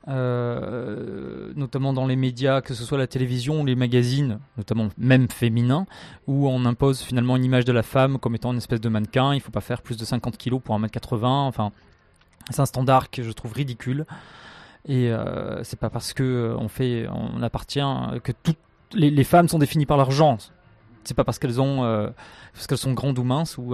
Euh, 0.07 1.53
notamment 1.55 1.93
dans 1.93 2.07
les 2.07 2.15
médias, 2.15 2.61
que 2.61 2.73
ce 2.73 2.83
soit 2.83 2.97
la 2.97 3.07
télévision 3.07 3.61
ou 3.61 3.65
les 3.65 3.75
magazines, 3.75 4.39
notamment 4.57 4.89
même 4.97 5.29
féminins, 5.29 5.85
où 6.27 6.47
on 6.47 6.65
impose 6.65 7.01
finalement 7.01 7.35
une 7.35 7.45
image 7.45 7.65
de 7.65 7.71
la 7.71 7.83
femme 7.83 8.17
comme 8.17 8.35
étant 8.35 8.51
une 8.51 8.57
espèce 8.57 8.81
de 8.81 8.89
mannequin. 8.89 9.33
Il 9.33 9.41
faut 9.41 9.51
pas 9.51 9.61
faire 9.61 9.81
plus 9.81 9.97
de 9.97 10.05
50 10.05 10.37
kilos 10.37 10.61
pour 10.63 10.77
1m80. 10.79 11.25
Enfin, 11.25 11.71
c'est 12.49 12.61
un 12.61 12.65
standard 12.65 13.09
que 13.09 13.23
je 13.23 13.31
trouve 13.31 13.53
ridicule. 13.53 14.05
Et 14.85 15.11
euh, 15.11 15.63
c'est 15.63 15.79
pas 15.79 15.89
parce 15.89 16.13
que 16.13 16.23
euh, 16.23 16.55
on 16.57 16.67
fait, 16.67 17.07
on 17.09 17.41
appartient, 17.43 17.79
euh, 17.81 18.19
que 18.19 18.31
toutes 18.31 18.57
les, 18.93 19.23
femmes 19.23 19.47
sont 19.47 19.59
définies 19.59 19.85
par 19.85 19.97
leur 19.97 20.11
genre. 20.11 20.37
C'est 21.03 21.13
pas 21.13 21.23
parce 21.23 21.39
qu'elles 21.39 21.61
ont, 21.61 21.81
parce 22.53 22.67
qu'elles 22.67 22.77
sont 22.77 22.93
grandes 22.93 23.17
ou 23.17 23.23
minces 23.23 23.57
ou 23.57 23.73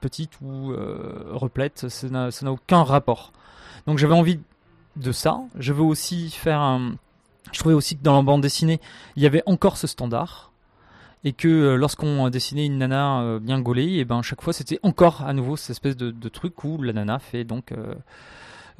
petites 0.00 0.40
ou 0.40 0.72
replètes. 1.32 1.88
Ça 1.88 2.08
n'a 2.08 2.52
aucun 2.52 2.84
rapport. 2.84 3.32
Donc 3.86 3.98
j'avais 3.98 4.14
envie 4.14 4.40
de 4.98 5.12
ça. 5.12 5.40
Je 5.58 5.72
veux 5.72 5.82
aussi 5.82 6.30
faire 6.30 6.60
un. 6.60 6.94
Je 7.52 7.58
trouvais 7.58 7.74
aussi 7.74 7.96
que 7.96 8.02
dans 8.02 8.16
la 8.16 8.22
bande 8.22 8.42
dessinée, 8.42 8.80
il 9.16 9.22
y 9.22 9.26
avait 9.26 9.42
encore 9.46 9.76
ce 9.76 9.86
standard. 9.86 10.52
Et 11.24 11.32
que 11.32 11.48
euh, 11.48 11.76
lorsqu'on 11.76 12.28
dessinait 12.30 12.66
une 12.66 12.78
nana 12.78 13.22
euh, 13.22 13.38
bien 13.40 13.60
gaulée, 13.60 13.94
et 13.94 14.04
ben 14.04 14.22
chaque 14.22 14.40
fois 14.40 14.52
c'était 14.52 14.78
encore 14.84 15.24
à 15.24 15.32
nouveau 15.32 15.56
cette 15.56 15.70
espèce 15.70 15.96
de, 15.96 16.28
truc 16.28 16.62
où 16.62 16.80
la 16.80 16.92
nana 16.92 17.18
fait 17.18 17.42
donc 17.42 17.72
euh, 17.72 17.94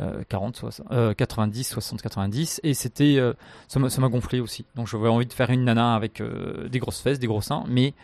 euh, 0.01 0.23
40, 0.29 0.57
60, 0.57 0.87
euh, 0.93 1.13
90, 1.13 1.65
60, 1.65 2.03
90. 2.03 2.61
Et 2.63 2.73
c'était, 2.75 3.17
euh, 3.19 3.33
ça 3.67 3.81
m'a 3.81 4.09
gonflé 4.09 4.39
aussi. 4.39 4.65
Donc 4.77 4.87
j'avais 4.87 5.09
envie 5.09 5.27
de 5.27 5.33
faire 5.33 5.51
une 5.51 5.65
nana 5.65 5.97
avec 5.97 6.23
des 6.71 6.79
grosses 6.79 7.01
fesses, 7.01 7.19
des 7.19 7.27
gros 7.27 7.41
seins, 7.41 7.65
mais 7.69 7.95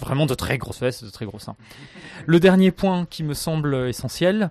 vraiment 0.00 0.26
de 0.26 0.34
très 0.34 0.58
grosses 0.58 0.78
fesses, 0.78 1.02
de 1.02 1.10
très 1.10 1.26
gros 1.26 1.40
seins. 1.40 1.56
Le 2.26 2.38
dernier 2.38 2.70
point 2.70 3.04
qui 3.06 3.24
me 3.24 3.34
semble 3.34 3.74
essentiel, 3.88 4.50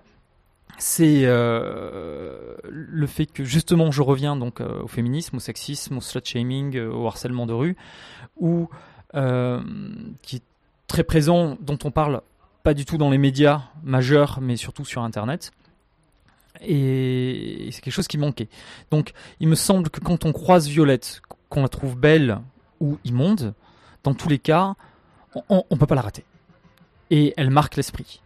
c'est 0.78 1.22
euh, 1.24 2.56
le 2.68 3.06
fait 3.06 3.26
que 3.26 3.44
justement 3.44 3.90
je 3.90 4.02
reviens 4.02 4.36
donc 4.36 4.60
euh, 4.60 4.82
au 4.82 4.88
féminisme, 4.88 5.36
au 5.36 5.40
sexisme, 5.40 5.98
au 5.98 6.00
slut 6.00 6.24
shaming, 6.24 6.76
euh, 6.76 6.90
au 6.90 7.06
harcèlement 7.06 7.46
de 7.46 7.52
rue, 7.52 7.76
euh, 9.14 9.60
qui 10.22 10.36
est 10.36 10.42
très 10.86 11.04
présent, 11.04 11.56
dont 11.60 11.78
on 11.84 11.90
parle 11.90 12.22
pas 12.62 12.74
du 12.74 12.84
tout 12.84 12.98
dans 12.98 13.10
les 13.10 13.18
médias 13.18 13.62
majeurs, 13.82 14.38
mais 14.40 14.56
surtout 14.56 14.84
sur 14.84 15.02
Internet. 15.02 15.52
Et 16.60 17.68
c'est 17.72 17.80
quelque 17.80 17.92
chose 17.92 18.08
qui 18.08 18.16
manquait. 18.16 18.48
Donc, 18.90 19.12
il 19.40 19.48
me 19.48 19.54
semble 19.54 19.90
que 19.90 20.00
quand 20.00 20.24
on 20.24 20.32
croise 20.32 20.68
Violette, 20.68 21.20
qu'on 21.48 21.62
la 21.62 21.68
trouve 21.68 21.96
belle 21.96 22.40
ou 22.80 22.98
immonde, 23.04 23.54
dans 24.02 24.14
tous 24.14 24.28
les 24.28 24.38
cas, 24.38 24.74
on, 25.48 25.64
on 25.68 25.76
peut 25.76 25.86
pas 25.86 25.96
la 25.96 26.02
rater. 26.02 26.24
Et 27.10 27.34
elle 27.36 27.50
marque 27.50 27.76
l'esprit. 27.76 28.22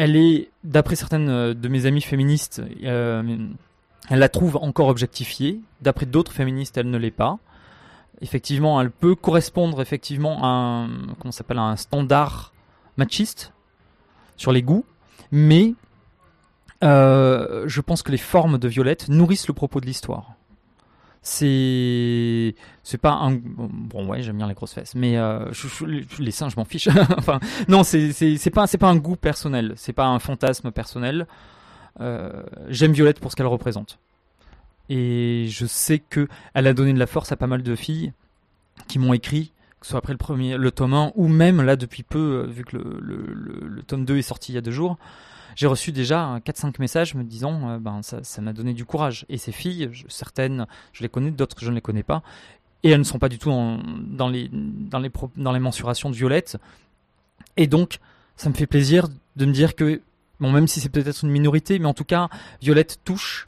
Elle 0.00 0.14
est, 0.14 0.50
d'après 0.62 0.94
certaines 0.94 1.28
euh, 1.28 1.54
de 1.54 1.68
mes 1.68 1.84
amies 1.84 2.02
féministes, 2.02 2.62
euh, 2.84 3.48
elle 4.08 4.18
la 4.20 4.28
trouve 4.28 4.56
encore 4.56 4.86
objectifiée. 4.86 5.60
D'après 5.82 6.06
d'autres 6.06 6.30
féministes, 6.30 6.76
elle 6.78 6.88
ne 6.88 6.98
l'est 6.98 7.10
pas. 7.10 7.38
Effectivement, 8.20 8.80
elle 8.80 8.92
peut 8.92 9.16
correspondre 9.16 9.82
effectivement 9.82 10.44
à 10.44 10.46
un, 10.46 10.88
comment 11.18 11.32
s'appelle, 11.32 11.58
un 11.58 11.74
standard 11.74 12.52
machiste 12.96 13.52
sur 14.36 14.52
les 14.52 14.62
goûts, 14.62 14.84
mais 15.32 15.74
Euh, 16.84 17.64
je 17.66 17.80
pense 17.80 18.02
que 18.02 18.12
les 18.12 18.18
formes 18.18 18.58
de 18.58 18.68
Violette 18.68 19.08
nourrissent 19.08 19.48
le 19.48 19.54
propos 19.54 19.80
de 19.80 19.86
l'histoire. 19.86 20.34
C'est 21.30 22.54
c'est 22.82 22.96
pas 22.98 23.12
un 23.12 23.32
bon 23.32 24.06
ouais 24.08 24.22
j'aime 24.22 24.38
bien 24.38 24.48
les 24.48 24.54
grosses 24.54 24.72
fesses 24.72 24.94
mais 24.94 25.18
euh, 25.18 25.44
les 26.18 26.30
seins 26.30 26.48
je 26.48 26.56
m'en 26.56 26.64
fiche. 26.64 26.88
Enfin 27.18 27.38
non 27.68 27.82
c'est 27.82 28.12
c'est 28.12 28.50
pas 28.50 28.66
c'est 28.66 28.78
pas 28.78 28.88
un 28.88 28.96
goût 28.96 29.16
personnel. 29.16 29.74
C'est 29.76 29.92
pas 29.92 30.06
un 30.06 30.18
fantasme 30.18 30.70
personnel. 30.70 31.26
Euh, 32.00 32.42
j'aime 32.68 32.92
Violette 32.92 33.20
pour 33.20 33.30
ce 33.30 33.36
qu'elle 33.36 33.46
représente. 33.46 33.98
Et 34.88 35.46
je 35.50 35.66
sais 35.66 35.98
que 35.98 36.28
elle 36.54 36.66
a 36.66 36.72
donné 36.72 36.94
de 36.94 36.98
la 36.98 37.06
force 37.06 37.30
à 37.30 37.36
pas 37.36 37.46
mal 37.46 37.62
de 37.62 37.74
filles 37.76 38.12
qui 38.86 38.98
m'ont 38.98 39.12
écrit 39.12 39.52
que 39.80 39.86
ce 39.86 39.90
soit 39.90 39.98
après 39.98 40.14
le 40.14 40.18
premier 40.18 40.56
le 40.56 40.70
tome 40.70 40.94
1 40.94 41.12
ou 41.14 41.28
même 41.28 41.60
là 41.60 41.76
depuis 41.76 42.02
peu 42.04 42.18
euh, 42.18 42.46
vu 42.50 42.64
que 42.64 42.76
le, 42.78 42.98
le, 43.00 43.16
le- 43.34 43.68
le 43.68 43.82
tome 43.82 44.04
2 44.06 44.16
est 44.16 44.22
sorti 44.22 44.52
il 44.52 44.54
y 44.54 44.58
a 44.58 44.62
deux 44.62 44.70
jours 44.70 44.96
j'ai 45.56 45.66
reçu 45.66 45.92
déjà 45.92 46.38
4-5 46.44 46.74
messages 46.78 47.14
me 47.14 47.24
disant 47.24 47.70
euh, 47.70 47.78
ben 47.78 48.00
ça 48.02 48.40
m'a 48.42 48.52
donné 48.52 48.74
du 48.74 48.84
courage. 48.84 49.26
Et 49.28 49.38
ces 49.38 49.52
filles 49.52 49.88
je- 49.92 50.04
certaines 50.08 50.66
je 50.92 51.02
les 51.02 51.08
connais 51.08 51.30
d'autres 51.30 51.56
je 51.60 51.70
ne 51.70 51.74
les 51.76 51.80
connais 51.80 52.02
pas. 52.02 52.22
Et 52.82 52.90
elles 52.90 52.98
ne 52.98 53.04
sont 53.04 53.18
pas 53.18 53.28
du 53.28 53.38
tout 53.38 53.50
en- 53.50 53.80
dans 54.06 54.28
les 54.28 54.48
dans 54.52 54.98
les 55.00 55.10
pro- 55.10 55.30
dans 55.36 55.52
les 55.52 55.60
mensurations 55.60 56.10
de 56.10 56.14
Violette. 56.16 56.56
Et 57.56 57.66
donc 57.66 57.98
ça 58.36 58.48
me 58.48 58.54
fait 58.54 58.66
plaisir 58.66 59.08
de 59.36 59.44
me 59.46 59.52
dire 59.52 59.74
que 59.74 60.00
bon 60.40 60.50
même 60.52 60.66
si 60.68 60.80
c'est 60.80 60.88
peut-être 60.88 61.22
une 61.24 61.30
minorité 61.30 61.78
mais 61.78 61.86
en 61.86 61.94
tout 61.94 62.04
cas 62.04 62.28
Violette 62.62 63.00
touche 63.04 63.46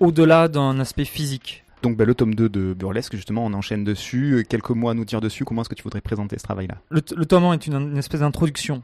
au-delà 0.00 0.48
d'un 0.48 0.78
aspect 0.80 1.04
physique. 1.06 1.64
Donc 1.82 1.96
bah, 1.96 2.04
le 2.04 2.14
tome 2.14 2.34
2 2.34 2.48
de 2.48 2.74
Burlesque, 2.74 3.14
justement, 3.16 3.44
on 3.46 3.52
enchaîne 3.52 3.84
dessus. 3.84 4.32
Euh, 4.32 4.42
Quelques 4.42 4.70
mots 4.70 4.88
à 4.88 4.94
nous 4.94 5.04
dire 5.04 5.20
dessus. 5.20 5.44
Comment 5.44 5.60
est-ce 5.60 5.68
que 5.68 5.74
tu 5.74 5.82
voudrais 5.84 6.00
présenter 6.00 6.36
ce 6.38 6.42
travail-là? 6.42 6.76
Le, 6.90 7.00
tome 7.00 7.44
1 7.44 7.52
est 7.52 7.66
une, 7.66 7.74
une 7.74 7.96
espèce 7.98 8.20
d'introduction 8.20 8.82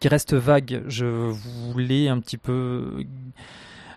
qui 0.00 0.08
reste 0.08 0.34
vague. 0.34 0.82
Je 0.88 1.04
voulais 1.06 2.08
un 2.08 2.18
petit 2.20 2.38
peu 2.38 3.04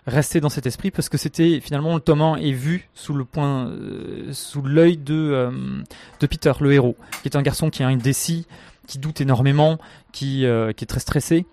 rester 0.06 0.40
dans 0.40 0.50
cet 0.50 0.66
esprit 0.66 0.90
parce 0.90 1.08
que 1.08 1.16
c'était 1.16 1.60
finalement 1.60 1.94
le 1.94 2.00
tome 2.00 2.20
1 2.20 2.36
est 2.36 2.52
vu 2.52 2.88
sous 2.94 3.14
le 3.14 3.24
point, 3.24 3.68
euh, 3.68 4.32
sous 4.32 4.60
l'œil 4.62 4.98
de, 4.98 5.14
euh, 5.14 5.50
de 6.20 6.26
Peter, 6.26 6.52
le 6.60 6.72
héros, 6.74 6.96
qui 7.22 7.28
est 7.28 7.36
un 7.36 7.42
garçon 7.42 7.70
qui 7.70 7.82
a 7.82 7.90
une 7.90 7.98
décis, 7.98 8.46
qui 8.86 8.98
doute 8.98 9.22
énormément, 9.22 9.78
qui, 10.12 10.44
euh, 10.44 10.72
qui 10.72 10.84
est 10.84 10.86
très 10.86 11.00
stressé 11.00 11.46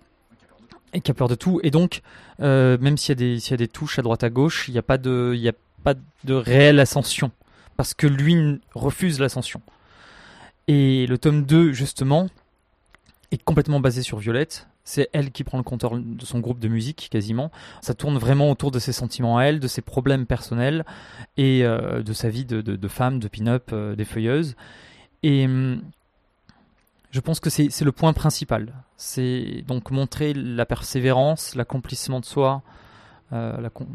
et 0.92 1.00
qui 1.00 1.10
a 1.10 1.14
peur 1.14 1.28
de 1.28 1.34
tout. 1.34 1.60
Et 1.62 1.70
donc, 1.70 2.02
même 2.38 2.98
s'il 2.98 3.10
y, 3.10 3.12
a 3.12 3.14
des- 3.14 3.50
y 3.50 3.54
a 3.54 3.56
des 3.56 3.68
touches 3.68 3.98
à 3.98 4.02
droite 4.02 4.22
à 4.22 4.28
gauche, 4.28 4.68
il 4.68 4.72
n'y 4.72 4.78
a 4.78 4.82
pas 4.82 4.98
de, 4.98 5.34
a 5.48 5.52
pas 5.82 5.94
de 6.24 6.34
réelle 6.34 6.78
ascension 6.80 7.30
parce 7.78 7.94
que 7.94 8.06
lui 8.06 8.60
refuse 8.74 9.18
l'ascension. 9.18 9.62
Et 10.68 11.06
le 11.06 11.16
tome 11.16 11.44
2, 11.44 11.72
justement, 11.72 12.28
est 13.32 13.42
complètement 13.42 13.80
basé 13.80 14.02
sur 14.02 14.18
Violette. 14.18 14.68
C'est 14.84 15.08
elle 15.12 15.30
qui 15.30 15.44
prend 15.44 15.58
le 15.58 15.64
compteur 15.64 15.92
de 15.96 16.24
son 16.24 16.40
groupe 16.40 16.58
de 16.58 16.68
musique, 16.68 17.08
quasiment. 17.10 17.50
Ça 17.80 17.94
tourne 17.94 18.18
vraiment 18.18 18.50
autour 18.50 18.70
de 18.70 18.78
ses 18.78 18.92
sentiments 18.92 19.38
à 19.38 19.44
elle, 19.44 19.60
de 19.60 19.68
ses 19.68 19.80
problèmes 19.82 20.26
personnels 20.26 20.84
et 21.36 21.64
euh, 21.64 22.02
de 22.02 22.12
sa 22.12 22.28
vie 22.28 22.44
de, 22.44 22.60
de- 22.60 22.88
femme, 22.88 23.18
de 23.20 23.28
pin-up, 23.28 23.70
euh, 23.72 23.94
des 23.94 24.04
feuilleuses. 24.04 24.56
Et 25.22 25.44
hum, 25.46 25.82
je 27.10 27.20
pense 27.20 27.40
que 27.40 27.50
c'est 27.50 27.80
le 27.82 27.92
point 27.92 28.12
principal. 28.12 28.72
C'est 28.96 29.62
donc 29.66 29.90
montrer 29.90 30.32
la 30.34 30.66
persévérance, 30.66 31.54
l'accomplissement 31.54 32.20
de 32.20 32.24
soi, 32.24 32.62
euh, 33.32 33.60
la, 33.60 33.70
con- 33.70 33.88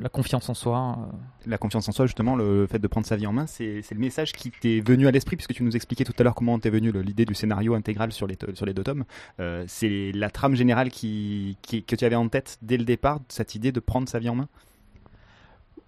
la 0.00 0.08
confiance 0.08 0.48
en 0.48 0.54
soi. 0.54 0.98
euh, 0.98 1.16
La 1.46 1.56
confiance 1.58 1.88
en 1.88 1.92
soi, 1.92 2.06
justement, 2.06 2.34
le 2.34 2.66
fait 2.66 2.78
de 2.78 2.86
prendre 2.88 3.06
sa 3.06 3.16
vie 3.16 3.26
en 3.26 3.32
main, 3.32 3.46
c'est 3.46 3.82
le 3.90 3.98
message 3.98 4.32
qui 4.32 4.50
t'est 4.50 4.80
venu 4.80 5.06
à 5.06 5.10
l'esprit, 5.10 5.36
puisque 5.36 5.54
tu 5.54 5.62
nous 5.62 5.76
expliquais 5.76 6.04
tout 6.04 6.14
à 6.18 6.22
l'heure 6.22 6.34
comment 6.34 6.58
t'est 6.58 6.70
venu 6.70 6.90
le- 6.90 7.02
l'idée 7.02 7.24
du 7.24 7.34
scénario 7.34 7.74
intégral 7.74 8.12
sur 8.12 8.26
les, 8.26 8.36
sur 8.54 8.66
les 8.66 8.74
deux 8.74 8.82
tomes. 8.82 9.04
Euh, 9.40 9.64
c'est 9.68 10.10
la 10.12 10.30
trame 10.30 10.54
générale 10.56 10.90
qui, 10.90 11.56
qui- 11.62 11.84
que 11.84 11.94
tu 11.94 12.04
avais 12.04 12.16
en 12.16 12.28
tête 12.28 12.58
dès 12.62 12.76
le 12.76 12.84
départ, 12.84 13.20
cette 13.28 13.54
idée 13.54 13.70
de 13.72 13.80
prendre 13.80 14.08
sa 14.08 14.18
vie 14.18 14.28
en 14.28 14.34
main? 14.34 14.48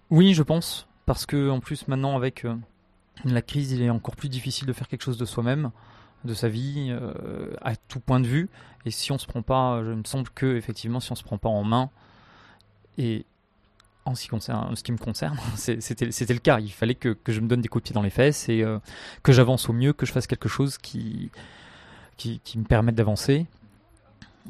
Oui, 0.09 0.33
je 0.33 0.43
pense, 0.43 0.87
parce 1.05 1.25
que 1.25 1.49
en 1.49 1.59
plus 1.59 1.87
maintenant 1.87 2.15
avec 2.15 2.45
la 3.23 3.41
crise, 3.41 3.71
il 3.71 3.81
est 3.81 3.89
encore 3.89 4.15
plus 4.15 4.29
difficile 4.29 4.67
de 4.67 4.73
faire 4.73 4.87
quelque 4.87 5.03
chose 5.03 5.17
de 5.17 5.25
soi-même, 5.25 5.71
de 6.23 6.33
sa 6.33 6.47
vie, 6.47 6.95
à 7.61 7.75
tout 7.75 7.99
point 7.99 8.19
de 8.19 8.27
vue. 8.27 8.49
Et 8.85 8.91
si 8.91 9.11
on 9.11 9.17
se 9.17 9.25
prend 9.25 9.41
pas, 9.41 9.81
je 9.83 9.91
me 9.91 10.03
semble 10.03 10.29
que 10.29 10.55
effectivement, 10.57 10.99
si 10.99 11.11
on 11.11 11.15
se 11.15 11.23
prend 11.23 11.37
pas 11.37 11.49
en 11.49 11.63
main, 11.63 11.89
et 12.97 13.25
en 14.05 14.13
ce 14.13 14.27
qui, 14.27 14.91
me 14.91 14.97
concerne, 14.97 15.37
c'était 15.55 16.33
le 16.33 16.39
cas. 16.39 16.59
Il 16.59 16.71
fallait 16.71 16.95
que, 16.95 17.17
je 17.27 17.39
me 17.39 17.47
donne 17.47 17.61
des 17.61 17.67
coups 17.67 17.83
de 17.83 17.87
pied 17.87 17.93
dans 17.93 18.03
les 18.03 18.11
fesses 18.11 18.49
et 18.49 18.61
euh, 18.61 18.77
que 19.23 19.31
j'avance 19.31 19.67
au 19.67 19.73
mieux, 19.73 19.93
que 19.93 20.05
je 20.05 20.11
fasse 20.11 20.27
quelque 20.27 20.49
chose 20.49 20.77
qui 20.77 21.31
me 22.23 22.63
permette 22.63 22.95
d'avancer. 22.95 23.47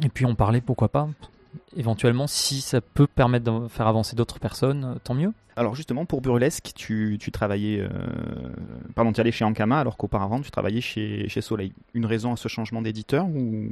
Et 0.04 0.10
puis 0.10 0.26
on 0.26 0.36
parlait, 0.36 0.62
pourquoi 0.62 0.90
pas, 0.90 1.08
éventuellement, 1.76 2.28
si 2.28 2.62
ça 2.62 2.82
peut 2.82 3.08
permettre 3.08 3.46
de 3.52 3.68
faire 3.68 3.88
avancer 3.88 4.16
d'autres 4.16 4.40
personnes, 4.40 4.84
euh, 4.96 5.00
tant 5.04 5.14
mieux. 5.14 5.32
Alors 5.58 5.74
justement, 5.74 6.06
pour 6.06 6.22
Burlesque, 6.22 6.72
tu, 6.76 7.18
tu 7.20 7.32
travaillais, 7.32 7.80
euh, 7.80 7.90
pardon, 8.94 9.14
tu 9.14 9.22
allais 9.22 9.32
chez 9.32 9.46
Ankama, 9.46 9.80
alors 9.80 9.96
qu'auparavant, 9.96 10.42
tu 10.42 10.52
travaillais 10.52 10.82
chez, 10.82 11.30
chez 11.30 11.40
Soleil. 11.42 11.72
Une 11.94 12.06
raison 12.06 12.34
à 12.34 12.36
ce 12.36 12.50
changement 12.50 12.82
d'éditeur 12.82 13.26
ou 13.26 13.68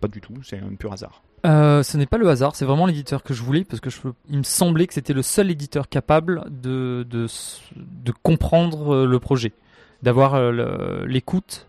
pas 0.00 0.06
du 0.06 0.20
tout? 0.20 0.34
C'est 0.44 0.58
un 0.58 0.76
pur 0.78 0.92
hasard 0.92 1.22
Euh, 1.44 1.82
ce 1.82 1.96
n'est 1.96 2.06
pas 2.06 2.18
le 2.18 2.28
hasard, 2.28 2.54
c'est 2.54 2.64
vraiment 2.64 2.86
l'éditeur 2.86 3.24
que 3.24 3.34
je 3.34 3.42
voulais 3.42 3.64
parce 3.64 3.80
que 3.80 3.90
je, 3.90 3.98
il 4.30 4.38
me 4.38 4.44
semblait 4.44 4.86
que 4.86 4.94
c'était 4.94 5.14
le 5.14 5.22
seul 5.22 5.50
éditeur 5.50 5.88
capable 5.88 6.44
de, 6.48 7.04
de, 7.10 7.26
de 7.76 8.12
comprendre 8.22 9.04
le 9.04 9.18
projet, 9.18 9.52
d'avoir 10.02 10.40
l'écoute 11.06 11.66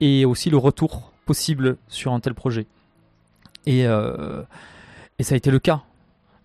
et 0.00 0.24
aussi 0.24 0.50
le 0.50 0.56
retour 0.56 1.12
possible 1.24 1.76
sur 1.86 2.12
un 2.12 2.20
tel 2.20 2.34
projet. 2.34 2.66
Et, 3.66 3.86
euh, 3.86 4.42
et 5.18 5.22
ça 5.22 5.34
a 5.34 5.36
été 5.36 5.50
le 5.50 5.58
cas. 5.58 5.82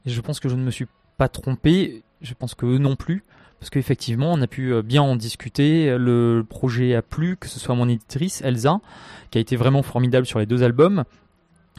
Et 0.05 0.09
je 0.09 0.21
pense 0.21 0.39
que 0.39 0.49
je 0.49 0.55
ne 0.55 0.63
me 0.63 0.71
suis 0.71 0.88
pas 1.17 1.30
trompé, 1.30 2.03
je 2.21 2.34
pense 2.34 2.55
que 2.55 2.65
eux 2.65 2.78
non 2.78 2.95
plus, 2.95 3.24
parce 3.59 3.69
qu'effectivement 3.69 4.34
on 4.34 4.41
a 4.41 4.47
pu 4.47 4.74
euh, 4.74 4.82
bien 4.82 5.01
en 5.01 5.15
discuter, 5.15 5.95
le 5.97 6.45
projet 6.47 6.95
a 6.95 7.01
plu, 7.01 7.38
que 7.38 7.47
ce 7.47 7.59
soit 7.59 7.76
mon 7.76 7.88
éditrice 7.88 8.41
Elsa, 8.41 8.80
qui 9.32 9.38
a 9.38 9.41
été 9.41 9.55
vraiment 9.55 9.84
formidable 9.84 10.26
sur 10.26 10.39
les 10.39 10.45
deux 10.45 10.63
albums, 10.63 11.03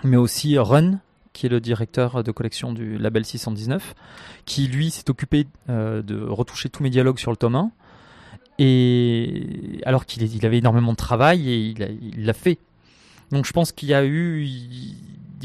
mais 0.03 0.17
aussi 0.17 0.59
Run, 0.59 1.01
qui 1.33 1.47
est 1.47 1.49
le 1.49 1.61
directeur 1.61 2.23
de 2.23 2.31
collection 2.31 2.73
du 2.73 2.97
label 2.97 3.25
619, 3.25 3.95
qui 4.47 4.69
lui 4.69 4.91
s'est 4.91 5.11
occupé 5.11 5.47
euh, 5.69 6.01
de 6.01 6.23
retoucher 6.23 6.69
tous 6.69 6.83
mes 6.83 6.91
dialogues 6.91 7.19
sur 7.19 7.31
le 7.31 7.37
tome 7.37 7.57
1, 7.57 7.71
et 8.59 9.81
alors 9.85 10.07
qu'il 10.07 10.47
avait 10.47 10.59
énormément 10.59 10.93
de 10.93 10.97
travail 10.97 11.51
et 11.51 11.59
il 11.59 12.25
l'a 12.25 12.33
fait. 12.33 12.59
Donc 13.31 13.47
je 13.47 13.53
pense 13.53 13.73
qu'il 13.73 13.89
y 13.89 13.95
a 13.95 14.05
eu 14.05 14.47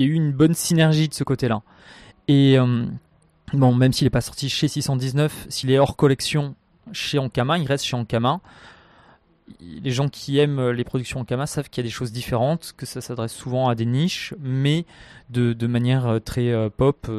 y 0.06 0.10
a 0.10 0.12
eu 0.12 0.14
une 0.16 0.32
bonne 0.32 0.54
synergie 0.54 1.08
de 1.08 1.14
ce 1.14 1.24
côté-là. 1.24 1.62
Et 2.30 2.60
euh, 2.60 2.86
bon, 3.54 3.74
même 3.74 3.92
s'il 3.92 4.06
n'est 4.06 4.12
pas 4.12 4.22
sorti 4.22 4.50
chez 4.50 4.68
619, 4.68 5.48
s'il 5.50 5.72
est 5.72 5.80
hors 5.80 5.96
collection 5.96 6.56
chez 6.92 7.18
Ankama, 7.18 7.58
il 7.58 7.66
reste 7.66 7.86
chez 7.86 7.96
Ankama. 7.96 8.40
Les 9.60 9.90
gens 9.90 10.10
qui 10.10 10.38
aiment 10.38 10.70
les 10.70 10.84
productions 10.84 11.22
Ankama 11.22 11.48
savent 11.48 11.70
qu'il 11.70 11.84
y 11.84 11.88
a 11.88 11.90
des 11.90 11.94
choses 11.94 12.12
différentes, 12.12 12.76
que 12.78 12.86
ça 12.86 13.02
s'adresse 13.02 13.34
souvent 13.34 13.68
à 13.68 13.74
des 13.74 13.88
niches, 13.88 14.36
mais 14.40 14.86
de, 15.32 15.56
manière 15.66 16.06
euh, 16.06 16.20
très 16.20 16.52
euh, 16.52 16.70
pop, 16.70 17.10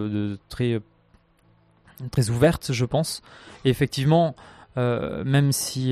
très, 0.48 0.80
ouverte, 2.30 2.72
je 2.72 2.84
pense. 2.84 3.20
Et 3.64 3.70
effectivement, 3.70 4.36
même 4.76 5.50
si 5.50 5.90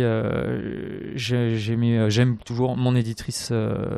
j'aime 1.17 2.39
toujours 2.45 2.77
mon 2.77 2.95
éditrice 2.95 3.53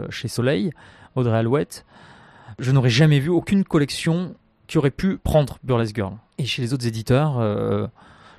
chez 0.09 0.29
Soleil, 0.29 0.73
Audrey 1.15 1.37
Alouette, 1.37 1.85
je 2.61 2.71
n'aurais 2.71 2.91
jamais 2.91 3.19
vu 3.19 3.29
aucune 3.29 3.65
collection 3.65 4.37
qui 4.67 4.79
aurait 4.79 4.91
pu 4.93 5.19
prendre 5.19 5.59
Burlesque 5.65 5.97
Girl. 5.97 6.15
Et 6.39 6.45
chez 6.45 6.63
les 6.63 6.73
autres 6.73 6.87
éditeurs, 6.87 7.39
euh, 7.39 7.89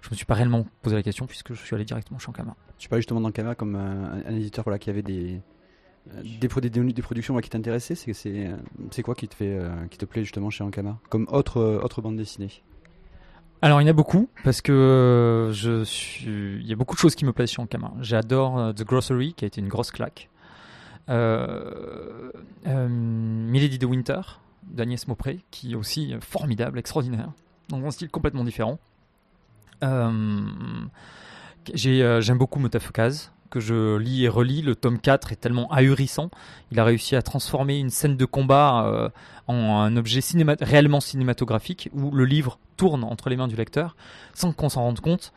je 0.01 0.09
me 0.09 0.15
suis 0.15 0.25
pas 0.25 0.33
réellement 0.35 0.65
posé 0.81 0.95
la 0.95 1.03
question 1.03 1.25
puisque 1.25 1.53
je 1.53 1.61
suis 1.61 1.75
allé 1.75 1.83
directement 1.83 2.19
chez 2.19 2.29
Ankama. 2.29 2.55
Tu 2.77 2.87
parlais 2.87 3.01
justement 3.01 3.21
d'Ankama 3.21 3.53
comme 3.55 3.75
un, 3.75 4.21
un 4.25 4.35
éditeur 4.35 4.63
voilà, 4.63 4.79
qui 4.79 4.89
avait 4.89 5.03
des, 5.03 5.41
euh, 6.15 6.21
des, 6.39 6.47
pro- 6.47 6.61
des, 6.61 6.69
des 6.69 7.01
productions 7.01 7.33
voilà, 7.33 7.43
qui 7.43 7.49
t'intéressaient. 7.49 7.95
C'est, 7.95 9.03
quoi 9.03 9.13
qui 9.13 9.27
te, 9.27 9.35
fait, 9.35 9.53
euh, 9.59 9.69
qui 9.89 9.97
te 9.97 10.05
plaît 10.05 10.23
justement 10.23 10.49
chez 10.49 10.63
Ankama 10.63 10.97
Comme 11.09 11.27
autre, 11.29 11.57
euh, 11.57 11.81
autre 11.83 12.01
bande 12.01 12.15
dessinée? 12.15 12.63
Alors 13.61 13.79
il 13.79 13.83
y 13.83 13.87
en 13.87 13.91
a 13.91 13.93
beaucoup 13.93 14.27
parce 14.43 14.61
que 14.61 15.51
je 15.53 15.83
suis... 15.83 16.55
il 16.61 16.65
y 16.65 16.73
a 16.73 16.75
beaucoup 16.75 16.95
de 16.95 16.99
choses 16.99 17.13
qui 17.13 17.25
me 17.25 17.33
plaisent 17.33 17.51
chez 17.51 17.61
Ankama. 17.61 17.93
J'adore 17.99 18.73
The 18.73 18.83
Grocery 18.83 19.35
qui 19.35 19.45
a 19.45 19.47
été 19.47 19.61
une 19.61 19.67
grosse 19.67 19.91
claque. 19.91 20.30
Euh, 21.11 22.31
euh, 22.67 22.87
Milady 22.87 23.77
de 23.77 23.85
Winter 23.85 24.21
d'Agnès 24.63 25.07
Maupré 25.09 25.41
qui 25.51 25.73
est 25.73 25.75
aussi 25.75 26.15
formidable, 26.21 26.79
extraordinaire, 26.79 27.31
dans 27.67 27.83
un 27.83 27.91
style 27.91 28.09
complètement 28.09 28.45
différent. 28.45 28.79
Euh, 29.83 30.41
j'ai, 31.73 32.21
j'aime 32.21 32.37
beaucoup 32.37 32.59
Motafukaz 32.59 33.31
que 33.49 33.59
je 33.59 33.97
lis 33.97 34.23
et 34.23 34.29
relis. 34.29 34.61
Le 34.61 34.75
tome 34.75 34.99
4 34.99 35.33
est 35.33 35.35
tellement 35.35 35.69
ahurissant. 35.69 36.29
Il 36.71 36.79
a 36.79 36.85
réussi 36.85 37.17
à 37.17 37.21
transformer 37.21 37.77
une 37.77 37.89
scène 37.89 38.15
de 38.15 38.25
combat 38.25 39.11
en 39.47 39.81
un 39.81 39.97
objet 39.97 40.21
cinéma 40.21 40.55
réellement 40.61 41.01
cinématographique 41.01 41.89
où 41.91 42.11
le 42.11 42.23
livre 42.23 42.59
tourne 42.77 43.03
entre 43.03 43.29
les 43.29 43.35
mains 43.35 43.49
du 43.49 43.57
lecteur 43.57 43.97
sans 44.33 44.53
qu'on 44.53 44.69
s'en 44.69 44.83
rende 44.83 45.01
compte. 45.01 45.33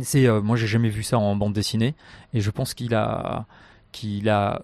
C'est, 0.00 0.26
moi, 0.40 0.56
j'ai 0.56 0.66
jamais 0.66 0.88
vu 0.88 1.02
ça 1.02 1.18
en 1.18 1.36
bande 1.36 1.52
dessinée 1.52 1.94
et 2.32 2.40
je 2.40 2.50
pense 2.50 2.72
qu'il 2.72 2.94
a, 2.94 3.44
qu'il 3.92 4.30
a 4.30 4.62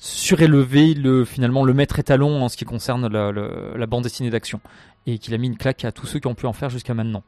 surélevé 0.00 0.94
le 0.94 1.24
finalement 1.24 1.64
le 1.64 1.74
maître 1.74 1.98
étalon 1.98 2.42
en 2.42 2.48
ce 2.48 2.56
qui 2.56 2.64
concerne 2.64 3.08
la, 3.08 3.86
bande 3.86 4.04
dessinée 4.04 4.30
d'action 4.30 4.60
et 5.06 5.18
qu'il 5.18 5.34
a 5.34 5.38
mis 5.38 5.48
une 5.48 5.56
claque 5.56 5.84
à 5.84 5.92
tous 5.92 6.06
ceux 6.06 6.18
qui 6.18 6.26
ont 6.26 6.34
pu 6.34 6.46
en 6.46 6.52
faire 6.52 6.70
jusqu'à 6.70 6.94
maintenant. 6.94 7.22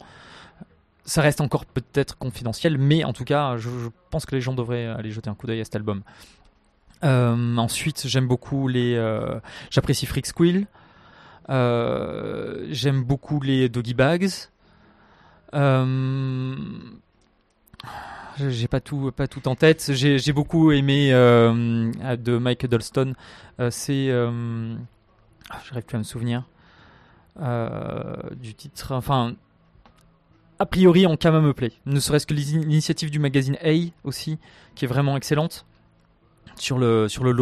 Ça 1.05 1.23
reste 1.23 1.41
encore 1.41 1.65
peut-être 1.65 2.19
confidentiel, 2.19 2.79
mais 2.79 3.05
en 3.05 3.13
tout 3.13 3.25
cas, 3.25 3.57
je, 3.57 3.69
pense 4.11 4.27
que 4.27 4.35
les 4.35 4.41
gens 4.41 4.55
devraient 4.55 4.87
aller 4.87 5.11
jeter 5.11 5.31
un 5.31 5.35
coup 5.35 5.47
d'œil 5.47 5.61
à 5.61 5.65
cet 5.65 5.77
album. 5.77 6.03
Euh, 7.03 7.57
ensuite, 7.57 8.07
j'aime 8.07 8.29
beaucoup 8.29 8.69
les. 8.69 8.95
euh, 8.95 9.41
J'apprécie 9.71 10.07
Freak 10.07 10.27
Squill. 10.27 10.67
Euh, 11.49 12.67
j'aime 12.71 13.03
beaucoup 13.03 13.41
les 13.41 13.69
Doggy 13.69 13.95
Bags. 13.95 14.29
J'ai 18.49 18.69
pas 18.69 18.81
tout, 18.81 19.13
pas 19.13 19.27
tout 19.29 19.47
en 19.49 19.55
tête. 19.55 19.93
J'ai 19.93 20.33
beaucoup 20.33 20.73
aimé 20.73 21.13
euh, 21.13 21.91
de 22.17 22.39
Mike 22.39 22.63
Huddleston. 22.65 23.15
Euh, 23.61 23.71
C'est, 23.71 24.09
euh, 24.11 24.75
ah, 25.51 25.59
j'arrive 25.69 25.85
plus 25.85 25.97
à 25.97 25.99
me 25.99 26.05
souvenir 26.05 26.45
euh, 27.41 28.17
du 28.41 28.55
titre. 28.55 28.93
Enfin, 28.95 29.35
a 30.59 30.67
priori, 30.67 31.07
en 31.07 31.17
Kama 31.17 31.41
me 31.41 31.53
plaît. 31.53 31.73
Ne 31.87 32.01
serait-ce 32.01 32.27
que 32.27 32.35
l'ini- 32.35 32.65
l'initiative 32.65 33.11
du 33.11 33.19
magazine 33.19 33.57
A 33.63 33.73
aussi, 34.05 34.39
qui 34.75 34.85
est 34.85 34.89
vraiment 34.89 35.17
excellente 35.17 35.67
sur 36.57 36.79
le 36.79 37.09
sur 37.09 37.25
le 37.25 37.35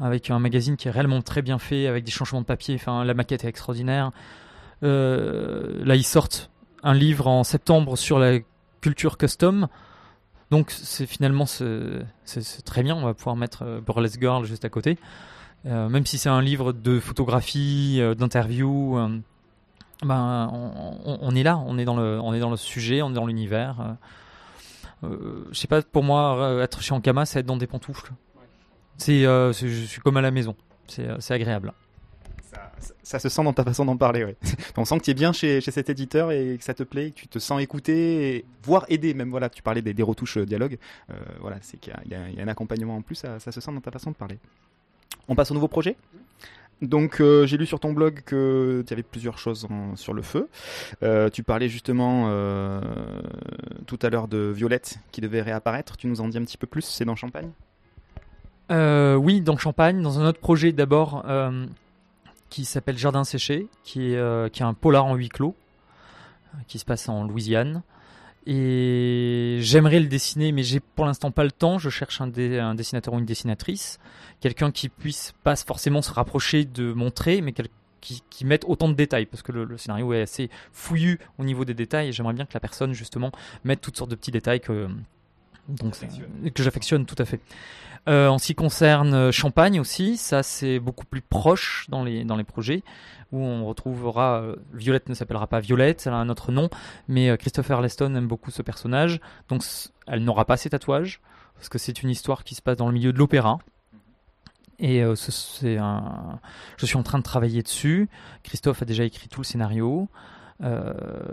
avec 0.00 0.30
un 0.30 0.38
magazine 0.38 0.76
qui 0.76 0.88
est 0.88 0.90
réellement 0.92 1.22
très 1.22 1.42
bien 1.42 1.58
fait, 1.58 1.86
avec 1.86 2.04
des 2.04 2.10
changements 2.10 2.40
de 2.40 2.46
papier. 2.46 2.74
Enfin, 2.76 3.04
la 3.04 3.14
maquette 3.14 3.44
est 3.44 3.48
extraordinaire. 3.48 4.12
Là, 4.82 5.94
ils 5.94 6.04
sortent 6.04 6.50
un 6.82 6.94
livre 6.94 7.26
en 7.26 7.42
septembre 7.44 7.96
sur 7.96 8.18
la 8.18 8.38
culture 8.80 9.18
custom. 9.18 9.68
Donc 10.50 10.70
c'est 10.70 11.06
finalement 11.06 11.44
c'est 11.46 12.62
très 12.64 12.82
bien, 12.82 12.96
on 12.96 13.02
va 13.04 13.14
pouvoir 13.14 13.36
mettre 13.36 13.62
euh, 13.64 13.80
Burlesque 13.80 14.20
Girl 14.20 14.44
juste 14.44 14.64
à 14.64 14.68
côté. 14.70 14.98
Euh, 15.66 15.88
même 15.88 16.06
si 16.06 16.18
c'est 16.18 16.28
un 16.28 16.40
livre 16.40 16.72
de 16.72 17.00
photographie, 17.00 17.98
euh, 18.00 18.14
d'interview, 18.14 18.96
euh, 18.96 19.08
ben 20.02 20.48
on, 20.52 20.94
on- 21.04 21.18
on 21.20 21.34
est 21.34 21.42
là, 21.42 21.58
on 21.66 21.76
est 21.78 21.84
dans 21.84 21.96
le 21.96 22.20
on 22.20 22.32
est 22.32 22.40
dans 22.40 22.50
le 22.50 22.56
sujet, 22.56 23.02
on 23.02 23.10
est 23.10 23.14
dans 23.14 23.26
l'univers. 23.26 23.96
Je 25.02 25.08
sais 25.52 25.68
pas, 25.68 25.82
pour 25.82 26.02
moi 26.02 26.58
être 26.62 26.80
chez 26.82 26.92
Ankama, 26.94 27.24
c'est 27.26 27.40
être 27.40 27.46
dans 27.46 27.56
des 27.56 27.66
pantoufles. 27.66 28.10
C'est 28.96 29.22
je 29.24 29.84
suis 29.86 30.00
comme 30.00 30.16
à 30.16 30.20
la 30.22 30.30
maison. 30.30 30.54
C'est 30.86 31.08
c'est 31.20 31.34
agréable. 31.34 31.72
Ça, 32.50 32.72
ça- 33.02 33.18
se 33.18 33.28
sent 33.28 33.44
dans 33.44 33.52
ta 33.52 33.64
façon 33.64 33.84
d'en 33.84 33.96
parler. 33.96 34.36
On 34.76 34.84
sent 34.84 34.98
que 34.98 35.04
tu 35.04 35.10
es 35.10 35.14
bien 35.14 35.32
chez, 35.32 35.60
cet 35.60 35.90
éditeur 35.90 36.32
et 36.32 36.56
que 36.58 36.64
ça 36.64 36.74
te 36.74 36.82
plaît, 36.82 37.10
que 37.10 37.16
tu 37.20 37.28
te 37.28 37.38
sens 37.38 37.60
écouté, 37.60 38.44
voire 38.62 38.86
aidé, 38.88 39.12
même 39.14 39.30
voilà, 39.30 39.48
tu 39.48 39.62
parlais 39.62 39.82
des, 39.82 39.92
des 39.92 40.02
retouches 40.02 40.38
euh, 40.38 40.46
dialogue, 40.46 40.78
euh, 41.10 41.14
voilà, 41.40 41.56
c'est 41.60 41.78
qu'il 41.78 41.92
y 42.10 42.14
a- 42.14 42.42
un 42.42 42.48
accompagnement 42.48 42.96
en 42.96 43.02
plus, 43.02 43.16
ça, 43.16 43.38
se 43.38 43.60
sent 43.60 43.72
dans 43.72 43.80
ta 43.80 43.90
façon 43.90 44.10
de 44.10 44.16
parler. 44.16 44.38
On 45.28 45.34
passe 45.34 45.50
au 45.50 45.54
nouveau 45.54 45.68
projet 45.68 45.96
donc 46.80 47.20
euh, 47.20 47.44
j'ai 47.44 47.56
lu 47.56 47.66
sur 47.66 47.80
ton 47.80 47.92
blog 47.92 48.20
que 48.24 48.84
tu 48.86 48.92
avais 48.92 49.02
plusieurs 49.02 49.36
choses 49.36 49.66
sur 49.96 50.14
le 50.14 50.22
feu. 50.22 50.48
Tu 51.32 51.42
parlais 51.42 51.68
justement 51.68 52.30
tout 53.86 53.98
à 54.00 54.08
l'heure 54.10 54.28
de 54.28 54.52
Violette 54.54 54.98
qui 55.10 55.20
devait 55.20 55.42
réapparaître. 55.42 55.96
Tu 55.96 56.06
nous 56.06 56.20
en 56.20 56.28
dis 56.28 56.38
un 56.38 56.44
petit 56.44 56.56
peu 56.56 56.68
plus 56.68 56.82
C'est 56.82 57.04
dans 57.04 57.16
Champagne? 57.16 57.50
Oui, 58.70 59.40
dans 59.40 59.56
Champagne, 59.56 60.00
dans 60.02 60.20
un 60.20 60.26
autre 60.28 60.38
projet 60.38 60.70
d'abord 60.70 61.24
qui 62.50 62.64
s'appelle 62.64 62.98
Jardin 62.98 63.24
séché, 63.24 63.68
qui 63.84 64.12
est, 64.12 64.16
euh, 64.16 64.48
qui 64.48 64.62
est 64.62 64.66
un 64.66 64.74
polar 64.74 65.04
en 65.06 65.14
huis 65.14 65.28
clos, 65.28 65.54
euh, 66.54 66.58
qui 66.66 66.78
se 66.78 66.84
passe 66.84 67.08
en 67.08 67.24
Louisiane. 67.24 67.82
Et 68.46 69.58
j'aimerais 69.60 70.00
le 70.00 70.06
dessiner, 70.06 70.52
mais 70.52 70.62
j'ai 70.62 70.80
pour 70.80 71.04
l'instant 71.04 71.30
pas 71.30 71.44
le 71.44 71.50
temps. 71.50 71.78
Je 71.78 71.90
cherche 71.90 72.20
un, 72.22 72.26
dé- 72.26 72.58
un 72.58 72.74
dessinateur 72.74 73.12
ou 73.12 73.18
une 73.18 73.26
dessinatrice, 73.26 73.98
quelqu'un 74.40 74.70
qui 74.70 74.88
puisse 74.88 75.34
pas 75.44 75.54
forcément 75.56 76.00
se 76.00 76.10
rapprocher 76.12 76.64
de 76.64 76.92
mon 76.94 77.10
trait, 77.10 77.42
mais 77.42 77.52
qui, 78.00 78.22
qui 78.30 78.46
mette 78.46 78.64
autant 78.66 78.88
de 78.88 78.94
détails, 78.94 79.26
parce 79.26 79.42
que 79.42 79.52
le, 79.52 79.64
le 79.64 79.76
scénario 79.76 80.14
est 80.14 80.22
assez 80.22 80.48
fouillu 80.72 81.18
au 81.38 81.44
niveau 81.44 81.66
des 81.66 81.74
détails. 81.74 82.08
Et 82.08 82.12
j'aimerais 82.12 82.32
bien 82.32 82.46
que 82.46 82.54
la 82.54 82.60
personne 82.60 82.94
justement 82.94 83.32
mette 83.64 83.82
toutes 83.82 83.98
sortes 83.98 84.10
de 84.10 84.16
petits 84.16 84.30
détails 84.30 84.60
que 84.60 84.88
donc 85.68 85.94
que 86.54 86.62
j'affectionne 86.62 87.04
tout 87.04 87.16
à 87.18 87.26
fait. 87.26 87.40
Euh, 88.08 88.28
en 88.28 88.38
ce 88.38 88.46
qui 88.46 88.54
concerne 88.54 89.12
euh, 89.12 89.32
Champagne 89.32 89.78
aussi, 89.78 90.16
ça 90.16 90.42
c'est 90.42 90.78
beaucoup 90.78 91.04
plus 91.04 91.20
proche 91.20 91.86
dans 91.90 92.04
les, 92.04 92.24
projets 92.44 92.82
où 93.32 93.40
on 93.40 93.66
retrouvera 93.66 94.40
euh, 94.40 94.56
Violette 94.72 95.10
ne 95.10 95.14
s'appellera 95.14 95.46
pas 95.46 95.60
Violette, 95.60 96.04
elle 96.06 96.14
a 96.14 96.16
un 96.16 96.30
autre 96.30 96.50
nom, 96.50 96.70
mais 97.06 97.36
Christopher 97.36 97.82
Leston 97.82 98.14
aime 98.14 98.26
beaucoup 98.26 98.50
ce 98.50 98.62
personnage, 98.62 99.20
donc 99.50 99.62
elle 100.06 100.24
n'aura 100.24 100.46
pas 100.46 100.56
ses 100.56 100.70
tatouages 100.70 101.20
parce 101.54 101.68
que 101.68 101.76
c'est 101.76 102.02
une 102.02 102.08
histoire 102.08 102.44
qui 102.44 102.54
se 102.54 102.62
passe 102.62 102.78
dans 102.78 102.86
le 102.86 102.94
milieu 102.94 103.12
de 103.12 103.18
l'opéra. 103.18 103.58
Et 104.78 105.02
je 105.02 105.16
suis 105.16 105.76
en 106.96 107.02
train 107.02 107.18
de 107.18 107.24
travailler 107.24 107.64
dessus. 107.64 108.08
Christophe 108.44 108.80
a 108.80 108.84
déjà 108.84 109.02
écrit 109.02 109.28
tout 109.28 109.40
le 109.40 109.44
scénario. 109.44 110.08
Euh, 110.62 110.92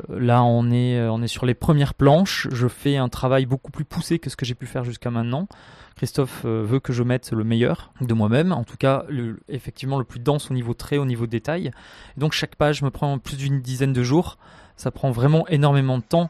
là, 0.09 0.43
on 0.43 0.69
est, 0.71 1.07
on 1.07 1.21
est 1.21 1.27
sur 1.27 1.45
les 1.45 1.55
premières 1.55 1.93
planches. 1.93 2.47
Je 2.51 2.67
fais 2.67 2.97
un 2.97 3.09
travail 3.09 3.45
beaucoup 3.45 3.71
plus 3.71 3.85
poussé 3.85 4.19
que 4.19 4.29
ce 4.29 4.35
que 4.35 4.45
j'ai 4.45 4.55
pu 4.55 4.65
faire 4.65 4.83
jusqu'à 4.83 5.11
maintenant. 5.11 5.47
Christophe 5.95 6.41
euh, 6.43 6.63
veut 6.65 6.79
que 6.79 6.91
je 6.91 7.03
mette 7.03 7.31
le 7.31 7.43
meilleur 7.43 7.93
de 8.01 8.13
moi-même, 8.13 8.51
en 8.51 8.65
tout 8.65 8.75
cas 8.75 9.05
effectivement 9.47 9.97
le 9.97 10.03
plus 10.03 10.19
dense 10.19 10.51
au 10.51 10.53
niveau 10.53 10.73
trait, 10.73 10.97
au 10.97 11.05
niveau 11.05 11.25
détail. 11.25 11.71
Donc 12.17 12.33
chaque 12.33 12.55
page 12.55 12.81
me 12.81 12.89
prend 12.89 13.17
plus 13.17 13.37
d'une 13.37 13.61
dizaine 13.61 13.93
de 13.93 14.03
jours. 14.03 14.37
Ça 14.75 14.91
prend 14.91 15.11
vraiment 15.11 15.47
énormément 15.47 15.97
de 15.97 16.03
temps. 16.03 16.29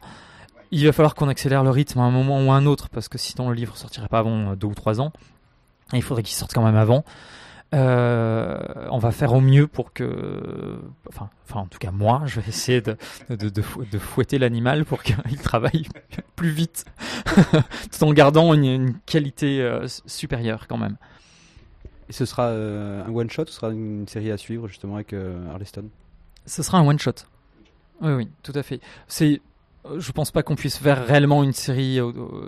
Il 0.70 0.86
va 0.86 0.92
falloir 0.92 1.16
qu'on 1.16 1.30
accélère 1.30 1.64
le 1.64 1.72
rythme 1.72 2.00
à 2.00 2.04
un 2.04 2.12
moment 2.12 2.46
ou 2.46 2.52
à 2.52 2.56
un 2.56 2.66
autre, 2.68 2.90
parce 2.90 3.10
que 3.10 3.18
sinon 3.18 3.50
le 3.50 3.56
livre 3.56 3.76
sortirait 3.76 4.08
pas 4.08 4.20
avant 4.20 4.52
euh, 4.52 4.56
deux 4.56 4.68
ou 4.68 4.76
trois 4.76 5.02
ans. 5.02 5.12
Il 5.94 6.04
faudrait 6.04 6.24
qu'il 6.24 6.36
sorte 6.36 6.54
quand 6.54 6.64
même 6.64 6.76
avant. 6.76 7.04
Euh, 7.76 8.58
on 8.90 9.00
va 9.00 9.12
faire 9.12 9.34
au 9.34 9.42
mieux 9.42 9.68
pour 9.68 9.92
que, 9.92 10.80
enfin, 11.10 11.30
enfin 11.48 11.60
en 11.62 11.66
tout 11.66 11.78
cas 11.78 11.92
moi, 11.92 12.22
je 12.26 12.40
vais 12.40 12.48
essayer 12.48 12.80
de, 12.80 12.96
de, 13.30 13.50
de, 13.50 13.62
fou- 13.62 13.84
de 13.84 13.98
fouetter 14.00 14.38
l'animal 14.40 14.86
pour 14.86 15.04
qu'il 15.04 15.16
travaille 15.44 15.86
plus 16.38 16.52
vite, 16.52 16.86
tout 17.26 18.04
en 18.04 18.14
gardant 18.14 18.54
une, 18.54 18.64
une 18.64 18.94
qualité 19.06 19.62
euh, 19.62 19.88
supérieure 20.06 20.68
quand 20.70 20.78
même. 20.78 20.96
Et 22.08 22.14
ce 22.14 22.26
sera 22.26 22.44
euh, 22.48 23.04
un 23.06 23.14
one 23.14 23.30
shot 23.30 23.44
ou 23.44 23.48
ce 23.48 23.54
sera 23.54 23.72
une 23.72 24.08
série 24.08 24.32
à 24.32 24.38
suivre 24.38 24.68
justement 24.70 24.96
avec 24.96 25.14
Arleston? 25.52 25.86
Ce 26.46 26.64
sera 26.64 26.78
un 26.78 26.88
one 26.88 27.00
shot. 27.00 27.14
Oui, 28.02 28.14
oui, 28.14 28.30
tout 28.44 28.54
à 28.56 28.64
fait. 28.64 28.80
C'est, 29.08 29.42
je 29.98 30.12
pense 30.14 30.32
pas 30.32 30.44
qu'on 30.44 30.56
puisse 30.56 30.78
faire 30.78 31.06
réellement 31.06 31.44
une 31.44 31.54
série 31.54 32.00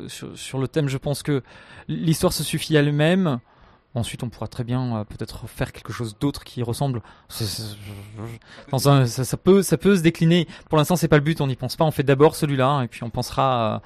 sur, 0.08 0.38
sur 0.38 0.60
le 0.60 0.68
thème. 0.68 0.88
Je 0.88 0.98
pense 0.98 1.24
que 1.24 1.42
l'histoire 1.88 2.32
se 2.34 2.44
suffit 2.44 2.78
à 2.78 2.82
elle-même. 2.82 3.40
Ensuite, 3.98 4.22
on 4.22 4.30
pourra 4.30 4.48
très 4.48 4.64
bien 4.64 4.98
euh, 4.98 5.04
peut-être 5.04 5.48
faire 5.48 5.72
quelque 5.72 5.92
chose 5.92 6.16
d'autre 6.20 6.44
qui 6.44 6.62
ressemble. 6.62 7.02
Ça, 7.30 7.48
peut, 9.38 9.64
ça 9.64 9.78
peut 9.78 9.96
se 9.96 10.02
décliner. 10.04 10.48
Pour 10.70 10.78
l'instant, 10.78 10.96
c'est 10.96 11.08
pas 11.08 11.18
le 11.18 11.24
but. 11.24 11.42
On 11.42 11.48
n'y 11.48 11.56
pense 11.56 11.76
pas. 11.76 11.84
On 11.84 11.90
fait 11.90 12.04
d'abord 12.04 12.36
celui-là, 12.36 12.68
hein, 12.68 12.84
et 12.84 12.88
puis 12.88 13.04
on 13.04 13.10
pensera 13.10 13.82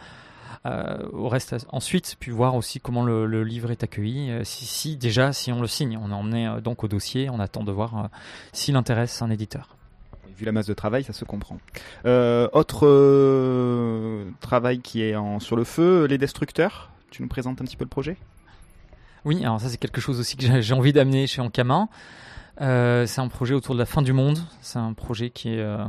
euh, 0.65 0.69
euh, 0.69 1.07
au 1.13 1.29
reste 1.29 1.55
ensuite. 1.69 2.17
Puis 2.19 2.29
voir 2.31 2.55
aussi 2.55 2.81
comment 2.81 3.03
le, 3.05 3.43
livre 3.45 3.71
est 3.71 3.83
accueilli. 3.83 4.33
Si, 4.43 4.97
déjà, 4.97 5.31
si 5.31 5.53
on 5.53 5.61
le 5.61 5.67
signe, 5.67 5.97
on 5.97 6.33
est 6.33 6.45
euh, 6.45 6.59
donc 6.59 6.83
au 6.83 6.89
dossier. 6.89 7.29
On 7.29 7.39
attend 7.39 7.63
de 7.63 7.71
voir 7.71 8.09
s'il 8.51 8.75
intéresse 8.75 9.21
un 9.21 9.29
éditeur. 9.29 9.77
Vu 10.37 10.45
la 10.45 10.51
masse 10.51 10.67
de 10.67 10.73
travail, 10.73 11.05
ça 11.05 11.13
se 11.13 11.23
comprend. 11.23 11.57
Autre 12.03 12.85
travail 14.41 14.81
qui 14.81 15.03
est 15.03 15.15
sur 15.39 15.55
le 15.55 15.63
feu, 15.63 16.03
les 16.05 16.17
destructeurs. 16.17 16.89
Tu 17.11 17.21
nous 17.21 17.29
présentes 17.29 17.61
un 17.61 17.65
petit 17.65 17.77
peu 17.77 17.85
le 17.85 17.89
projet? 17.89 18.17
Oui, 19.25 19.43
alors 19.43 19.59
ça 19.61 19.69
c'est 19.69 19.77
quelque 19.77 20.01
chose 20.01 20.19
aussi 20.19 20.35
que 20.35 20.61
j'ai- 20.61 20.73
envie 20.73 20.93
d'amener 20.93 21.27
chez 21.27 21.41
Ankama. 21.41 21.87
Euh, 22.59 23.05
c'est 23.05 23.21
un 23.21 23.27
projet 23.27 23.53
autour 23.53 23.75
de 23.75 23.79
la 23.79 23.85
fin 23.85 24.01
du 24.01 24.13
monde. 24.13 24.39
C'est 24.61 24.79
un 24.79 24.93
projet 24.93 25.29
qui 25.29 25.49
est, 25.49 25.59
euh, 25.59 25.85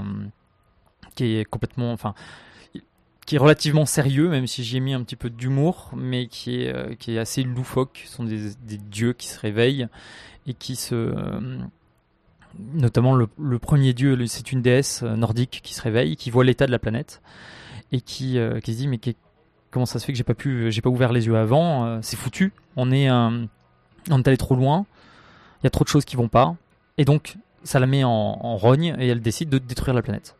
qui 1.14 1.36
est 1.36 1.44
complètement, 1.44 1.92
enfin, 1.92 2.14
qui 3.26 3.36
est 3.36 3.38
relativement 3.38 3.86
sérieux, 3.86 4.28
même 4.28 4.46
si 4.46 4.64
j'y 4.64 4.76
ai 4.76 4.80
mis 4.80 4.94
un 4.94 5.02
petit 5.02 5.16
peu 5.16 5.30
d'humour, 5.30 5.90
mais 5.96 6.26
qui 6.26 6.62
est, 6.62 6.74
euh, 6.74 6.94
qui 6.94 7.14
est 7.14 7.18
assez 7.18 7.42
loufoque. 7.42 8.02
Ce 8.06 8.16
sont 8.16 8.24
des, 8.24 8.54
dieux 8.78 9.12
qui 9.12 9.28
se 9.28 9.38
réveillent 9.40 9.88
et 10.46 10.54
qui 10.54 10.76
se, 10.76 11.14
notamment 12.74 13.14
le, 13.14 13.28
le 13.38 13.58
premier 13.58 13.92
dieu, 13.94 14.26
c'est 14.26 14.52
une 14.52 14.60
déesse 14.60 15.02
nordique 15.02 15.60
qui 15.62 15.72
se 15.74 15.82
réveille, 15.82 16.16
qui 16.16 16.30
voit 16.30 16.44
l'état 16.44 16.66
de 16.66 16.72
la 16.72 16.78
planète 16.78 17.22
et 17.92 18.00
qui, 18.00 18.38
qui 18.62 18.72
se 18.72 18.78
dit 18.78 18.88
mais 18.88 18.98
comment 19.72 19.86
ça 19.86 19.98
se 19.98 20.04
fait 20.04 20.12
que 20.12 20.18
j'ai 20.18 20.22
pas 20.22 20.34
pu, 20.34 20.70
j'ai 20.70 20.80
pas 20.80 20.90
ouvert 20.90 21.12
les 21.12 21.26
yeux 21.26 21.36
avant 21.36 21.84
euh, 21.84 21.98
C'est 22.02 22.16
foutu. 22.16 22.52
On 22.76 22.92
est, 22.92 23.10
euh, 23.10 23.44
on 24.10 24.18
est 24.18 24.28
allé 24.28 24.36
trop 24.36 24.54
loin. 24.54 24.86
Il 25.62 25.64
y 25.64 25.66
a 25.66 25.70
trop 25.70 25.82
de 25.82 25.88
choses 25.88 26.04
qui 26.04 26.14
vont 26.14 26.28
pas. 26.28 26.54
Et 26.98 27.04
donc, 27.04 27.36
ça 27.64 27.80
la 27.80 27.86
met 27.86 28.04
en, 28.04 28.56
rogne 28.56 28.94
et 28.98 29.08
elle 29.08 29.20
décide 29.20 29.48
de 29.48 29.58
détruire 29.58 29.94
la 29.94 30.02
planète. 30.02 30.36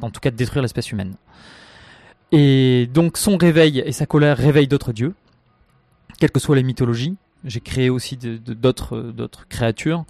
En 0.00 0.10
tout 0.10 0.20
cas, 0.20 0.30
de 0.30 0.36
détruire 0.36 0.62
l'espèce 0.62 0.90
humaine. 0.90 1.14
Et 2.32 2.88
donc, 2.92 3.18
son 3.18 3.36
réveil 3.36 3.80
et 3.80 3.92
sa 3.92 4.06
colère 4.06 4.38
réveillent 4.38 4.68
d'autres 4.68 4.92
dieux, 4.92 5.14
quelles 6.18 6.30
que 6.30 6.40
soient 6.40 6.56
les 6.56 6.62
mythologies. 6.62 7.16
J'ai 7.44 7.60
créé 7.60 7.90
aussi 7.90 8.16
d'autres 8.16 9.46
créatures. 9.48 10.04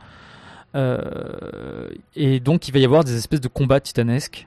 Euh, 0.74 1.90
et 2.14 2.38
donc, 2.38 2.68
il 2.68 2.72
va 2.72 2.78
y 2.78 2.84
avoir 2.84 3.02
des 3.02 3.16
espèces 3.16 3.40
de 3.40 3.48
combats 3.48 3.80
titanesques 3.80 4.46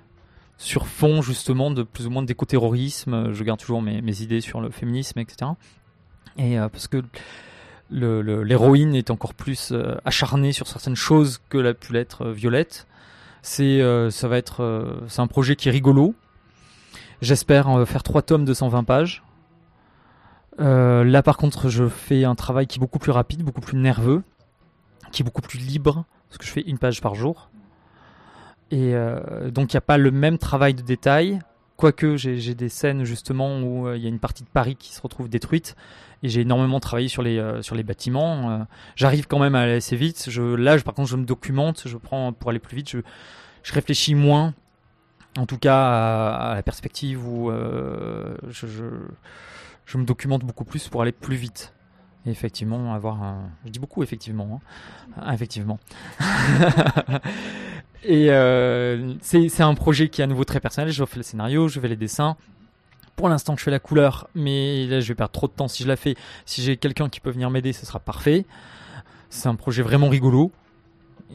sur 0.58 0.88
fond 0.88 1.22
justement 1.22 1.72
de 1.72 1.84
plus 1.84 2.08
ou 2.08 2.10
moins 2.10 2.24
d'éco-terrorisme. 2.24 3.34
Je 3.34 3.44
garde 3.44 3.60
toujours 3.60 3.82
mes, 3.82 4.22
idées 4.22 4.42
sur 4.42 4.62
le 4.62 4.70
féminisme, 4.70 5.20
etc. 5.20 5.52
Et 6.38 6.60
euh, 6.60 6.70
parce 6.70 6.88
que 6.88 7.04
l'héroïne 7.92 8.96
est 8.96 9.12
encore 9.12 9.34
plus 9.34 9.72
euh, 9.72 9.96
acharnée 10.06 10.52
sur 10.52 10.68
certaines 10.68 10.96
choses 10.96 11.40
que 11.50 11.58
l'a 11.58 11.74
pu 11.74 11.94
l'être 11.94 12.26
euh, 12.26 12.32
Violette. 12.32 12.88
C'est, 13.42 13.80
ça 14.10 14.28
va 14.28 14.40
être, 14.40 15.04
c'est 15.08 15.22
un 15.22 15.28
projet 15.28 15.56
qui 15.56 15.70
est 15.70 15.72
rigolo. 15.72 16.16
J'espère 17.22 17.88
faire 17.88 18.02
trois 18.02 18.24
tomes 18.24 18.44
de 18.44 18.56
120 18.56 18.84
pages. 18.86 19.24
Là, 20.58 21.22
par 21.22 21.38
contre, 21.38 21.70
je 21.70 21.88
fais 21.88 22.24
un 22.24 22.34
travail 22.34 22.66
qui 22.66 22.80
est 22.80 22.82
beaucoup 22.82 22.98
plus 22.98 23.12
rapide, 23.12 23.44
beaucoup 23.44 23.62
plus 23.62 23.78
nerveux, 23.78 24.24
qui 25.12 25.22
est 25.22 25.24
beaucoup 25.24 25.44
plus 25.44 25.60
libre, 25.60 26.06
parce 26.28 26.40
que 26.40 26.46
je 26.48 26.50
fais 26.50 26.62
une 26.62 26.80
page 26.80 27.02
par 27.02 27.14
jour. 27.14 27.52
Et 28.72 28.96
euh, 28.96 29.52
donc, 29.52 29.74
il 29.74 29.76
n'y 29.76 29.80
a 29.80 29.82
pas 29.82 29.98
le 29.98 30.12
même 30.12 30.38
travail 30.38 30.74
de 30.74 30.82
détail, 30.82 31.40
quoique 31.78 32.18
j'ai 32.18 32.56
des 32.56 32.70
scènes 32.70 33.04
justement 33.04 33.60
où 33.60 33.88
euh, 33.88 33.98
il 33.98 34.04
y 34.04 34.06
a 34.06 34.10
une 34.10 34.20
partie 34.20 34.44
de 34.44 34.50
Paris 34.50 34.76
qui 34.76 34.94
se 34.94 35.02
retrouve 35.02 35.30
détruite, 35.30 35.76
et 36.24 36.30
j'ai 36.30 36.42
énormément 36.42 36.80
travaillé 36.80 37.08
sur 37.08 37.22
les, 37.22 37.38
euh, 37.38 37.62
sur 37.62 37.76
les 37.76 37.84
bâtiments. 37.84 38.66
J'arrive 38.96 39.28
quand 39.28 39.40
même 39.40 39.56
à 39.56 39.62
aller 39.62 39.76
assez 39.76 39.96
vite. 39.96 40.26
Je, 40.30 40.42
là, 40.42 40.80
par 40.80 40.94
contre, 40.94 41.10
je 41.10 41.18
me 41.18 41.26
documente, 41.26 41.84
je 41.86 41.98
prends 41.98 42.34
pour 42.34 42.50
aller 42.50 42.60
plus 42.60 42.78
vite, 42.78 42.90
je, 42.90 43.00
je 43.64 43.74
réfléchis 43.74 44.16
moins, 44.16 44.54
en 45.38 45.46
tout 45.46 45.58
cas 45.58 46.32
à, 46.34 46.56
la 46.56 46.64
perspective 46.64 47.28
où 47.28 47.52
je, 47.52 48.68
je, 49.86 49.98
me 49.98 50.06
documente 50.06 50.44
beaucoup 50.44 50.66
plus 50.66 50.88
pour 50.88 51.02
aller 51.02 51.12
plus 51.12 51.36
vite. 51.36 51.74
Et 52.26 52.32
effectivement, 52.32 52.96
avoir 52.96 53.22
un... 53.22 53.52
Je 53.66 53.70
dis 53.70 53.78
beaucoup 53.78 54.02
effectivement. 54.02 54.60
hein. 55.16 55.32
Effectivement. 55.32 55.78
Et 58.08 58.30
euh, 58.30 59.16
c'est 59.22 59.62
un 59.62 59.74
projet 59.74 60.10
qui 60.10 60.22
est 60.22 60.24
à 60.24 60.28
nouveau 60.28 60.44
très 60.44 60.60
personnel. 60.60 60.92
Je 60.92 61.04
fais 61.06 61.18
le 61.18 61.24
scénario, 61.24 61.68
je 61.68 61.80
fais 61.80 61.88
les 61.88 61.96
dessins. 61.96 62.38
Pour 63.16 63.30
l'instant, 63.30 63.56
je 63.58 63.64
fais 63.64 63.72
la 63.72 63.80
couleur, 63.80 64.28
mais 64.36 64.86
là, 64.86 65.00
je 65.00 65.08
vais 65.08 65.16
perdre 65.16 65.32
trop 65.32 65.48
de 65.48 65.54
temps 65.54 65.68
si 65.68 65.84
je 65.84 65.88
la 65.88 65.96
fais. 65.96 66.16
Si 66.46 66.62
j'ai 66.62 66.78
quelqu'un 66.78 67.10
qui 67.10 67.20
peut 67.20 67.32
venir 67.32 67.50
m'aider, 67.50 67.74
ce 67.74 67.86
sera 67.86 68.00
parfait. 68.00 68.46
C'est 69.30 69.48
un 69.48 69.56
projet 69.56 69.82
vraiment 69.82 70.10
rigolo 70.10 70.52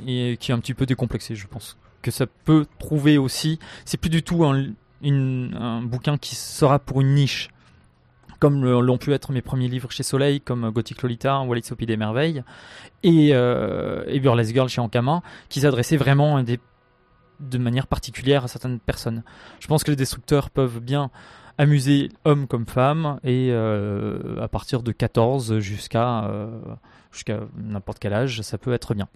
et 0.06 0.36
qui 0.38 0.52
est 0.52 0.54
un 0.54 0.60
petit 0.60 0.74
peu 0.74 0.86
décomplexé, 0.86 1.34
je 1.34 1.46
pense. 1.48 1.76
Que 2.02 2.10
ça 2.10 2.26
peut 2.26 2.66
trouver 2.78 3.18
aussi. 3.18 3.58
C'est 3.84 3.96
plus 3.96 4.10
du 4.10 4.22
tout 4.22 4.44
un 4.44 5.82
bouquin 5.82 6.18
qui 6.18 6.36
sera 6.36 6.78
pour 6.78 7.00
une 7.00 7.14
niche, 7.14 7.48
comme 8.41 8.64
l'ont 8.64 8.99
pu 8.99 9.12
être 9.12 9.30
mes 9.32 9.43
premiers 9.43 9.68
livres 9.68 9.91
chez 9.93 10.03
Soleil, 10.03 10.41
comme 10.41 10.70
Gothic 10.70 11.03
Lolita, 11.03 11.43
Pays 11.76 11.86
des 11.86 11.97
Merveilles, 11.97 12.43
et, 13.03 13.30
euh, 13.32 14.03
et 14.09 14.18
Burlesque 14.18 14.53
Girl 14.53 14.68
chez 14.68 14.80
Ankama, 14.80 15.22
qui 15.49 15.61
s'adressaient 15.61 15.99
vraiment 15.99 16.43
de 16.43 17.59
manière 17.59 17.86
particulière 17.86 18.45
à 18.45 18.49
certaines 18.49 18.80
personnes. 18.80 19.22
Je 19.61 19.66
pense 19.68 19.84
que 19.84 19.91
les 19.91 19.97
destructeurs 19.97 20.51
peuvent 20.51 20.80
bien 20.80 21.11
amuser 21.59 22.09
hommes 22.24 22.47
comme 22.47 22.66
femmes, 22.66 23.20
et 23.24 23.51
euh, 23.51 24.43
à 24.43 24.49
partir 24.49 24.82
de 24.82 24.93
14 24.93 25.59
jusqu'à 25.59 26.24
euh, 26.24 26.49
jusqu'à 27.12 27.41
n'importe 27.57 27.99
quel 27.99 28.14
âge, 28.14 28.41
ça 28.41 28.57
peut 28.57 28.72
être 28.72 28.95
bien. 28.95 29.09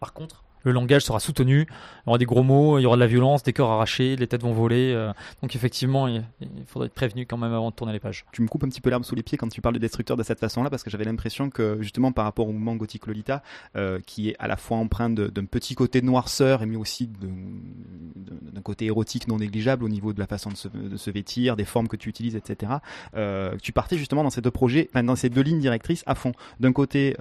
Par 0.00 0.12
contre, 0.12 0.44
le 0.62 0.72
langage 0.72 1.02
sera 1.02 1.20
soutenu, 1.20 1.60
il 1.60 2.06
y 2.06 2.08
aura 2.08 2.18
des 2.18 2.26
gros 2.26 2.42
mots, 2.42 2.78
il 2.78 2.82
y 2.82 2.86
aura 2.86 2.96
de 2.96 3.00
la 3.00 3.06
violence, 3.06 3.42
des 3.42 3.52
cœurs 3.52 3.70
arrachés, 3.70 4.16
les 4.16 4.26
têtes 4.26 4.42
vont 4.42 4.52
voler. 4.52 4.92
euh, 4.94 5.12
donc 5.42 5.54
effectivement, 5.56 6.06
il, 6.06 6.24
il 6.40 6.64
faudrait 6.66 6.86
être 6.86 6.94
prévenu 6.94 7.26
quand 7.26 7.36
même 7.36 7.52
avant 7.52 7.70
de 7.70 7.74
tourner 7.74 7.92
les 7.92 8.00
pages. 8.00 8.24
Tu 8.32 8.42
me 8.42 8.48
coupes 8.48 8.64
un 8.64 8.68
petit 8.68 8.80
peu 8.80 8.90
l'herbe 8.90 9.04
sous 9.04 9.14
les 9.14 9.22
pieds 9.22 9.38
quand 9.38 9.48
tu 9.48 9.60
parles 9.60 9.74
de 9.74 9.80
destructeur 9.80 10.16
de 10.16 10.22
cette 10.22 10.40
façon-là, 10.40 10.70
parce 10.70 10.82
que 10.82 10.90
j'avais 10.90 11.04
l'impression 11.04 11.50
que 11.50 11.78
justement 11.80 12.12
par 12.12 12.24
rapport 12.24 12.48
au 12.48 12.52
mouvement 12.52 12.76
gothique 12.76 13.06
Lolita, 13.06 13.42
euh, 13.76 14.00
qui 14.06 14.30
est 14.30 14.36
à 14.38 14.48
la 14.48 14.56
fois 14.56 14.78
empreint 14.78 15.10
d'un 15.10 15.44
petit 15.44 15.74
côté 15.74 16.00
de 16.00 16.06
noirceur, 16.06 16.64
mais 16.66 16.76
aussi 16.76 17.08
d'un 17.08 18.60
côté 18.62 18.86
érotique 18.86 19.28
non 19.28 19.38
négligeable 19.38 19.84
au 19.84 19.88
niveau 19.88 20.12
de 20.12 20.20
la 20.20 20.26
façon 20.26 20.50
de 20.50 20.96
se, 20.96 21.10
vêtir, 21.10 21.56
des 21.56 21.64
formes 21.64 21.88
que 21.88 21.96
tu 21.96 22.08
utilises, 22.08 22.36
etc. 22.36 22.72
Euh, 23.14 23.56
tu 23.62 23.72
partais 23.72 23.96
justement 23.96 24.22
dans 24.22 24.30
ces 24.30 24.40
deux 24.40 24.50
projets, 24.50 24.88
dans 24.94 25.16
ces 25.16 25.28
deux 25.28 25.42
lignes 25.42 25.60
directrices 25.60 26.02
à 26.06 26.14
fond. 26.14 26.32
D'un 26.60 26.72
côté 26.72 27.16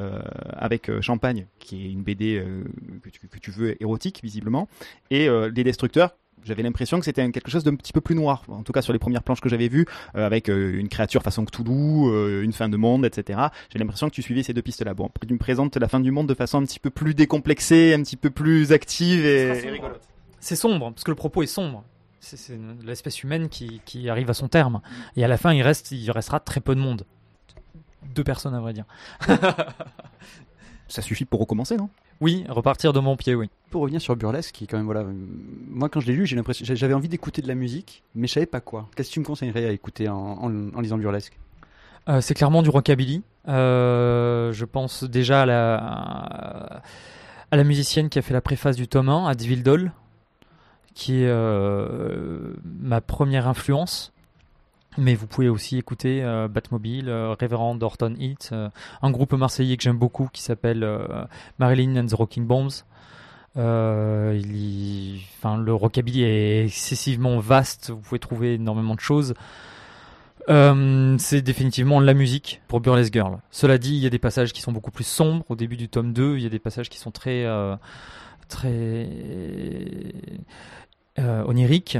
avec 0.53 0.91
Champagne, 1.01 1.47
qui 1.59 1.85
est 1.85 1.91
une 1.91 2.03
BD 2.03 2.43
que, 3.01 3.09
tu, 3.09 3.19
que 3.29 3.39
tu 3.39 3.51
veux 3.51 3.81
érotique 3.81 4.19
visiblement, 4.23 4.67
et 5.09 5.29
euh, 5.29 5.51
les 5.53 5.63
destructeurs 5.63 6.15
j'avais 6.43 6.63
l'impression 6.63 6.99
que 6.99 7.05
c'était 7.05 7.29
quelque 7.31 7.49
chose 7.49 7.63
d'un 7.63 7.75
petit 7.75 7.93
peu 7.93 8.01
plus 8.01 8.15
noir. 8.15 8.43
En 8.47 8.63
tout 8.63 8.71
cas, 8.71 8.81
sur 8.81 8.93
les 8.93 8.99
premières 8.99 9.23
planches 9.23 9.41
que 9.41 9.49
j'avais 9.49 9.67
vues, 9.67 9.85
euh, 10.15 10.25
avec 10.25 10.49
euh, 10.49 10.79
une 10.79 10.89
créature 10.89 11.21
façon 11.21 11.45
Cthulhu, 11.45 12.07
euh, 12.07 12.43
une 12.43 12.53
fin 12.53 12.69
de 12.69 12.77
monde, 12.77 13.05
etc. 13.05 13.39
J'ai 13.71 13.79
l'impression 13.79 14.09
que 14.09 14.15
tu 14.15 14.21
suivais 14.21 14.43
ces 14.43 14.53
deux 14.53 14.61
pistes-là. 14.61 14.93
Bon, 14.93 15.09
tu 15.25 15.33
me 15.33 15.39
présentes 15.39 15.77
la 15.77 15.87
fin 15.87 15.99
du 15.99 16.11
monde 16.11 16.27
de 16.27 16.33
façon 16.33 16.59
un 16.61 16.65
petit 16.65 16.79
peu 16.79 16.89
plus 16.89 17.13
décomplexée, 17.13 17.93
un 17.93 18.03
petit 18.03 18.17
peu 18.17 18.29
plus 18.29 18.71
active 18.71 19.25
et, 19.25 19.65
et 19.65 19.69
rigolote. 19.69 20.01
C'est 20.39 20.55
sombre, 20.55 20.91
parce 20.91 21.03
que 21.03 21.11
le 21.11 21.15
propos 21.15 21.43
est 21.43 21.47
sombre. 21.47 21.83
C'est 22.21 22.37
c'est 22.37 22.59
l'espèce 22.83 23.23
humaine 23.23 23.49
qui, 23.49 23.81
qui 23.85 24.09
arrive 24.09 24.29
à 24.29 24.33
son 24.33 24.47
terme. 24.47 24.81
Et 25.15 25.23
à 25.23 25.27
la 25.27 25.37
fin, 25.37 25.53
il, 25.53 25.61
reste, 25.61 25.91
il 25.91 26.09
restera 26.11 26.39
très 26.39 26.59
peu 26.59 26.75
de 26.75 26.79
monde. 26.79 27.05
Deux 28.15 28.23
personnes, 28.23 28.55
à 28.55 28.59
vrai 28.59 28.73
dire. 28.73 28.85
Ça 30.87 31.01
suffit 31.01 31.25
pour 31.25 31.39
recommencer, 31.39 31.77
non? 31.77 31.89
Oui, 32.21 32.43
repartir 32.49 32.91
de 32.93 32.99
mon 32.99 33.15
pied, 33.15 33.33
oui. 33.35 33.49
Pour 33.69 33.81
revenir 33.81 34.01
sur 34.01 34.15
Burlesque, 34.15 34.53
qui 34.53 34.63
est 34.63 34.67
quand 34.67 34.77
même 34.77 34.85
voilà, 34.87 35.05
moi 35.69 35.89
quand 35.89 35.99
je 35.99 36.07
l'ai 36.07 36.13
lu, 36.13 36.25
j'ai 36.25 36.35
l'impression, 36.35 36.65
j'avais 36.67 36.93
envie 36.93 37.07
d'écouter 37.07 37.41
de 37.41 37.47
la 37.47 37.55
musique, 37.55 38.03
mais 38.15 38.27
je 38.27 38.33
savais 38.33 38.45
pas 38.45 38.59
quoi. 38.61 38.87
Qu'est-ce 38.95 39.09
que 39.09 39.13
tu 39.13 39.19
me 39.19 39.25
conseillerais 39.25 39.65
à 39.65 39.71
écouter 39.71 40.09
en, 40.09 40.15
en- 40.17 40.73
en 40.75 40.81
lisant 40.81 40.97
Burlesque? 40.97 41.37
Euh, 42.09 42.19
c'est 42.21 42.33
clairement 42.33 42.61
du 42.63 42.69
rockabilly. 42.69 43.21
Euh, 43.47 44.51
je 44.51 44.65
pense 44.65 45.03
déjà 45.03 45.43
à 45.43 45.45
la, 45.45 46.81
à 47.51 47.57
la 47.57 47.63
musicienne 47.63 48.09
qui 48.09 48.19
a 48.19 48.21
fait 48.21 48.33
la 48.33 48.41
préface 48.41 48.75
du 48.75 48.87
tome 48.87 49.09
1, 49.09 49.27
à 49.27 49.35
Devil 49.35 49.61
Doll, 49.63 49.91
qui 50.95 51.21
est 51.23 51.27
euh, 51.27 52.53
ma 52.63 52.99
première 53.01 53.47
influence. 53.47 54.11
Mais 54.99 55.15
vous 55.15 55.27
pouvez 55.27 55.47
aussi 55.47 55.77
écouter 55.77 56.21
euh, 56.23 56.49
Batmobile, 56.49 57.07
euh, 57.07 57.33
Reverend 57.39 57.81
Orton 57.81 58.15
Heat, 58.19 58.49
euh, 58.51 58.69
un 59.01 59.11
groupe 59.11 59.31
marseillais 59.31 59.77
que 59.77 59.83
j'aime 59.83 59.97
beaucoup 59.97 60.27
qui 60.33 60.41
s'appelle 60.41 60.83
euh, 60.83 61.23
Marilyn 61.57 61.95
and 61.95 62.07
the 62.07 62.13
Rocking 62.13 62.45
Bombs. 62.45 62.83
Enfin, 63.55 64.35
le 65.57 65.73
rockabilly 65.73 66.23
est 66.23 66.65
excessivement 66.65 67.39
vaste, 67.39 67.91
vous 67.91 68.01
pouvez 68.01 68.19
trouver 68.19 68.55
énormément 68.55 68.95
de 68.95 68.99
choses. 68.99 69.33
C'est 70.47 71.41
définitivement 71.41 71.99
la 71.99 72.13
musique 72.13 72.61
pour 72.67 72.81
Burlesque 72.81 73.13
Girl. 73.13 73.39
Cela 73.51 73.77
dit, 73.77 73.95
il 73.95 73.99
y 73.99 74.05
a 74.05 74.09
des 74.09 74.19
passages 74.19 74.51
qui 74.51 74.61
sont 74.61 74.71
beaucoup 74.71 74.91
plus 74.91 75.05
sombres. 75.05 75.45
Au 75.49 75.55
début 75.55 75.77
du 75.77 75.89
tome 75.89 76.11
2, 76.13 76.37
il 76.37 76.43
y 76.43 76.45
a 76.45 76.49
des 76.49 76.59
passages 76.59 76.89
qui 76.89 76.97
sont 76.97 77.11
très, 77.11 77.45
très 78.47 79.09
oniriques. 81.17 81.97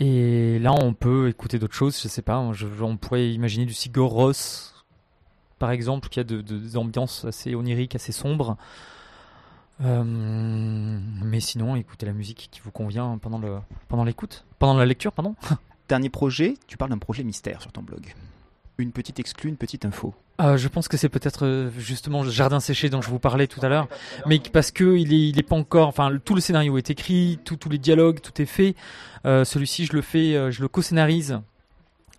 Et 0.00 0.58
là, 0.58 0.72
on 0.72 0.94
peut 0.94 1.28
écouter 1.28 1.58
d'autres 1.58 1.74
choses. 1.74 2.00
Je 2.02 2.08
sais 2.08 2.22
pas, 2.22 2.50
je- 2.52 2.66
on 2.82 2.96
pourrait 2.96 3.30
imaginer 3.32 3.66
du 3.66 3.74
Sigur 3.74 4.32
par 5.58 5.70
exemple, 5.70 6.08
qui 6.08 6.18
a 6.20 6.24
de, 6.24 6.40
de- 6.40 6.58
des 6.58 6.76
ambiances 6.78 7.26
assez 7.26 7.54
oniriques, 7.54 7.94
assez 7.94 8.12
sombres. 8.12 8.56
Euh, 9.82 10.02
mais 10.04 11.40
sinon, 11.40 11.76
écoutez 11.76 12.06
la 12.06 12.12
musique 12.12 12.48
qui 12.50 12.60
vous 12.60 12.70
convient 12.70 13.18
pendant 13.18 13.40
pendant 13.88 14.04
l'écoute, 14.04 14.44
pendant 14.58 14.74
la 14.74 14.86
lecture, 14.86 15.12
pardon. 15.12 15.34
Dernier 15.88 16.08
projet, 16.10 16.54
tu 16.66 16.76
parles 16.76 16.90
d'un 16.90 16.98
projet 16.98 17.24
mystère 17.24 17.60
sur 17.60 17.72
ton 17.72 17.82
blog. 17.82 18.14
Une 18.80 18.92
petite 18.92 19.18
exclue, 19.20 19.48
une 19.50 19.56
petite 19.56 19.84
info. 19.84 20.14
Euh, 20.40 20.56
je 20.56 20.68
pense 20.68 20.88
que 20.88 20.96
c'est 20.96 21.08
peut-être 21.10 21.44
euh, 21.44 21.70
justement 21.78 22.22
le 22.22 22.30
jardin 22.30 22.60
séché 22.60 22.88
dont 22.88 23.02
je 23.02 23.10
vous 23.10 23.18
parlais 23.18 23.46
tout 23.46 23.60
à 23.62 23.68
l'heure, 23.68 23.88
mais 24.26 24.40
parce 24.52 24.70
que 24.70 24.96
il 24.96 25.38
est, 25.38 25.42
pas 25.42 25.54
encore, 25.56 25.86
enfin 25.88 26.10
tout 26.24 26.34
le 26.34 26.40
scénario 26.40 26.78
est 26.78 26.88
écrit, 26.90 27.38
tout- 27.44 27.56
tous 27.56 27.68
les 27.68 27.76
dialogues, 27.78 28.20
tout 28.20 28.40
est 28.40 28.46
fait. 28.46 28.74
Euh, 29.26 29.44
Celui-ci, 29.44 29.84
je 29.84 29.92
le 29.92 30.00
fais, 30.00 30.34
euh, 30.34 30.50
je 30.50 30.62
le 30.62 30.68
co-scénarise 30.68 31.40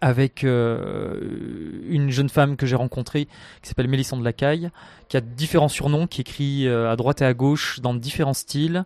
avec 0.02 0.42
une 0.44 2.10
jeune 2.10 2.30
femme 2.30 2.56
que 2.58 2.66
j'ai 2.66 2.76
rencontrée 2.76 3.26
qui 3.62 3.70
s'appelle 3.70 3.88
Mélissande 3.88 4.24
Lacaille, 4.24 4.72
qui 5.10 5.18
a 5.18 5.22
différents 5.22 5.68
surnoms, 5.70 6.08
qui 6.08 6.22
écrit 6.22 6.68
à 6.68 6.96
droite 6.96 7.22
et 7.22 7.26
à 7.26 7.36
gauche 7.36 7.80
dans 7.82 7.94
différents 7.94 8.34
styles. 8.34 8.84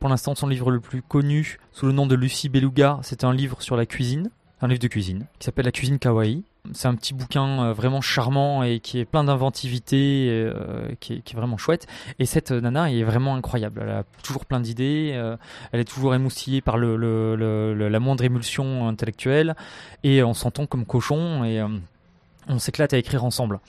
Pour 0.00 0.10
l'instant, 0.10 0.34
son 0.34 0.48
livre 0.48 0.70
le 0.70 0.80
plus 0.80 1.00
connu, 1.00 1.58
sous 1.72 1.86
le 1.86 1.92
nom 1.92 2.06
de 2.06 2.14
Lucie 2.14 2.50
Beluga, 2.50 2.98
c'est 3.02 3.24
un 3.24 3.32
livre 3.32 3.62
sur 3.62 3.74
la 3.76 3.86
cuisine, 3.86 4.30
un 4.60 4.68
livre 4.68 4.80
de 4.80 4.88
cuisine, 4.88 5.24
qui 5.38 5.46
s'appelle 5.46 5.64
La 5.64 5.72
cuisine 5.72 5.98
kawaii. 5.98 6.42
C'est 6.74 6.88
un 6.88 6.94
petit 6.94 7.14
bouquin 7.14 7.64
euh, 7.64 7.72
vraiment 7.72 8.00
charmant 8.00 8.62
et 8.62 8.80
qui 8.80 8.98
est 8.98 9.04
plein 9.04 9.24
d'inventivité, 9.24 10.28
euh, 10.30 10.88
qui, 11.00 11.14
est, 11.14 11.20
qui 11.22 11.34
est 11.34 11.36
vraiment 11.36 11.56
chouette. 11.56 11.86
Et 12.18 12.26
cette 12.26 12.50
nana 12.50 12.92
est 12.92 13.02
vraiment 13.02 13.34
incroyable. 13.34 13.80
Elle 13.82 13.90
a 13.90 14.04
toujours 14.22 14.44
plein 14.44 14.60
d'idées, 14.60 15.12
euh, 15.14 15.36
elle 15.72 15.80
est 15.80 15.84
toujours 15.84 16.14
émoustillée 16.14 16.60
par 16.60 16.76
la 16.76 18.00
moindre 18.00 18.24
émulsion 18.24 18.86
intellectuelle, 18.88 19.56
et 20.04 20.22
on 20.22 20.34
s'entend 20.34 20.66
comme 20.66 20.84
cochon, 20.84 21.44
et 21.44 21.62
on 22.48 22.58
s'éclate 22.58 22.92
à 22.92 22.98
écrire 22.98 23.24
ensemble. 23.24 23.60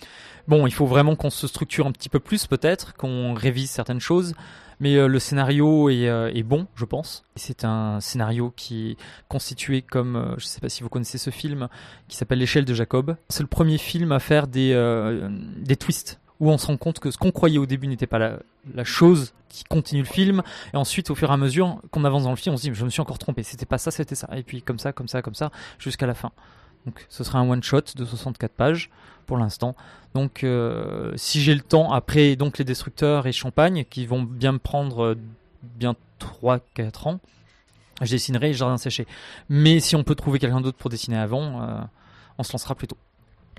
Bon, 0.47 0.67
il 0.67 0.73
faut 0.73 0.85
vraiment 0.85 1.15
qu'on 1.15 1.29
se 1.29 1.47
structure 1.47 1.87
un 1.87 1.91
petit 1.91 2.09
peu 2.09 2.19
plus 2.19 2.47
peut-être, 2.47 2.93
qu'on 2.95 3.33
révise 3.33 3.69
certaines 3.69 3.99
choses, 3.99 4.33
mais 4.81 4.95
euh, 4.95 5.07
le 5.07 5.19
scénario 5.19 5.89
est, 5.89 6.09
euh, 6.09 6.33
est 6.33 6.41
bon, 6.41 6.65
je 6.75 6.85
pense. 6.85 7.23
C'est 7.35 7.63
un 7.65 8.01
scénario 8.01 8.51
qui 8.55 8.91
est 8.91 8.97
constitué 9.29 9.83
comme, 9.83 10.15
euh, 10.15 10.29
je 10.37 10.43
ne 10.43 10.47
sais 10.47 10.59
pas 10.59 10.69
si 10.69 10.81
vous 10.81 10.89
connaissez 10.89 11.19
ce 11.19 11.29
film, 11.29 11.69
qui 12.07 12.17
s'appelle 12.17 12.39
L'échelle 12.39 12.65
de 12.65 12.73
Jacob. 12.73 13.15
C'est 13.29 13.43
le 13.43 13.47
premier 13.47 13.77
film 13.77 14.11
à 14.11 14.19
faire 14.19 14.47
des, 14.47 14.73
des 15.57 15.75
twists, 15.75 16.19
où 16.39 16.49
on 16.49 16.57
se 16.57 16.65
rend 16.65 16.77
compte 16.77 16.99
que 16.99 17.11
ce 17.11 17.17
qu'on 17.19 17.31
croyait 17.31 17.59
au 17.59 17.67
début 17.67 17.87
n'était 17.87 18.07
pas 18.07 18.17
la, 18.17 18.83
chose 18.83 19.33
qui 19.49 19.63
continue 19.65 20.01
le 20.01 20.07
film, 20.07 20.41
et 20.73 20.77
ensuite 20.77 21.11
au 21.11 21.15
fur 21.15 21.29
et 21.29 21.33
à 21.33 21.37
mesure 21.37 21.79
qu'on 21.91 22.03
avance 22.03 22.23
dans 22.23 22.31
le 22.31 22.35
film, 22.35 22.55
on 22.55 22.57
se 22.57 22.63
dit 22.63 22.71
je 22.73 22.83
me 22.83 22.89
suis 22.89 23.01
encore 23.01 23.19
trompé, 23.19 23.43
c'était 23.43 23.67
pas 23.67 23.77
ça, 23.77 23.91
c'était 23.91 24.15
ça, 24.15 24.27
et 24.35 24.41
puis 24.41 24.63
comme 24.63 24.79
ça, 24.79 24.91
comme 24.93 25.07
ça, 25.07 25.21
comme 25.21 25.35
ça, 25.35 25.51
jusqu'à 25.77 26.07
la 26.07 26.15
fin. 26.15 26.31
Donc 26.87 27.05
ce 27.09 27.23
sera 27.23 27.37
un 27.37 27.47
one 27.47 27.61
shot 27.61 27.81
de 27.95 28.03
64 28.03 28.51
pages 28.53 28.89
pour 29.25 29.37
l'instant. 29.37 29.75
Donc 30.13 30.43
euh, 30.43 31.13
si 31.15 31.41
j'ai 31.41 31.55
le 31.55 31.61
temps 31.61 31.91
après 31.91 32.35
donc 32.35 32.57
les 32.57 32.65
destructeurs 32.65 33.27
et 33.27 33.31
Champagne 33.31 33.85
qui 33.89 34.05
vont 34.05 34.23
bien 34.23 34.51
me 34.51 34.59
prendre 34.59 35.03
euh, 35.03 35.17
bien 35.63 35.95
3 36.19 36.59
4 36.73 37.07
ans, 37.07 37.19
je 38.01 38.11
dessinerai 38.11 38.53
Jardin 38.53 38.77
séché. 38.77 39.07
Mais 39.49 39.79
si 39.79 39.95
on 39.95 40.03
peut 40.03 40.15
trouver 40.15 40.39
quelqu'un 40.39 40.61
d'autre 40.61 40.77
pour 40.77 40.89
dessiner 40.89 41.17
avant, 41.17 41.61
euh, 41.61 41.79
on 42.37 42.43
se 42.43 42.51
lancera 42.51 42.75
plus 42.75 42.87
tôt. 42.87 42.97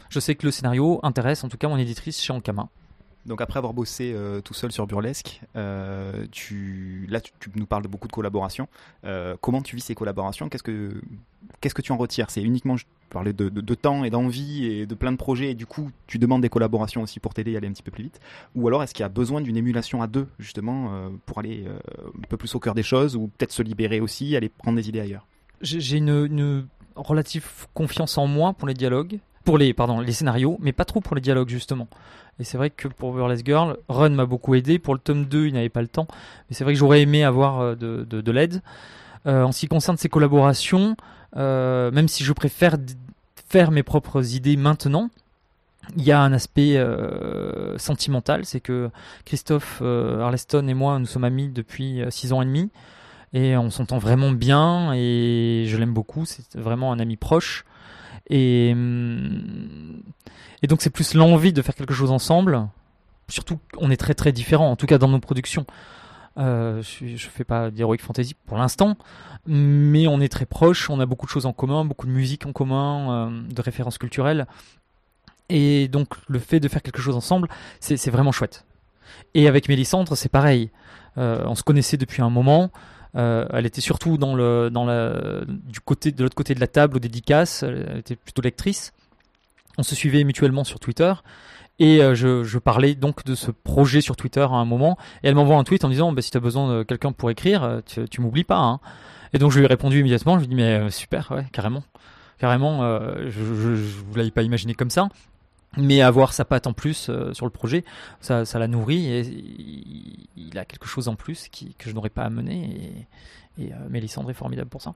Je 0.09 0.21
sais 0.21 0.35
que 0.35 0.45
le 0.45 0.53
scénario 0.53 1.01
intéresse 1.03 1.43
en 1.45 1.49
tout 1.49 1.57
cas 1.57 1.69
mon 1.69 1.79
éditrice 1.79 2.21
chez 2.21 2.33
Ankama. 2.33 2.69
Donc 3.27 3.41
après 3.41 3.59
avoir 3.59 3.73
bossé 3.73 4.13
euh, 4.15 4.41
tout 4.41 4.55
seul 4.55 4.73
sur 4.73 4.87
Burlesque, 4.87 5.43
euh, 5.55 6.27
tu, 6.33 7.07
là 7.09 7.21
tu, 7.21 7.33
nous 7.55 7.67
parles 7.67 7.85
de 7.85 7.89
beaucoup 7.89 8.09
de 8.09 8.13
collaborations. 8.13 8.69
Euh, 9.05 9.37
comment 9.41 9.63
tu 9.63 9.77
vis 9.77 9.83
ces 9.83 9.95
collaborations? 9.95 10.49
Qu'est-ce 10.49 10.63
que 10.63 11.01
qu'est-ce 11.61 11.75
que 11.75 11.83
tu 11.83 11.93
en 11.93 11.97
retires? 11.97 12.31
C'est 12.31 12.43
uniquement 12.43 12.77
je 12.77 12.85
parlais 13.11 13.33
de, 13.33 13.75
temps 13.75 14.05
et 14.05 14.11
d'envie 14.11 14.65
et 14.65 14.87
de 14.87 14.95
plein 14.95 15.13
de 15.13 15.17
projets 15.17 15.51
et 15.51 15.55
du 15.55 15.67
coup 15.67 15.91
tu 16.07 16.19
demandes 16.19 16.43
des 16.43 16.49
collaborations 16.49 17.03
aussi 17.03 17.21
pour 17.21 17.35
t'aider 17.35 17.55
à 17.55 17.59
aller 17.59 17.69
un 17.69 17.73
petit 17.73 17.83
peu 17.83 17.93
plus 17.93 18.05
vite. 18.05 18.21
Ou 18.57 18.67
alors 18.67 18.83
est-ce 18.83 18.95
qu'il 18.95 19.03
y 19.03 19.07
a 19.07 19.11
besoin 19.11 19.41
d'une 19.41 19.57
émulation 19.57 20.03
à 20.03 20.07
deux 20.07 20.27
justement 20.39 21.11
pour 21.27 21.39
aller 21.39 21.65
un 21.67 22.29
peu 22.29 22.37
plus 22.37 22.55
au 22.55 22.59
cœur 22.59 22.75
des 22.75 22.83
choses 22.83 23.15
ou 23.15 23.29
peut-être 23.29 23.53
se 23.53 23.63
libérer 23.63 24.01
aussi, 24.01 24.35
aller 24.35 24.49
prendre 24.49 24.77
des 24.79 24.89
idées 24.89 25.01
ailleurs? 25.01 25.27
J'ai 25.61 25.99
une 25.99 26.67
relative 26.97 27.67
confiance 27.75 28.19
en 28.19 28.27
moi 28.27 28.55
pour 28.55 28.67
les 28.67 28.75
dialogues, 28.75 29.19
pour 29.45 29.59
les 29.59 29.75
pardon 29.75 30.01
les 30.01 30.13
scénarios, 30.13 30.59
mais 30.61 30.73
pas 30.73 30.85
trop 30.85 31.01
pour 31.01 31.15
les 31.15 31.23
dialogues 31.23 31.49
justement. 31.49 31.89
Et 32.39 32.45
c'est 32.45 32.57
vrai 32.57 32.71
que 32.71 32.89
pour 32.89 33.13
Burlesque 33.13 33.45
Girl, 33.45 33.77
Run 33.89 34.11
m'a 34.11 34.27
beaucoup 34.27 34.55
aidé. 34.55 34.79
Pour 34.79 34.95
le 34.95 35.01
tome 35.01 35.27
2, 35.27 35.47
il 35.47 35.55
n'avait 35.55 35.69
pas 35.69 35.83
le 35.83 35.89
temps. 35.89 36.07
Mais 36.49 36.57
c'est 36.57 36.65
vrai 36.65 36.73
que 36.73 36.79
j'aurais 36.79 37.03
aimé 37.03 37.25
avoir 37.25 37.61
euh, 37.61 37.75
de, 37.75 38.07
de, 38.09 38.21
de 38.21 38.33
l'aide. 38.33 38.63
Euh, 39.27 39.45
en 39.45 39.53
ce 39.53 39.61
qui 39.61 39.69
concerne 39.69 39.97
ces 39.97 40.09
collaborations, 40.09 40.97
euh, 41.37 41.91
même 41.91 42.09
si 42.09 42.25
je 42.25 42.33
préfère 42.33 42.77
faire 43.49 43.71
mes 43.71 43.83
propres 43.83 44.35
idées 44.35 44.57
maintenant, 44.57 45.11
il 45.97 46.05
y 46.05 46.13
a 46.13 46.21
un 46.21 46.33
aspect 46.33 46.81
sentimental. 47.77 48.45
C'est 48.45 48.61
que 48.61 48.89
Christophe 49.25 49.83
Arleston 49.83 50.69
et 50.69 50.75
moi, 50.75 50.99
nous 51.01 51.07
sommes 51.07 51.25
amis 51.25 51.49
depuis 51.49 52.01
6 52.09 52.33
ans 52.33 52.41
et 52.41 52.45
demi. 52.45 52.71
Et 53.33 53.57
on 53.57 53.69
s'entend 53.69 53.99
vraiment 53.99 54.31
bien. 54.31 54.93
Et 54.95 55.65
je 55.67 55.77
l'aime 55.77 55.93
beaucoup. 55.93 56.25
C'est 56.25 56.57
vraiment 56.57 56.93
un 56.93 57.01
ami 57.01 57.17
proche. 57.17 57.65
Et, 58.29 58.71
hum, 58.73 60.03
et 60.63 60.67
donc 60.67 60.83
c'est 60.83 60.91
plus 60.91 61.15
l'envie 61.15 61.53
de 61.53 61.63
faire 61.63 61.75
quelque 61.75 61.95
chose 61.95 62.11
ensemble. 62.11 62.69
Surtout 63.29 63.59
on 63.79 63.91
est 63.91 63.97
très 63.97 64.15
très 64.15 64.33
différents, 64.33 64.71
en 64.71 64.77
tout 64.77 64.87
cas 64.87 64.99
dans 64.99 65.09
nos 65.09 65.21
productions. 65.21 65.67
Euh, 66.39 66.83
je, 66.83 67.17
je 67.17 67.29
fais 67.29 67.45
pas 67.45 67.71
d'heroic 67.71 67.99
fantasy 67.99 68.35
pour 68.47 68.57
l'instant, 68.57 68.97
mais 69.47 70.07
on 70.07 70.21
est 70.21 70.31
très 70.31 70.47
proches, 70.47 70.89
on 70.89 70.99
a 70.99 71.07
beaucoup 71.07 71.27
de 71.27 71.31
choses 71.31 71.45
en 71.45 71.53
commun, 71.53 71.85
beaucoup 71.85 72.07
de 72.07 72.13
musique 72.13 72.47
en 72.47 72.53
commun, 72.53 73.29
euh, 73.29 73.43
de 73.53 73.61
références 73.61 73.99
culturelles. 73.99 74.47
Et 75.49 75.89
donc 75.89 76.15
le 76.29 76.39
fait 76.39 76.61
de 76.61 76.69
faire 76.69 76.83
quelque 76.83 77.03
chose 77.03 77.17
ensemble, 77.17 77.49
c'est 77.81 78.11
vraiment 78.11 78.33
chouette. 78.33 78.65
Et 79.35 79.49
avec 79.49 79.69
Mélissandre, 79.69 80.17
c'est 80.17 80.31
pareil. 80.31 80.71
Euh, 81.19 81.45
on 81.47 81.55
se 81.55 81.63
connaissait 81.63 81.97
depuis 81.99 82.23
un 82.23 82.31
moment. 82.31 82.71
Euh, 83.15 83.47
elle 83.53 83.67
était 83.67 83.83
surtout 83.83 84.17
dans 84.17 84.35
le 84.35 84.71
dans 84.71 84.87
la 84.87 85.45
du 85.47 85.81
côté 85.81 86.13
de 86.13 86.23
l'autre 86.23 86.35
côté 86.35 86.55
de 86.55 86.61
la 86.61 86.67
table 86.67 86.97
aux 86.97 87.01
dédicaces. 87.01 87.63
Elle 87.63 87.99
était 87.99 88.17
plutôt 88.17 88.43
lectrice. 88.43 88.93
On 89.79 89.83
se 89.83 89.95
suivait 89.95 90.25
mutuellement 90.25 90.65
sur 90.65 90.81
Twitter. 90.81 91.13
Et 91.79 92.03
euh, 92.03 92.15
je, 92.15 92.59
parlais 92.59 92.95
donc 92.95 93.25
de 93.25 93.35
ce 93.35 93.51
projet 93.51 94.01
sur 94.03 94.17
Twitter 94.17 94.41
à 94.41 94.55
un 94.55 94.65
moment. 94.65 94.97
Et 95.23 95.29
elle 95.29 95.35
m'envoie 95.35 95.57
un 95.57 95.65
tweet 95.65 95.85
en 95.85 95.89
disant 95.89 96.13
bah, 96.13 96.23
si 96.23 96.31
tu 96.31 96.37
as 96.37 96.41
besoin 96.41 96.79
de 96.79 96.83
quelqu'un 96.83 97.13
pour 97.13 97.31
écrire, 97.31 97.63
euh, 97.63 97.81
tu, 97.85 98.09
tu 98.09 98.21
m'oublies 98.21 98.45
pas. 98.45 98.59
Hein. 98.59 98.81
Et 99.33 99.39
donc 99.39 99.51
je 99.51 99.59
lui 99.59 99.65
ai 99.65 99.69
répondu 99.69 100.01
immédiatement. 100.01 100.39
Je 100.39 100.41
lui 100.41 100.47
ai 100.47 100.49
dit 100.49 100.55
mais 100.55 100.91
super, 100.91 101.33
ouais, 101.33 101.47
carrément. 101.53 101.83
Carrément, 102.39 102.81
je 103.29 103.41
ne 103.41 103.77
vous 103.77 104.15
l'avais 104.17 104.33
pas 104.33 104.43
imaginé 104.43 104.75
comme 104.75 104.91
ça. 104.91 105.09
Mais 105.79 106.03
avoir 106.03 106.35
sa 106.35 106.45
patte 106.45 106.67
en 106.67 106.75
plus 106.75 107.09
euh, 107.09 107.33
sur 107.33 107.47
le 107.47 107.51
projet, 107.51 107.83
ça, 108.21 108.45
ça 108.45 108.59
la 108.59 108.69
nourrit 108.69 109.07
et 109.07 109.21
il, 109.21 110.27
il 110.37 110.59
a 110.59 110.67
quelque 110.67 110.87
chose 110.87 111.09
en 111.09 111.15
plus 111.15 111.49
qui, 111.49 111.75
que 111.77 111.89
je 111.89 111.95
n'aurais 111.95 112.11
pas 112.11 112.25
amené. 112.25 113.07
Et, 113.57 113.65
et 113.65 113.73
euh, 113.73 113.77
Mélissandre 113.89 114.29
est 114.31 114.35
formidable 114.35 114.69
pour 114.69 114.83
ça. 114.83 114.95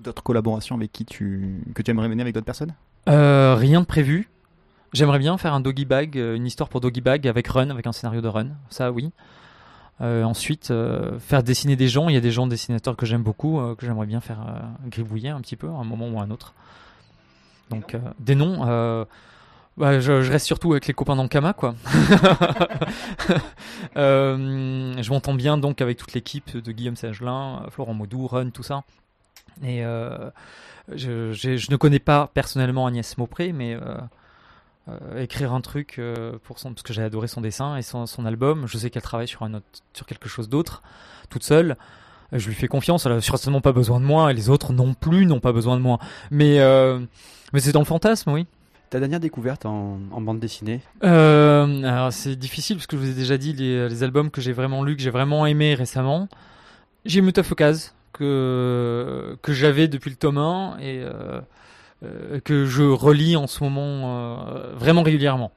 D'autres 0.00 0.24
collaborations 0.24 0.74
avec 0.74 0.90
qui 0.90 1.04
tu 1.04 1.62
que 1.76 1.82
tu 1.82 1.92
aimerais 1.92 2.08
mener 2.08 2.22
avec 2.22 2.34
d'autres 2.34 2.44
personnes? 2.44 2.74
Euh, 3.08 3.54
rien 3.54 3.80
de 3.82 3.86
prévu. 3.86 4.28
J'aimerais 4.92 5.20
bien 5.20 5.38
faire 5.38 5.54
un 5.54 5.60
doggy 5.60 5.84
bag, 5.84 6.16
une 6.16 6.44
histoire 6.44 6.68
pour 6.68 6.80
doggy 6.80 7.00
bag 7.00 7.28
avec 7.28 7.46
Run, 7.46 7.70
avec 7.70 7.86
un 7.86 7.92
scénario 7.92 8.20
de 8.20 8.28
Run. 8.28 8.48
Ça, 8.68 8.90
oui. 8.90 9.10
Ensuite, 10.00 10.72
faire 11.18 11.42
dessiner 11.42 11.76
des 11.76 11.88
gens. 11.88 12.08
Il 12.08 12.14
y 12.14 12.18
a 12.18 12.20
des 12.20 12.30
gens 12.30 12.46
dessinateurs 12.46 12.96
que 12.96 13.06
j'aime 13.06 13.22
beaucoup, 13.22 13.60
que 13.76 13.84
j'aimerais 13.84 14.06
bien 14.06 14.20
faire 14.20 14.38
gribouiller 14.86 15.30
un 15.30 15.40
petit 15.40 15.56
peu, 15.56 15.68
à 15.68 15.72
un 15.72 15.84
moment 15.84 16.08
ou 16.08 16.20
à 16.20 16.22
un 16.22 16.30
autre. 16.30 16.54
Donc, 17.70 17.96
des 18.20 18.34
noms. 18.34 19.06
Bah, 19.76 20.00
je, 20.00 20.22
je 20.22 20.32
reste 20.32 20.46
surtout 20.46 20.72
avec 20.72 20.86
les 20.86 20.94
copains 20.94 21.16
d'Ankama, 21.16 21.52
quoi. 21.52 21.74
Euh, 23.96 24.94
je 25.00 25.10
m'entends 25.10 25.32
bien 25.32 25.56
donc 25.56 25.80
avec 25.80 25.96
toute 25.96 26.12
l'équipe 26.12 26.54
de 26.54 26.72
Guillaume 26.72 26.96
Sagelin, 26.96 27.62
Florent 27.70 27.94
Maudou, 27.94 28.26
Run, 28.26 28.50
tout 28.50 28.62
ça. 28.62 28.82
Et 29.62 29.86
euh, 29.86 30.30
je, 30.92 31.70
ne 31.70 31.76
connais 31.76 31.98
pas 31.98 32.30
personnellement 32.34 32.86
Agnès 32.86 33.16
Maupré, 33.16 33.52
mais 33.52 33.74
euh, 33.74 35.22
écrire 35.22 35.54
un 35.54 35.62
truc 35.62 35.98
pour 36.42 36.58
son, 36.58 36.74
parce 36.74 36.82
que 36.82 36.92
j'ai 36.92 37.02
adoré 37.02 37.26
son 37.26 37.40
dessin 37.40 37.76
et 37.76 37.82
son, 37.82 38.04
son 38.04 38.26
album. 38.26 38.66
Je 38.66 38.76
sais 38.76 38.90
qu'elle 38.90 39.02
travaille 39.02 39.28
sur 39.28 39.42
un 39.44 39.54
autre, 39.54 39.66
sur 39.94 40.04
quelque 40.04 40.28
chose 40.28 40.50
d'autre, 40.50 40.82
toute 41.30 41.44
seule. 41.44 41.76
Je 42.32 42.48
lui 42.48 42.54
fais 42.54 42.68
confiance. 42.68 43.06
Elle 43.06 43.12
a 43.12 43.20
certainement 43.20 43.60
pas 43.60 43.72
besoin 43.72 44.00
de 44.00 44.04
moi 44.04 44.30
et 44.30 44.34
les 44.34 44.48
autres 44.50 44.72
non 44.72 44.94
plus 44.94 45.26
n'ont 45.26 45.40
pas 45.40 45.52
besoin 45.52 45.76
de 45.76 45.82
moi. 45.82 45.98
Mais 46.30 46.60
euh, 46.60 47.00
mais 47.52 47.60
c'est 47.60 47.72
dans 47.72 47.80
le 47.80 47.86
fantasme, 47.86 48.32
oui. 48.32 48.46
Ta 48.90 49.00
dernière 49.00 49.20
découverte 49.20 49.66
en, 49.66 49.98
en 50.12 50.20
bande 50.20 50.38
dessinée 50.38 50.80
Euh, 51.02 51.82
alors 51.82 52.12
c'est 52.12 52.36
difficile 52.36 52.76
parce 52.76 52.86
que 52.86 52.96
je 52.96 53.02
vous 53.02 53.10
ai 53.10 53.14
déjà 53.14 53.36
dit 53.36 53.52
les, 53.52 53.88
les 53.88 54.02
albums 54.02 54.30
que 54.30 54.40
j'ai 54.40 54.52
vraiment 54.52 54.84
lus, 54.84 54.96
que 54.96 55.02
j'ai 55.02 55.10
vraiment 55.10 55.44
aimé 55.46 55.74
récemment. 55.74 56.28
J'ai 57.04 57.20
Mutafokaz 57.20 57.94
que 58.12 59.36
que 59.42 59.52
j'avais 59.52 59.88
depuis 59.88 60.10
le 60.10 60.16
tome 60.16 60.38
1 60.38 60.78
et 60.78 61.02
euh, 61.02 61.40
euh, 62.04 62.40
que 62.40 62.64
je 62.64 62.82
relis 62.82 63.36
en 63.36 63.46
ce 63.46 63.62
moment 63.62 64.48
euh, 64.48 64.74
vraiment 64.74 65.02
régulièrement. 65.02 65.52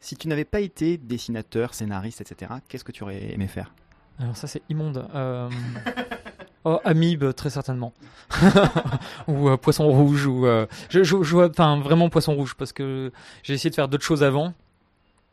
Si 0.00 0.16
tu 0.16 0.28
n'avais 0.28 0.44
pas 0.44 0.60
été 0.60 0.96
dessinateur, 0.96 1.74
scénariste, 1.74 2.20
etc., 2.20 2.52
qu'est-ce 2.68 2.84
que 2.84 2.92
tu 2.92 3.02
aurais 3.02 3.32
aimé 3.32 3.46
faire? 3.46 3.74
Alors 4.18 4.36
ça 4.36 4.46
c'est 4.46 4.62
immonde. 4.68 5.06
Oh, 6.70 6.80
Amibe 6.84 7.32
très 7.32 7.48
certainement. 7.48 7.94
ou 9.26 9.48
euh, 9.48 9.56
Poisson 9.56 9.88
rouge 9.88 10.26
ou 10.26 10.44
euh, 10.44 10.66
je, 10.90 11.02
je, 11.02 11.22
je 11.22 11.36
enfin 11.38 11.80
vraiment 11.80 12.10
Poisson 12.10 12.34
rouge 12.34 12.54
parce 12.56 12.74
que 12.74 13.10
j'ai 13.42 13.54
essayé 13.54 13.70
de 13.70 13.74
faire 13.74 13.88
d'autres 13.88 14.04
choses 14.04 14.22
avant. 14.22 14.52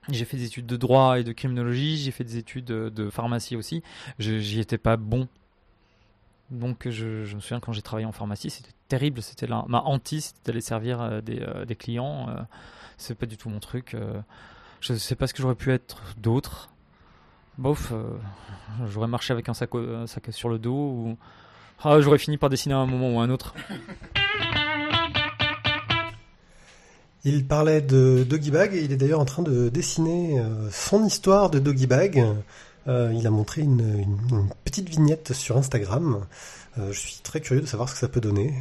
J'ai 0.07 0.23
fait 0.23 0.37
des 0.37 0.45
études 0.45 0.65
de 0.65 0.77
droit 0.77 1.19
et 1.19 1.25
de 1.25 1.33
criminologie, 1.33 1.97
j'ai 1.97 2.11
fait 2.11 2.23
des 2.23 2.37
études 2.37 2.63
de, 2.63 3.09
pharmacie 3.09 3.57
aussi. 3.57 3.83
J'y 4.17 4.61
étais 4.61 4.77
pas 4.77 4.95
bon. 4.95 5.27
Donc 6.51 6.87
je, 6.89 7.35
me 7.35 7.41
souviens 7.41 7.59
quand 7.59 7.73
j'ai 7.73 7.81
travaillé 7.81 8.07
en 8.07 8.13
pharmacie, 8.13 8.49
c'était 8.49 8.71
terrible, 8.87 9.21
c'était 9.21 9.47
ma 9.47 9.81
hantise, 9.81 10.27
c'était 10.27 10.51
d'aller 10.51 10.61
servir 10.61 11.01
euh, 11.01 11.19
des, 11.19 11.45
des 11.67 11.75
clients. 11.75 12.27
c'est 12.95 13.15
pas 13.15 13.25
du 13.25 13.35
tout 13.35 13.49
mon 13.49 13.59
truc. 13.59 13.93
je 14.79 14.93
sais 14.93 15.15
pas 15.15 15.27
ce 15.27 15.33
que 15.33 15.41
j'aurais 15.41 15.55
pu 15.55 15.73
être 15.73 16.01
d'autre. 16.17 16.69
Bof, 17.57 17.91
euh, 17.93 18.03
j'aurais 18.87 19.07
marché 19.07 19.31
avec 19.31 19.47
un 19.47 19.53
sac, 19.53 19.69
sac 20.07 20.23
sur 20.31 20.49
le 20.49 20.59
dos 20.59 20.73
ou 20.73 21.17
ah, 21.83 21.99
j'aurais 22.01 22.17
fini 22.17 22.37
par 22.37 22.49
dessiner 22.49 22.73
à 22.73 22.77
un 22.77 22.85
moment 22.85 23.15
ou 23.15 23.19
à 23.19 23.23
un 23.23 23.29
autre. 23.29 23.53
Il 27.23 27.47
parlait 27.47 27.81
de 27.81 28.25
Doggy 28.27 28.51
Bag 28.51 28.75
et 28.75 28.83
il 28.83 28.91
est 28.91 28.97
d'ailleurs 28.97 29.19
en 29.19 29.25
train 29.25 29.41
de 29.41 29.69
dessiner 29.69 30.39
euh, 30.39 30.69
son 30.69 31.03
histoire 31.05 31.49
de 31.49 31.59
Doggy 31.59 31.87
Bag. 31.87 32.23
Euh, 32.87 33.11
il 33.15 33.25
a 33.25 33.31
montré 33.31 33.61
une, 33.61 34.13
petite 34.63 34.89
vignette 34.89 35.33
sur 35.33 35.57
Instagram. 35.57 36.25
Je 36.77 36.99
suis 36.99 37.21
très 37.23 37.39
curieux 37.39 37.61
de 37.61 37.67
savoir 37.67 37.87
ce 37.87 37.93
que 37.93 37.99
ça 38.01 38.09
peut 38.09 38.19
donner 38.19 38.53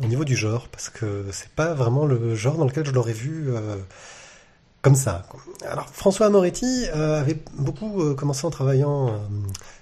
au 0.00 0.06
niveau 0.06 0.24
du 0.24 0.36
genre 0.36 0.68
parce 0.68 0.88
que 0.88 1.26
c'est 1.32 1.48
pas 1.48 1.74
vraiment 1.74 2.06
le 2.06 2.36
genre 2.36 2.56
dans 2.56 2.66
lequel 2.66 2.86
je 2.86 2.92
l'aurais 2.92 3.12
vu 3.12 3.50
comme 4.82 4.94
ça. 4.96 5.22
Alors 5.64 5.88
François 5.88 6.28
Moretti 6.28 6.86
euh, 6.94 7.20
avait 7.20 7.38
beaucoup 7.54 8.02
euh, 8.02 8.14
commencé 8.14 8.44
en 8.46 8.50
travaillant 8.50 9.08
euh, 9.08 9.18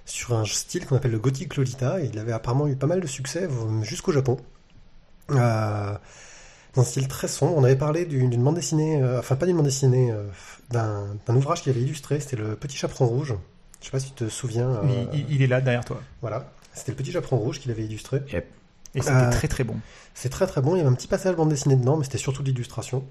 sur 0.05 0.35
un 0.37 0.45
style 0.45 0.87
qu'on 0.87 0.97
appelle 0.97 1.11
le 1.13 1.19
gothic 1.19 1.57
Lolita. 1.57 2.01
Et 2.03 2.11
il 2.13 2.19
avait 2.19 2.33
apparemment 2.33 2.69
eu 2.69 2.77
pas 2.77 2.87
mal 2.87 3.01
de 3.01 3.07
succès 3.07 3.49
jusqu'au 3.83 4.13
Japon. 4.13 4.37
Euh, 5.31 5.95
dans 6.75 6.83
un 6.83 6.85
style 6.85 7.09
très 7.09 7.29
sombre. 7.29 7.57
On 7.57 7.65
avait 7.65 7.77
parlé 7.77 8.05
d'une 8.05 8.43
bande 8.43 8.55
dessinée, 8.57 9.03
euh, 9.03 9.19
enfin 9.19 9.37
pas 9.37 9.47
d'une 9.47 9.57
bande 9.57 9.65
dessinée, 9.67 10.11
euh, 10.13 10.25
d'un 10.71 11.07
d'un 11.27 11.35
ouvrage 11.37 11.63
qu'il 11.63 11.71
avait 11.73 11.81
illustré, 11.83 12.21
c'était 12.21 12.37
Le 12.37 12.55
Petit 12.57 12.77
Chaperon 12.77 13.07
Rouge. 13.07 13.35
Je 13.81 13.87
sais 13.87 13.91
pas 13.91 13.99
si 14.01 14.13
tu 14.13 14.25
te 14.25 14.29
souviens. 14.29 14.69
euh, 14.69 15.05
Il, 15.13 15.31
il- 15.31 15.43
est 15.43 15.47
là 15.47 15.61
derrière 15.61 15.85
toi. 15.85 16.01
Voilà, 16.21 16.53
c'était 16.75 16.93
Le 16.93 16.97
Petit 16.97 17.11
Chaperon 17.13 17.39
Rouge 17.39 17.59
qu'il 17.61 17.71
avait 17.73 17.85
illustré. 17.85 18.21
Et 18.95 19.01
c'était 19.01 19.11
Euh, 19.15 19.31
très 19.31 19.49
très 19.49 19.65
bon. 19.65 19.77
C'est 20.15 20.29
très 20.29 20.47
très 20.47 20.61
bon, 20.61 20.75
il 20.75 20.79
y 20.79 20.81
avait 20.83 20.91
un 20.91 20.95
petit 20.95 21.09
passage 21.09 21.35
bande 21.37 21.49
dessinée 21.49 21.77
dedans, 21.77 21.97
mais 21.97 22.05
c'était 22.05 22.19
surtout 22.19 22.43
de 22.43 22.49
l'illustration. 22.51 23.05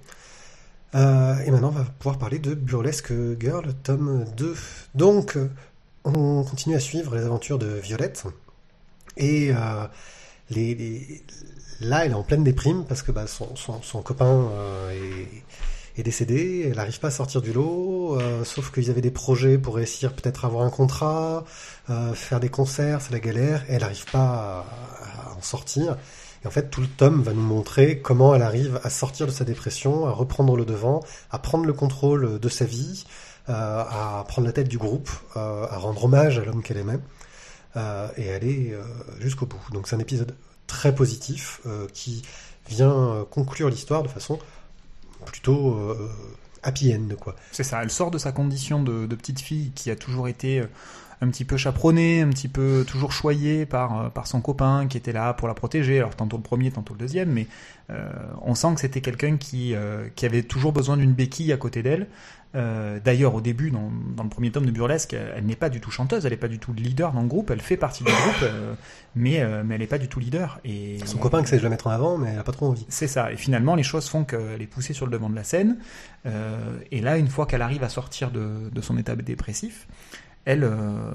Euh, 0.96 1.38
et 1.46 1.52
maintenant, 1.52 1.70
on 1.70 1.72
va 1.72 1.86
pouvoir 2.00 2.18
parler 2.18 2.40
de 2.40 2.54
Burlesque 2.54 3.14
Girl, 3.40 3.74
tome 3.84 4.26
2. 4.38 4.56
Donc, 4.96 5.38
on 6.04 6.44
continue 6.44 6.76
à 6.76 6.80
suivre 6.80 7.16
les 7.16 7.24
aventures 7.24 7.60
de 7.60 7.68
Violette. 7.68 8.26
Et 9.18 9.52
euh, 9.52 9.88
là, 11.82 12.06
elle 12.06 12.12
est 12.12 12.16
en 12.16 12.24
pleine 12.24 12.44
déprime 12.44 12.86
parce 12.86 13.04
que 13.04 13.12
bah, 13.12 13.26
son, 13.28 14.02
copain 14.02 14.50
euh, 14.52 15.26
est, 15.98 16.04
décédé, 16.04 16.68
elle 16.70 16.78
n'arrive 16.78 17.00
pas 17.02 17.10
à 17.10 17.12
sortir 17.12 17.42
du 17.42 17.52
lot, 17.52 18.18
euh, 18.18 18.46
sauf 18.46 18.72
qu'ils 18.72 18.90
avaient 18.90 19.02
des 19.02 19.12
projets 19.12 19.58
pour 19.58 19.76
réussir 19.76 20.14
peut-être 20.14 20.46
avoir 20.46 20.66
un 20.66 20.70
contrat, 20.70 21.44
euh, 21.90 22.14
faire 22.14 22.40
des 22.40 22.48
concerts, 22.48 23.02
c'est 23.02 23.12
la 23.12 23.20
galère, 23.20 23.66
elle 23.68 23.82
n'arrive 23.82 24.06
pas 24.10 24.66
à, 25.04 25.32
à 25.32 25.36
en 25.38 25.42
sortir. 25.42 25.98
Et 26.44 26.48
en 26.48 26.52
fait, 26.52 26.70
tout 26.70 26.82
le 26.82 26.88
tome 26.88 27.22
va 27.22 27.34
nous 27.34 27.42
montrer 27.42 28.00
comment 28.00 28.34
elle 28.34 28.42
arrive 28.42 28.80
à 28.84 28.90
sortir 28.90 29.28
de 29.28 29.32
sa 29.32 29.44
dépression, 29.44 30.08
à 30.08 30.12
reprendre 30.12 30.56
le 30.56 30.66
devant, 30.66 31.02
à 31.32 31.40
prendre 31.40 31.66
le 31.66 31.74
contrôle 31.74 32.40
de 32.40 32.50
sa 32.50 32.66
vie, 32.66 33.04
euh, 33.50 33.84
à 33.90 34.24
prendre 34.28 34.46
la 34.46 34.54
tête 34.54 34.68
du 34.68 34.78
groupe, 34.78 35.10
euh, 35.36 35.66
à 35.68 35.78
rendre 35.78 36.04
hommage 36.04 36.38
à 36.38 36.46
l'homme 36.46 36.62
qu'elle 36.62 36.78
aimait, 36.78 37.00
euh, 37.78 38.08
et 38.16 38.32
aller 38.32 38.78
jusqu'au 39.20 39.48
bout. 39.48 39.62
Donc 39.74 39.88
c'est 39.88 39.96
un 39.96 40.00
épisode 40.00 40.36
très 40.68 40.94
positif 40.94 41.62
qui 41.94 42.22
vient 42.68 43.26
conclure 43.32 43.70
l'histoire 43.70 44.04
de 44.04 44.08
façon 44.08 44.38
plutôt 45.26 45.98
happy 46.62 46.94
end, 46.94 47.16
quoi. 47.20 47.36
C'est 47.52 47.64
ça, 47.64 47.82
elle 47.82 47.90
sort 47.90 48.12
de 48.12 48.20
sa 48.20 48.32
condition 48.32 48.84
de, 48.84 49.08
petite 49.16 49.40
fille 49.40 49.72
qui 49.74 49.90
a 49.90 49.96
toujours 49.96 50.28
été 50.28 50.64
un 51.22 51.30
petit 51.30 51.46
peu 51.46 51.58
chaperonnée, 51.58 52.22
un 52.22 52.30
petit 52.30 52.48
peu 52.48 52.86
toujours 52.88 53.12
choyée 53.12 53.66
par, 53.66 54.00
euh, 54.00 54.10
par 54.10 54.28
son 54.28 54.42
copain 54.42 54.88
qui 54.88 54.98
était 54.98 55.12
là 55.12 55.34
pour 55.34 55.48
la 55.48 55.54
protéger, 55.54 55.98
alors 56.00 56.16
tantôt 56.16 56.38
le 56.38 56.44
premier, 56.44 56.72
tantôt 56.72 56.94
le 56.94 57.00
deuxième, 57.00 57.32
mais 57.32 57.48
euh, 57.90 58.10
on 58.42 58.56
sent 58.56 58.76
que 58.76 58.82
c'était 58.82 59.02
quelqu'un 59.02 59.38
qui, 59.38 59.76
euh, 59.76 60.08
qui 60.16 60.26
avait 60.26 60.44
toujours 60.44 60.72
besoin 60.72 60.98
d'une 60.98 61.14
béquille 61.14 61.52
à 61.52 61.58
côté 61.58 61.84
d'elle. 61.84 62.08
Euh, 62.56 63.00
D'ailleurs, 63.04 63.36
au 63.36 63.42
début, 63.42 63.70
dans, 63.70 63.92
dans 64.16 64.24
le 64.24 64.30
premier 64.30 64.52
tome 64.52 64.66
de 64.66 64.72
Burlesque, 64.72 65.14
elle, 65.14 65.34
elle 65.38 65.46
n'est 65.46 65.56
pas 65.56 65.70
du 65.70 65.80
tout 65.80 65.92
chanteuse, 65.92 66.26
elle 66.26 66.32
n'est 66.32 66.38
pas 66.38 66.48
du 66.48 66.58
tout 66.58 66.74
leader 66.74 67.12
dans 67.12 67.22
le 67.22 67.28
groupe, 67.28 67.52
elle 67.52 67.62
fait 67.62 67.78
partie 67.78 68.04
du 68.04 68.12
groupe, 68.12 68.42
euh, 68.44 68.74
mais, 69.16 69.42
euh, 69.42 69.62
mais 69.64 69.76
elle 69.76 69.82
n'est 69.82 69.88
pas 69.88 70.00
du 70.00 70.08
tout 70.08 70.20
leader. 70.20 70.60
Et 70.66 70.98
Son 71.06 71.20
copain 71.20 71.44
essaie 71.44 71.58
de 71.58 71.64
la 71.64 71.70
mettre 71.70 71.88
en 71.88 71.92
avant, 71.92 72.18
mais 72.18 72.30
elle 72.34 72.40
a 72.40 72.44
pas 72.44 72.52
trop 72.52 72.68
envie. 72.68 72.86
c'est 72.90 73.08
ça. 73.08 73.32
Et 73.32 73.36
finalement, 73.38 73.76
les 73.76 73.84
choses 73.84 74.10
font 74.10 74.24
qu'elle 74.24 74.62
est 74.62 74.68
poussée 74.68 74.94
sur 74.94 75.06
le 75.06 75.12
devant 75.12 75.30
de 75.30 75.36
la 75.36 75.44
scène. 75.44 75.78
Euh, 76.26 76.58
et 76.92 77.02
là, 77.02 77.18
une 77.18 77.28
fois 77.28 77.46
qu'elle 77.46 77.62
arrive 77.62 77.84
à 77.84 77.90
sortir 77.90 78.32
de, 78.32 78.70
de 78.72 78.82
son 78.82 78.98
état 78.98 79.16
dépressif, 79.16 79.88
elle, 80.50 80.64
euh, 80.64 81.12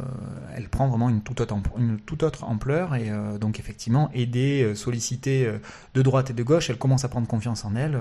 elle 0.55 0.69
prend 0.69 0.87
vraiment 0.87 1.11
une 1.11 1.21
toute 1.21 1.41
autre, 1.41 2.45
ampleur. 2.45 2.95
Et 2.95 3.11
euh, 3.11 3.37
donc, 3.37 3.59
effectivement, 3.59 4.09
aidée, 4.15 4.63
euh, 4.63 4.75
sollicitée 4.77 5.53
de 5.95 6.03
droite 6.03 6.31
et 6.31 6.35
de 6.35 6.43
gauche, 6.45 6.71
elle 6.71 6.79
commence 6.79 7.05
à 7.05 7.09
prendre 7.09 7.27
confiance 7.27 7.65
en 7.65 7.75
elle. 7.75 7.99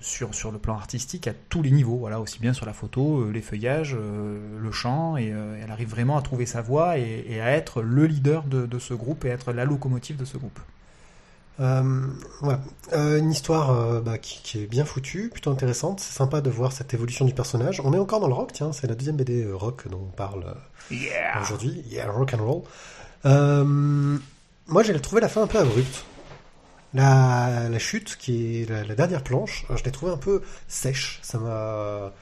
sur, 0.00 0.52
le 0.52 0.58
plan 0.58 0.74
artistique 0.74 1.26
à 1.26 1.34
tous 1.50 1.62
les 1.62 1.70
niveaux, 1.70 1.96
voilà, 1.96 2.20
aussi 2.20 2.38
bien 2.38 2.54
sur 2.54 2.64
la 2.64 2.72
photo, 2.72 3.30
les 3.30 3.42
feuillages, 3.42 3.94
le 3.96 4.72
chant, 4.72 5.16
et 5.16 5.26
elle 5.26 5.70
arrive 5.70 5.88
vraiment 5.88 6.16
à 6.16 6.22
trouver 6.22 6.46
sa 6.46 6.62
voie 6.62 6.96
et, 6.96 7.40
à 7.40 7.50
être 7.50 7.82
le 7.82 8.06
leader 8.06 8.44
de, 8.44 8.66
de 8.66 8.78
ce 8.78 8.94
groupe 8.94 9.24
et 9.24 9.28
être 9.28 9.52
la 9.52 9.64
locomotive 9.64 10.16
de 10.16 10.24
ce 10.24 10.38
groupe. 10.38 10.60
Euh, 11.60 12.06
voilà. 12.40 12.60
Euh, 12.92 13.18
une 13.18 13.30
histoire 13.30 13.70
euh, 13.70 14.00
bah, 14.00 14.18
qui, 14.18 14.40
qui 14.42 14.62
est 14.62 14.66
bien 14.66 14.84
foutue, 14.84 15.30
plutôt 15.30 15.50
intéressante. 15.50 16.00
C'est 16.00 16.12
sympa 16.12 16.40
de 16.40 16.50
voir 16.50 16.72
cette 16.72 16.92
évolution 16.92 17.24
du 17.24 17.32
personnage. 17.34 17.80
On 17.84 17.92
est 17.94 17.98
encore 17.98 18.20
dans 18.20 18.28
le 18.28 18.34
rock, 18.34 18.50
tiens, 18.52 18.72
c'est 18.72 18.86
la 18.86 18.94
deuxième 18.94 19.16
BD 19.16 19.42
euh, 19.44 19.54
rock 19.56 19.88
dont 19.88 20.00
on 20.08 20.16
parle 20.16 20.44
euh, 20.44 20.94
Yeah 20.94 21.40
aujourd'hui. 21.42 21.82
Yeah, 21.88 22.10
rock 22.10 22.34
and 22.34 22.44
roll. 22.44 22.62
Euh, 23.24 23.64
moi, 24.66 24.82
j'ai 24.82 24.98
trouvé 25.00 25.20
la 25.20 25.28
fin 25.28 25.42
un 25.42 25.46
peu 25.46 25.58
abrupte. 25.58 26.04
La, 26.94 27.68
la 27.68 27.78
chute, 27.78 28.16
qui 28.16 28.62
est 28.62 28.70
la, 28.70 28.84
la 28.84 28.94
dernière 28.94 29.22
planche, 29.22 29.66
euh, 29.70 29.76
je 29.76 29.84
l'ai 29.84 29.90
trouvée 29.90 30.12
un 30.12 30.16
peu 30.16 30.42
sèche. 30.68 31.18
Ça 31.22 31.38
m'a, 31.38 32.12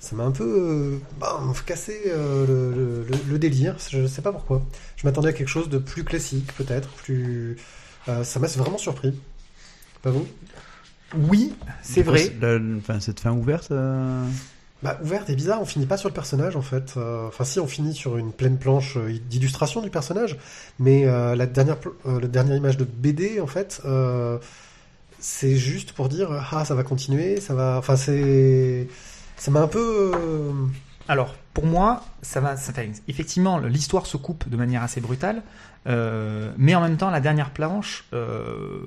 ça 0.00 0.16
m'a 0.16 0.24
un 0.24 0.30
peu 0.32 0.44
euh, 0.44 0.98
bah, 1.20 1.40
cassé 1.66 2.02
euh, 2.06 2.46
le- 2.46 3.06
le 3.28 3.38
délire. 3.38 3.76
Je 3.90 3.98
ne 3.98 4.06
sais 4.06 4.22
pas 4.22 4.32
pourquoi. 4.32 4.62
Je 4.96 5.06
m'attendais 5.06 5.28
à 5.28 5.32
quelque 5.32 5.48
chose 5.48 5.68
de 5.68 5.78
plus 5.78 6.02
classique, 6.04 6.52
peut-être, 6.56 6.88
plus. 6.90 7.56
Euh, 8.08 8.24
ça 8.24 8.40
m'a 8.40 8.46
vraiment 8.48 8.78
surpris. 8.78 9.14
Pas 10.02 10.10
vous? 10.10 10.26
Oui, 11.16 11.54
c'est 11.82 12.02
vrai. 12.02 12.32
la- 12.40 12.58
enfin, 12.78 13.00
cette 13.00 13.20
fin 13.20 13.32
ouverte. 13.32 13.70
euh, 13.70 14.26
Bah, 14.82 14.98
ouverte 15.02 15.30
et 15.30 15.34
bizarre, 15.34 15.60
on 15.62 15.64
finit 15.64 15.86
pas 15.86 15.96
sur 15.96 16.08
le 16.08 16.14
personnage 16.14 16.54
en 16.56 16.62
fait. 16.62 16.94
Euh, 16.96 17.28
Enfin, 17.28 17.44
si, 17.44 17.58
on 17.60 17.66
finit 17.66 17.94
sur 17.94 18.16
une 18.18 18.32
pleine 18.32 18.58
planche 18.58 18.98
d'illustration 18.98 19.80
du 19.80 19.88
personnage, 19.90 20.36
mais 20.78 21.06
euh, 21.06 21.34
la 21.34 21.46
dernière, 21.46 21.78
euh, 22.06 22.20
la 22.20 22.28
dernière 22.28 22.56
image 22.56 22.76
de 22.76 22.84
BD 22.84 23.40
en 23.40 23.46
fait, 23.46 23.80
euh, 23.86 24.38
c'est 25.18 25.56
juste 25.56 25.92
pour 25.92 26.08
dire 26.08 26.28
ah 26.52 26.64
ça 26.64 26.74
va 26.74 26.82
continuer, 26.82 27.40
ça 27.40 27.54
va. 27.54 27.76
Enfin, 27.78 27.96
c'est, 27.96 28.88
ça 29.38 29.50
m'a 29.50 29.60
un 29.60 29.68
peu. 29.68 30.12
euh, 30.14 30.52
Alors, 31.08 31.34
pour 31.56 31.64
moi, 31.64 32.04
ça 32.20 32.40
va. 32.40 32.58
ça 32.58 32.70
fait- 32.74 32.90
effectivement, 33.08 33.56
l'histoire 33.58 34.04
se 34.04 34.18
coupe 34.18 34.46
de 34.46 34.56
manière 34.58 34.82
assez 34.82 35.00
brutale, 35.00 35.42
euh, 35.86 36.52
mais 36.58 36.74
en 36.74 36.82
même 36.82 36.98
temps, 36.98 37.08
la 37.10 37.20
dernière 37.20 37.48
planche 37.50 38.04
euh, 38.12 38.80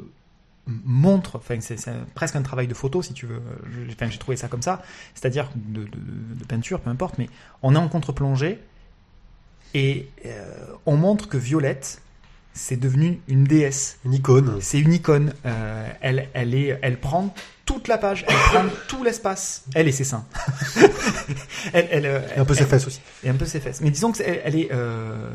montre. 0.68 1.38
Enfin, 1.38 1.58
c'est 1.62 1.78
presque 2.14 2.36
un 2.36 2.44
travail 2.44 2.68
de 2.68 2.76
photo, 2.76 3.02
si 3.02 3.14
tu 3.14 3.26
veux. 3.26 3.42
Enfin, 3.92 4.08
j'ai 4.12 4.20
trouvé 4.20 4.38
ça 4.38 4.48
comme 4.50 4.62
ça, 4.62 4.84
c'est-à-dire 5.16 5.50
de, 5.56 5.82
de- 5.86 6.36
de 6.40 6.46
peinture, 6.46 6.80
peu 6.82 6.92
importe. 6.92 7.18
Mais 7.18 7.28
on 7.64 7.74
est 7.74 7.78
en 7.80 7.88
contre-plongée 7.90 8.60
et 9.74 10.08
euh, 10.28 10.54
on 10.86 10.96
montre 10.96 11.28
que 11.28 11.38
Violette, 11.38 12.04
c'est 12.54 12.78
devenu 12.80 13.20
une 13.28 13.46
déesse. 13.46 13.98
une 14.06 14.14
icône. 14.14 14.58
C'est 14.62 14.80
une 14.80 14.94
icône. 14.94 15.34
Euh, 15.48 15.90
elle, 16.02 16.30
elle, 16.36 16.54
est, 16.54 16.78
elle 16.84 17.00
prend 17.00 17.34
toute 17.72 17.88
la 17.88 18.00
page, 18.00 18.26
elle 18.28 18.36
prend 18.36 18.66
tout 18.88 19.04
l'espace. 19.04 19.64
Elle 19.76 19.88
et 19.88 19.92
ses 19.92 20.04
seins. 20.04 20.26
elle, 21.74 21.88
elle, 21.92 22.06
euh, 22.08 22.20
Et 22.36 22.40
un 22.40 22.46
peu 22.46 22.56
ses 22.56 22.62
elle- 22.64 22.68
fesses 22.68 22.88
aussi. 22.88 23.00
Et 23.24 23.30
un 23.30 23.36
peu 23.36 23.46
ses 23.46 23.60
fesses. 23.60 23.80
Mais 23.82 23.92
disons 23.92 24.12
que 24.12 24.18
c'est- 24.18 24.24
elle, 24.28 24.42
elle 24.44 24.56
est. 24.56 24.70
euh, 24.72 25.30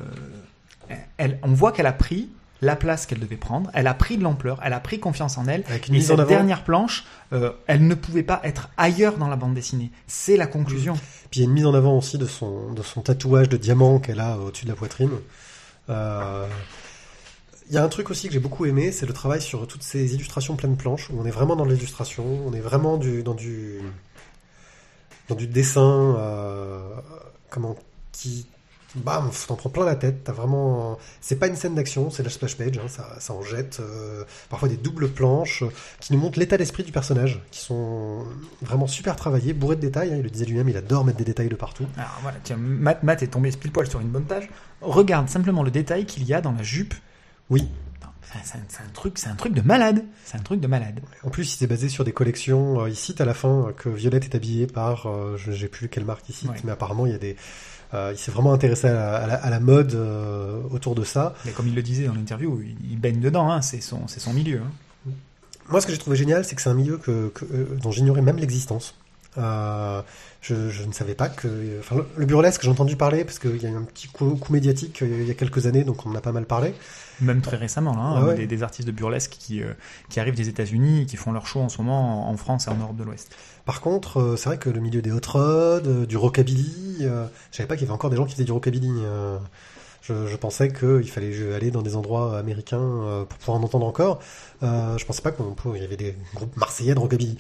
elle, 1.17 1.39
on 1.45 1.53
voit 1.53 1.71
qu'elle 1.71 1.87
a 1.87 1.93
pris 1.93 2.29
la 2.61 2.75
place 2.75 3.07
qu'elle 3.07 3.21
devait 3.21 3.37
prendre. 3.37 3.71
Elle 3.73 3.87
a 3.87 3.95
pris 3.95 4.17
de 4.17 4.25
l'ampleur. 4.25 4.59
Elle 4.65 4.73
a 4.73 4.81
pris 4.81 4.99
confiance 4.99 5.39
en 5.39 5.47
elle. 5.47 5.63
Avec 5.69 5.87
une 5.89 5.95
Et 5.95 5.99
mise 5.99 6.11
en 6.11 6.17
cette 6.17 6.27
dernière 6.27 6.65
planche, 6.65 7.05
euh, 7.33 7.53
elle 7.69 7.87
ne 7.87 7.95
pouvait 7.95 8.23
pas 8.25 8.41
être 8.43 8.69
ailleurs 8.77 9.17
dans 9.17 9.29
la 9.29 9.37
bande 9.37 9.55
dessinée. 9.55 9.93
C'est 10.09 10.37
la 10.37 10.49
conclusion. 10.49 10.95
Puis 11.31 11.41
il 11.41 11.43
y 11.45 11.47
a 11.47 11.49
une 11.49 11.53
mise 11.55 11.67
en 11.67 11.75
avant 11.75 11.97
aussi 11.99 12.19
de 12.19 12.27
son, 12.27 12.73
de 12.73 12.83
son 12.83 13.01
tatouage 13.03 13.49
de 13.49 13.57
diamant 13.57 14.01
qu'elle 14.01 14.19
a 14.21 14.39
au-dessus 14.39 14.65
de 14.65 14.71
la 14.71 14.77
poitrine. 14.77 15.11
Euh, 15.89 16.47
Il 17.69 17.75
y 17.75 17.79
a 17.79 17.85
un 17.85 17.89
truc 17.89 18.11
aussi 18.11 18.27
que 18.29 18.35
j'ai 18.35 18.41
beaucoup 18.41 18.67
aimé, 18.67 18.93
c'est 18.93 19.07
le 19.07 19.13
travail 19.15 19.41
sur 19.41 19.67
toutes 19.67 19.83
ces 19.83 20.15
illustrations 20.15 20.55
pleines 20.55 20.77
planches, 20.77 21.09
où 21.11 21.19
on 21.19 21.25
est 21.25 21.31
vraiment 21.31 21.57
dans 21.57 21.65
l'illustration, 21.65 22.25
on 22.47 22.53
est 22.53 22.61
vraiment 22.61 22.99
dans 22.99 23.35
du 23.35 23.81
dans 25.29 25.35
du 25.35 25.47
dessin, 25.47 26.15
euh, 26.19 26.81
comment 27.49 27.77
qui 28.13 28.47
bam, 28.95 29.31
t'en 29.49 29.57
prends 29.57 29.71
plein 29.71 29.85
la 29.85 29.97
tête. 29.97 30.23
T'as 30.25 30.33
vraiment, 30.33 30.99
c'est 31.21 31.37
pas 31.37 31.47
une 31.49 31.57
scène 31.57 31.75
d'action, 31.75 32.11
c'est 32.11 32.23
la 32.23 32.31
splash 32.31 32.57
page, 32.57 32.79
hein, 32.79 32.87
ça, 32.89 33.17
ça 33.19 33.33
en 33.33 33.43
jette. 33.43 33.81
euh, 33.81 34.25
parfois 34.51 34.69
des 34.69 34.77
doubles 34.77 35.09
planches 35.09 35.63
euh, 35.63 35.69
qui 36.01 36.13
nous 36.13 36.19
montrent 36.21 36.39
l'état 36.39 36.57
d'esprit 36.59 36.85
du 36.85 36.93
personnage, 36.93 37.41
qui 37.51 37.61
sont 37.61 38.25
vraiment 38.63 38.87
super 38.87 39.17
travaillés, 39.17 39.53
bourrés 39.53 39.77
de 39.77 39.81
détails. 39.81 40.13
hein. 40.13 40.17
il 40.19 40.23
le 40.23 40.31
disait 40.31 40.45
lui-même, 40.45 40.69
il 40.69 40.77
adore 40.77 41.05
mettre 41.05 41.19
des 41.19 41.25
détails 41.25 41.49
de 41.49 41.57
partout. 41.57 41.87
Alors 41.97 42.19
voilà, 42.23 42.37
tiens, 42.45 42.57
Matt, 42.57 43.03
Matt 43.03 43.23
est 43.23 43.29
tombé 43.29 43.51
pile 43.51 43.73
poil 43.73 43.89
sur 43.89 44.01
une 44.01 44.09
bonne 44.09 44.27
page. 44.27 44.49
Regarde 44.81 45.29
simplement 45.29 45.63
le 45.63 45.71
détail 45.71 46.05
qu'il 46.07 46.25
y 46.25 46.35
a 46.35 46.41
dans 46.41 46.53
la 46.53 46.63
jupe. 46.63 46.95
Oui. 47.55 47.69
C'est 48.43 48.59
un, 48.83 48.89
truc, 48.93 49.17
c'est 49.17 49.29
un 49.29 49.37
truc 49.37 49.55
de 49.55 49.61
malade. 49.61 50.05
C'est 50.25 50.37
un 50.37 50.43
truc 50.43 50.61
de 50.61 50.67
malade. 50.67 50.99
En 51.23 51.31
plus, 51.31 51.55
il 51.55 51.57
s'est 51.57 51.69
basé 51.69 51.89
sur 51.89 52.03
des 52.05 52.11
collections. 52.13 52.81
euh, 52.83 52.89
il 52.91 52.97
cite 52.97 53.21
à 53.21 53.25
la 53.25 53.33
fin 53.33 53.73
que 53.77 53.89
Violette 53.89 54.25
est 54.25 54.35
habillée 54.35 54.67
par, 54.67 55.07
euh, 55.07 55.37
je 55.39 55.53
j'ai 55.53 55.69
plus 55.69 55.89
quelle 55.89 56.05
marque 56.05 56.29
il 56.29 56.35
cite, 56.35 56.51
Ouais. 56.51 56.57
mais 56.65 56.73
apparemment 56.73 57.07
il 57.07 57.13
y 57.13 57.15
a 57.15 57.19
des. 57.19 57.37
euh, 57.95 58.11
il 58.13 58.19
s'est 58.19 58.33
vraiment 58.33 58.53
intéressé 58.53 58.89
à 58.89 58.93
la, 58.93 59.17
à 59.19 59.27
la- 59.29 59.35
à 59.37 59.51
la 59.51 59.61
mode 59.61 59.95
euh, 59.95 60.61
autour 60.73 60.97
de 60.97 61.05
ça. 61.05 61.35
Mais 61.45 61.53
comme 61.53 61.69
il 61.69 61.77
le 61.77 61.83
disait 61.83 62.07
dans 62.07 62.15
l'interview, 62.15 62.61
il, 62.61 62.77
il 62.91 62.99
baigne 62.99 63.21
dedans. 63.21 63.53
Hein, 63.53 63.63
c'est 63.63 63.81
son, 63.81 64.09
c'est 64.09 64.19
son 64.21 64.33
milieu. 64.33 64.59
hein. 65.07 65.11
Moi, 65.69 65.81
ce 65.81 65.87
que 65.87 65.93
j'ai 65.93 65.99
trouvé 65.99 66.17
génial, 66.17 66.45
c'est 66.45 66.57
que 66.57 66.61
c'est 66.63 66.71
un 66.71 66.75
milieu 66.75 66.99
que, 66.99 67.29
que- 67.29 67.45
dont 67.81 67.93
j'ignorais 67.93 68.21
même 68.21 68.37
l'existence. 68.39 68.97
Euh, 69.37 70.03
je, 70.41 70.69
je 70.71 70.85
ne 70.85 70.93
savais 70.93 71.15
pas 71.15 71.29
que. 71.29 71.49
Enfin, 71.81 71.97
le, 71.97 72.07
le 72.17 72.27
burlesque, 72.27 72.63
j'ai 72.63 72.71
entendu 72.71 72.97
parler 72.97 73.25
parce 73.25 73.39
qu'il 73.39 73.61
y 73.63 73.67
a 73.67 73.71
eu 73.71 73.77
un 73.77 73.83
petit 73.83 74.09
coup, 74.09 74.37
coup 74.37 74.53
médiatique 74.53 75.03
euh, 75.03 75.19
il 75.23 75.27
y 75.27 75.31
a 75.31 75.35
quelques 75.35 75.67
années, 75.67 75.85
donc 75.85 76.05
on 76.07 76.11
en 76.11 76.15
a 76.15 76.21
pas 76.21 76.33
mal 76.33 76.45
parlé. 76.47 76.75
Même 77.21 77.41
très 77.41 77.57
récemment, 77.57 77.95
là, 77.95 78.01
hein, 78.03 78.15
Ah 78.19 78.25
ouais. 78.27 78.35
des, 78.35 78.47
des 78.47 78.63
artistes 78.63 78.87
de 78.87 78.93
burlesque 78.93 79.37
qui, 79.39 79.63
euh, 79.63 79.73
qui 80.09 80.21
arrivent 80.21 80.35
des 80.37 80.49
États-Unis 80.49 81.03
et 81.03 81.07
qui 81.07 81.17
font 81.17 81.33
leur 81.33 81.47
show 81.47 81.61
en 81.61 81.69
ce 81.69 81.79
moment 81.79 82.29
en, 82.29 82.33
en 82.33 82.37
France 82.37 82.67
et 82.67 82.71
en 82.71 82.77
Europe 82.77 82.97
de 82.97 83.05
l'Ouest. 83.05 83.35
Par 83.65 83.81
contre, 83.81 84.35
c'est 84.37 84.49
vrai 84.51 84.59
que 84.59 84.69
le 84.71 84.81
milieu 84.81 85.01
des 85.01 85.11
hot 85.11 85.21
rods, 85.27 86.07
du 86.07 86.17
rockabilly, 86.17 86.99
euh, 87.03 87.27
je 87.51 87.57
savais 87.57 87.67
pas 87.67 87.77
qu'il 87.77 87.85
y 87.85 87.87
avait 87.87 87.95
encore 87.95 88.11
des 88.11 88.17
gens 88.17 88.27
qui 88.27 88.33
faisaient 88.33 88.45
du 88.45 88.53
rockabilly. 88.53 88.93
euh, 89.05 89.39
je, 90.03 90.27
je 90.27 90.37
pensais 90.37 90.71
qu'il 90.71 91.09
fallait 91.11 91.55
aller 91.55 91.71
dans 91.71 91.81
des 91.81 91.97
endroits 91.97 92.39
américains 92.39 93.25
pour 93.27 93.39
pouvoir 93.39 93.59
en 93.59 93.63
entendre 93.63 93.87
encore. 93.87 94.21
Euh, 94.63 94.99
je 94.99 95.05
pensais 95.07 95.23
pas 95.23 95.33
qu'il 95.33 95.81
y 95.81 95.85
avait 95.85 95.97
des 95.97 96.15
groupes 96.35 96.57
marseillais 96.59 96.95
de 96.95 96.99
rockabilly. 97.01 97.39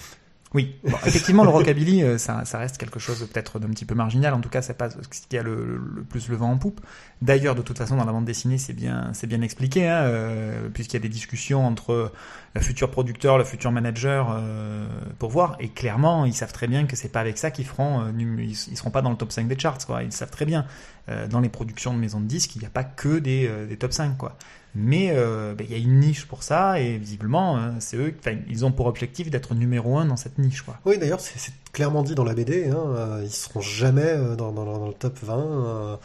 Oui, 0.55 0.77
Bon, 0.85 0.97
effectivement, 1.05 1.43
le 1.43 1.51
rockabilly, 1.51 2.05
euh, 2.05 2.17
ça, 2.17 2.45
ça 2.45 2.59
reste 2.59 2.79
quelque 2.79 3.01
chose 3.01 3.27
peut-être 3.31 3.59
d'un 3.59 3.69
petit 3.71 3.85
peu 3.85 3.97
marginal. 3.97 4.33
En 4.35 4.41
tout 4.41 4.49
cas, 4.49 4.63
c'est 4.63 4.79
pas 4.79 4.89
ce 4.89 4.97
qui 5.29 5.37
a 5.37 5.43
le, 5.43 5.81
le 5.95 6.03
plus 6.05 6.29
le 6.29 6.37
vent 6.37 6.53
en 6.53 6.59
poupe. 6.59 6.81
D'ailleurs, 7.23 7.57
de 7.57 7.63
toute 7.63 7.77
façon, 7.77 7.97
dans 7.97 8.05
la 8.05 8.13
bande 8.13 8.25
dessinée, 8.25 8.57
c'est 8.57 8.73
bien, 8.73 9.11
c'est 9.15 9.27
bien 9.27 9.43
expliqué, 9.43 9.89
hein, 9.89 10.03
euh, 10.05 10.69
puisqu'il 10.73 10.95
y 10.95 10.99
a 10.99 11.03
des 11.03 11.09
discussions 11.09 11.67
entre 11.67 12.13
le 12.55 12.61
futur 12.61 12.89
producteur, 12.91 13.37
le 13.37 13.43
futur 13.45 13.73
manager, 13.73 14.29
euh, 14.31 14.87
pour 15.19 15.31
voir. 15.31 15.57
Et 15.59 15.71
clairement, 15.71 16.25
ils 16.25 16.35
savent 16.35 16.53
très 16.53 16.69
bien 16.69 16.87
que 16.87 16.95
c'est 16.95 17.09
pas 17.09 17.21
avec 17.21 17.37
ça 17.37 17.51
qu'ils 17.51 17.67
feront, 17.67 18.03
euh, 18.03 18.13
ils, 18.17 18.51
ils 18.51 18.77
seront 18.77 18.91
pas 18.91 19.03
dans 19.03 19.11
le 19.11 19.17
top 19.17 19.33
5 19.33 19.49
des 19.49 19.59
charts, 19.59 19.85
quoi. 19.87 20.05
Ils 20.05 20.13
savent 20.13 20.31
très 20.31 20.45
bien. 20.47 20.67
Euh, 21.09 21.27
dans 21.27 21.41
les 21.41 21.49
productions 21.51 21.93
de 21.93 21.99
maisons 21.99 22.21
de 22.21 22.27
disques, 22.27 22.57
il 22.57 22.61
n'y 22.61 22.67
a 22.67 22.71
pas 22.71 22.85
que 22.85 23.19
des, 23.19 23.47
euh, 23.49 23.67
des 23.67 23.77
top 23.77 23.93
5, 23.93 24.17
quoi. 24.17 24.39
Mais 24.75 25.11
euh, 25.13 25.55
ben, 25.55 25.67
il 25.69 25.73
y 25.73 25.79
a 25.79 25.83
une 25.83 26.01
niche 26.01 26.27
pour 26.27 26.43
ça 26.43 26.81
et 26.81 26.97
visiblement 26.99 27.57
euh, 27.59 27.71
c'est 27.79 27.97
eux, 27.97 28.15
enfin, 28.19 28.37
ils 28.49 28.65
ont 28.65 28.73
pour 28.73 28.87
objectif 28.87 29.31
d'être 29.31 29.55
numéro 29.55 29.97
un 29.99 30.05
dans 30.07 30.17
cette 30.17 30.39
niche 30.39 30.63
quoi. 30.63 30.79
Oui, 30.85 30.99
d'ailleurs, 30.99 31.21
c'est 31.21 31.53
clairement 31.73 32.03
dit 32.03 32.15
dans 32.15 32.25
la 32.25 32.35
BD. 32.35 32.69
Hein, 32.69 32.77
euh, 32.77 33.21
ils 33.25 33.31
seront 33.31 33.61
jamais 33.61 34.03
euh, 34.03 34.37
dans, 34.37 34.53
dans- 34.53 34.65
dans 34.65 34.87
le 34.89 34.95
top 34.95 35.19
20. 35.23 35.39
euh, 35.39 35.97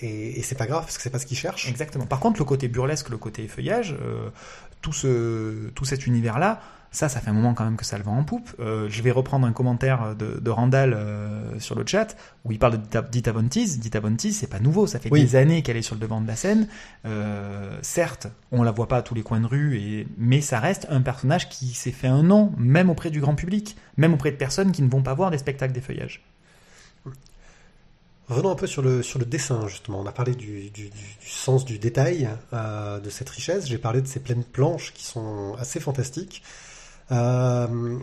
et 0.00 0.38
et 0.38 0.42
c'est 0.42 0.54
pas 0.56 0.66
grave 0.66 0.82
parce 0.84 0.96
que 0.96 1.02
c'est 1.02 1.10
pas 1.10 1.18
ce 1.18 1.26
qu'ils 1.26 1.36
cherchent. 1.36 1.68
Exactement. 1.68 2.06
Par 2.06 2.20
contre, 2.20 2.38
le 2.40 2.44
côté 2.46 2.68
burlesque, 2.68 3.10
le 3.10 3.18
côté 3.18 3.46
feuillage, 3.48 3.94
tout 4.80 4.92
ce 4.94 5.68
tout 5.74 5.84
cet 5.84 6.06
univers 6.06 6.38
là. 6.38 6.60
Ça, 6.92 7.08
ça 7.08 7.20
fait 7.20 7.30
un 7.30 7.34
moment 7.34 7.54
quand 7.54 7.62
même 7.64 7.76
que 7.76 7.84
ça 7.84 7.98
le 7.98 8.02
vend 8.04 8.16
en 8.18 8.24
poupe. 8.24 8.50
Euh, 8.58 8.88
je 8.90 9.00
vais 9.02 9.12
reprendre 9.12 9.46
un 9.46 9.52
commentaire 9.52 10.16
de, 10.16 10.40
de 10.40 10.50
Randall 10.50 10.92
euh, 10.92 11.60
sur 11.60 11.76
le 11.76 11.86
chat 11.86 12.16
où 12.44 12.50
il 12.50 12.58
parle 12.58 12.72
de 12.72 12.78
Dita- 12.78 13.08
Dita 13.08 13.30
Von 13.30 13.46
Teese. 13.46 13.78
Dita 13.78 14.00
Von 14.00 14.16
Teese, 14.16 14.36
c'est 14.38 14.48
pas 14.48 14.58
nouveau, 14.58 14.88
ça 14.88 14.98
fait 14.98 15.08
Oui. 15.12 15.20
des 15.22 15.36
années 15.36 15.62
qu'elle 15.62 15.76
est 15.76 15.82
sur 15.82 15.94
le 15.94 16.00
devant 16.00 16.20
de 16.20 16.26
la 16.26 16.34
scène. 16.34 16.66
Euh, 17.06 17.78
certes, 17.82 18.26
on 18.50 18.64
la 18.64 18.72
voit 18.72 18.88
pas 18.88 18.96
à 18.96 19.02
tous 19.02 19.14
les 19.14 19.22
coins 19.22 19.38
de 19.40 19.46
rue, 19.46 19.78
et, 19.78 20.08
mais 20.18 20.40
ça 20.40 20.58
reste 20.58 20.88
un 20.90 21.00
personnage 21.00 21.48
qui 21.48 21.68
s'est 21.74 21.92
fait 21.92 22.08
un 22.08 22.24
nom, 22.24 22.52
même 22.58 22.90
auprès 22.90 23.10
du 23.10 23.20
grand 23.20 23.36
public, 23.36 23.76
même 23.96 24.12
auprès 24.14 24.32
de 24.32 24.36
personnes 24.36 24.72
qui 24.72 24.82
ne 24.82 24.90
vont 24.90 25.02
pas 25.02 25.14
voir 25.14 25.30
des 25.30 25.38
spectacles 25.38 25.72
des 25.72 25.80
feuillages. 25.80 26.24
Revenons 28.28 28.50
un 28.50 28.54
peu 28.56 28.66
sur 28.68 28.82
le, 28.82 29.02
sur 29.02 29.18
le 29.18 29.24
dessin, 29.24 29.66
justement. 29.66 30.00
On 30.00 30.06
a 30.06 30.12
parlé 30.12 30.34
du, 30.36 30.70
du, 30.70 30.88
du- 30.88 30.90
du 30.90 31.28
sens 31.28 31.64
du 31.64 31.78
détail, 31.80 32.28
euh, 32.52 33.00
de 33.00 33.10
cette 33.10 33.28
richesse. 33.28 33.66
J'ai 33.66 33.78
parlé 33.78 34.00
de 34.02 34.06
ces 34.06 34.20
pleines 34.20 34.44
planches 34.44 34.92
qui 34.92 35.04
sont 35.04 35.54
assez 35.58 35.80
fantastiques. 35.80 36.42
Euh, 37.12 37.98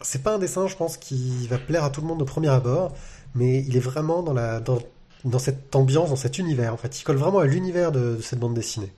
c'est 0.00 0.22
pas 0.22 0.34
un 0.34 0.38
dessin, 0.38 0.66
je 0.66 0.76
pense, 0.76 0.96
qui 0.96 1.46
va 1.48 1.58
plaire 1.58 1.84
à 1.84 1.90
tout 1.90 2.00
le 2.00 2.06
monde 2.06 2.22
au 2.22 2.24
premier 2.24 2.48
abord, 2.48 2.92
mais 3.34 3.60
il 3.60 3.76
est 3.76 3.80
vraiment 3.80 4.22
dans, 4.22 4.32
la, 4.32 4.60
dans, 4.60 4.78
dans 5.24 5.38
cette 5.38 5.74
ambiance, 5.76 6.10
dans 6.10 6.16
cet 6.16 6.38
univers. 6.38 6.74
En 6.74 6.76
fait, 6.76 7.00
il 7.00 7.04
colle 7.04 7.16
vraiment 7.16 7.38
à 7.38 7.46
l'univers 7.46 7.92
de, 7.92 8.16
de 8.16 8.20
cette 8.20 8.38
bande 8.38 8.54
dessinée. 8.54 8.92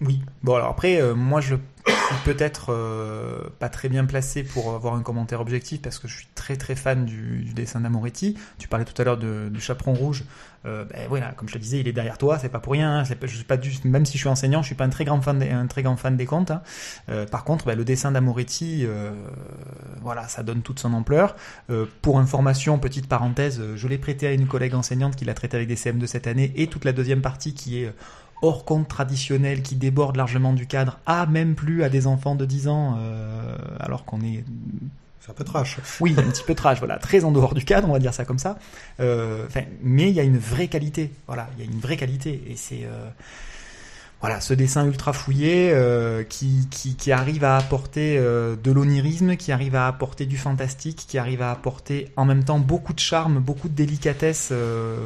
Oui. 0.00 0.22
Bon 0.42 0.54
alors 0.54 0.68
après, 0.68 1.00
euh, 1.00 1.14
moi 1.14 1.40
je 1.40 1.56
suis 1.56 2.16
peut-être 2.24 2.72
euh, 2.72 3.42
pas 3.58 3.68
très 3.68 3.88
bien 3.88 4.04
placé 4.04 4.42
pour 4.42 4.74
avoir 4.74 4.94
un 4.94 5.02
commentaire 5.02 5.40
objectif 5.40 5.80
parce 5.82 5.98
que 5.98 6.08
je 6.08 6.16
suis 6.16 6.26
très 6.34 6.56
très 6.56 6.74
fan 6.74 7.04
du, 7.04 7.44
dessin 7.54 7.80
d'Amoretti. 7.80 8.36
Tu 8.58 8.66
parlais 8.68 8.84
tout 8.86 9.00
à 9.00 9.04
l'heure 9.04 9.18
de- 9.18 9.48
du 9.52 9.60
chaperon 9.60 9.92
rouge. 9.94 10.24
Euh, 10.66 10.84
ben 10.84 11.06
voilà, 11.08 11.32
comme 11.32 11.48
je 11.48 11.54
te 11.54 11.58
disais, 11.58 11.80
il 11.80 11.88
est 11.88 11.92
derrière 11.92 12.18
toi, 12.18 12.38
c'est 12.38 12.48
pas 12.50 12.58
pour 12.60 12.72
rien. 12.74 12.98
hein. 13.00 13.04
Pas- 13.18 13.26
je 13.26 13.34
suis 13.36 13.44
pas 13.44 13.56
du, 13.56 13.70
même 13.84 14.04
si 14.06 14.14
je 14.14 14.18
suis 14.18 14.28
enseignant, 14.28 14.60
je 14.62 14.66
suis 14.66 14.74
pas 14.74 14.84
un 14.84 14.90
très 14.90 15.04
grand 15.04 15.20
fan, 15.22 15.38
des, 15.38 15.50
un 15.50 15.66
très 15.66 15.82
grand 15.82 15.96
fan 15.96 16.16
des 16.16 16.26
contes. 16.26 16.50
hein. 16.50 16.62
Euh, 17.10 17.26
par 17.26 17.44
contre, 17.44 17.66
ben, 17.66 17.76
le 17.76 17.84
dessin 17.84 18.10
d'Amoretti, 18.12 18.86
voilà, 20.02 20.28
ça 20.28 20.42
donne 20.42 20.62
toute 20.62 20.78
son 20.80 20.92
ampleur. 20.94 21.36
Pour 22.02 22.18
information, 22.18 22.78
petite 22.78 23.06
parenthèse, 23.08 23.62
je 23.76 23.88
l'ai 23.88 23.98
prêté 23.98 24.26
à 24.26 24.32
une 24.32 24.46
collègue 24.46 24.74
enseignante 24.74 25.16
qui 25.16 25.24
l'a 25.24 25.34
traité 25.34 25.56
avec 25.56 25.68
des 25.68 25.76
CM2 25.76 26.06
cette 26.06 26.26
année 26.26 26.52
et 26.56 26.66
toute 26.66 26.84
la 26.84 26.92
deuxième 26.92 27.22
partie 27.22 27.54
qui 27.54 27.82
est 27.82 27.92
hors 28.42 28.64
compte 28.64 28.88
traditionnel 28.88 29.62
qui 29.62 29.74
déborde 29.74 30.16
largement 30.16 30.52
du 30.52 30.66
cadre, 30.66 30.98
a 31.06 31.26
même 31.26 31.54
plus 31.54 31.82
à 31.82 31.88
des 31.88 32.06
enfants 32.06 32.34
de 32.34 32.44
10 32.44 32.68
ans, 32.68 32.96
euh, 32.98 33.56
alors 33.78 34.04
qu'on 34.04 34.20
est, 34.20 34.44
C'est 35.20 35.30
un 35.30 35.34
peu 35.34 35.44
trash. 35.44 35.78
oui, 36.00 36.14
un 36.16 36.22
petit 36.22 36.42
peu 36.44 36.54
trash, 36.54 36.78
voilà, 36.78 36.98
très 36.98 37.24
en 37.24 37.32
dehors 37.32 37.54
du 37.54 37.64
cadre, 37.64 37.88
on 37.88 37.92
va 37.92 37.98
dire 37.98 38.14
ça 38.14 38.24
comme 38.24 38.38
ça. 38.38 38.58
Euh, 39.00 39.46
enfin, 39.46 39.62
mais 39.82 40.08
il 40.08 40.14
y 40.14 40.20
a 40.20 40.24
une 40.24 40.38
vraie 40.38 40.68
qualité, 40.68 41.12
voilà, 41.26 41.48
il 41.56 41.64
y 41.64 41.68
a 41.68 41.70
une 41.70 41.80
vraie 41.80 41.96
qualité, 41.96 42.42
et 42.48 42.56
c'est, 42.56 42.84
euh, 42.84 43.08
voilà, 44.20 44.42
ce 44.42 44.52
dessin 44.52 44.84
ultra 44.84 45.14
fouillé 45.14 45.70
euh, 45.72 46.24
qui, 46.24 46.68
qui, 46.70 47.10
arrive 47.10 47.42
à 47.42 47.56
apporter 47.56 48.18
euh, 48.18 48.54
de 48.54 48.70
l'onirisme, 48.70 49.36
qui 49.36 49.50
arrive 49.50 49.74
à 49.74 49.86
apporter 49.86 50.26
du 50.26 50.36
fantastique, 50.36 51.06
qui 51.08 51.16
arrive 51.16 51.40
à 51.40 51.50
apporter 51.50 52.12
en 52.16 52.26
même 52.26 52.44
temps 52.44 52.58
beaucoup 52.58 52.92
de 52.92 52.98
charme, 52.98 53.38
beaucoup 53.38 53.70
de 53.70 53.74
délicatesse, 53.74 54.50
euh, 54.52 54.98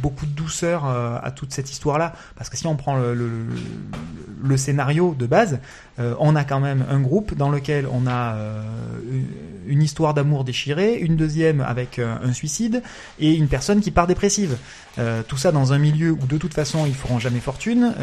beaucoup 0.00 0.26
de 0.26 0.30
douceur 0.30 0.84
à 0.84 1.30
toute 1.32 1.52
cette 1.52 1.72
histoire-là. 1.72 2.12
Parce 2.36 2.50
que 2.50 2.56
si 2.56 2.68
on 2.68 2.76
prend 2.76 2.98
le 2.98 4.56
scénario 4.56 5.16
de 5.18 5.26
base, 5.26 5.58
euh, 5.98 6.14
on 6.18 6.34
a 6.36 6.44
quand 6.44 6.60
même 6.60 6.84
un 6.88 7.00
groupe 7.00 7.34
dans 7.34 7.50
lequel 7.50 7.86
on 7.90 8.06
a 8.06 8.34
euh, 8.34 8.62
une 9.66 9.82
histoire 9.82 10.14
d'amour 10.14 10.44
déchirée, 10.44 10.96
une 10.96 11.16
deuxième 11.16 11.60
avec 11.60 11.98
euh, 11.98 12.16
un 12.22 12.32
suicide 12.32 12.82
et 13.18 13.34
une 13.34 13.48
personne 13.48 13.80
qui 13.80 13.90
part 13.90 14.06
dépressive. 14.06 14.56
Euh, 14.98 15.22
tout 15.26 15.36
ça 15.36 15.52
dans 15.52 15.72
un 15.72 15.78
milieu 15.78 16.10
où 16.10 16.26
de 16.26 16.36
toute 16.38 16.54
façon 16.54 16.86
ils 16.86 16.94
feront 16.94 17.18
jamais 17.18 17.40
fortune, 17.40 17.94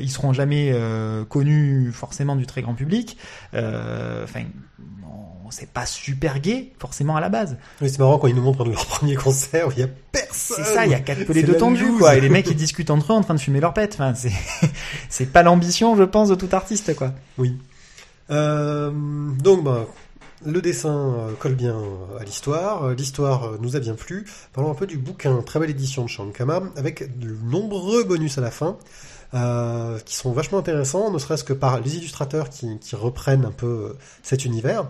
ils 0.00 0.10
seront 0.10 0.32
jamais 0.32 0.74
connus 1.28 1.92
forcément 1.92 2.36
du 2.36 2.46
très 2.46 2.62
grand 2.62 2.74
public. 2.74 3.16
Enfin, 3.52 4.44
c'est 5.50 5.68
pas 5.68 5.86
super 5.86 6.40
gay 6.40 6.72
forcément 6.78 7.16
à 7.16 7.20
la 7.20 7.28
base. 7.28 7.56
Oui, 7.80 7.88
c'est 7.90 7.98
marrant 7.98 8.18
quand 8.18 8.28
ils 8.28 8.34
nous 8.34 8.42
montrent 8.42 8.64
leur 8.64 8.86
premier 8.86 9.14
concert 9.14 9.68
où 9.68 9.72
il 9.72 9.78
y 9.78 9.82
a 9.82 9.88
personne. 10.12 10.64
C'est 10.64 10.74
ça, 10.74 10.86
il 10.86 10.92
y 10.92 10.94
a 10.94 11.00
quatre 11.00 11.24
pelés 11.24 11.42
de 11.42 11.52
loose. 11.52 11.98
quoi, 11.98 12.16
et 12.16 12.20
les 12.20 12.28
mecs 12.28 12.48
ils 12.48 12.56
discutent 12.56 12.90
entre 12.90 13.12
eux 13.12 13.16
en 13.16 13.22
train 13.22 13.34
de 13.34 13.40
fumer 13.40 13.60
leur 13.60 13.74
pète. 13.74 13.94
Enfin, 13.94 14.14
c'est 14.14 14.32
c'est 15.08 15.26
pas 15.26 15.42
l'ambition, 15.42 15.96
je 15.96 16.04
pense, 16.04 16.28
de 16.28 16.34
tout 16.34 16.48
artiste 16.52 16.94
quoi. 16.96 17.12
Oui. 17.38 17.56
Euh, 18.30 18.90
donc, 18.90 19.64
bah, 19.64 19.86
le 20.44 20.60
dessin 20.60 21.14
euh, 21.14 21.32
colle 21.38 21.54
bien 21.54 21.76
euh, 21.76 22.18
à 22.20 22.24
l'histoire. 22.24 22.90
L'histoire 22.90 23.52
nous 23.60 23.76
a 23.76 23.80
bien 23.80 23.94
plu. 23.94 24.26
Parlons 24.52 24.70
un 24.70 24.74
peu 24.74 24.86
du 24.86 24.98
bouquin. 24.98 25.42
Très 25.42 25.60
belle 25.60 25.70
édition 25.70 26.04
de 26.04 26.08
Shankama 26.08 26.60
avec 26.76 27.18
de 27.18 27.36
nombreux 27.44 28.04
bonus 28.04 28.38
à 28.38 28.40
la 28.40 28.50
fin. 28.50 28.76
euh, 29.34 29.98
qui 30.00 30.14
sont 30.14 30.32
vachement 30.32 30.58
intéressants, 30.58 31.10
ne 31.10 31.18
serait-ce 31.18 31.44
que 31.44 31.52
par 31.52 31.80
les 31.80 31.96
illustrateurs 31.96 32.48
qui, 32.50 32.78
qui 32.78 32.96
reprennent 32.96 33.44
un 33.44 33.50
peu 33.52 33.96
cet 34.22 34.44
univers 34.44 34.88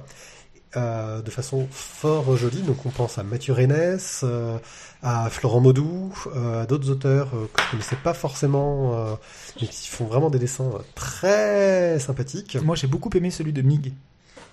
euh, 0.77 1.23
de 1.23 1.31
façon 1.31 1.66
fort 1.70 2.36
jolie. 2.36 2.62
Donc 2.62 2.85
on 2.86 2.90
pense 2.90 3.19
à 3.19 3.23
Mathieu 3.23 3.53
Reynès, 3.53 4.20
euh, 4.24 4.59
à 5.03 5.28
Florent 5.31 5.61
Maudou, 5.61 6.12
euh, 6.35 6.62
à 6.62 6.66
d'autres 6.66 6.90
auteurs 6.90 7.28
euh, 7.35 7.47
que 7.53 7.62
je 7.62 7.70
connaissais 7.73 7.97
pas 7.97 8.15
forcément, 8.15 8.94
euh, 8.94 9.15
mais 9.61 9.66
qui 9.69 9.89
font 9.89 10.05
vraiment 10.07 10.31
des 10.31 10.39
dessins 10.39 10.70
très 10.94 11.98
sympathiques. 11.98 12.57
Moi, 12.62 12.77
j'ai 12.77 12.86
beaucoup 12.86 13.11
aimé 13.15 13.31
celui 13.31 13.53
de 13.53 13.62
Mig, 13.62 13.93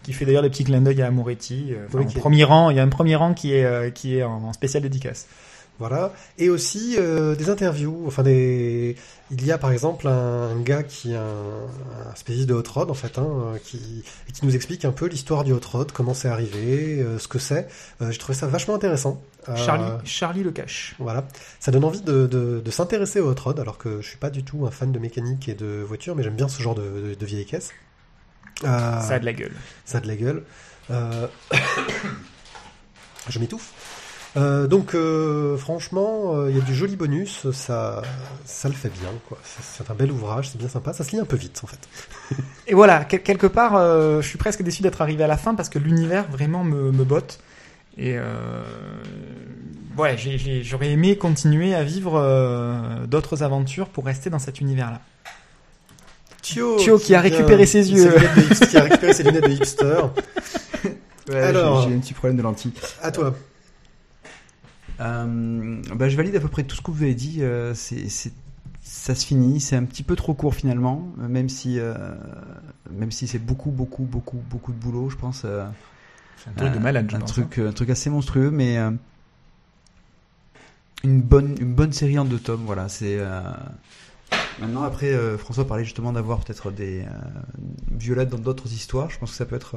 qui 0.03 0.13
fait 0.13 0.25
d'ailleurs 0.25 0.43
des 0.43 0.49
petits 0.49 0.63
clins 0.63 0.81
d'œil 0.81 1.01
à 1.01 1.11
Moretti. 1.11 1.73
enfin, 1.87 1.99
Oui, 1.99 2.03
en 2.05 2.07
qui 2.07 2.17
est- 2.17 2.21
premier 2.21 2.43
rang, 2.43 2.69
il 2.69 2.77
y 2.77 2.79
a 2.79 2.83
un 2.83 2.89
premier 2.89 3.15
rang 3.15 3.33
qui 3.33 3.53
est 3.53 3.93
qui 3.93 4.17
est 4.17 4.23
en, 4.23 4.43
en 4.43 4.53
spécial 4.53 4.83
dédicace. 4.83 5.27
Voilà. 5.89 6.13
Et 6.37 6.49
aussi 6.49 6.95
euh, 6.97 7.35
des 7.35 7.49
interviews. 7.49 8.05
Enfin, 8.07 8.23
des... 8.23 8.95
il 9.31 9.45
y 9.45 9.51
a 9.51 9.57
par 9.57 9.69
exemple 9.73 10.07
un, 10.07 10.51
un 10.51 10.61
gars 10.61 10.81
qui 10.81 11.11
est 11.11 11.17
un, 11.17 11.19
un 12.09 12.15
spécialiste 12.15 12.47
de 12.47 12.53
hot 12.53 12.63
rod 12.73 12.89
en 12.89 12.93
fait, 12.93 13.17
hein, 13.17 13.27
euh, 13.27 13.57
qui, 13.61 14.05
nous 14.43 14.55
explique 14.55 14.85
un 14.85 14.93
peu 14.93 15.07
l'histoire 15.07 15.43
du 15.43 15.51
hot 15.51 15.59
rod, 15.69 15.91
comment 15.91 16.13
c'est 16.13 16.29
arrivé, 16.29 17.01
euh, 17.01 17.19
ce 17.19 17.27
que 17.27 17.37
c'est. 17.37 17.67
Euh, 18.01 18.11
J'ai 18.11 18.17
trouvé 18.17 18.33
ça 18.33 18.47
vachement 18.47 18.75
intéressant. 18.75 19.21
Charlie, 19.57 19.91
Charlie 20.05 20.41
le 20.41 20.51
cache. 20.51 20.95
Voilà, 20.99 21.27
ça 21.59 21.71
donne 21.71 21.83
envie 21.83 21.99
de, 21.99 22.27
de, 22.27 22.61
de 22.63 22.71
s'intéresser 22.71 23.19
au 23.19 23.29
hot 23.29 23.35
rod, 23.43 23.59
alors 23.59 23.77
que 23.77 23.99
je 23.99 24.07
suis 24.07 24.17
pas 24.17 24.29
du 24.29 24.45
tout 24.45 24.65
un 24.65 24.71
fan 24.71 24.93
de 24.93 24.99
mécanique 24.99 25.49
et 25.49 25.53
de 25.53 25.83
voiture, 25.85 26.15
mais 26.15 26.23
j'aime 26.23 26.37
bien 26.37 26.47
ce 26.47 26.61
genre 26.61 26.75
de, 26.75 27.13
de, 27.19 27.43
caisses. 27.43 27.71
Euh, 28.63 29.01
Ça 29.01 29.15
a 29.15 29.19
de 29.19 29.25
la 29.25 29.33
gueule. 29.33 29.51
ça 29.83 29.97
a 29.97 30.01
de 30.01 30.07
la 30.07 30.15
gueule. 30.15 30.43
Je 33.29 33.39
m'étouffe. 33.39 33.73
Euh, 34.35 34.65
donc 34.65 34.95
euh, 34.95 35.57
franchement, 35.57 36.35
euh, 36.35 36.49
il 36.49 36.57
y 36.57 36.59
a 36.59 36.63
du 36.63 36.73
joli 36.73 36.95
bonus, 36.95 37.51
ça, 37.51 38.01
ça 38.45 38.67
le 38.67 38.73
fait 38.73 38.89
bien. 38.89 39.09
quoi. 39.29 39.37
C'est 39.43 39.83
c'est 39.83 39.91
un 39.91 39.93
bel 39.93 40.11
ouvrage, 40.11 40.49
c'est 40.49 40.57
bien 40.57 40.67
sympa. 40.69 40.91
Ça 40.93 41.03
se 41.03 41.11
lit 41.11 41.19
un 41.19 41.25
peu 41.25 41.35
vite 41.35 41.61
en 41.63 41.67
fait. 41.67 41.77
Et 42.67 42.73
voilà, 42.73 43.05
quel- 43.05 43.21
quelque 43.21 43.45
part, 43.47 43.75
euh, 43.75 44.21
je 44.21 44.27
suis 44.27 44.39
presque 44.39 44.63
déçu 44.63 44.81
d'être 44.81 45.01
arrivé 45.01 45.23
à 45.23 45.27
la 45.27 45.37
fin 45.37 45.53
parce 45.53 45.69
que 45.69 45.77
l'univers 45.77 46.25
vraiment 46.31 46.63
me, 46.63 46.91
me 46.91 47.03
botte. 47.03 47.39
Et 47.95 48.17
euh, 48.17 48.63
ouais, 49.99 50.17
j'ai- 50.17 50.39
j'ai- 50.39 50.63
j'aurais 50.63 50.89
aimé 50.89 51.15
continuer 51.15 51.75
à 51.75 51.83
vivre 51.83 52.13
euh, 52.19 53.05
d'autres 53.05 53.43
aventures 53.43 53.87
pour 53.89 54.05
rester 54.05 54.31
dans 54.31 54.39
cet 54.39 54.61
univers-là. 54.61 54.99
Thio, 56.41 56.75
Thio 56.77 56.97
qui 56.97 57.13
a 57.15 57.21
récupéré 57.21 57.65
ses 57.67 57.91
yeux. 57.91 58.09
lunettes 58.17 58.35
de 58.35 58.41
hipster- 58.41 58.67
qui 58.67 58.77
a 58.77 58.81
récupéré 58.81 59.13
ses 59.13 59.23
lunettes 59.23 59.43
de 59.45 59.51
hipster. 59.51 60.01
Ouais, 61.29 61.39
Alors. 61.39 61.83
j'ai 61.83 61.89
j'ai 61.89 61.95
un 61.95 61.99
petit 61.99 62.13
problème 62.13 62.35
de 62.35 62.41
lentilles. 62.41 62.73
À 63.01 63.09
toi. 63.09 63.33
Euh, 65.03 65.81
bah, 65.95 66.07
je 66.09 66.15
valide 66.17 66.35
à 66.35 66.39
peu 66.39 66.47
près 66.47 66.63
tout 66.63 66.75
ce 66.75 66.81
que 66.81 66.91
vous 66.91 67.03
avez 67.03 67.15
dit. 67.15 67.37
euh, 67.41 67.73
c'est, 67.75 68.07
ça 68.81 69.15
se 69.15 69.25
finit. 69.25 69.59
C'est 69.59 69.75
un 69.75 69.83
petit 69.83 70.03
peu 70.03 70.15
trop 70.15 70.33
court 70.33 70.55
finalement, 70.55 71.07
même 71.17 71.49
si, 71.49 71.79
euh, 71.79 71.93
même 72.91 73.11
si 73.11 73.27
c'est 73.27 73.39
beaucoup, 73.39 73.71
beaucoup, 73.71 74.03
beaucoup, 74.03 74.41
beaucoup 74.49 74.71
de 74.71 74.77
boulot. 74.77 75.09
Je 75.09 75.17
pense. 75.17 75.43
euh, 75.45 75.65
C'est 76.37 76.49
un 76.51 76.53
truc 76.53 76.73
de 76.73 76.79
malade, 76.79 77.07
je 77.09 77.15
un 77.15 77.19
pense. 77.19 77.31
hein. 77.31 77.33
truc, 77.33 77.57
un 77.59 77.71
truc 77.73 77.89
assez 77.89 78.09
monstrueux, 78.09 78.49
mais 78.51 78.77
une 81.03 81.21
bonne, 81.21 81.55
une 81.59 81.73
bonne 81.73 81.91
série 81.91 82.17
en 82.17 82.25
deux 82.25 82.39
tomes. 82.39 82.63
Voilà. 82.65 82.87
C'est 82.89 83.19
maintenant 84.59 84.83
après 84.83 85.13
François 85.37 85.67
parlait 85.67 85.83
justement 85.83 86.13
d'avoir 86.13 86.39
peut-être 86.39 86.71
des 86.71 87.03
violettes 87.91 88.29
dans 88.29 88.37
d'autres 88.37 88.71
histoires. 88.71 89.09
Je 89.09 89.19
pense 89.19 89.31
que 89.31 89.37
ça 89.37 89.45
peut 89.45 89.55
être 89.55 89.75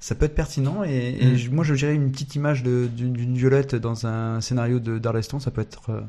ça 0.00 0.14
peut 0.14 0.26
être 0.26 0.34
pertinent 0.34 0.84
et, 0.84 1.16
et 1.20 1.26
Mm. 1.32 1.36
je- 1.36 1.50
moi 1.50 1.64
je 1.64 1.74
dirais 1.74 1.94
une 1.94 2.10
petite 2.12 2.34
image 2.34 2.62
de- 2.62 2.86
d'une 2.86 3.36
violette 3.36 3.74
dans 3.74 4.06
un 4.06 4.40
scénario 4.40 4.78
de 4.80 4.98
d'Arleston, 4.98 5.40
ça 5.40 5.50
peut 5.50 5.62
être 5.62 5.90
euh, 5.90 6.00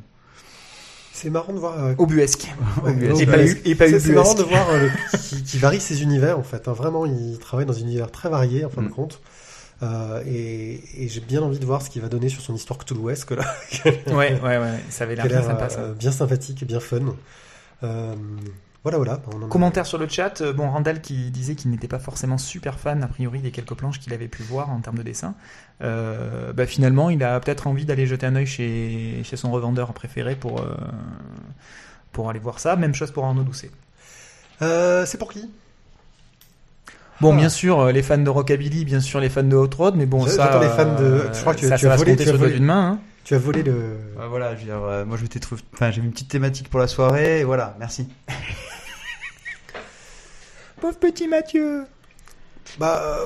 C'est 1.14 1.30
marrant 1.32 1.54
de 1.54 1.58
voir. 1.60 1.84
euh, 1.84 1.94
Obuesque. 1.98 2.48
Obuesque. 2.86 3.62
Et 3.66 3.74
pas 3.76 3.88
et 3.88 4.00
C'est 4.00 4.14
marrant 4.14 4.36
de 4.36 4.44
voir 4.44 4.70
euh, 4.70 4.88
le- 4.88 5.18
qui, 5.20 5.42
qui 5.44 5.58
varie 5.58 5.80
ses 5.82 6.04
univers 6.04 6.38
en 6.38 6.44
fait. 6.44 6.68
hein. 6.68 6.74
Vraiment, 6.74 7.06
il 7.06 7.40
travaille 7.40 7.66
dans 7.66 7.76
un 7.78 7.82
univers 7.82 8.12
très 8.12 8.30
varié 8.30 8.66
en 8.66 8.70
fin 8.70 8.82
de 8.84 8.88
Mm. 8.88 8.92
compte. 8.92 9.22
Euh, 9.84 10.24
et 10.26 10.82
et 10.98 11.08
j'ai 11.08 11.20
bien 11.22 11.42
envie 11.44 11.60
de 11.60 11.66
voir 11.66 11.84
ce 11.84 11.90
qu'il 11.92 12.02
va 12.02 12.10
donner 12.10 12.30
sur 12.30 12.42
son 12.42 12.56
histoire 12.56 12.80
Cthulhuesque 12.80 13.32
là. 13.32 13.46
Ouais, 14.08 14.40
ouais, 14.42 14.58
ouais, 14.58 14.80
ça 14.90 15.04
avait 15.04 15.16
l'air 15.16 15.28
l'air 15.28 15.44
sympa 15.44 15.66
euh, 15.66 15.70
ça. 15.70 15.94
bien 15.94 16.12
sympathique 16.12 16.64
et 16.64 16.66
bien 16.66 16.80
fun. 16.80 17.16
Voilà, 18.90 18.98
voilà. 18.98 19.20
On 19.34 19.44
en 19.44 19.46
a- 19.48 19.50
Commentaire 19.50 19.86
sur 19.86 19.98
le 19.98 20.08
chat, 20.08 20.40
euh, 20.40 20.54
bon 20.54 20.70
Randall 20.70 21.02
qui 21.02 21.30
disait 21.30 21.56
qu'il 21.56 21.72
n'était 21.72 21.90
pas 21.90 22.00
forcément 22.00 22.38
super 22.38 22.80
fan 22.80 23.04
a 23.04 23.08
priori 23.08 23.40
des 23.42 23.52
quelques 23.52 23.74
planches 23.74 24.00
qu'il 24.00 24.14
avait 24.14 24.30
pu 24.30 24.44
voir 24.44 24.70
en 24.70 24.80
termes 24.80 24.98
de 24.98 25.04
dessin. 25.04 25.36
Euh, 25.82 26.54
bah, 26.54 26.66
finalement, 26.66 27.10
il 27.10 27.22
a 27.24 27.38
peut-être 27.42 27.68
envie 27.68 27.84
d'aller 27.84 28.08
jeter 28.08 28.26
un 28.26 28.36
œil 28.38 28.46
chez, 28.48 29.22
chez 29.26 29.36
son 29.36 29.52
revendeur 29.52 29.92
préféré 29.94 30.36
pour, 30.36 30.62
euh, 30.62 30.74
pour 32.14 32.30
aller 32.30 32.40
voir 32.40 32.60
ça. 32.60 32.78
Même 32.78 32.96
chose 32.96 33.12
pour 33.12 33.26
Arnaud 33.26 33.44
Doucet. 33.44 33.72
Euh, 34.62 35.06
c'est 35.06 35.18
pour 35.18 35.34
qui? 35.34 35.52
Bon, 37.20 37.34
Ah. 37.34 37.38
bien 37.38 37.50
sûr, 37.50 37.88
les 37.88 38.04
fans 38.04 38.18
de 38.18 38.30
Rockabilly, 38.30 38.86
bien 38.86 39.00
sûr 39.02 39.20
les 39.20 39.30
fans 39.30 39.44
de 39.44 39.56
Hot 39.56 39.70
Rod, 39.78 39.96
mais 39.96 40.06
bon, 40.06 40.26
ça. 40.28 40.60
les 40.62 40.70
fans 40.70 40.96
de- 40.96 41.24
je 41.34 41.42
crois 41.42 41.56
que 41.56 41.60
tu- 41.60 41.68
ça, 41.68 41.76
tu 41.76 41.82
ça 41.82 41.88
as 41.88 41.90
va 41.90 41.98
se 41.98 42.04
volé- 42.06 42.16
tu 42.16 42.22
as 42.22 42.26
sur 42.26 42.34
le 42.34 42.38
doigt 42.40 42.48
volé. 42.48 42.58
d'une 42.60 42.66
main. 42.68 42.92
hein. 42.92 43.00
Tu 43.24 43.36
as 43.36 43.40
volé 43.40 43.62
le. 43.64 43.74
Ouais, 44.18 44.28
voilà, 44.30 44.56
je 44.56 44.60
veux 44.62 44.66
dire, 44.68 44.80
moi 45.06 45.18
je 45.18 45.24
m'étais 45.24 45.40
trouvé, 45.40 45.62
enfin 45.74 45.92
j'ai 45.92 46.00
mis 46.00 46.08
une 46.08 46.14
petite 46.14 46.30
thématique 46.30 46.70
pour 46.70 46.80
la 46.80 46.88
soirée, 46.88 47.42
et 47.42 47.44
voilà, 47.44 47.76
merci. 47.80 48.08
Pauvre 50.82 50.98
petit 51.00 51.28
Mathieu 51.28 51.86
Bah, 52.80 53.02
euh, 53.04 53.26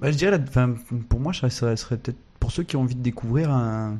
Bah, 0.00 0.10
je 0.10 0.16
dirais, 0.16 0.42
pour 1.08 1.20
moi, 1.20 1.32
ça 1.32 1.48
serait, 1.50 1.96
peut-être 1.98 2.18
pour 2.40 2.52
ceux 2.52 2.62
qui 2.62 2.76
ont 2.76 2.82
envie 2.82 2.94
de 2.94 3.02
découvrir 3.02 3.50
un, 3.50 3.98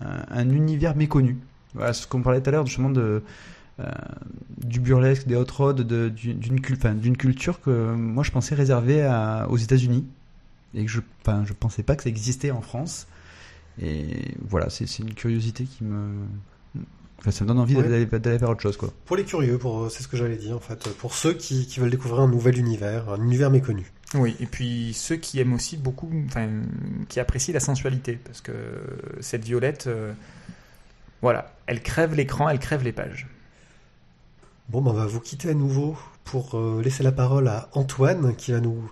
un, 0.00 0.24
un 0.28 0.50
univers 0.50 0.96
méconnu. 0.96 1.38
Voilà, 1.74 1.92
ce 1.92 2.06
qu'on 2.06 2.22
parlait 2.22 2.40
tout 2.40 2.48
à 2.48 2.52
l'heure, 2.52 2.66
justement, 2.66 2.90
de, 2.90 3.22
euh, 3.78 3.84
du 4.58 4.80
burlesque, 4.80 5.26
des 5.26 5.36
hot 5.36 5.46
rods, 5.56 5.72
de- 5.74 6.08
du- 6.08 6.34
d'une 6.34 6.58
d'une 7.00 7.16
culture 7.16 7.60
que 7.60 7.92
moi 7.94 8.24
je 8.24 8.30
pensais 8.32 8.54
réservée 8.54 9.08
aux 9.48 9.56
États-Unis 9.56 10.04
et 10.74 10.84
que 10.84 10.90
je, 10.90 11.00
je 11.44 11.52
pensais 11.52 11.82
pas 11.84 11.94
que 11.96 12.02
ça 12.02 12.08
existait 12.08 12.50
en 12.50 12.60
France. 12.60 13.06
Et 13.80 14.34
voilà, 14.48 14.68
c'est 14.68 14.98
une 14.98 15.14
curiosité 15.14 15.64
qui 15.64 15.84
me, 15.84 16.12
enfin, 17.20 17.30
ça 17.30 17.44
me 17.44 17.48
donne 17.48 17.58
envie 17.60 17.76
Ouais. 17.76 17.82
d'aller 17.82 18.06
d'aller 18.06 18.38
faire 18.38 18.50
autre 18.50 18.60
chose, 18.62 18.76
quoi. 18.76 18.90
pour 19.06 19.16
les 19.16 19.24
curieux, 19.24 19.56
pour, 19.58 19.90
c'est 19.90 20.02
ce 20.02 20.08
que 20.08 20.16
j'allais 20.16 20.36
dire 20.36 20.56
en 20.56 20.60
fait. 20.60 20.88
Pour 20.98 21.14
ceux 21.14 21.32
qui, 21.34 21.66
qui 21.66 21.80
veulent 21.80 21.90
découvrir 21.90 22.20
un 22.20 22.28
nouvel 22.28 22.58
univers, 22.58 23.08
un 23.10 23.22
univers 23.22 23.50
méconnu. 23.50 23.90
Oui, 24.14 24.34
et 24.40 24.46
puis 24.46 24.92
ceux 24.92 25.16
qui 25.16 25.38
aiment 25.38 25.52
aussi 25.54 25.76
beaucoup, 25.76 26.10
enfin, 26.26 26.48
qui 27.08 27.20
apprécient 27.20 27.54
la 27.54 27.60
sensualité, 27.60 28.18
parce 28.24 28.40
que 28.40 28.52
cette 29.20 29.44
violette, 29.44 29.86
euh, 29.86 30.12
voilà, 31.22 31.54
elle 31.66 31.80
crève 31.82 32.14
l'écran, 32.14 32.48
elle 32.48 32.58
crève 32.58 32.82
les 32.82 32.92
pages. 32.92 33.28
Bon, 34.68 34.80
ben, 34.82 34.90
on 34.90 34.94
va 34.94 35.06
vous 35.06 35.20
quitter 35.20 35.50
à 35.50 35.54
nouveau 35.54 35.96
pour 36.24 36.56
euh, 36.56 36.80
laisser 36.82 37.02
la 37.04 37.12
parole 37.12 37.46
à 37.48 37.68
Antoine 37.72 38.34
qui 38.36 38.52
va 38.52 38.60
nous 38.60 38.90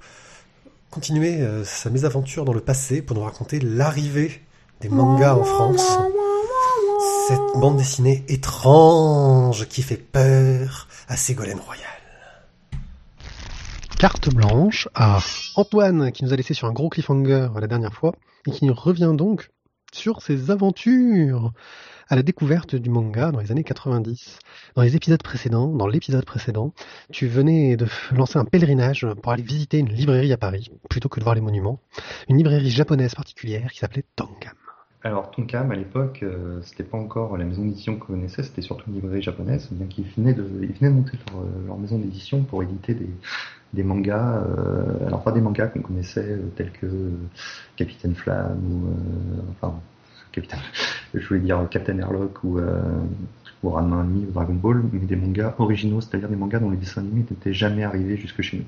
continuer 0.90 1.40
euh, 1.40 1.64
sa 1.64 1.90
mésaventure 1.90 2.44
dans 2.44 2.52
le 2.52 2.60
passé 2.60 3.02
pour 3.02 3.16
nous 3.16 3.22
raconter 3.22 3.58
l'arrivée 3.60 4.40
des 4.80 4.88
mangas 4.88 5.34
en 5.34 5.44
France. 5.44 5.98
Cette 7.28 7.60
bande 7.60 7.76
dessinée 7.76 8.24
étrange 8.28 9.68
qui 9.68 9.82
fait 9.82 9.98
peur 9.98 10.88
à 11.08 11.16
Ségolène 11.18 11.60
Royal. 11.60 11.84
Carte 13.98 14.34
blanche 14.34 14.88
à 14.94 15.18
Antoine 15.54 16.10
qui 16.10 16.24
nous 16.24 16.32
a 16.32 16.36
laissé 16.36 16.54
sur 16.54 16.68
un 16.68 16.72
gros 16.72 16.88
cliffhanger 16.88 17.48
la 17.60 17.66
dernière 17.66 17.92
fois 17.92 18.14
et 18.46 18.50
qui 18.50 18.70
revient 18.70 19.12
donc 19.14 19.50
sur 19.92 20.22
ses 20.22 20.50
aventures 20.50 21.52
à 22.08 22.16
la 22.16 22.22
découverte 22.22 22.74
du 22.74 22.88
manga 22.88 23.30
dans 23.30 23.40
les 23.40 23.52
années 23.52 23.62
90. 23.62 24.38
Dans 24.74 24.80
les 24.80 24.96
épisodes 24.96 25.22
précédents, 25.22 25.68
dans 25.68 25.86
l'épisode 25.86 26.24
précédent, 26.24 26.72
tu 27.12 27.28
venais 27.28 27.76
de 27.76 27.86
lancer 28.10 28.38
un 28.38 28.46
pèlerinage 28.46 29.06
pour 29.22 29.32
aller 29.32 29.42
visiter 29.42 29.76
une 29.76 29.90
librairie 29.90 30.32
à 30.32 30.38
Paris, 30.38 30.70
plutôt 30.88 31.10
que 31.10 31.20
de 31.20 31.24
voir 31.24 31.34
les 31.34 31.42
monuments. 31.42 31.78
Une 32.30 32.38
librairie 32.38 32.70
japonaise 32.70 33.14
particulière 33.14 33.70
qui 33.70 33.80
s'appelait 33.80 34.06
Tangam. 34.16 34.54
Alors, 35.08 35.30
Tonkam, 35.30 35.72
à 35.72 35.74
l'époque, 35.74 36.20
euh, 36.22 36.60
c'était 36.60 36.82
pas 36.82 36.98
encore 36.98 37.38
la 37.38 37.46
maison 37.46 37.64
d'édition 37.64 37.96
qu'on 37.96 38.12
connaissait, 38.12 38.42
c'était 38.42 38.60
surtout 38.60 38.84
une 38.88 38.96
librairie 38.96 39.22
japonaise, 39.22 39.66
bien 39.70 39.86
qu'ils 39.86 40.04
venaient 40.04 40.34
de, 40.34 40.44
ils 40.60 40.74
venaient 40.74 40.90
de 40.90 40.96
monter 40.96 41.18
leur, 41.32 41.76
euh, 41.76 41.80
maison 41.80 41.96
d'édition 41.96 42.42
pour 42.42 42.62
éditer 42.62 42.94
des, 43.72 43.82
mangas, 43.82 44.44
euh, 44.44 45.06
alors 45.06 45.22
pas 45.22 45.32
des 45.32 45.40
mangas 45.40 45.68
qu'on 45.68 45.80
connaissait, 45.80 46.38
tels 46.56 46.72
que 46.72 46.86
Capitaine 47.76 48.14
Flamme, 48.14 48.60
ou, 48.70 48.90
enfin, 49.52 49.80
Capitaine, 50.30 50.60
je 51.14 51.26
voulais 51.26 51.40
dire 51.40 51.66
Captain 51.70 51.98
Airlock, 51.98 52.44
ou, 52.44 52.60
ou 53.62 53.70
Ranma 53.70 54.04
ou 54.04 54.30
Dragon 54.30 54.52
Ball, 54.52 54.82
mais 54.92 55.06
des 55.06 55.16
mangas 55.16 55.54
originaux, 55.58 56.02
c'est-à-dire 56.02 56.28
des 56.28 56.36
mangas 56.36 56.58
dont 56.58 56.68
les 56.68 56.76
dessins 56.76 57.00
animés 57.00 57.24
n'étaient 57.30 57.54
jamais 57.54 57.84
arrivés 57.84 58.18
jusque 58.18 58.42
chez 58.42 58.58
nous. 58.58 58.64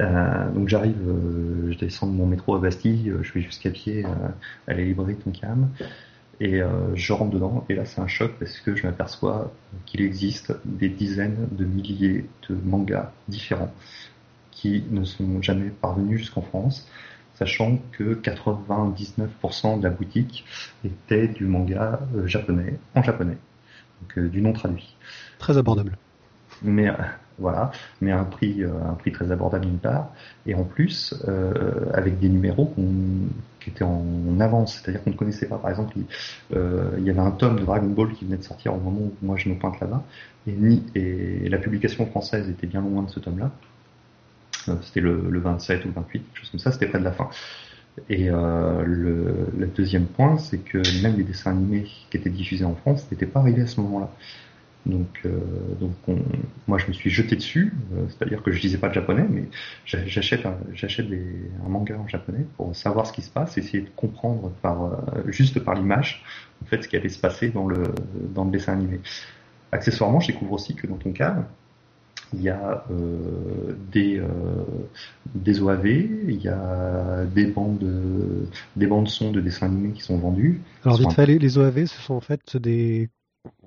Euh, 0.00 0.50
donc 0.50 0.68
j'arrive, 0.68 0.96
euh, 1.06 1.72
je 1.72 1.78
descends 1.78 2.06
de 2.06 2.12
mon 2.12 2.26
métro 2.26 2.54
à 2.54 2.58
Bastille, 2.58 3.10
euh, 3.10 3.22
je 3.22 3.32
vais 3.32 3.40
jusqu'à 3.40 3.70
pied 3.70 4.04
euh, 4.04 4.08
à 4.66 4.74
la 4.74 4.82
librairie 4.82 5.16
Tonkam 5.16 5.68
et 6.40 6.62
euh, 6.62 6.94
je 6.94 7.12
rentre 7.12 7.32
dedans 7.32 7.64
et 7.68 7.74
là 7.74 7.84
c'est 7.84 8.00
un 8.00 8.06
choc 8.06 8.32
parce 8.38 8.58
que 8.60 8.74
je 8.74 8.86
m'aperçois 8.86 9.52
qu'il 9.86 10.00
existe 10.02 10.54
des 10.64 10.88
dizaines 10.88 11.48
de 11.52 11.64
milliers 11.64 12.26
de 12.48 12.56
mangas 12.64 13.12
différents 13.28 13.72
qui 14.50 14.84
ne 14.90 15.04
sont 15.04 15.42
jamais 15.42 15.70
parvenus 15.70 16.20
jusqu'en 16.20 16.42
France, 16.42 16.88
sachant 17.34 17.78
que 17.92 18.14
99% 18.14 19.78
de 19.78 19.84
la 19.84 19.90
boutique 19.90 20.44
était 20.84 21.26
du 21.26 21.46
manga 21.46 22.00
japonais, 22.26 22.78
en 22.94 23.02
japonais, 23.02 23.38
donc 24.00 24.18
euh, 24.18 24.28
du 24.28 24.40
non 24.40 24.52
traduit 24.52 24.94
Très 25.38 25.58
abordable. 25.58 25.96
mais 26.62 26.88
euh, 26.88 26.94
voilà, 27.38 27.70
mais 28.00 28.12
à 28.12 28.20
un 28.20 28.24
prix, 28.24 28.62
euh, 28.62 28.70
un 28.88 28.94
prix 28.94 29.12
très 29.12 29.30
abordable 29.32 29.66
d'une 29.66 29.78
part, 29.78 30.10
et 30.46 30.54
en 30.54 30.64
plus 30.64 31.14
euh, 31.28 31.90
avec 31.94 32.18
des 32.18 32.28
numéros 32.28 32.72
qui 33.60 33.70
étaient 33.70 33.84
en, 33.84 34.02
avance, 34.40 34.80
c'est-à-dire 34.80 35.02
qu'on 35.02 35.10
ne 35.10 35.16
connaissait 35.16 35.46
pas. 35.46 35.58
Par 35.58 35.70
exemple, 35.70 35.94
il, 35.96 36.04
euh, 36.56 36.90
il 36.98 37.04
y 37.04 37.10
avait 37.10 37.20
un 37.20 37.30
tome 37.30 37.60
de 37.60 37.64
Dragon 37.64 37.88
Ball 37.88 38.12
qui 38.12 38.24
venait 38.24 38.36
de 38.36 38.42
sortir 38.42 38.74
au 38.74 38.78
moment 38.78 39.00
où 39.00 39.12
moi 39.22 39.36
je 39.36 39.48
me 39.48 39.54
pointe 39.54 39.80
là-bas, 39.80 40.02
et, 40.46 40.52
ni, 40.52 40.82
et 40.94 41.48
la 41.48 41.58
publication 41.58 42.06
française 42.06 42.48
était 42.48 42.66
bien 42.66 42.80
loin 42.80 43.02
de 43.02 43.10
ce 43.10 43.20
tome-là. 43.20 43.50
C'était 44.82 45.00
le, 45.00 45.28
le 45.28 45.40
27 45.40 45.84
ou 45.84 45.88
le 45.88 45.94
28, 45.94 46.20
quelque 46.20 46.38
chose 46.38 46.50
comme 46.50 46.60
ça, 46.60 46.70
c'était 46.70 46.86
près 46.86 46.98
de 46.98 47.04
la 47.04 47.12
fin. 47.12 47.28
Et 48.08 48.28
le 48.28 49.70
deuxième 49.76 50.06
point, 50.06 50.38
c'est 50.38 50.58
que 50.58 50.78
même 51.02 51.16
les 51.16 51.24
dessins 51.24 51.50
animés 51.50 51.86
qui 52.10 52.16
étaient 52.16 52.30
diffusés 52.30 52.64
en 52.64 52.74
France 52.74 53.06
n'étaient 53.10 53.26
pas 53.26 53.40
arrivés 53.40 53.62
à 53.62 53.66
ce 53.66 53.80
moment-là. 53.80 54.08
Donc, 54.84 55.20
euh, 55.24 55.30
donc 55.80 55.92
on- 56.08 56.18
moi 56.66 56.76
je 56.78 56.88
me 56.88 56.92
suis 56.92 57.08
jeté 57.08 57.36
dessus, 57.36 57.72
euh, 57.94 58.04
c'est-à-dire 58.08 58.42
que 58.42 58.50
je 58.50 58.60
lisais 58.60 58.78
pas 58.78 58.88
le 58.88 58.94
japonais, 58.94 59.24
mais 59.30 59.44
j'a- 59.86 60.04
j'achète 60.06 60.44
un, 60.44 60.56
j'achète 60.74 61.06
un 61.64 61.68
manga 61.68 61.96
en 61.98 62.08
japonais 62.08 62.44
pour 62.56 62.74
savoir 62.74 63.06
ce 63.06 63.12
qui 63.12 63.22
se 63.22 63.30
passe, 63.30 63.56
essayer 63.58 63.82
de 63.84 63.90
comprendre 63.94 64.50
par 64.60 64.82
euh, 64.84 64.96
juste 65.28 65.60
par 65.60 65.74
l'image 65.74 66.24
en 66.62 66.66
fait 66.66 66.82
ce 66.82 66.88
qui 66.88 66.96
allait 66.96 67.08
se 67.10 67.20
passer 67.20 67.50
dans 67.50 67.68
le 67.68 67.84
dans 68.34 68.44
le 68.44 68.50
dessin 68.50 68.72
animé. 68.72 69.00
Accessoirement, 69.72 70.20
je 70.20 70.28
découvre 70.32 70.52
aussi 70.52 70.74
que 70.74 70.86
dans 70.86 70.96
ton 70.96 71.12
cas, 71.12 71.36
il 72.34 72.42
y 72.42 72.48
a 72.48 72.84
euh, 72.90 73.74
des 73.92 74.18
euh, 74.18 74.26
des 75.34 75.60
OAV, 75.60 75.86
il 76.28 76.40
y 76.42 76.48
a 76.48 77.24
des 77.26 77.46
bandes 77.46 77.84
des 78.76 78.86
bandes 78.86 79.08
son 79.08 79.30
de 79.32 79.40
dessins 79.40 79.66
animés 79.66 79.92
qui 79.92 80.02
sont 80.02 80.18
vendues. 80.18 80.60
Alors 80.84 80.96
vite 80.98 81.12
fait, 81.12 81.26
les, 81.26 81.38
les 81.38 81.58
OAV, 81.58 81.86
ce 81.86 82.00
sont 82.00 82.14
en 82.14 82.20
fait 82.20 82.56
des 82.56 83.10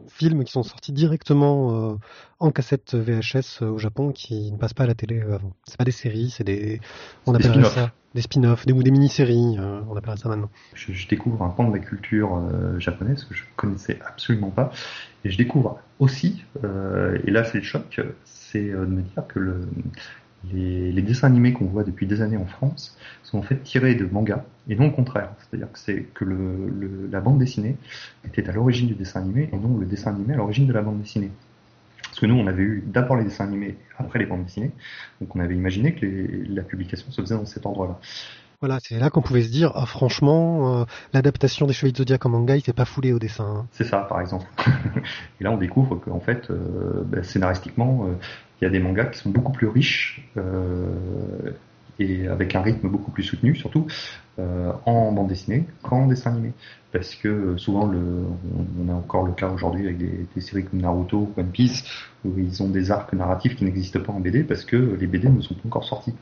films 0.08 0.44
qui 0.44 0.52
sont 0.52 0.64
sortis 0.64 0.92
directement 0.94 1.92
euh, 1.94 1.96
en 2.40 2.52
cassette 2.52 2.94
VHS 2.96 3.62
euh, 3.62 3.70
au 3.72 3.78
Japon 3.78 4.12
qui 4.12 4.52
ne 4.52 4.58
passent 4.58 4.74
pas 4.74 4.84
à 4.84 4.88
la 4.88 4.96
télé 4.96 5.20
euh, 5.22 5.36
avant. 5.36 5.54
C'est 5.66 5.78
pas 5.78 5.84
des 5.84 5.92
séries, 5.92 6.30
c'est 6.30 6.44
des 6.44 6.80
on 7.26 7.34
Des 7.34 7.38
appellerait 7.38 7.66
spin-offs. 7.66 7.76
ça 7.76 7.92
des 8.16 8.22
spin-offs, 8.22 8.66
des 8.66 8.72
ou 8.72 8.82
des 8.82 8.92
mini-séries, 8.92 9.58
euh, 9.60 9.82
on 9.90 9.96
appellerait 9.98 10.18
ça 10.18 10.30
maintenant. 10.30 10.50
je, 10.74 10.94
je 10.94 11.08
découvre 11.08 11.44
un 11.44 11.50
pan 11.50 11.68
de 11.68 11.74
la 11.74 11.84
culture 11.84 12.38
euh, 12.38 12.80
japonaise 12.80 13.26
que 13.26 13.36
je 13.36 13.44
connaissais 13.58 14.00
absolument 14.08 14.52
pas. 14.52 14.72
Et 15.26 15.30
je 15.30 15.38
découvre 15.38 15.80
aussi, 16.00 16.44
euh, 16.64 17.20
et 17.26 17.32
là 17.32 17.44
c'est 17.44 17.58
le 17.58 17.64
choc, 17.66 18.00
c'est 18.24 18.70
euh, 18.70 18.86
de 18.86 18.92
me 18.92 19.02
dire 19.02 19.28
que 19.28 19.40
le, 19.40 19.68
les, 20.54 21.02
dessins 21.02 21.28
animés 21.28 21.54
qu'on 21.54 21.66
voit 21.66 21.84
depuis 21.84 22.08
des 22.08 22.22
années 22.22 22.38
en 22.38 22.46
France 22.46 22.98
sont 23.24 23.38
en 23.38 23.42
fait 23.42 23.58
tirés 23.64 23.96
de 23.96 24.06
mangas, 24.06 24.44
et 24.70 24.76
non 24.76 24.86
le 24.86 24.92
contraire. 24.92 25.32
C'est-à-dire 25.40 25.72
que 25.72 25.80
c'est 25.80 26.04
que 26.14 26.26
la 27.12 27.22
bande 27.22 27.40
dessinée 27.40 27.76
était 28.26 28.48
à 28.50 28.52
l'origine 28.52 28.88
du 28.88 28.96
dessin 28.96 29.22
animé, 29.22 29.50
et 29.52 29.58
non 29.58 29.78
le 29.78 29.86
dessin 29.86 30.12
animé 30.12 30.34
à 30.34 30.38
l'origine 30.38 30.68
de 30.68 30.74
la 30.74 30.82
bande 30.82 31.00
dessinée. 31.00 31.32
Parce 32.04 32.20
que 32.20 32.26
nous, 32.28 32.36
on 32.36 32.48
avait 32.48 32.64
eu 32.64 32.84
d'abord 32.86 33.18
les 33.18 33.26
dessins 33.26 33.46
animés, 33.46 33.76
après 33.98 34.20
les 34.20 34.26
bandes 34.26 34.46
dessinées, 34.46 34.72
donc 35.20 35.36
on 35.36 35.40
avait 35.40 35.56
imaginé 35.56 35.96
que 35.96 36.06
la 36.50 36.62
publication 36.64 37.12
se 37.12 37.22
faisait 37.22 37.36
dans 37.36 37.46
cet 37.46 37.66
ordre-là. 37.66 38.00
Voilà, 38.62 38.80
c'est 38.82 38.98
là 39.00 39.10
qu'on 39.10 39.22
pouvait 39.22 39.44
se 39.44 39.50
dire, 39.50 39.72
ah 39.76 39.86
franchement, 39.86 40.82
euh, 40.82 40.86
l'adaptation 41.14 41.68
des 41.68 41.74
Chevaliers 41.74 41.92
de 41.92 41.98
Zodiac 41.98 42.26
en 42.26 42.30
manga, 42.30 42.56
il 42.56 42.62
s'est 42.64 42.74
pas 42.74 42.86
foulé 42.86 43.12
au 43.14 43.20
dessin. 43.20 43.44
hein. 43.44 43.68
C'est 43.72 43.84
ça, 43.84 44.00
par 44.00 44.22
exemple. 44.22 44.46
et 45.40 45.44
là, 45.44 45.52
on 45.52 45.58
découvre 45.58 45.96
qu'en 45.96 46.20
fait, 46.20 46.50
euh, 46.50 47.04
bah, 47.06 47.24
scénaristiquement, 47.24 48.06
euh, 48.06 48.14
il 48.62 48.64
y 48.64 48.68
a 48.68 48.70
des 48.70 48.80
mangas 48.80 49.06
qui 49.06 49.20
sont 49.20 49.30
beaucoup 49.30 49.52
plus 49.52 49.68
riches 49.68 50.26
et 52.00 52.28
avec 52.28 52.56
un 52.56 52.62
rythme 52.62 52.88
beaucoup 52.90 53.12
plus 53.12 53.24
soutenu, 53.24 53.54
surtout 53.56 53.86
en 54.38 55.12
bande 55.12 55.28
dessinée 55.28 55.66
qu'en 55.82 56.08
dessin 56.08 56.32
animé. 56.32 56.54
Parce 56.94 57.16
que 57.16 57.58
souvent, 57.58 57.92
on 58.80 58.90
a 58.90 58.94
encore 58.94 59.26
le 59.26 59.34
cas 59.34 59.50
aujourd'hui 59.50 59.86
avec 59.86 59.98
des, 59.98 60.26
des 60.34 60.42
séries 60.42 60.64
comme 60.64 60.80
Naruto 60.80 61.18
ou 61.18 61.34
One 61.40 61.52
Piece, 61.52 61.84
où 62.24 62.32
ils 62.38 62.64
ont 62.64 62.70
des 62.70 62.92
arcs 62.92 63.12
narratifs 63.12 63.56
qui 63.58 63.66
n'existent 63.66 64.00
pas 64.00 64.14
en 64.14 64.22
BD 64.22 64.44
parce 64.44 64.64
que 64.64 64.78
les 64.78 65.08
BD 65.08 65.28
ne 65.30 65.42
sont 65.42 65.54
pas 65.54 65.68
encore 65.68 65.84
sortis. 65.84 66.14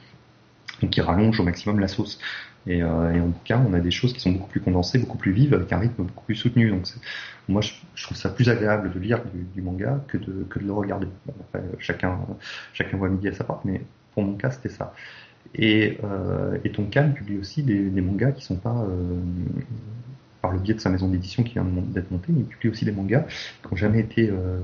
Donc 0.84 0.92
qui 0.92 1.02
rallonge 1.02 1.40
au 1.40 1.44
maximum 1.44 1.80
la 1.80 1.88
sauce. 1.88 2.20
Et, 2.66 2.82
euh, 2.82 3.14
et 3.14 3.20
en 3.20 3.28
bouquin, 3.28 3.66
on 3.68 3.74
a 3.74 3.80
des 3.80 3.92
choses 3.92 4.14
qui 4.14 4.20
sont 4.20 4.32
beaucoup 4.32 4.50
plus 4.50 4.62
condensées, 4.62 5.00
beaucoup 5.00 5.18
plus 5.18 5.32
vives, 5.32 5.54
avec 5.54 5.72
un 5.74 5.80
rythme 5.80 6.04
beaucoup 6.04 6.26
plus 6.26 6.36
soutenu. 6.36 6.70
Donc 6.70 6.88
moi, 7.48 7.62
je, 7.62 8.04
trouve 8.04 8.18
ça 8.18 8.30
plus 8.30 8.50
agréable 8.50 8.92
de 8.94 9.00
lire 9.00 9.22
du, 9.56 9.62
manga 9.62 10.02
que 10.08 10.18
de, 10.18 10.46
que 10.50 10.60
de 10.60 10.66
le 10.66 10.74
regarder. 10.74 11.08
Chacun, 11.80 12.20
chacun 12.74 12.98
voit 12.98 13.10
midi 13.10 13.28
à 13.28 13.34
sa 13.34 13.44
part, 13.44 13.62
mais 13.66 13.82
pour 14.14 14.24
mon 14.24 14.36
cas, 14.36 14.52
c'était 14.52 14.70
ça. 14.70 14.94
Et, 15.56 15.98
euh, 16.04 16.58
et 16.64 16.72
Tonkam 16.72 17.14
publie 17.14 17.38
aussi 17.38 17.64
des, 17.64 17.90
mangas 18.02 18.32
qui 18.32 18.44
sont 18.44 18.56
pas 18.56 18.86
euh, 18.90 19.20
par 20.42 20.52
le 20.52 20.60
biais 20.60 20.74
de 20.74 20.80
sa 20.80 20.90
maison 20.90 21.08
d'édition 21.08 21.44
qui 21.44 21.54
vient 21.54 21.66
d'être 21.66 22.12
montée, 22.12 22.34
il 22.36 22.44
publie 22.44 22.70
aussi 22.70 22.86
des 22.86 22.92
mangas 22.92 23.22
qui 23.62 23.70
n'ont 23.70 23.78
jamais 23.78 24.00
été 24.00 24.30
euh, 24.30 24.60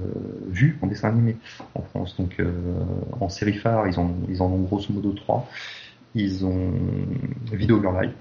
vus 0.49 0.77
en 0.81 0.87
dessin 0.87 1.09
animé 1.09 1.37
en 1.75 1.81
France. 1.81 2.15
Donc 2.17 2.41
en 3.19 3.29
série 3.29 3.53
phare, 3.53 3.87
ils 3.87 3.99
en, 3.99 4.15
ils 4.29 4.41
en 4.41 4.47
ont 4.47 4.61
grosso 4.63 4.91
modo 4.91 5.11
trois. 5.13 5.47
Ils 6.15 6.45
ont 6.45 6.71
Video 7.51 7.81
Your 7.81 8.01
Life, 8.01 8.13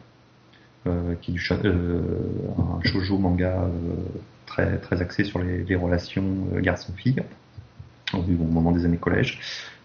euh, 0.87 1.15
qui 1.21 1.31
est 1.31 1.35
du, 1.35 1.49
euh, 1.65 2.01
un 2.59 2.83
shoujo 2.83 3.19
manga 3.19 3.63
euh, 3.63 3.95
très 4.47 4.79
très 4.79 5.01
axé 5.03 5.25
sur 5.25 5.39
les, 5.41 5.65
les 5.65 5.75
relations 5.75 6.25
garçon-fille 6.61 7.23
au 8.15 8.23
moment 8.23 8.73
des 8.73 8.85
années 8.85 8.97
collège. 8.97 9.41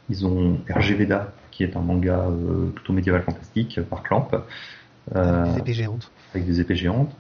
Ils 0.10 0.26
ont 0.26 0.60
RG 0.70 0.96
Veda, 0.96 1.34
qui 1.52 1.64
est 1.64 1.76
un 1.76 1.82
manga 1.82 2.28
plutôt 2.76 2.94
médiéval 2.94 3.22
fantastique 3.24 3.80
par 3.90 4.04
Clamp, 4.04 4.30
euh, 5.16 5.46
Des 5.54 5.60
épées 5.60 5.74
géantes. 5.74 6.12
avec 6.34 6.46
des 6.48 6.62
épées 6.62 6.76
géantes. 6.76 7.16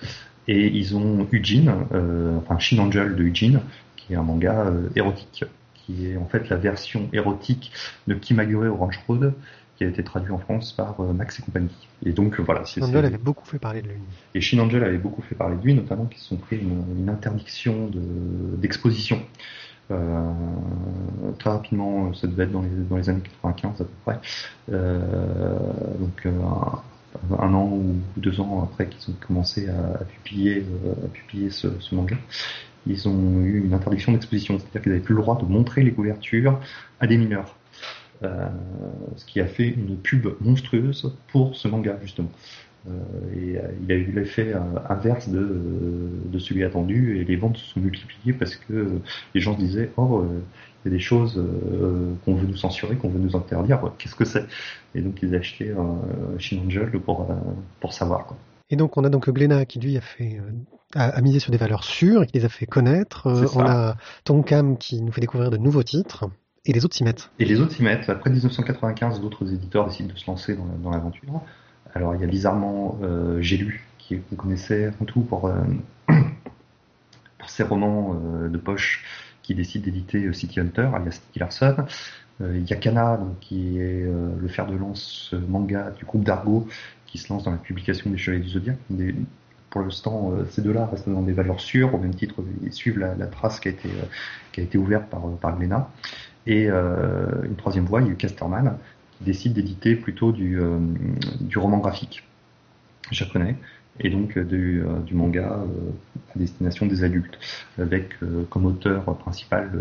Et 0.47 0.67
ils 0.67 0.95
ont 0.95 1.27
Ujin, 1.31 1.87
enfin 2.37 2.59
Shin 2.59 2.79
Angel 2.79 3.15
de 3.15 3.23
Ujin, 3.23 3.61
qui 3.95 4.13
est 4.13 4.15
un 4.15 4.23
manga 4.23 4.71
érotique, 4.95 5.45
qui 5.73 6.07
est 6.07 6.17
en 6.17 6.25
fait 6.25 6.49
la 6.49 6.57
version 6.57 7.09
érotique 7.13 7.71
de 8.07 8.13
Kimagure 8.15 8.73
Orange 8.73 8.99
Road, 9.07 9.33
qui 9.75 9.83
a 9.83 9.87
été 9.87 10.03
traduit 10.03 10.31
en 10.31 10.37
France 10.37 10.71
par 10.73 10.99
euh, 11.01 11.13
Max 11.13 11.39
et 11.39 11.41
compagnie. 11.43 11.69
Et 12.05 12.11
donc 12.11 12.39
euh, 12.39 12.43
voilà, 12.43 12.63
c'est- 12.65 12.79
avait 13.05 13.17
beaucoup 13.17 13.45
fait 13.45 13.59
parler 13.59 13.81
de 13.81 13.87
lui. 13.87 13.95
et 14.35 14.41
Shin 14.41 14.59
Angel 14.59 14.83
avait 14.83 14.97
beaucoup 14.97 15.21
fait 15.21 15.35
parler 15.35 15.55
de 15.57 15.63
lui, 15.63 15.73
notamment 15.73 16.05
qu'ils 16.05 16.19
se 16.19 16.27
sont 16.29 16.37
pris 16.37 16.57
une, 16.57 16.83
une 16.99 17.09
interdiction 17.09 17.87
de- 17.87 18.55
d'exposition. 18.57 19.19
Euh, 19.91 20.31
très 21.39 21.49
rapidement, 21.49 22.13
ça 22.13 22.27
devait 22.27 22.43
être 22.43 22.51
dans 22.51 22.61
les, 22.61 22.69
dans 22.89 22.97
les 22.97 23.09
années 23.09 23.21
95 23.41 23.81
à 23.81 23.83
peu 23.83 23.89
près. 24.05 24.19
Euh, 24.71 25.57
donc 25.99 26.25
un, 26.25 27.35
un 27.37 27.53
an 27.53 27.65
ou 27.71 27.95
deux 28.17 28.39
ans 28.39 28.63
après 28.63 28.87
qu'ils 28.87 29.11
ont 29.13 29.17
commencé 29.27 29.67
à, 29.69 30.01
à 30.01 30.03
publier, 30.05 30.65
à 31.03 31.07
publier 31.09 31.49
ce, 31.49 31.67
ce 31.79 31.93
manga, 31.95 32.15
ils 32.87 33.07
ont 33.07 33.39
eu 33.41 33.63
une 33.65 33.73
interdiction 33.73 34.11
d'exposition, 34.11 34.57
c'est-à-dire 34.59 34.81
qu'ils 34.81 34.91
n'avaient 34.93 35.03
plus 35.03 35.15
le 35.15 35.21
droit 35.21 35.37
de 35.37 35.45
montrer 35.45 35.83
les 35.83 35.91
couvertures 35.91 36.59
à 36.99 37.07
des 37.07 37.17
mineurs. 37.17 37.55
Euh, 38.23 38.47
ce 39.15 39.25
qui 39.25 39.41
a 39.41 39.45
fait 39.45 39.67
une 39.67 39.97
pub 39.97 40.27
monstrueuse 40.41 41.13
pour 41.27 41.55
ce 41.55 41.67
manga 41.67 41.97
justement. 42.01 42.31
Euh, 42.87 42.91
et 43.35 43.57
euh, 43.57 43.61
il 43.83 43.91
a 43.91 43.95
eu 43.95 44.11
l'effet 44.11 44.53
inverse 44.89 45.29
de, 45.29 45.59
de 46.25 46.39
celui 46.39 46.63
attendu 46.63 47.17
et 47.19 47.25
les 47.25 47.35
ventes 47.35 47.57
se 47.57 47.65
sont 47.65 47.79
multipliées 47.79 48.33
parce 48.33 48.55
que 48.55 48.99
les 49.35 49.41
gens 49.41 49.55
se 49.55 49.59
disaient 49.59 49.91
oh 49.97 50.25
il 50.85 50.91
y 50.91 50.93
a 50.93 50.97
des 50.97 51.01
choses 51.01 51.41
qu'on 52.25 52.35
veut 52.35 52.47
nous 52.47 52.57
censurer, 52.57 52.95
qu'on 52.95 53.09
veut 53.09 53.19
nous 53.19 53.35
interdire, 53.35 53.79
qu'est-ce 53.97 54.15
que 54.15 54.25
c'est? 54.25 54.45
Et 54.95 55.01
donc 55.01 55.19
ils 55.21 55.33
achetaient 55.35 55.73
Shin 56.39 56.59
Angel 56.65 56.89
pour, 56.91 57.27
pour 57.79 57.93
savoir. 57.93 58.25
Quoi. 58.25 58.37
Et 58.69 58.75
donc 58.75 58.97
on 58.97 59.03
a 59.03 59.09
donc 59.09 59.29
Glénat 59.29 59.65
qui 59.65 59.79
lui 59.79 59.95
a 59.95 60.01
fait 60.01 60.41
a, 60.95 61.05
a 61.05 61.21
misé 61.21 61.39
sur 61.39 61.51
des 61.51 61.57
valeurs 61.57 61.83
sûres 61.83 62.23
et 62.23 62.25
qui 62.27 62.37
les 62.37 62.45
a 62.45 62.49
fait 62.49 62.65
connaître. 62.65 63.27
On 63.55 63.61
a 63.61 63.95
Tonkam 64.25 64.77
qui 64.77 65.01
nous 65.01 65.11
fait 65.11 65.21
découvrir 65.21 65.51
de 65.51 65.57
nouveaux 65.57 65.83
titres 65.83 66.25
et 66.65 66.73
les 66.73 66.85
autres 66.85 66.95
s'y 66.95 67.03
mettent. 67.03 67.29
Et 67.39 67.45
les 67.45 67.59
autres 67.59 67.73
s'y 67.73 67.83
mettent. 67.83 68.09
Après 68.09 68.29
1995, 68.29 69.19
d'autres 69.21 69.51
éditeurs 69.53 69.87
décident 69.87 70.13
de 70.13 70.17
se 70.17 70.25
lancer 70.27 70.55
dans 70.55 70.65
la- 70.65 70.75
dans 70.81 70.91
l'aventure. 70.91 71.41
Alors 71.93 72.15
il 72.15 72.21
y 72.21 72.23
a 72.23 72.27
bizarrement 72.27 72.97
euh, 73.03 73.41
J'ai 73.41 73.57
lu, 73.57 73.85
qui 73.99 74.17
qu'on 74.17 74.35
connaissait 74.35 74.85
avant 74.85 75.05
tout 75.05 75.21
pour, 75.21 75.47
euh, 75.47 75.61
ses 77.47 77.63
romans 77.63 78.15
euh, 78.25 78.49
de 78.49 78.57
poche, 78.57 79.03
qui 79.43 79.53
décide 79.55 79.83
d'éditer 79.83 80.25
euh, 80.25 80.33
City 80.33 80.59
Hunter, 80.59 80.89
alias 80.93 81.19
Nicky 81.27 81.39
Larson. 81.39 81.75
Il 82.41 82.67
y 82.67 82.73
a 82.73 82.75
Kana, 82.75 83.17
donc, 83.17 83.39
qui 83.39 83.77
est 83.79 84.03
le 84.03 84.47
fer 84.47 84.65
de 84.65 84.75
lance 84.75 85.33
manga 85.47 85.91
du 85.91 86.03
groupe 86.03 86.23
d'Argo, 86.25 86.67
qui 87.05 87.19
se 87.19 87.31
lance 87.31 87.43
dans 87.43 87.51
la 87.51 87.57
publication 87.57 88.09
des 88.09 88.17
Chevaliers 88.17 88.43
du 88.43 88.49
Zodiac. 88.49 88.75
Des- 88.89 89.15
pour 89.69 89.81
l'instant, 89.81 90.33
ces 90.49 90.61
deux-là 90.63 90.87
restent 90.87 91.07
dans 91.07 91.21
des 91.21 91.31
valeurs 91.31 91.61
sûres, 91.61 91.93
au 91.93 91.99
même 91.99 92.15
titre, 92.15 92.35
ils 92.63 92.73
suivent 92.73 92.97
la, 92.97 93.27
trace 93.27 93.59
qui 93.59 93.69
a 93.69 93.71
été, 94.57 94.77
ouverte 94.77 95.09
par, 95.09 95.21
par 95.39 95.57
Glénat. 95.57 95.89
Et 96.45 96.67
euh, 96.69 97.43
une 97.43 97.55
troisième 97.55 97.85
voie, 97.85 98.01
il 98.01 98.07
y 98.07 98.11
a 98.11 98.15
Casterman, 98.15 98.77
qui 99.17 99.23
décide 99.23 99.53
d'éditer 99.53 99.95
plutôt 99.95 100.31
du, 100.31 100.59
euh, 100.59 100.77
roman 101.55 101.77
graphique 101.77 102.23
japonais, 103.11 103.55
et 103.99 104.09
donc 104.09 104.37
euh, 104.37 104.43
du, 104.43 105.13
manga 105.13 105.59
à 106.35 106.39
destination 106.39 106.85
des 106.85 107.03
adultes, 107.03 107.37
avec 107.77 108.15
comme 108.49 108.65
auteur 108.65 109.03
principal 109.17 109.71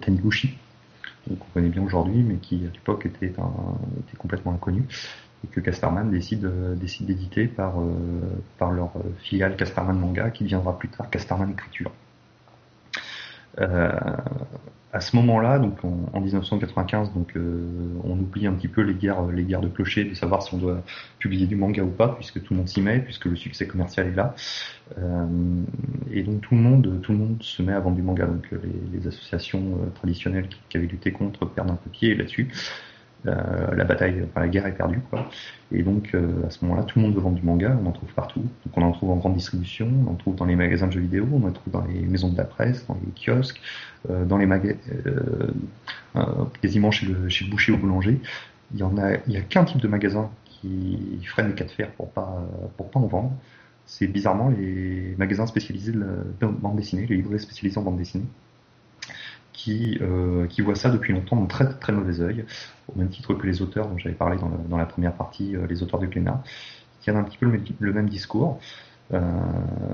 Taniguchi, 0.00 0.58
qu'on 1.28 1.46
connaît 1.54 1.68
bien 1.68 1.82
aujourd'hui, 1.82 2.22
mais 2.22 2.36
qui 2.36 2.56
à 2.66 2.72
l'époque 2.72 3.06
était, 3.06 3.26
était 3.26 4.16
complètement 4.18 4.52
inconnu, 4.52 4.82
et 5.44 5.46
que 5.46 5.60
Casterman 5.60 6.10
décide, 6.10 6.50
d'éditer 7.06 7.46
par, 7.46 7.74
par 8.58 8.72
leur 8.72 8.92
filiale 9.20 9.56
Casterman 9.56 9.98
Manga, 9.98 10.30
qui 10.30 10.44
deviendra 10.44 10.78
plus 10.78 10.88
tard 10.88 11.08
Casterman 11.08 11.50
Écriture. 11.50 11.92
Euh, 13.58 13.90
à 14.92 15.00
ce 15.00 15.14
moment-là, 15.14 15.60
donc 15.60 15.84
en, 15.84 16.10
en 16.12 16.20
1995, 16.20 17.12
donc 17.14 17.36
euh, 17.36 17.64
on 18.02 18.18
oublie 18.18 18.48
un 18.48 18.52
petit 18.54 18.66
peu 18.66 18.80
les 18.80 18.94
guerres, 18.94 19.22
les 19.26 19.44
guerres 19.44 19.60
de 19.60 19.68
clochers, 19.68 20.04
de 20.04 20.14
savoir 20.14 20.42
si 20.42 20.52
on 20.52 20.58
doit 20.58 20.82
publier 21.20 21.46
du 21.46 21.54
manga 21.54 21.82
ou 21.82 21.90
pas, 21.90 22.08
puisque 22.08 22.42
tout 22.42 22.54
le 22.54 22.58
monde 22.58 22.68
s'y 22.68 22.80
met, 22.80 22.98
puisque 22.98 23.26
le 23.26 23.36
succès 23.36 23.68
commercial 23.68 24.08
est 24.08 24.14
là. 24.16 24.34
Euh, 24.98 25.26
et 26.10 26.24
donc 26.24 26.40
tout 26.40 26.56
le 26.56 26.60
monde, 26.60 27.00
tout 27.02 27.12
le 27.12 27.18
monde 27.18 27.40
se 27.40 27.62
met 27.62 27.72
à 27.72 27.78
vendre 27.78 27.96
du 27.96 28.02
manga. 28.02 28.26
Donc 28.26 28.50
les, 28.50 28.98
les 28.98 29.06
associations 29.06 29.78
traditionnelles 29.94 30.48
qui, 30.48 30.58
qui 30.68 30.76
avaient 30.76 30.88
lutté 30.88 31.12
contre 31.12 31.46
perdent 31.46 31.70
un 31.70 31.76
peu 31.76 31.90
pied 31.90 32.16
là-dessus. 32.16 32.50
Euh, 33.26 33.74
la 33.74 33.84
bataille, 33.84 34.26
la 34.34 34.48
guerre 34.48 34.66
est 34.66 34.72
perdue, 34.72 35.00
quoi. 35.10 35.28
Et 35.72 35.82
donc 35.82 36.10
euh, 36.14 36.46
à 36.46 36.50
ce 36.50 36.64
moment-là, 36.64 36.84
tout 36.84 36.98
le 36.98 37.04
monde 37.04 37.14
veut 37.14 37.20
vendre 37.20 37.36
du 37.36 37.44
manga. 37.44 37.76
On 37.82 37.86
en 37.86 37.92
trouve 37.92 38.12
partout. 38.14 38.40
Donc 38.40 38.76
on 38.76 38.82
en 38.82 38.92
trouve 38.92 39.10
en 39.10 39.16
grande 39.16 39.34
distribution, 39.34 39.88
on 40.06 40.10
en 40.10 40.14
trouve 40.14 40.36
dans 40.36 40.46
les 40.46 40.56
magasins 40.56 40.86
de 40.86 40.92
jeux 40.92 41.00
vidéo, 41.00 41.26
on 41.32 41.46
en 41.46 41.52
trouve 41.52 41.72
dans 41.72 41.84
les 41.84 42.00
maisons 42.00 42.30
de 42.30 42.38
la 42.38 42.44
presse, 42.44 42.86
dans 42.86 42.98
les 43.04 43.12
kiosques, 43.12 43.60
euh, 44.08 44.24
dans 44.24 44.38
les 44.38 44.46
magasins, 44.46 44.76
quasiment 46.62 46.90
chez 46.90 47.06
le, 47.06 47.28
chez 47.28 47.44
le 47.44 47.50
boucher 47.50 47.72
ou 47.72 47.76
boulanger. 47.76 48.20
Il 48.72 48.80
y 48.80 48.82
en 48.82 48.96
a, 48.98 49.14
il 49.26 49.32
y 49.32 49.36
a 49.36 49.42
qu'un 49.42 49.64
type 49.64 49.80
de 49.80 49.88
magasin 49.88 50.30
qui 50.44 51.18
freine 51.24 51.48
les 51.48 51.54
cas 51.54 51.64
de 51.64 51.70
fer 51.70 51.90
pour 51.92 52.10
pas, 52.10 52.42
pour 52.76 52.90
pas 52.90 53.00
en 53.00 53.06
vendre. 53.06 53.32
C'est 53.86 54.06
bizarrement 54.06 54.48
les 54.50 55.14
magasins 55.18 55.46
spécialisés 55.46 55.92
de 55.92 55.98
de 56.40 56.46
bande 56.46 56.76
dessinée, 56.76 57.06
les 57.06 57.16
librairies 57.16 57.40
spécialisés 57.40 57.78
en 57.78 57.82
bande 57.82 57.96
dessinée, 57.96 58.24
qui, 59.52 59.98
euh, 60.00 60.46
qui 60.46 60.62
voient 60.62 60.74
ça 60.74 60.90
depuis 60.90 61.12
longtemps 61.12 61.36
d'un 61.36 61.46
très 61.46 61.68
très 61.68 61.92
mauvais 61.92 62.20
œil, 62.20 62.44
au 62.88 62.98
même 62.98 63.08
titre 63.08 63.34
que 63.34 63.46
les 63.46 63.62
auteurs 63.62 63.88
dont 63.88 63.98
j'avais 63.98 64.14
parlé 64.14 64.38
dans, 64.68 64.76
la 64.76 64.86
première 64.86 65.12
partie, 65.14 65.56
euh, 65.56 65.66
les 65.68 65.82
auteurs 65.82 66.00
de 66.00 66.06
Glénat, 66.06 66.42
qui 66.92 67.00
tiennent 67.00 67.16
un 67.16 67.24
petit 67.24 67.38
peu 67.38 67.46
le 67.46 67.92
même, 67.92 68.08
discours. 68.08 68.60
Euh, 69.12 69.20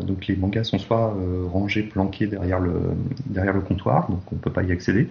donc 0.03 0.27
les 0.27 0.37
mangas 0.37 0.65
sont 0.65 0.79
soit 0.79 1.17
euh, 1.17 1.47
rangés, 1.47 1.83
planqués 1.83 2.27
derrière 2.27 2.61
le, 2.61 2.93
derrière 3.27 3.55
le 3.55 3.63
comptoir, 3.63 4.11
donc 4.11 4.31
on 4.33 4.37
peut 4.37 4.53
pas 4.53 4.63
y 4.63 4.73
accéder. 4.73 5.09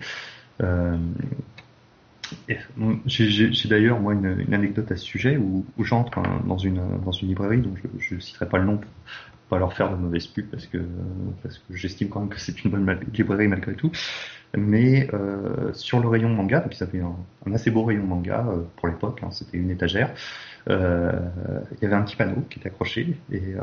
J'ai- 3.08 3.68
d'ailleurs 3.68 4.00
moi 4.00 4.14
une, 4.14 4.54
anecdote 4.54 4.92
à 4.92 4.96
ce 4.96 5.04
sujet 5.04 5.38
où, 5.38 5.66
j'entre 5.80 6.22
dans 6.46 6.58
une 6.58 6.82
dans 7.04 7.12
une 7.12 7.28
librairie, 7.28 7.62
donc 7.62 7.78
je 8.00 8.16
ne 8.16 8.20
citerai 8.20 8.48
pas 8.48 8.58
le 8.58 8.66
nom 8.66 8.80
pas 9.50 9.60
leur 9.60 9.74
faire 9.74 9.90
de 9.92 9.96
mauvaise 9.96 10.28
pub 10.28 10.48
parce 10.50 10.66
que 10.66 10.78
parce 11.44 11.58
que 11.60 11.76
j'estime 11.76 12.10
quand 12.10 12.22
même 12.22 12.30
que 12.30 12.40
c'est 12.40 12.64
une 12.64 12.72
bonne 12.72 13.00
librairie 13.14 13.48
malgré 13.48 13.76
tout. 13.76 13.92
Mais 14.58 15.10
euh, 15.14 15.74
sur 15.74 16.00
le 16.00 16.08
rayon 16.08 16.30
manga, 16.30 16.62
donc 16.62 16.78
ils 16.78 16.84
avaient 16.84 17.02
un, 17.02 17.16
un 17.46 17.54
assez 17.54 17.72
beau 17.72 17.84
rayon 17.84 18.04
manga 18.04 18.46
euh, 18.50 18.64
pour 18.78 18.88
l'époque, 18.88 19.20
hein, 19.24 19.30
c'était 19.32 19.58
une 19.58 19.70
étagère. 19.70 20.14
Euh, 20.70 21.12
il 21.74 21.84
y 21.84 21.86
avait 21.86 21.96
un 21.96 22.04
petit 22.04 22.16
panneau 22.16 22.42
qui 22.50 22.60
était 22.60 22.70
accroché 22.70 23.16
et 23.32 23.56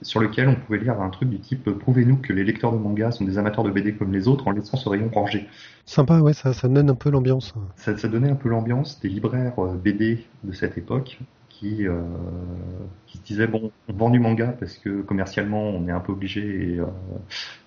sur 0.00 0.20
lequel 0.20 0.48
on 0.48 0.54
pouvait 0.54 0.78
lire 0.78 1.00
un 1.00 1.10
truc 1.10 1.28
du 1.28 1.40
type 1.40 1.70
prouvez-nous 1.70 2.18
que 2.18 2.32
les 2.32 2.44
lecteurs 2.44 2.72
de 2.72 2.78
manga 2.78 3.10
sont 3.10 3.24
des 3.24 3.36
amateurs 3.36 3.64
de 3.64 3.70
BD 3.70 3.94
comme 3.94 4.12
les 4.12 4.28
autres 4.28 4.46
en 4.46 4.52
laissant 4.52 4.76
ce 4.76 4.88
rayon 4.88 5.10
rangé. 5.12 5.46
Sympa, 5.86 6.20
ouais, 6.20 6.32
ça, 6.32 6.52
ça 6.52 6.68
donne 6.68 6.88
un 6.88 6.94
peu 6.94 7.10
l'ambiance. 7.10 7.52
Ça, 7.76 7.96
ça 7.96 8.08
donnait 8.08 8.30
un 8.30 8.36
peu 8.36 8.48
l'ambiance 8.48 9.00
des 9.00 9.08
libraires 9.08 9.54
BD 9.56 10.24
de 10.44 10.52
cette 10.52 10.78
époque 10.78 11.18
qui, 11.58 11.86
euh, 11.86 12.02
qui 13.06 13.18
se 13.18 13.22
disaient 13.22 13.46
bon, 13.46 13.72
on 13.88 13.92
vend 13.92 14.10
du 14.10 14.20
manga 14.20 14.54
parce 14.58 14.78
que 14.78 15.02
commercialement 15.02 15.62
on 15.62 15.88
est 15.88 15.92
un 15.92 16.00
peu 16.00 16.12
obligé 16.12 16.40
et, 16.40 16.78
euh, 16.78 16.86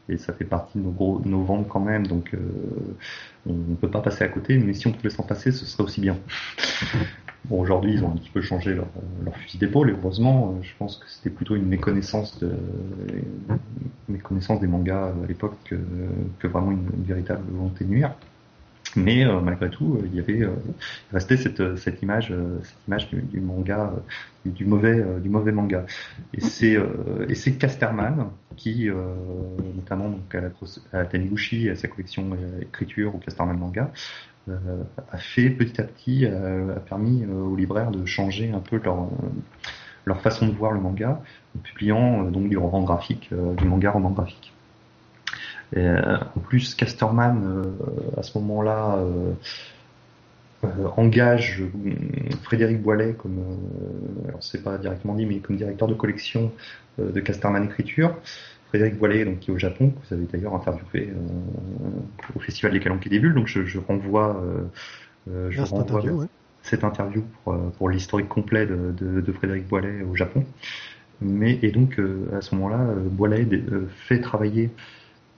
et 0.08 0.18
ça 0.18 0.34
fait 0.34 0.46
partie 0.46 0.78
de 0.78 0.84
nos, 0.84 0.92
gros, 0.92 1.22
nos 1.26 1.44
ventes 1.44 1.68
quand 1.68 1.80
même, 1.80 2.08
donc 2.08 2.34
euh, 2.34 2.40
on 3.46 3.54
ne 3.54 3.76
peut 3.76 3.90
pas 3.90 4.02
passer 4.02 4.24
à 4.24 4.30
côté, 4.30 4.58
mais 4.58 4.74
si 4.74 4.88
on 4.88 4.92
pouvait 4.92 5.10
s'en 5.10 5.24
passer, 5.24 5.52
ce 5.52 5.66
serait 5.66 5.84
aussi 5.84 6.02
bien. 6.02 6.18
Bon, 7.46 7.60
aujourd'hui, 7.60 7.94
ils 7.94 8.04
ont 8.04 8.12
un 8.12 8.18
petit 8.18 8.30
peu 8.30 8.40
changé 8.40 8.76
leur, 8.76 8.86
leur 9.26 9.36
fusil 9.36 9.58
d'épaule, 9.58 9.90
et 9.90 9.94
heureusement, 9.94 10.60
je 10.62 10.70
pense 10.78 10.98
que 10.98 11.10
c'était 11.10 11.32
plutôt 11.32 11.56
une 11.56 11.66
méconnaissance, 11.66 12.38
de, 12.38 12.52
une 13.50 13.58
méconnaissance 14.08 14.60
des 14.60 14.68
mangas 14.68 15.08
à 15.08 15.28
l'époque 15.28 15.58
que, 15.66 15.76
que 16.38 16.48
vraiment 16.48 16.70
une, 16.70 16.88
une 16.96 17.04
véritable 17.04 17.42
volonté 17.52 17.84
de 17.84 17.90
nuire. 17.90 18.14
Mais 18.96 19.26
euh, 19.26 19.40
malgré 19.40 19.70
tout, 19.70 19.96
euh, 19.96 20.06
il 20.06 20.16
y 20.16 20.20
avait 20.20 20.42
euh, 20.42 20.56
il 21.12 21.14
restait 21.14 21.38
cette, 21.38 21.78
cette 21.78 22.02
image, 22.02 22.34
cette 22.64 22.88
image 22.88 23.10
du, 23.10 23.22
du 23.22 23.40
manga, 23.40 23.94
du 24.46 24.66
mauvais, 24.66 25.04
du 25.22 25.30
mauvais 25.30 25.52
manga. 25.52 25.86
Et 26.34 26.42
c'est 26.42 26.78
et 27.30 27.36
c'est 27.36 27.54
Casterman 27.54 28.30
qui, 28.58 28.90
notamment 29.76 30.10
donc 30.10 30.36
à, 30.36 30.42
la, 30.42 30.50
à 31.00 31.06
Taniguchi, 31.06 31.70
à 31.70 31.76
sa 31.76 31.88
collection 31.88 32.32
écriture 32.62 33.16
ou 33.16 33.20
Casterman 33.20 33.58
manga, 33.58 33.92
a 34.50 35.18
fait 35.18 35.50
petit 35.50 35.80
à 35.80 35.84
petit, 35.84 36.26
a 36.26 36.80
permis 36.80 37.26
aux 37.26 37.56
libraires 37.56 37.92
de 37.92 38.06
changer 38.06 38.52
un 38.52 38.60
peu 38.60 38.80
leur 38.84 39.10
leur 40.06 40.20
façon 40.22 40.48
de 40.48 40.54
voir 40.54 40.72
le 40.72 40.80
manga, 40.80 41.22
en 41.56 41.60
publiant 41.60 42.24
donc 42.24 42.50
du 42.50 42.58
roman 42.58 42.82
graphique, 42.82 43.30
du 43.58 43.66
manga 43.66 43.92
roman 43.92 44.10
graphique. 44.10 44.52
Euh, 45.78 46.18
en 46.36 46.40
plus, 46.40 46.76
Casterman, 46.76 47.44
euh, 47.44 48.20
à 48.20 48.24
ce 48.24 48.38
moment-là, 48.40 48.98
euh, 48.98 49.34
engage 50.98 51.64
Frédéric 52.44 52.82
Boilet 52.82 53.14
comme, 53.14 53.40
alors 54.28 54.44
c'est 54.44 54.64
pas 54.64 54.78
directement 54.78 55.16
dit, 55.16 55.26
mais 55.26 55.40
comme 55.40 55.56
directeur 55.56 55.88
de 55.88 55.96
collection 55.96 56.52
de 57.00 57.20
Casterman 57.20 57.64
Écriture. 57.64 58.16
Frédéric 58.70 58.98
Boilet, 59.00 59.26
donc, 59.26 59.40
qui 59.40 59.52
est 59.52 59.54
au 59.54 59.58
Japon, 59.58 59.90
que 59.90 60.08
vous 60.08 60.14
avez 60.14 60.26
d'ailleurs 60.26 60.54
interviewé 60.54 61.10
au 62.36 62.40
Festival 62.40 62.72
des 62.74 62.80
Calanques 62.80 63.08
des 63.08 63.20
Bulles, 63.20 63.34
donc 63.34 63.48
je, 63.48 63.66
je 63.66 63.80
renvoie, 63.80 64.42
je 65.28 65.62
renvoie 65.62 66.28
cette 66.62 66.84
interview 66.84 67.24
pour, 67.44 67.58
pour 67.72 67.90
l'historique 67.90 68.30
complet 68.30 68.66
de, 68.66 68.94
de, 68.96 69.20
de, 69.20 69.32
Frédéric 69.34 69.68
Boilet 69.68 70.04
au 70.04 70.16
Japon. 70.16 70.46
Mais, 71.22 71.60
et 71.64 71.72
donc, 71.72 72.00
à 72.34 72.42
ce 72.42 72.56
moment-là, 72.56 72.94
Boilet 73.10 73.46
fait 74.08 74.22
travailler 74.22 74.70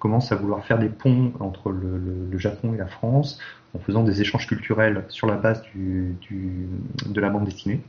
commence 0.03 0.33
à 0.33 0.35
vouloir 0.35 0.65
faire 0.65 0.79
des 0.79 0.89
ponts 0.89 1.31
entre 1.39 1.71
le, 1.71 2.37
Japon 2.37 2.73
et 2.73 2.77
la 2.77 2.87
France 2.87 3.39
en 3.73 3.79
faisant 3.79 4.03
des 4.03 4.19
échanges 4.19 4.47
culturels 4.47 5.05
sur 5.07 5.27
la 5.27 5.37
base 5.37 5.63
de 5.75 7.21
la 7.21 7.29
bande 7.29 7.45
dessinée. 7.45 7.79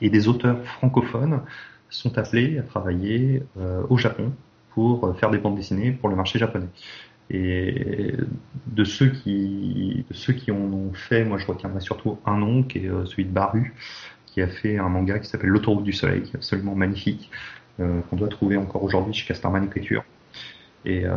Et 0.00 0.10
des 0.10 0.28
auteurs 0.28 0.62
francophones 0.64 1.40
sont 1.90 2.18
appelés 2.18 2.58
à 2.58 2.62
travailler 2.62 3.42
euh, 3.58 3.82
au 3.88 3.98
Japon 3.98 4.32
pour 4.74 5.16
faire 5.18 5.30
des 5.30 5.38
bandes 5.38 5.56
dessinées 5.56 5.90
pour 5.90 6.08
le 6.08 6.14
marché 6.14 6.38
japonais. 6.38 6.68
Et 7.30 8.14
de 8.68 8.84
ceux 8.84 9.08
qui, 9.08 10.04
ceux 10.12 10.34
qui 10.34 10.52
en 10.52 10.72
ont 10.72 10.92
fait, 10.92 11.24
moi 11.24 11.38
je 11.38 11.46
retiendrai 11.46 11.80
surtout 11.80 12.18
un 12.26 12.38
nom 12.38 12.62
qui 12.62 12.78
est 12.78 12.88
euh, 12.88 13.06
celui 13.06 13.24
de 13.24 13.32
Baru, 13.32 13.74
qui 14.26 14.40
a 14.40 14.46
fait 14.46 14.78
un 14.78 14.88
manga 14.88 15.18
qui 15.18 15.28
s'appelle 15.28 15.50
L'autoroute 15.50 15.82
du 15.82 15.92
soleil, 15.92 16.22
qui 16.22 16.30
est 16.30 16.36
absolument 16.36 16.76
magnifique, 16.76 17.28
euh, 17.80 18.02
qu'on 18.02 18.14
doit 18.14 18.28
trouver 18.28 18.56
encore 18.56 18.84
aujourd'hui 18.84 19.14
chez 19.14 19.26
Casterman 19.26 19.64
Écriture. 19.64 20.04
Et, 20.86 21.02
euh, 21.04 21.12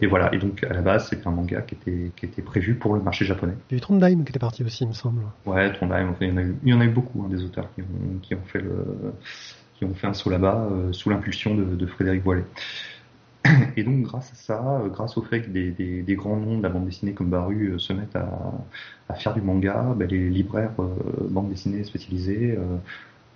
et, 0.00 0.06
voilà. 0.06 0.32
Et 0.34 0.38
donc 0.38 0.62
à 0.64 0.72
la 0.72 0.82
base, 0.82 1.08
c'était 1.08 1.26
un 1.26 1.32
manga 1.32 1.62
qui 1.62 1.74
était 1.74 2.12
qui 2.14 2.26
était 2.26 2.42
prévu 2.42 2.74
pour 2.74 2.94
le 2.94 3.00
marché 3.00 3.24
japonais. 3.24 3.54
Il 3.70 3.74
y 3.74 3.74
a 3.74 3.78
eu 3.78 3.80
Trondheim 3.80 4.22
qui 4.22 4.30
était 4.30 4.38
parti 4.38 4.62
aussi, 4.62 4.84
il 4.84 4.88
me 4.88 4.92
semble. 4.92 5.22
Ouais, 5.46 5.72
Trondheim. 5.72 6.14
il, 6.20 6.28
y 6.28 6.32
en 6.32 6.36
a 6.36 6.42
eu, 6.42 6.56
il 6.62 6.70
y 6.70 6.72
en 6.74 6.80
a 6.80 6.84
eu 6.84 6.90
beaucoup 6.90 7.22
hein, 7.24 7.28
des 7.28 7.44
auteurs 7.44 7.68
qui 7.74 7.82
ont 7.82 8.18
qui 8.22 8.34
ont 8.34 8.44
fait 8.46 8.60
le 8.60 9.12
qui 9.74 9.84
ont 9.84 9.94
fait 9.94 10.06
un 10.06 10.14
saut 10.14 10.30
là-bas 10.30 10.68
euh, 10.70 10.92
sous 10.92 11.10
l'impulsion 11.10 11.54
de, 11.54 11.64
de, 11.76 11.86
Frédéric 11.86 12.22
Boilet. 12.22 12.44
Et 13.76 13.84
donc 13.84 14.02
grâce 14.02 14.32
à 14.32 14.34
ça, 14.34 14.80
euh, 14.82 14.88
grâce 14.88 15.16
au 15.16 15.22
fait 15.22 15.42
que 15.42 15.50
des, 15.50 15.70
des, 15.70 16.02
des, 16.02 16.14
grands 16.16 16.36
noms 16.36 16.58
de 16.58 16.62
la 16.62 16.68
bande 16.68 16.86
dessinée 16.86 17.12
comme 17.12 17.30
Baru 17.30 17.72
euh, 17.72 17.78
se 17.78 17.92
mettent 17.92 18.16
à, 18.16 18.28
à 19.08 19.14
faire 19.14 19.34
du 19.34 19.40
manga, 19.40 19.94
ben, 19.96 20.08
les 20.08 20.28
libraires 20.28 20.72
euh, 20.80 20.94
bande 21.28 21.48
dessinée 21.48 21.84
spécialisés 21.84 22.58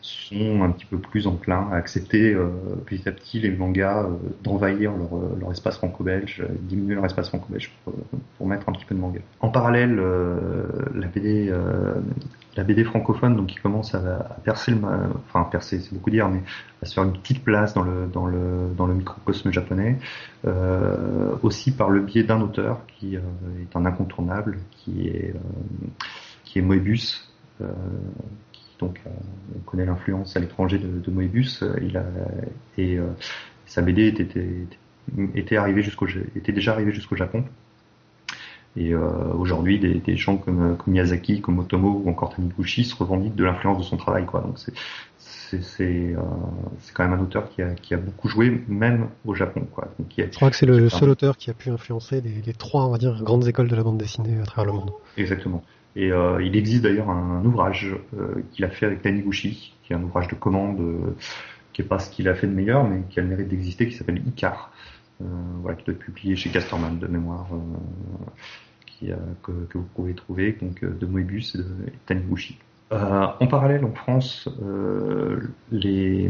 sont 0.02 0.62
un 0.62 0.70
petit 0.72 0.84
peu 0.84 0.98
plus 0.98 1.26
enclins 1.28 1.68
à 1.70 1.76
accepter 1.76 2.34
euh, 2.34 2.48
petit 2.84 3.08
à 3.08 3.12
petit 3.12 3.38
les 3.38 3.50
mangas 3.50 4.02
euh, 4.02 4.08
d'envahir 4.42 4.92
leur, 4.92 5.16
euh, 5.16 5.36
leur, 5.40 5.52
espace 5.52 5.76
franco-belge, 5.76 6.44
diminuer 6.62 6.96
leur 6.96 7.06
espace 7.06 7.28
franco-belge 7.28 7.72
pour, 7.84 7.94
pour, 8.36 8.46
mettre 8.48 8.68
un 8.68 8.72
petit 8.72 8.84
peu 8.84 8.96
de 8.96 9.00
manga. 9.00 9.20
En 9.40 9.48
parallèle, 9.48 10.02
la 10.94 11.06
BD, 11.06 11.54
la 12.56 12.64
BD 12.64 12.82
francophone, 12.82 13.36
donc 13.36 13.46
qui 13.46 13.56
commence 13.56 13.94
à, 13.94 13.98
à 13.98 14.34
percer 14.42 14.72
le, 14.72 14.78
enfin 15.28 15.44
percer, 15.44 15.78
c'est 15.78 15.94
beaucoup 15.94 16.10
dire, 16.10 16.28
mais 16.28 16.40
à 16.82 16.86
se 16.86 16.94
faire 16.94 17.04
une 17.04 17.12
petite 17.12 17.44
place 17.44 17.72
dans 17.72 17.82
le 17.82 18.08
dans 18.12 18.26
le 18.26 18.74
dans 18.76 18.86
le 18.86 18.94
microcosme 18.94 19.52
japonais, 19.52 19.98
aussi 21.42 21.70
par 21.70 21.90
le 21.90 22.00
biais 22.00 22.24
d'un 22.24 22.40
auteur 22.40 22.80
qui 22.88 23.14
est 23.14 23.76
un 23.76 23.86
incontournable, 23.86 24.58
qui 24.72 25.06
est 25.06 25.34
qui 26.44 26.58
est 26.58 26.62
Moebius 26.62 27.32
donc 28.82 29.00
euh, 29.06 29.10
on 29.56 29.60
connaît 29.60 29.86
l'influence 29.86 30.36
à 30.36 30.40
l'étranger 30.40 30.78
de, 30.78 31.10
Moebius. 31.10 31.62
Euh, 31.62 31.78
il 31.82 31.96
a, 31.96 32.04
et 32.76 32.98
euh, 32.98 33.06
sa 33.66 33.80
BD 33.80 34.08
était, 34.08 34.26
était, 35.34 35.56
arrivé 35.56 35.82
jusqu'au, 35.82 36.06
était 36.36 36.52
déjà 36.52 36.72
arrivé 36.72 36.92
jusqu'au 36.92 37.16
Japon. 37.16 37.44
Et 38.74 38.94
aujourd'hui, 38.94 39.78
des, 39.78 40.16
gens 40.16 40.38
comme, 40.38 40.78
Miyazaki, 40.86 41.42
comme 41.42 41.58
Otomo 41.58 42.00
ou 42.02 42.08
encore 42.08 42.34
Taniguchi 42.34 42.84
se 42.84 42.96
revendiquent 42.96 43.34
de 43.34 43.44
l'influence 43.44 43.76
de 43.76 43.82
son 43.82 43.98
travail. 43.98 44.24
Quoi. 44.24 44.40
Donc 44.40 44.58
c'est, 44.58 44.72
c'est, 45.60 46.16
quand 46.94 47.04
même 47.04 47.12
un 47.12 47.22
auteur 47.22 47.50
qui 47.50 47.60
a, 47.60 47.74
qui 47.74 47.92
a 47.92 47.98
beaucoup 47.98 48.28
joué, 48.28 48.64
même 48.68 49.08
au 49.26 49.34
Japon. 49.34 49.66
Quoi. 49.70 49.88
Je 50.16 50.24
crois 50.36 50.48
que 50.48 50.56
c'est 50.56 50.64
le 50.64 50.88
seul 50.88 51.10
auteur 51.10 51.36
qui 51.36 51.50
a 51.50 51.52
pu 51.52 51.68
influencer 51.68 52.22
les, 52.22 52.40
les, 52.40 52.54
trois, 52.54 52.86
on 52.86 52.90
va 52.92 52.96
dire, 52.96 53.22
grandes 53.22 53.46
écoles 53.46 53.68
de 53.68 53.76
la 53.76 53.82
bande 53.82 53.98
dessinée 53.98 54.40
à 54.40 54.46
travers 54.46 54.72
le 54.72 54.78
monde. 54.78 54.90
Exactement. 55.18 55.62
Et 55.94 56.10
euh, 56.10 56.42
il 56.42 56.56
existe 56.56 56.82
d'ailleurs 56.82 57.10
un, 57.10 57.44
ouvrage 57.44 57.94
euh, 58.16 58.42
qu'il 58.52 58.64
a 58.64 58.70
fait 58.70 58.86
avec 58.86 59.02
Taniguchi, 59.02 59.74
qui 59.82 59.92
est 59.92 59.96
un 59.96 60.02
ouvrage 60.02 60.28
de 60.28 60.34
commande, 60.34 60.80
euh, 60.80 61.16
qui 61.72 61.82
est 61.82 61.84
pas 61.84 61.98
ce 61.98 62.10
qu'il 62.10 62.28
a 62.28 62.34
fait 62.34 62.46
de 62.46 62.52
meilleur, 62.52 62.84
mais 62.84 63.02
qui 63.10 63.20
a 63.20 63.22
le 63.22 63.28
mérite 63.28 63.48
d'exister, 63.48 63.88
qui 63.88 63.94
s'appelle 63.94 64.22
Icar, 64.26 64.72
voilà, 65.20 65.76
qui 65.76 65.84
doit 65.84 65.94
être 65.94 66.00
publié 66.00 66.34
chez 66.34 66.50
Casterman 66.50 66.98
de 66.98 67.06
mémoire, 67.06 67.46
qui, 68.86 69.10
que, 69.42 69.52
que, 69.52 69.78
vous 69.78 69.88
pouvez 69.94 70.14
trouver, 70.14 70.52
donc 70.60 70.84
de 70.84 71.06
Moebius 71.06 71.54
et 71.54 71.58
de 71.58 71.66
Taniguchi. 72.06 72.58
en 72.90 73.46
parallèle, 73.46 73.84
en 73.84 73.92
France, 73.92 74.48
les 75.70 76.28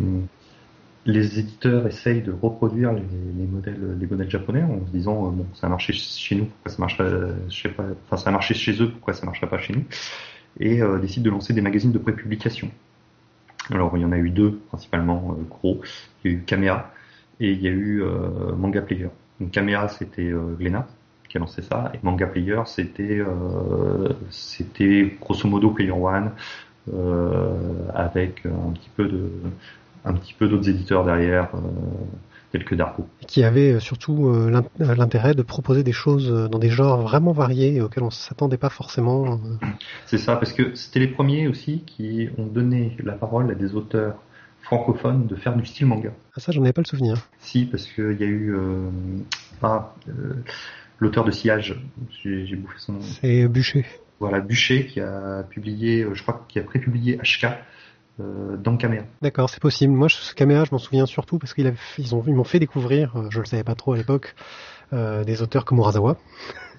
les 1.04 1.38
éditeurs 1.38 1.86
essayent 1.86 2.22
de 2.22 2.32
reproduire 2.32 2.92
les, 2.92 3.02
les, 3.36 3.46
modèles, 3.46 3.98
les 3.98 4.30
japonais 4.30 4.62
en 4.62 4.86
se 4.86 4.90
disant 4.92 5.26
euh, 5.26 5.30
bon 5.30 5.46
ça 5.54 5.66
a 5.66 5.70
marché 5.70 5.92
chez 5.92 6.36
nous, 6.36 6.44
pourquoi 6.46 6.70
ça 6.70 6.78
marcherait, 6.78 7.34
je 7.48 7.68
pas, 7.68 7.84
enfin 8.06 8.16
ça 8.16 8.30
a 8.30 8.32
marché 8.32 8.54
chez 8.54 8.80
eux, 8.80 8.90
pourquoi 8.90 9.14
ça 9.14 9.26
marcherait 9.26 9.48
pas 9.48 9.58
chez 9.58 9.72
nous, 9.72 9.84
et 10.60 10.80
euh, 10.80 10.98
décident 10.98 11.24
de 11.24 11.30
lancer 11.30 11.52
des 11.52 11.60
magazines 11.60 11.92
de 11.92 11.98
prépublication. 11.98 12.70
Alors 13.70 13.96
il 13.96 14.02
y 14.02 14.04
en 14.04 14.12
a 14.12 14.18
eu 14.18 14.30
deux 14.30 14.60
principalement 14.68 15.36
euh, 15.36 15.42
gros, 15.48 15.80
il 16.24 16.30
y 16.30 16.34
a 16.34 16.36
eu 16.36 16.42
Kamea 16.42 16.92
et 17.40 17.50
il 17.50 17.60
y 17.60 17.68
a 17.68 17.72
eu 17.72 18.02
euh, 18.02 18.54
Manga 18.56 18.82
Player. 18.82 19.08
Donc 19.40 19.50
Kamea 19.50 19.88
c'était 19.88 20.32
Glénat 20.58 20.86
qui 21.28 21.36
a 21.36 21.40
lancé 21.40 21.62
ça 21.62 21.90
et 21.94 21.98
Manga 22.02 22.26
Player 22.26 22.60
c'était 22.66 23.22
c'était 24.30 25.16
grosso 25.20 25.48
modo 25.48 25.70
Player 25.70 25.90
One 25.90 26.30
avec 27.94 28.44
un 28.46 28.72
petit 28.72 28.90
peu 28.94 29.08
de 29.08 29.30
un 30.04 30.14
petit 30.14 30.34
peu 30.34 30.48
d'autres 30.48 30.68
éditeurs 30.68 31.04
derrière, 31.04 31.48
euh, 31.54 31.58
tels 32.50 32.64
que 32.64 32.74
Darko. 32.74 33.06
Qui 33.26 33.44
avait 33.44 33.72
euh, 33.72 33.80
surtout 33.80 34.28
euh, 34.28 34.62
l'intérêt 34.78 35.34
de 35.34 35.42
proposer 35.42 35.82
des 35.82 35.92
choses 35.92 36.30
dans 36.50 36.58
des 36.58 36.70
genres 36.70 37.02
vraiment 37.02 37.32
variés 37.32 37.80
auxquels 37.80 38.02
on 38.02 38.06
ne 38.06 38.12
s'attendait 38.12 38.58
pas 38.58 38.70
forcément. 38.70 39.40
C'est 40.06 40.18
ça, 40.18 40.36
parce 40.36 40.52
que 40.52 40.74
c'était 40.74 41.00
les 41.00 41.08
premiers 41.08 41.48
aussi 41.48 41.82
qui 41.86 42.28
ont 42.38 42.46
donné 42.46 42.96
la 43.02 43.12
parole 43.12 43.50
à 43.50 43.54
des 43.54 43.74
auteurs 43.74 44.16
francophones 44.62 45.26
de 45.26 45.34
faire 45.34 45.56
du 45.56 45.66
style 45.66 45.86
manga. 45.86 46.12
Ah 46.36 46.40
ça, 46.40 46.52
j'en 46.52 46.62
avais 46.62 46.72
pas 46.72 46.82
le 46.82 46.86
souvenir. 46.86 47.16
Si, 47.40 47.64
parce 47.64 47.86
qu'il 47.86 48.16
y 48.18 48.22
a 48.22 48.26
eu 48.26 48.54
euh, 48.54 48.88
ah, 49.62 49.94
l'auteur 50.98 51.24
de 51.24 51.30
Sillage, 51.30 51.80
j'ai 52.22 52.56
bouffé 52.56 52.76
son 52.78 52.92
nom. 52.94 53.00
C'est 53.00 53.48
Bûcher. 53.48 53.84
Voilà, 54.20 54.40
Bûcher 54.40 54.86
qui 54.86 55.00
a 55.00 55.42
publié, 55.42 56.06
je 56.12 56.22
crois, 56.22 56.44
qui 56.48 56.60
a 56.60 56.62
prépublié 56.62 57.18
HK 57.18 57.46
dans 58.18 58.76
Caméra. 58.76 59.04
D'accord, 59.22 59.50
c'est 59.50 59.60
possible. 59.60 59.92
Moi, 59.92 60.08
ce 60.08 60.34
Caméra, 60.34 60.64
je 60.64 60.70
m'en 60.72 60.78
souviens 60.78 61.06
surtout 61.06 61.38
parce 61.38 61.54
qu'ils 61.54 61.72
ils 61.98 62.14
ont, 62.14 62.22
ils 62.26 62.34
m'ont 62.34 62.44
fait 62.44 62.58
découvrir, 62.58 63.16
euh, 63.16 63.26
je 63.30 63.40
le 63.40 63.44
savais 63.46 63.64
pas 63.64 63.74
trop 63.74 63.94
à 63.94 63.96
l'époque, 63.96 64.34
euh, 64.92 65.24
des 65.24 65.42
auteurs 65.42 65.64
comme 65.64 65.78
Urasawa. 65.78 66.16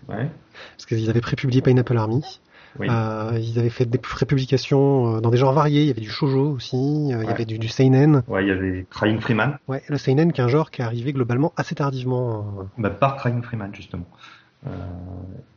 Ouais. 0.07 0.29
Parce 0.77 0.85
qu'ils 0.85 1.09
avaient 1.09 1.21
prépublié 1.21 1.61
Pineapple 1.61 1.97
Army. 1.97 2.39
Oui. 2.79 2.87
Euh, 2.89 3.37
ils 3.39 3.59
avaient 3.59 3.69
fait 3.69 3.85
des 3.85 3.99
prépublications 3.99 5.21
dans 5.21 5.29
des 5.29 5.37
genres 5.37 5.53
variés. 5.53 5.81
Il 5.81 5.87
y 5.87 5.91
avait 5.91 6.01
du 6.01 6.09
shoujo 6.09 6.49
aussi, 6.51 6.75
il 6.75 7.09
y 7.09 7.13
avait 7.13 7.45
du, 7.45 7.59
du, 7.59 7.67
seinen. 7.67 8.23
Ouais, 8.27 8.43
il 8.43 8.47
y 8.47 8.51
avait 8.51 8.87
Crying 8.89 9.19
Freeman. 9.19 9.59
Ouais, 9.67 9.83
le 9.87 9.97
seinen 9.97 10.33
qui 10.33 10.41
est 10.41 10.43
un 10.43 10.47
genre 10.47 10.71
qui 10.71 10.81
est 10.81 10.85
arrivé 10.85 11.13
globalement 11.13 11.53
assez 11.55 11.75
tardivement. 11.75 12.67
Bah, 12.79 12.89
par 12.89 13.17
Crying 13.17 13.43
Freeman 13.43 13.73
justement, 13.75 14.07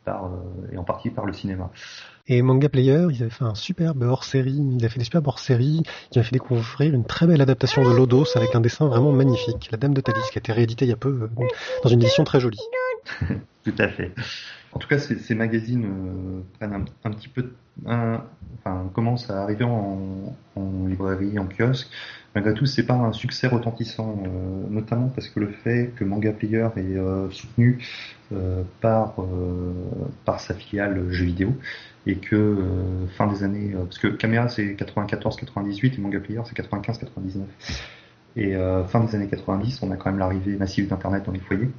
par, 0.05 0.29
et 0.71 0.77
en 0.77 0.83
partie 0.83 1.09
par 1.09 1.25
le 1.25 1.33
cinéma. 1.33 1.69
Et 2.29 2.41
Manga 2.41 2.67
Player, 2.67 3.07
ils 3.09 3.23
avaient 3.23 3.31
fait 3.31 3.45
un 3.45 3.55
superbe 3.55 4.03
hors-série, 4.03 4.51
ils 4.51 4.79
avaient 4.79 4.89
fait 4.89 4.99
des 4.99 5.05
superbes 5.05 5.27
hors-séries 5.27 5.83
qui 6.11 6.19
m'a 6.19 6.23
fait 6.23 6.33
découvrir 6.33 6.93
une 6.93 7.05
très 7.05 7.25
belle 7.25 7.41
adaptation 7.41 7.83
de 7.83 7.95
Lodos 7.95 8.35
avec 8.35 8.53
un 8.53 8.59
dessin 8.59 8.87
vraiment 8.87 9.13
magnifique, 9.13 9.69
La 9.71 9.77
Dame 9.77 9.93
de 9.93 10.01
Thalys, 10.01 10.29
qui 10.31 10.37
a 10.37 10.41
été 10.41 10.51
réédité 10.51 10.85
il 10.85 10.89
y 10.89 10.93
a 10.93 10.97
peu 10.97 11.09
euh, 11.21 11.45
dans 11.83 11.89
une 11.89 12.01
édition 12.01 12.25
très 12.25 12.41
jolie. 12.41 12.59
Tout 13.63 13.75
à 13.77 13.87
fait. 13.87 14.11
En 14.73 14.79
tout 14.79 14.89
cas, 14.89 14.99
ces, 14.99 15.17
ces 15.17 15.35
magazines 15.35 15.85
euh, 15.85 16.41
prennent 16.59 16.85
un, 17.03 17.11
petit 17.11 17.29
peu, 17.29 17.53
un, 17.85 18.21
enfin, 18.59 18.89
commencent 18.93 19.29
à 19.29 19.41
arriver 19.43 19.63
en, 19.63 20.35
en, 20.55 20.85
librairie, 20.85 21.39
en 21.39 21.47
kiosque. 21.47 21.87
Malgré 22.37 22.53
tout, 22.53 22.67
c'est 22.67 22.85
pas 22.85 22.93
un 22.93 23.13
succès 23.13 23.47
retentissant, 23.47 24.21
euh, 24.23 24.69
notamment 24.69 25.07
parce 25.07 25.27
que 25.27 25.39
le 25.39 25.47
fait 25.47 25.91
que 25.95 26.03
Manga 26.03 26.31
Player 26.31 26.67
est 26.75 26.95
euh, 26.95 27.31
soutenu 27.31 27.83
euh, 28.31 28.61
par 28.79 29.15
par 30.23 30.39
sa 30.39 30.53
filiale 30.53 31.09
jeux 31.09 31.25
vidéo 31.25 31.57
et 32.05 32.17
que 32.17 32.55
fin 33.17 33.25
des 33.25 33.43
années 33.43 33.73
parce 33.73 33.97
que 33.97 34.07
Camera 34.09 34.49
c'est 34.49 34.75
94-98 34.75 35.95
et 35.95 35.97
Manga 35.99 36.19
Player 36.19 36.41
c'est 36.45 36.55
95-99 36.55 37.41
et 38.35 38.55
fin 38.87 38.99
des 38.99 39.15
années 39.15 39.27
90 39.27 39.81
on 39.81 39.91
a 39.91 39.95
quand 39.95 40.11
même 40.11 40.19
l'arrivée 40.19 40.57
massive 40.57 40.87
d'internet 40.87 41.23
dans 41.25 41.31
les 41.31 41.39
foyers 41.39 41.69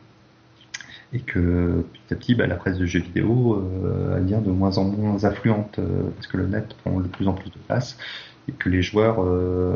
et 1.12 1.20
que 1.20 1.84
petit 1.92 2.14
à 2.14 2.16
petit 2.16 2.34
bah, 2.34 2.46
la 2.48 2.56
presse 2.56 2.78
de 2.78 2.86
jeux 2.86 3.00
vidéo 3.00 3.62
devient 4.16 4.40
de 4.44 4.50
moins 4.50 4.76
en 4.78 4.84
moins 4.84 5.22
affluente 5.24 5.78
parce 6.16 6.26
que 6.26 6.36
le 6.36 6.48
net 6.48 6.74
prend 6.82 6.98
de 6.98 7.06
plus 7.06 7.28
en 7.28 7.34
plus 7.34 7.50
de 7.50 7.58
place 7.68 7.96
et 8.48 8.52
que 8.52 8.68
les 8.68 8.82
joueurs 8.82 9.22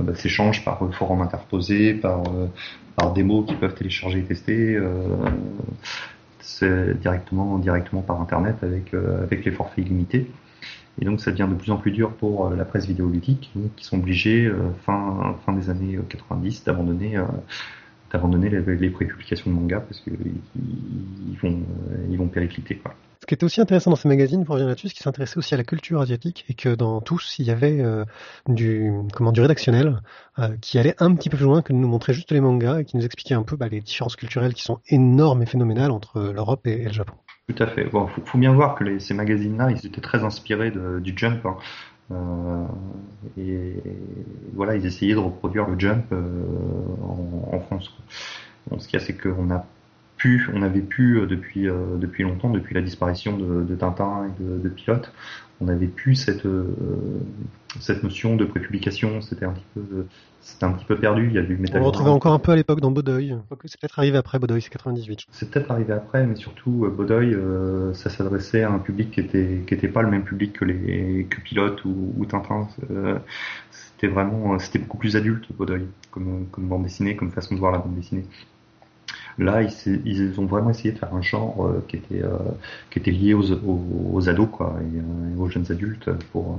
bah, 0.02 0.14
s'échangent 0.14 0.64
par 0.64 0.80
forum 0.94 1.20
interposés, 1.20 1.94
par 1.94 2.22
par 2.96 3.12
démos 3.12 3.46
qu'ils 3.46 3.58
peuvent 3.58 3.74
télécharger 3.74 4.20
et 4.20 4.24
tester 4.24 4.78
c'est 6.42 6.98
directement 7.00 7.58
directement 7.58 8.02
par 8.02 8.20
internet 8.20 8.56
avec 8.62 8.94
euh, 8.94 9.22
avec 9.22 9.44
les 9.44 9.50
forfaits 9.50 9.84
illimités. 9.84 10.30
Et 11.00 11.04
donc 11.04 11.20
ça 11.20 11.30
devient 11.30 11.48
de 11.48 11.54
plus 11.54 11.70
en 11.70 11.76
plus 11.76 11.90
dur 11.90 12.12
pour 12.12 12.46
euh, 12.48 12.56
la 12.56 12.64
presse 12.64 12.86
vidéoludique 12.86 13.50
qui 13.76 13.84
sont 13.84 13.98
obligés 13.98 14.44
euh, 14.44 14.70
fin 14.84 15.36
fin 15.46 15.52
des 15.52 15.70
années 15.70 15.98
90 16.08 16.64
d'abandonner 16.64 17.18
d'abandonner 18.12 18.50
les, 18.50 18.60
les 18.60 18.90
prépublications 18.90 19.50
de 19.50 19.56
manga 19.56 19.80
parce 19.80 20.00
qu'ils 20.00 20.16
ils 21.30 21.38
vont 21.38 21.62
ils 22.10 22.18
vont 22.18 22.28
péricliter 22.28 22.76
quoi. 22.76 22.94
Ce 23.22 23.26
qui 23.26 23.34
était 23.34 23.44
aussi 23.44 23.60
intéressant 23.60 23.90
dans 23.90 23.96
ces 23.96 24.08
magazines, 24.08 24.44
pour 24.44 24.54
revenir 24.54 24.68
là-dessus, 24.68 24.88
c'est 24.88 24.94
qu'ils 24.94 25.04
s'intéressaient 25.04 25.38
aussi 25.38 25.54
à 25.54 25.56
la 25.56 25.62
culture 25.62 26.00
asiatique 26.00 26.44
et 26.48 26.54
que 26.54 26.74
dans 26.74 27.00
tous, 27.00 27.36
il 27.38 27.46
y 27.46 27.52
avait 27.52 27.80
euh, 27.80 28.04
du, 28.48 28.90
comment, 29.14 29.30
du 29.30 29.40
rédactionnel 29.40 30.00
euh, 30.40 30.56
qui 30.60 30.76
allait 30.76 30.96
un 30.98 31.14
petit 31.14 31.30
peu 31.30 31.36
plus 31.36 31.46
loin 31.46 31.62
que 31.62 31.72
de 31.72 31.78
nous 31.78 31.86
montrer 31.86 32.14
juste 32.14 32.32
les 32.32 32.40
mangas 32.40 32.80
et 32.80 32.84
qui 32.84 32.96
nous 32.96 33.04
expliquait 33.04 33.34
un 33.34 33.44
peu 33.44 33.54
bah, 33.54 33.68
les 33.68 33.80
différences 33.80 34.16
culturelles 34.16 34.54
qui 34.54 34.64
sont 34.64 34.80
énormes 34.88 35.40
et 35.40 35.46
phénoménales 35.46 35.92
entre 35.92 36.32
l'Europe 36.34 36.66
et, 36.66 36.82
le 36.86 36.92
Japon. 36.92 37.12
Tout 37.48 37.62
à 37.62 37.68
fait. 37.68 37.84
Bon, 37.84 38.08
faut, 38.08 38.22
faut 38.24 38.38
bien 38.38 38.52
voir 38.54 38.74
que 38.74 38.82
les, 38.82 38.98
ces 38.98 39.14
magazines-là, 39.14 39.70
ils 39.70 39.86
étaient 39.86 40.00
très 40.00 40.24
inspirés 40.24 40.72
de, 40.72 40.98
du 40.98 41.12
Jump. 41.14 41.46
Hein. 41.46 41.58
Euh, 42.10 42.64
et, 43.38 43.74
voilà, 44.54 44.76
ils 44.76 44.84
essayaient 44.84 45.14
de 45.14 45.18
reproduire 45.18 45.68
le 45.68 45.78
Jump 45.78 46.04
euh, 46.12 46.22
en, 47.02 47.60
France. 47.60 47.94
Ce 48.78 48.88
qu'il 48.88 48.98
y 48.98 49.02
a, 49.02 49.04
c'est 49.04 49.16
qu'on 49.16 49.50
a 49.50 49.66
on 50.54 50.62
avait 50.62 50.82
pu 50.82 51.18
euh, 51.18 51.26
depuis 51.26 51.64
depuis 51.64 52.22
longtemps, 52.22 52.50
depuis 52.50 52.76
la 52.76 52.80
disparition 52.80 53.36
de, 53.36 53.74
Tintin 53.74 54.28
et 54.28 54.42
de, 54.42 54.58
de, 54.58 54.68
Pilote, 54.68 55.12
on 55.62 55.68
avait 55.68 55.86
pu 55.86 56.14
cette 56.14 56.46
euh, 56.46 56.74
cette 57.80 58.02
notion 58.02 58.36
de 58.36 58.44
prépublication. 58.44 59.20
C'était 59.20 59.44
un 59.44 59.52
petit 59.52 59.64
peu 59.74 60.06
c'était 60.40 60.64
un 60.64 60.72
petit 60.72 60.84
peu 60.84 60.96
perdu. 60.96 61.28
Il 61.28 61.34
y 61.34 61.38
a 61.38 61.42
du 61.42 61.58
On 61.74 61.84
retrouvait 61.84 62.10
encore 62.10 62.32
un 62.32 62.38
peu 62.38 62.52
à 62.52 62.56
l'époque 62.56 62.80
dans 62.80 62.90
Bodoy. 62.90 63.34
C'est 63.64 63.80
peut-être 63.80 63.98
arrivé 63.98 64.18
après 64.18 64.38
Bodoy, 64.38 64.60
c'est 64.60 64.70
98. 64.70 65.26
C'est 65.30 65.50
peut-être 65.50 65.70
arrivé 65.70 65.92
après, 65.92 66.26
mais 66.26 66.34
surtout 66.34 66.88
Bodoy, 66.94 67.36
ça 67.94 68.10
s'adressait 68.10 68.62
à 68.62 68.70
un 68.70 68.78
public 68.78 69.12
qui 69.12 69.20
était 69.20 69.62
qui 69.66 69.74
était 69.74 69.88
pas 69.88 70.02
le 70.02 70.10
même 70.10 70.24
public 70.24 70.52
que 70.52 70.64
les 70.64 71.26
que 71.30 71.40
Pilote 71.40 71.84
ou, 71.84 72.26
Tintin. 72.28 72.68
c'était 73.70 74.08
vraiment 74.08 74.58
c'était 74.58 74.80
beaucoup 74.80 74.98
plus 74.98 75.16
adulte 75.16 75.46
Bodoy 75.56 75.86
comme 76.10 76.46
comme 76.50 76.66
bande 76.66 76.82
dessinée, 76.82 77.14
comme 77.16 77.30
façon 77.30 77.54
de 77.54 77.60
voir 77.60 77.72
la 77.72 77.78
bande 77.78 77.94
dessinée. 77.94 78.24
Là, 79.38 79.62
ils, 79.62 80.38
ont 80.38 80.46
vraiment 80.46 80.70
essayé 80.70 80.92
de 80.92 80.98
faire 80.98 81.14
un 81.14 81.22
genre 81.22 81.66
euh, 81.66 81.84
qui 81.88 81.96
était 81.96 82.22
euh, 82.22 82.36
qui 82.90 82.98
était 82.98 83.10
lié 83.10 83.34
aux, 83.34 84.28
ados 84.28 84.48
quoi 84.50 84.78
et, 84.80 84.98
euh, 84.98 85.40
aux 85.40 85.48
jeunes 85.48 85.70
adultes 85.70 86.10
pour 86.32 86.58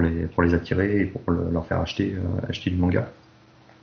les 0.00 0.54
attirer 0.54 1.00
et 1.00 1.04
pour 1.06 1.22
leur 1.30 1.66
faire 1.66 1.80
acheter 1.80 2.16
du 2.66 2.76
manga. 2.76 3.08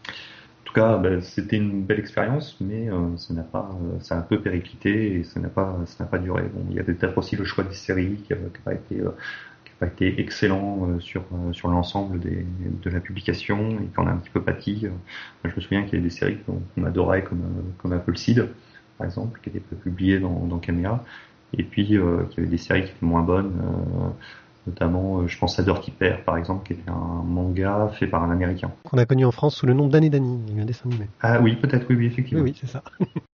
En 0.07 0.65
tout 0.65 0.73
cas, 0.73 0.97
ben, 0.97 1.21
c'était 1.21 1.57
une 1.57 1.83
belle 1.83 1.99
expérience, 1.99 2.57
mais 2.59 2.89
ça 3.17 3.33
n'a 3.33 3.43
pas, 3.43 3.69
ça 4.01 4.15
a 4.15 4.19
un 4.19 4.23
peu 4.23 4.39
périclité 4.41 5.19
et 5.19 5.23
ça 5.23 5.39
n'a 5.39 5.49
pas, 5.49 5.79
ça 5.85 6.03
n'a 6.03 6.09
pas 6.09 6.17
duré. 6.17 6.43
Bon, 6.53 6.65
il 6.69 6.75
y 6.75 6.79
avait 6.79 6.93
peut-être 6.93 7.17
aussi 7.17 7.35
le 7.35 7.45
choix 7.45 7.63
des 7.63 7.75
séries 7.75 8.17
qui 8.27 8.33
n'a 8.33 8.39
pas 8.65 8.73
été 8.73 9.01
a 9.81 9.87
été 9.87 10.19
excellent 10.19 10.87
euh, 10.87 10.99
sur 10.99 11.21
euh, 11.21 11.53
sur 11.53 11.69
l'ensemble 11.69 12.19
de 12.19 12.89
la 12.89 12.99
publication 12.99 13.71
et 13.81 13.87
qu'on 13.95 14.07
a 14.07 14.11
un 14.11 14.17
petit 14.17 14.29
peu 14.29 14.41
pâti. 14.41 14.81
Euh, 14.83 14.89
je 15.43 15.55
me 15.55 15.61
souviens 15.61 15.83
qu'il 15.83 15.93
y 15.93 15.95
avait 15.97 16.09
des 16.09 16.13
séries 16.13 16.37
qu'on 16.45 16.83
adorait 16.83 17.23
comme 17.23 17.43
comme 17.77 17.93
Apple 17.93 18.17
Seed 18.17 18.47
par 18.97 19.05
exemple 19.05 19.39
qui 19.41 19.49
étaient 19.49 19.59
publiées 19.59 20.19
dans 20.19 20.45
dans 20.45 20.59
Camera 20.59 21.03
et 21.57 21.63
puis 21.63 21.85
qu'il 21.85 21.95
y 21.95 21.99
avait 21.99 22.47
des 22.47 22.57
séries 22.57 22.83
qui 22.83 22.91
étaient 22.91 23.05
moins 23.05 23.21
bonnes 23.21 23.51
notamment 24.65 25.27
je 25.27 25.37
pense 25.37 25.59
à 25.59 25.63
Dirty 25.63 25.91
Pair 25.91 26.23
par 26.23 26.37
exemple 26.37 26.65
qui 26.65 26.73
était 26.73 26.89
un 26.89 27.23
manga 27.23 27.91
fait 27.99 28.07
par 28.07 28.23
un 28.23 28.31
américain. 28.31 28.71
Qu'on 28.83 28.97
a 28.97 29.05
connu 29.05 29.25
en 29.25 29.31
France 29.31 29.55
sous 29.55 29.65
le 29.65 29.73
nom 29.73 29.87
d'Annie 29.87 30.09
Dani 30.09 30.39
il 30.47 30.57
y 30.57 30.59
a 30.59 30.63
un 30.63 30.65
dessin 30.65 30.89
animé. 30.89 31.07
Ah 31.21 31.41
oui 31.41 31.55
peut-être 31.55 31.85
oui 31.89 31.95
oui 31.95 32.05
effectivement. 32.05 32.43
Oui, 32.43 32.51
oui 32.51 32.57
c'est 32.59 32.71
ça 32.71 32.83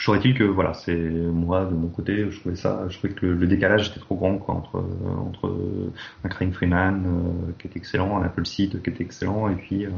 Toujours 0.00 0.16
est-il 0.16 0.32
que 0.32 0.44
voilà, 0.44 0.72
c'est 0.72 0.96
moi 0.96 1.66
de 1.66 1.74
mon 1.74 1.88
côté, 1.88 2.30
je 2.30 2.40
trouvais 2.40 2.56
ça, 2.56 2.86
je 2.88 2.96
trouvais 2.96 3.12
que 3.12 3.26
le, 3.26 3.46
décalage 3.46 3.90
était 3.90 4.00
trop 4.00 4.14
grand 4.14 4.38
quoi 4.38 4.54
entre 4.54 4.82
entre 5.18 5.54
un 6.24 6.28
Crane 6.30 6.54
Freeman 6.54 7.04
euh, 7.04 7.52
qui 7.58 7.66
était 7.66 7.78
excellent, 7.78 8.16
un 8.16 8.22
Apple 8.22 8.46
Seed 8.46 8.80
qui 8.80 8.88
était 8.88 9.04
excellent 9.04 9.50
et 9.50 9.56
puis 9.56 9.84
euh, 9.84 9.90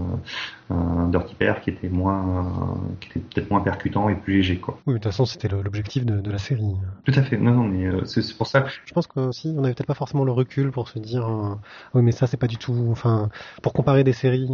un 0.70 1.06
Dirty 1.06 1.36
Pair 1.36 1.60
qui 1.60 1.70
était 1.70 1.88
moins, 1.88 2.80
qui 2.98 3.10
était 3.10 3.20
peut-être 3.20 3.48
moins 3.48 3.60
percutant 3.60 4.08
et 4.08 4.16
plus 4.16 4.38
léger 4.38 4.58
quoi. 4.58 4.76
Oui, 4.86 4.94
de 4.94 4.98
toute 4.98 5.04
façon 5.04 5.24
c'était 5.24 5.46
l'objectif 5.46 6.04
de, 6.04 6.20
de, 6.20 6.30
la 6.32 6.38
série. 6.38 6.74
Tout 7.04 7.14
à 7.14 7.22
fait. 7.22 7.38
Non 7.38 7.52
non 7.52 7.64
mais 7.64 7.86
euh, 7.86 8.04
c'est 8.04 8.36
pour 8.36 8.48
ça. 8.48 8.64
Je 8.84 8.92
pense 8.92 9.06
qu'aussi 9.06 9.54
on 9.56 9.62
avait 9.62 9.74
peut-être 9.74 9.86
pas 9.86 9.94
forcément 9.94 10.24
le 10.24 10.32
recul 10.32 10.72
pour 10.72 10.88
se 10.88 10.98
dire 10.98 11.30
oui 11.94 12.02
mais 12.02 12.10
ça 12.10 12.26
c'est 12.26 12.36
pas 12.36 12.48
du 12.48 12.56
tout, 12.56 12.88
enfin 12.90 13.28
pour 13.62 13.72
comparer 13.72 14.02
des 14.02 14.12
séries. 14.12 14.50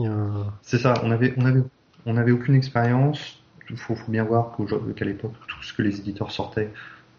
C'est 0.61 0.79
ça. 0.79 0.93
On 1.05 1.11
avait 1.11 1.33
on 1.39 1.47
avait 1.47 1.62
on 2.05 2.19
avait 2.19 2.33
aucune 2.33 2.55
expérience 2.55 3.39
il 3.70 3.77
faut, 3.77 3.97
bien 4.09 4.24
voir 4.24 4.57
qu'à 4.97 5.05
l'époque, 5.05 5.32
tout 5.47 5.62
ce 5.62 5.73
que 5.73 5.82
les 5.82 5.99
éditeurs 5.99 6.31
sortaient 6.31 6.70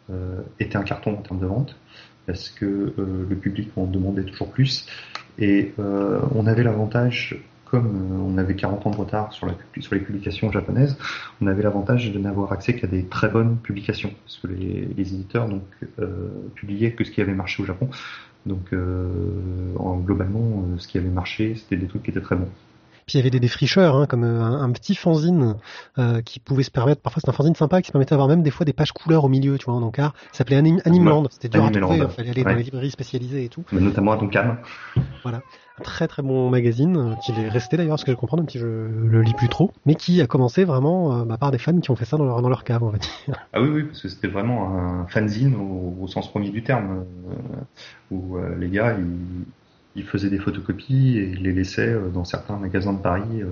euh, 0.09 0.41
était 0.59 0.77
un 0.77 0.83
carton 0.83 1.13
en 1.13 1.21
termes 1.21 1.39
de 1.39 1.45
vente, 1.45 1.75
parce 2.25 2.49
que 2.49 2.65
euh, 2.65 3.25
le 3.29 3.35
public 3.35 3.69
en 3.75 3.85
demandait 3.85 4.23
toujours 4.23 4.49
plus. 4.49 4.87
Et 5.37 5.73
euh, 5.79 6.19
on 6.33 6.47
avait 6.47 6.63
l'avantage, 6.63 7.37
comme 7.65 8.27
on 8.27 8.37
avait 8.37 8.55
40 8.55 8.87
ans 8.87 8.89
de 8.91 8.95
retard 8.95 9.31
sur, 9.31 9.45
la, 9.45 9.53
sur 9.79 9.93
les 9.93 10.01
publications 10.01 10.51
japonaises, 10.51 10.97
on 11.41 11.47
avait 11.47 11.61
l'avantage 11.61 12.11
de 12.11 12.19
n'avoir 12.19 12.51
accès 12.51 12.75
qu'à 12.75 12.87
des 12.87 13.05
très 13.05 13.29
bonnes 13.29 13.57
publications, 13.57 14.11
parce 14.25 14.37
que 14.37 14.47
les, 14.47 14.89
les 14.97 15.13
éditeurs 15.13 15.47
donc 15.47 15.63
publiaient 16.55 16.93
que 16.93 17.03
ce 17.03 17.11
qui 17.11 17.21
avait 17.21 17.33
marché 17.33 17.61
au 17.61 17.65
Japon. 17.65 17.89
Donc 18.45 18.73
en, 19.77 19.97
globalement, 19.97 20.65
ce 20.77 20.87
qui 20.87 20.97
avait 20.97 21.09
marché, 21.09 21.55
c'était 21.55 21.77
des 21.77 21.87
trucs 21.87 22.03
qui 22.03 22.09
étaient 22.09 22.21
très 22.21 22.35
bons. 22.35 22.49
Puis 23.09 23.17
il 23.17 23.21
y 23.21 23.23
avait 23.23 23.31
des 23.31 23.39
défricheurs, 23.39 23.95
hein, 23.95 24.05
comme 24.05 24.23
euh, 24.23 24.43
un, 24.43 24.71
petit 24.71 24.93
fanzine 24.93 25.55
euh, 25.97 26.21
qui 26.21 26.39
pouvait 26.39 26.61
se 26.61 26.69
permettre, 26.69 27.01
parfois 27.01 27.23
c'est 27.25 27.29
un 27.31 27.33
fanzine 27.33 27.55
sympa 27.55 27.81
qui 27.81 27.87
se 27.87 27.91
permettait 27.91 28.11
d'avoir 28.11 28.27
même 28.27 28.43
des 28.43 28.51
fois 28.51 28.67
des 28.67 28.71
pages 28.71 28.91
couleurs 28.91 29.23
au 29.23 29.29
milieu, 29.29 29.57
tu 29.57 29.65
vois, 29.65 29.73
en 29.73 29.81
encart. 29.81 30.13
Ça 30.31 30.37
s'appelait 30.37 30.57
Anim 30.57 30.79
Animeland, 30.85 31.25
c'était 31.31 31.49
dur 31.49 31.65
à 31.65 31.71
trouver, 31.71 31.97
il 31.97 32.07
fallait 32.07 32.29
aller 32.29 32.43
dans 32.43 32.53
les 32.53 32.61
librairies 32.61 32.91
spécialisées 32.91 33.45
et 33.45 33.49
tout. 33.49 33.63
Mais 33.71 33.81
notamment 33.81 34.11
à 34.11 34.17
Tonkam. 34.17 34.57
Voilà. 35.23 35.41
Un 35.79 35.81
très 35.81 36.07
très 36.07 36.21
bon 36.21 36.51
magazine, 36.51 36.97
euh, 36.97 37.15
qui 37.15 37.31
est 37.31 37.49
resté 37.49 37.77
d'ailleurs, 37.77 37.97
ce 37.97 38.05
que 38.05 38.11
je 38.11 38.15
comprends, 38.15 38.37
même 38.37 38.47
si 38.47 38.59
je 38.59 38.67
le 38.67 39.21
lis 39.23 39.33
plus 39.33 39.49
trop, 39.49 39.71
mais 39.87 39.95
qui 39.95 40.21
a 40.21 40.27
commencé 40.27 40.63
vraiment 40.63 41.25
bah, 41.25 41.37
par 41.39 41.49
des 41.49 41.57
fans 41.57 41.79
qui 41.79 41.89
ont 41.89 41.95
fait 41.95 42.05
ça 42.05 42.15
dans 42.15 42.25
leur, 42.25 42.43
dans 42.43 42.49
leur 42.49 42.63
cave, 42.63 42.83
on 42.83 42.89
va 42.89 42.99
dire. 42.99 43.09
Ah 43.53 43.59
oui, 43.59 43.69
oui, 43.69 43.83
parce 43.85 44.03
que 44.03 44.09
c'était 44.09 44.27
vraiment 44.27 44.77
un 44.77 45.07
fanzine 45.07 45.55
au, 45.55 46.05
sens 46.05 46.29
premier 46.29 46.51
du 46.51 46.61
terme, 46.61 47.05
où 48.11 48.37
les 48.59 48.69
gars, 48.69 48.95
ils 48.99 49.45
ils 49.99 50.05
faisaient 50.05 50.29
des 50.29 50.39
photocopies 50.39 51.17
et 51.17 51.29
ils 51.29 51.43
les 51.43 51.51
laissaient 51.51 51.93
euh, 51.93 52.09
dans 52.09 52.25
certains 52.25 52.57
magasins 52.57 52.93
de 52.93 52.99
Paris 52.99 53.41
euh, 53.41 53.47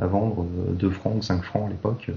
à 0.00 0.06
vendre 0.06 0.46
2 0.78 0.86
euh, 0.86 0.90
francs 0.90 1.16
ou 1.16 1.22
5 1.22 1.42
francs 1.42 1.66
à 1.66 1.70
l'époque. 1.70 2.10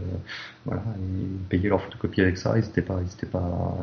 Voilà, 0.65 0.81
ils 0.99 1.37
payaient 1.49 1.69
leurs 1.69 1.81
photocopies 1.81 2.21
avec 2.21 2.37
ça, 2.37 2.57
ils 2.57 2.65
étaient 2.65 2.81
pas, 2.81 2.99
ils 3.01 3.27
pas, 3.27 3.77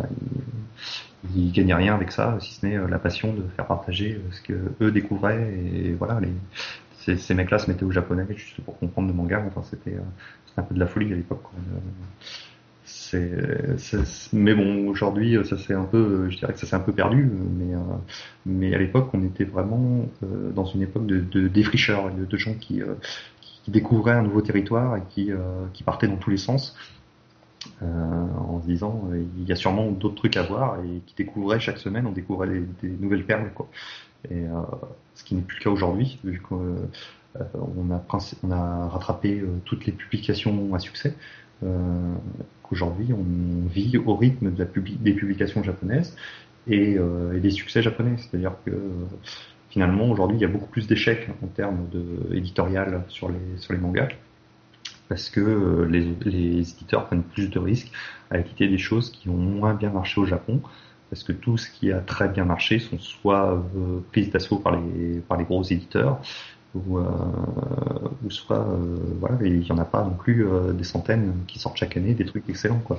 ils, 1.34 1.52
gagnaient 1.52 1.74
rien 1.74 1.94
avec 1.94 2.12
ça, 2.12 2.38
si 2.40 2.54
ce 2.54 2.66
n'est 2.66 2.78
la 2.88 2.98
passion 2.98 3.34
de 3.34 3.42
faire 3.56 3.66
partager 3.66 4.20
ce 4.32 4.40
que 4.40 4.54
eux 4.80 4.90
découvraient 4.90 5.52
et 5.74 5.92
voilà, 5.92 6.20
les, 6.20 7.16
ces 7.16 7.34
mecs-là 7.34 7.58
se 7.58 7.70
mettaient 7.70 7.84
au 7.84 7.90
japonais 7.90 8.26
juste 8.34 8.60
pour 8.62 8.78
comprendre 8.78 9.08
le 9.08 9.14
manga. 9.14 9.42
Enfin, 9.46 9.62
c'était, 9.68 9.96
un 10.56 10.62
peu 10.62 10.74
de 10.74 10.80
la 10.80 10.86
folie 10.86 11.12
à 11.12 11.16
l'époque 11.16 11.44
mais 14.32 14.54
bon 14.54 14.88
aujourd'hui 14.88 15.36
ça 15.44 15.56
c'est 15.58 15.74
un 15.74 15.84
peu 15.84 16.30
je 16.30 16.38
dirais 16.38 16.52
que 16.52 16.58
ça 16.58 16.66
s'est 16.66 16.76
un 16.76 16.80
peu 16.80 16.92
perdu 16.92 17.30
mais 18.46 18.72
euh, 18.72 18.74
à 18.74 18.78
l'époque 18.78 19.10
on 19.14 19.22
était 19.24 19.44
vraiment 19.44 20.06
euh, 20.22 20.50
dans 20.52 20.64
une 20.64 20.82
époque 20.82 21.06
de, 21.06 21.48
défricheurs 21.48 22.10
de, 22.12 22.36
gens 22.36 22.54
qui, 22.54 22.82
euh, 22.82 22.94
qui 23.40 23.70
découvraient 23.70 24.12
un 24.12 24.22
nouveau 24.22 24.42
territoire 24.42 24.96
et 24.96 25.02
qui 25.10 25.32
partaient 25.84 26.08
dans 26.08 26.16
tous 26.16 26.30
les 26.30 26.36
sens 26.36 26.76
en 27.82 28.60
se 28.62 28.66
disant 28.66 29.10
il 29.38 29.44
y 29.46 29.52
a 29.52 29.56
sûrement 29.56 29.90
d'autres 29.90 30.14
trucs 30.14 30.36
à 30.36 30.42
voir 30.42 30.82
et 30.82 31.02
qui 31.06 31.14
découvraient 31.14 31.60
chaque 31.60 31.78
semaine 31.78 32.06
on 32.06 32.12
découvrait 32.12 32.48
des, 32.82 32.88
nouvelles 32.88 33.26
perles 33.26 33.50
ce 34.28 35.24
qui 35.24 35.34
n'est 35.34 35.42
plus 35.42 35.58
le 35.58 35.64
cas 35.64 35.70
aujourd'hui 35.70 36.18
vu 36.24 36.40
qu'on 36.40 37.90
a, 37.90 38.88
rattrapé 38.88 39.42
toutes 39.64 39.84
les 39.86 39.92
publications 39.92 40.74
à 40.74 40.78
succès 40.78 41.14
qu'aujourd'hui 42.62 43.12
on 43.12 43.68
vit 43.68 43.98
au 43.98 44.16
rythme 44.16 44.50
des 44.52 45.12
publications 45.12 45.62
japonaises 45.62 46.16
et, 46.66 46.96
euh, 46.98 47.36
et, 47.36 47.40
des 47.40 47.50
succès 47.50 47.82
japonais. 47.82 48.16
C'est-à-dire 48.16 48.52
que 48.64 48.72
finalement 49.70 50.10
aujourd'hui 50.10 50.38
il 50.38 50.40
y 50.40 50.44
a 50.44 50.48
beaucoup 50.48 50.68
plus 50.68 50.86
d'échecs 50.86 51.28
en 51.42 51.46
termes 51.46 51.88
de 51.92 52.34
éditorial 52.34 53.04
sur 53.08 53.28
les 53.28 53.78
mangas 53.78 54.08
parce 55.10 55.28
que 55.28 55.40
euh, 55.40 55.86
les, 55.86 56.60
éditeurs 56.60 57.06
prennent 57.06 57.24
plus 57.24 57.50
de 57.50 57.58
risques 57.58 57.90
à 58.30 58.38
éditer 58.38 58.68
des 58.68 58.78
choses 58.78 59.10
qui 59.10 59.28
ont 59.28 59.36
moins 59.36 59.74
bien 59.74 59.90
marché 59.90 60.20
au 60.20 60.24
Japon 60.24 60.62
parce 61.10 61.24
que 61.24 61.32
tout 61.32 61.58
ce 61.58 61.68
qui 61.68 61.90
a 61.90 61.98
très 61.98 62.28
bien 62.28 62.44
marché 62.44 62.78
sont 62.78 62.98
soit 62.98 63.52
euh, 63.54 63.98
prises 64.12 64.30
d'assaut 64.30 64.58
par 64.60 64.76
les 64.76 65.44
gros 65.44 65.64
éditeurs, 65.64 66.20
ou, 66.74 66.98
euh, 66.98 67.04
ou 68.24 68.30
soit 68.30 68.58
euh, 68.60 68.96
voilà, 69.20 69.36
il 69.42 69.64
y 69.64 69.72
en 69.72 69.78
a 69.78 69.84
pas 69.84 70.04
non 70.04 70.14
plus 70.14 70.46
euh, 70.46 70.72
des 70.72 70.84
centaines 70.84 71.32
qui 71.48 71.58
sortent 71.58 71.76
chaque 71.76 71.96
année 71.96 72.14
des 72.14 72.24
trucs 72.24 72.48
excellents 72.48 72.80
quoi. 72.80 72.98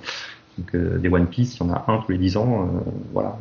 Donc 0.58 0.76
des 0.76 1.10
One 1.10 1.28
Piece, 1.28 1.56
il 1.58 1.60
y 1.62 1.70
en 1.70 1.74
a 1.74 1.86
un 1.88 2.00
tous 2.00 2.12
les 2.12 2.18
10 2.18 2.38
ans, 2.38 2.70
voilà. 3.14 3.40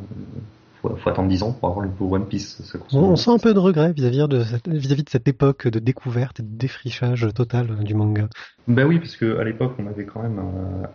Faut, 0.80 0.96
faut 0.96 1.10
attendre 1.10 1.28
10 1.28 1.42
ans 1.42 1.52
pour 1.52 1.68
avoir 1.68 1.84
le 1.84 1.90
nouveau 1.90 2.14
One 2.14 2.26
Piece. 2.26 2.62
ça 2.62 2.78
On, 2.92 3.16
sent 3.16 3.30
un 3.30 3.38
peu 3.38 3.52
de 3.52 3.58
regret 3.58 3.92
vis-à-vis 3.92 4.26
de, 4.28 4.44
cette- 4.44 4.68
vis-à-vis 4.68 5.04
de 5.04 5.10
cette 5.10 5.28
époque 5.28 5.68
de 5.68 5.78
découverte 5.78 6.40
et 6.40 6.42
de 6.42 6.56
défrichage 6.56 7.26
total 7.34 7.82
du 7.84 7.94
manga. 7.94 8.28
Ben 8.68 8.86
oui, 8.86 8.98
parce 8.98 9.16
que 9.16 9.38
à 9.38 9.44
l'époque, 9.44 9.74
on 9.78 9.86
avait 9.86 10.06
quand 10.06 10.22
même 10.22 10.40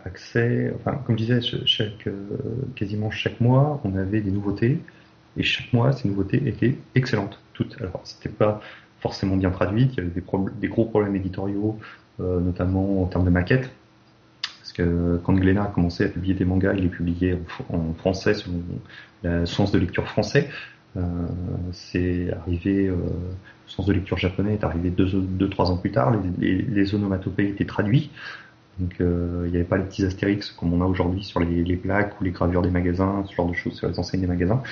accès, 0.04 0.72
enfin, 0.76 0.96
comme 1.04 1.18
je 1.18 1.24
disais, 1.24 1.40
ch- 1.42 1.62
chaque, 1.66 2.08
quasiment 2.74 3.10
chaque 3.10 3.40
mois, 3.40 3.80
on 3.84 3.94
avait 3.96 4.20
des 4.22 4.30
nouveautés, 4.30 4.80
et 5.36 5.42
chaque 5.42 5.72
mois, 5.72 5.92
ces 5.92 6.08
nouveautés 6.08 6.48
étaient 6.48 6.78
excellentes, 6.94 7.38
toutes. 7.52 7.76
Alors, 7.80 8.00
c'était 8.04 8.30
pas 8.30 8.60
forcément 9.06 9.36
bien 9.36 9.50
traduit, 9.50 9.88
il 9.92 9.96
y 9.96 10.00
avait 10.00 10.10
des, 10.60 10.68
gros 10.68 10.84
problèmes 10.84 11.14
éditoriaux, 11.14 11.78
euh, 12.20 12.40
notamment 12.40 13.02
en 13.02 13.06
termes 13.06 13.24
de 13.24 13.30
maquettes, 13.30 13.70
parce 14.58 14.72
que 14.72 15.20
quand 15.22 15.34
Glénat 15.34 15.62
a 15.62 15.66
commencé 15.66 16.04
à 16.04 16.08
publier 16.08 16.34
des 16.34 16.44
mangas, 16.44 16.74
il 16.74 16.82
les 16.82 16.88
publiait 16.88 17.34
en, 17.34 17.44
fr- 17.52 17.76
en 17.76 17.94
français 17.94 18.34
selon 18.34 18.62
la 19.22 19.46
sens 19.46 19.70
de 19.70 19.78
lecture 19.78 20.08
français. 20.08 20.48
Euh, 20.96 21.02
c'est 21.72 22.32
arrivé, 22.32 22.88
euh, 22.88 22.96
le 22.96 23.70
sens 23.70 23.86
de 23.86 23.92
lecture 23.92 24.18
japonais 24.18 24.54
est 24.54 24.64
arrivé 24.64 24.90
deux, 24.90 25.48
trois 25.50 25.70
ans 25.70 25.76
plus 25.76 25.92
tard. 25.92 26.12
Les 26.40 26.94
onomatopées 26.94 27.48
étaient 27.48 27.64
traduits. 27.64 28.10
Donc 28.78 29.00
euh, 29.00 29.44
il 29.46 29.52
n'y 29.52 29.56
avait 29.56 29.64
pas 29.64 29.78
les 29.78 29.84
petits 29.84 30.04
astérix 30.04 30.50
comme 30.50 30.74
on 30.74 30.82
a 30.82 30.84
aujourd'hui 30.84 31.24
sur 31.24 31.40
les, 31.40 31.76
plaques 31.76 32.20
ou 32.20 32.24
les 32.24 32.30
gravures 32.30 32.60
des 32.60 32.70
magasins, 32.70 33.24
ce 33.26 33.34
genre 33.34 33.48
de 33.48 33.54
choses 33.54 33.74
sur 33.74 33.88
les 33.88 33.98
enseignes 33.98 34.20
des 34.20 34.26
magasins. 34.26 34.62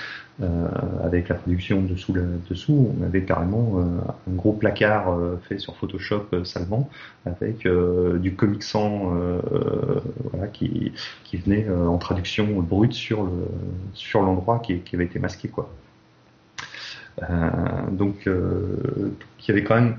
Euh, 0.43 0.69
avec 1.03 1.29
la 1.29 1.37
traduction 1.37 1.81
dessous, 1.81 2.13
dessous, 2.51 2.93
on 2.99 3.05
avait 3.05 3.23
carrément 3.23 3.79
euh, 3.79 3.83
un 4.31 4.35
gros 4.35 4.53
placard 4.53 5.13
euh, 5.13 5.41
fait 5.49 5.59
sur 5.59 5.77
Photoshop 5.77 6.27
euh, 6.33 6.45
salement 6.45 6.91
avec 7.25 7.67
du 8.21 8.35
comic 8.35 8.63
sans 8.63 9.13
voilà, 10.31 10.49
qui, 10.49 10.93
qui 11.25 11.37
venait 11.39 11.67
en 11.71 11.97
traduction 11.97 12.61
brute 12.61 12.93
sur 12.93 13.23
le 13.23 13.31
sur 13.95 14.21
l'endroit 14.21 14.59
qui, 14.59 14.83
avait 14.93 15.07
été 15.07 15.19
masqué 15.19 15.49
quoi. 15.49 15.71
Donc 17.91 18.27
il 18.27 19.51
avait 19.51 19.65
quand 19.65 19.77
même 19.77 19.97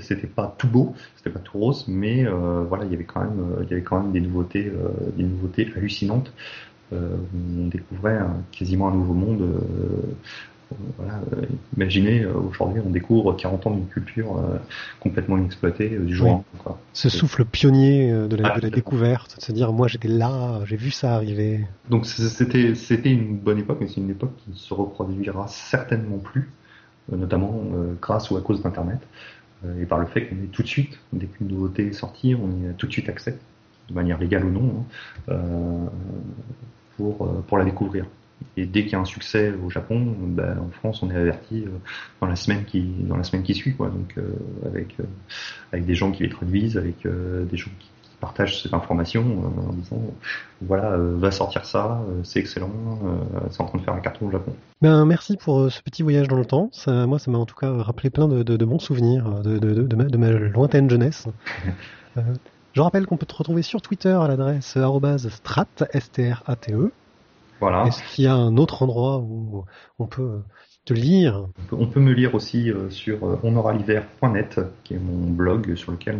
c'était 0.00 0.26
pas 0.26 0.54
tout 0.58 0.68
beau, 0.68 0.94
c'était 1.16 1.30
pas 1.30 1.40
tout 1.40 1.58
rose, 1.58 1.86
mais 1.88 2.26
euh, 2.26 2.64
voilà, 2.68 2.84
il 2.84 2.92
y 2.92 2.94
avait 2.94 3.04
quand 3.04 3.20
même, 3.20 3.40
euh, 3.40 3.62
il 3.64 3.70
y 3.70 3.72
avait 3.72 3.82
quand 3.82 4.00
même 4.00 4.12
des 4.12 4.20
nouveautés, 4.20 4.66
euh, 4.68 4.88
des 5.16 5.24
nouveautés 5.24 5.70
hallucinantes. 5.76 6.32
Euh, 6.92 7.16
on 7.58 7.66
découvrait 7.66 8.20
quasiment 8.52 8.88
un 8.88 8.94
nouveau 8.94 9.14
monde. 9.14 9.42
voilà, 10.98 11.20
imaginez 11.76 12.24
aujourd'hui, 12.26 12.82
on 12.84 12.90
découvre 12.90 13.32
40 13.32 13.66
ans 13.66 13.70
d'une 13.70 13.86
culture 13.86 14.40
complètement 15.00 15.38
inexploitée 15.38 15.88
du 15.88 16.14
jour 16.14 16.44
Oui. 16.52 16.60
Quoi. 16.62 16.78
Ce 16.92 17.08
souffle 17.08 17.44
pionnier 17.44 18.12
de 18.28 18.36
la, 18.36 18.52
Ah, 18.52 18.56
de 18.58 18.62
la 18.62 18.70
découverte, 18.70 19.38
de 19.38 19.42
se 19.42 19.52
dire 19.52 19.72
moi 19.72 19.88
j'étais 19.88 20.08
là, 20.08 20.60
j'ai 20.66 20.76
vu 20.76 20.90
ça 20.90 21.14
arriver. 21.14 21.66
Donc 21.88 22.06
c'était 22.06 22.74
c'était 22.74 23.10
une 23.10 23.38
bonne 23.38 23.58
époque, 23.58 23.78
mais 23.80 23.88
c'est 23.88 24.00
une 24.00 24.10
époque 24.10 24.36
qui 24.44 24.50
ne 24.50 24.56
se 24.56 24.72
reproduira 24.74 25.48
certainement 25.48 26.18
plus, 26.18 26.50
notamment 27.10 27.62
grâce 28.00 28.30
ou 28.30 28.36
à 28.36 28.40
cause 28.40 28.62
d'Internet, 28.62 29.00
et 29.80 29.86
par 29.86 29.98
le 29.98 30.06
fait 30.06 30.26
qu'on 30.26 30.36
est 30.36 30.50
tout 30.52 30.62
de 30.62 30.68
suite, 30.68 30.98
dès 31.12 31.26
qu'une 31.26 31.48
nouveauté 31.48 31.86
est 31.86 31.92
sortie, 31.92 32.34
on 32.34 32.64
y 32.64 32.68
a 32.68 32.72
tout 32.72 32.86
de 32.86 32.92
suite 32.92 33.08
accès, 33.08 33.38
de 33.88 33.94
manière 33.94 34.18
légale 34.18 34.44
ou 34.44 34.50
non, 34.50 34.86
hein, 35.28 35.32
euh, 35.32 35.86
pour, 36.96 37.26
euh, 37.26 37.44
pour 37.46 37.58
la 37.58 37.64
découvrir. 37.64 38.06
Et 38.56 38.66
dès 38.66 38.82
qu'il 38.82 38.92
y 38.92 38.94
a 38.94 39.00
un 39.00 39.04
succès 39.04 39.52
au 39.64 39.70
Japon, 39.70 40.14
ben, 40.20 40.58
en 40.58 40.68
France, 40.68 41.02
on 41.02 41.10
est 41.10 41.16
averti 41.16 41.64
euh, 41.64 41.70
dans 42.20 42.26
la 42.26 42.36
semaine 42.36 42.64
qui 42.64 42.82
dans 42.82 43.16
la 43.16 43.24
semaine 43.24 43.42
qui 43.42 43.54
suit. 43.54 43.74
Donc 43.78 44.14
euh, 44.16 44.34
avec 44.66 44.98
euh, 45.00 45.04
avec 45.72 45.86
des 45.86 45.94
gens 45.94 46.12
qui 46.12 46.22
les 46.22 46.28
traduisent, 46.28 46.76
avec 46.76 47.06
euh, 47.06 47.44
des 47.44 47.56
gens 47.56 47.70
qui, 47.78 47.88
qui 48.24 48.30
partagent 48.32 48.62
cette 48.62 48.74
information 48.74 49.22
euh, 49.22 49.68
en 49.70 49.72
disant 49.72 50.00
voilà, 50.62 50.92
euh, 50.92 51.14
va 51.18 51.30
sortir 51.30 51.64
ça, 51.64 52.00
euh, 52.08 52.20
c'est 52.24 52.40
excellent, 52.40 52.70
euh, 53.04 53.40
c'est 53.50 53.60
en 53.62 53.66
train 53.66 53.78
de 53.78 53.82
faire 53.84 53.94
un 53.94 54.00
carton 54.00 54.26
au 54.26 54.30
Japon. 54.30 54.52
Ben 54.82 55.04
merci 55.04 55.36
pour 55.36 55.60
euh, 55.60 55.70
ce 55.70 55.82
petit 55.82 56.02
voyage 56.02 56.28
dans 56.28 56.36
le 56.38 56.44
temps. 56.46 56.68
Ça, 56.72 57.06
moi 57.06 57.18
ça 57.18 57.30
m'a 57.30 57.38
en 57.38 57.46
tout 57.46 57.54
cas 57.54 57.70
rappelé 57.72 58.10
plein 58.10 58.28
de, 58.28 58.42
de- 58.42 58.56
de 58.56 58.64
bons 58.64 58.78
souvenirs 58.78 59.26
euh, 59.26 59.42
de, 59.42 59.58
de- 59.58 59.96
ma, 59.96 60.04
de 60.04 60.16
ma 60.16 60.30
lointaine 60.30 60.88
jeunesse. 60.88 61.26
Euh, 62.16 62.20
je 62.74 62.80
rappelle 62.80 63.06
qu'on 63.06 63.16
peut 63.16 63.26
te 63.26 63.34
retrouver 63.34 63.62
sur 63.62 63.82
Twitter 63.82 64.10
à 64.12 64.28
l'adresse 64.28 64.78
strat, 65.30 65.66
S-T-R-A-T-E. 65.92 66.92
Voilà. 67.60 67.86
Est-ce 67.86 68.00
qu'il 68.14 68.24
y 68.24 68.28
a 68.28 68.34
un 68.36 68.56
autre 68.56 68.84
endroit 68.84 69.18
où 69.18 69.64
on 69.98 70.06
peut 70.06 70.38
te 70.84 70.94
lire 70.94 71.46
On 71.72 71.86
peut, 71.86 71.98
me 71.98 72.12
lire 72.12 72.36
aussi 72.36 72.70
euh, 72.70 72.88
sur 72.90 73.24
euh, 73.26 73.36
onoraliver.net, 73.42 74.60
qui 74.84 74.94
est 74.94 74.98
mon 74.98 75.28
blog 75.30 75.74
sur 75.74 75.90
lequel 75.90 76.18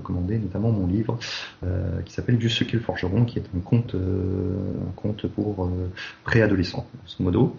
commander 0.00 0.38
notamment 0.38 0.70
mon 0.70 0.86
livre 0.86 1.18
euh, 1.64 2.00
qui 2.02 2.12
s'appelle 2.12 2.38
Du 2.38 2.48
ce 2.48 2.64
le 2.72 2.80
forgeron, 2.80 3.24
qui 3.24 3.38
est 3.38 3.44
un 3.56 3.60
conte, 3.60 3.94
euh, 3.94 4.56
un 4.88 4.92
conte 4.96 5.26
pour 5.26 5.64
euh, 5.64 5.90
préadolescents, 6.24 6.86
grosso 7.04 7.22
modo. 7.22 7.56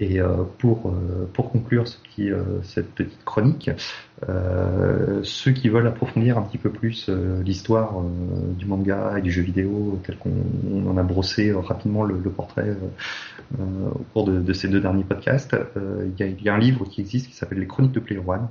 Et 0.00 0.20
euh, 0.20 0.42
pour, 0.58 0.92
pour 1.34 1.52
conclure 1.52 1.84
cette 2.64 2.90
petite 2.94 3.24
chronique, 3.24 3.70
ceux 5.22 5.52
qui 5.52 5.68
veulent 5.68 5.86
approfondir 5.86 6.36
un 6.36 6.42
petit 6.42 6.58
peu 6.58 6.70
plus 6.70 7.08
l'histoire 7.44 8.02
du 8.58 8.66
manga 8.66 9.16
et 9.18 9.22
du 9.22 9.30
jeu 9.30 9.42
vidéo, 9.42 10.00
tel 10.04 10.16
qu'on 10.18 10.32
on 10.68 10.90
en 10.90 10.96
a 10.96 11.04
brossé 11.04 11.52
rapidement 11.52 12.02
le, 12.02 12.16
portrait 12.28 12.76
au 13.56 14.04
cours 14.12 14.24
de, 14.24 14.52
ces 14.52 14.66
deux 14.66 14.80
derniers 14.80 15.04
podcasts, 15.04 15.56
il 15.76 16.26
y, 16.26 16.42
y 16.42 16.48
a 16.48 16.54
un 16.54 16.58
livre 16.58 16.86
qui 16.86 17.00
existe 17.00 17.28
qui 17.28 17.36
s'appelle 17.36 17.60
Les 17.60 17.68
Chroniques 17.68 17.92
de 17.92 18.00
Player 18.00 18.22
One, 18.26 18.48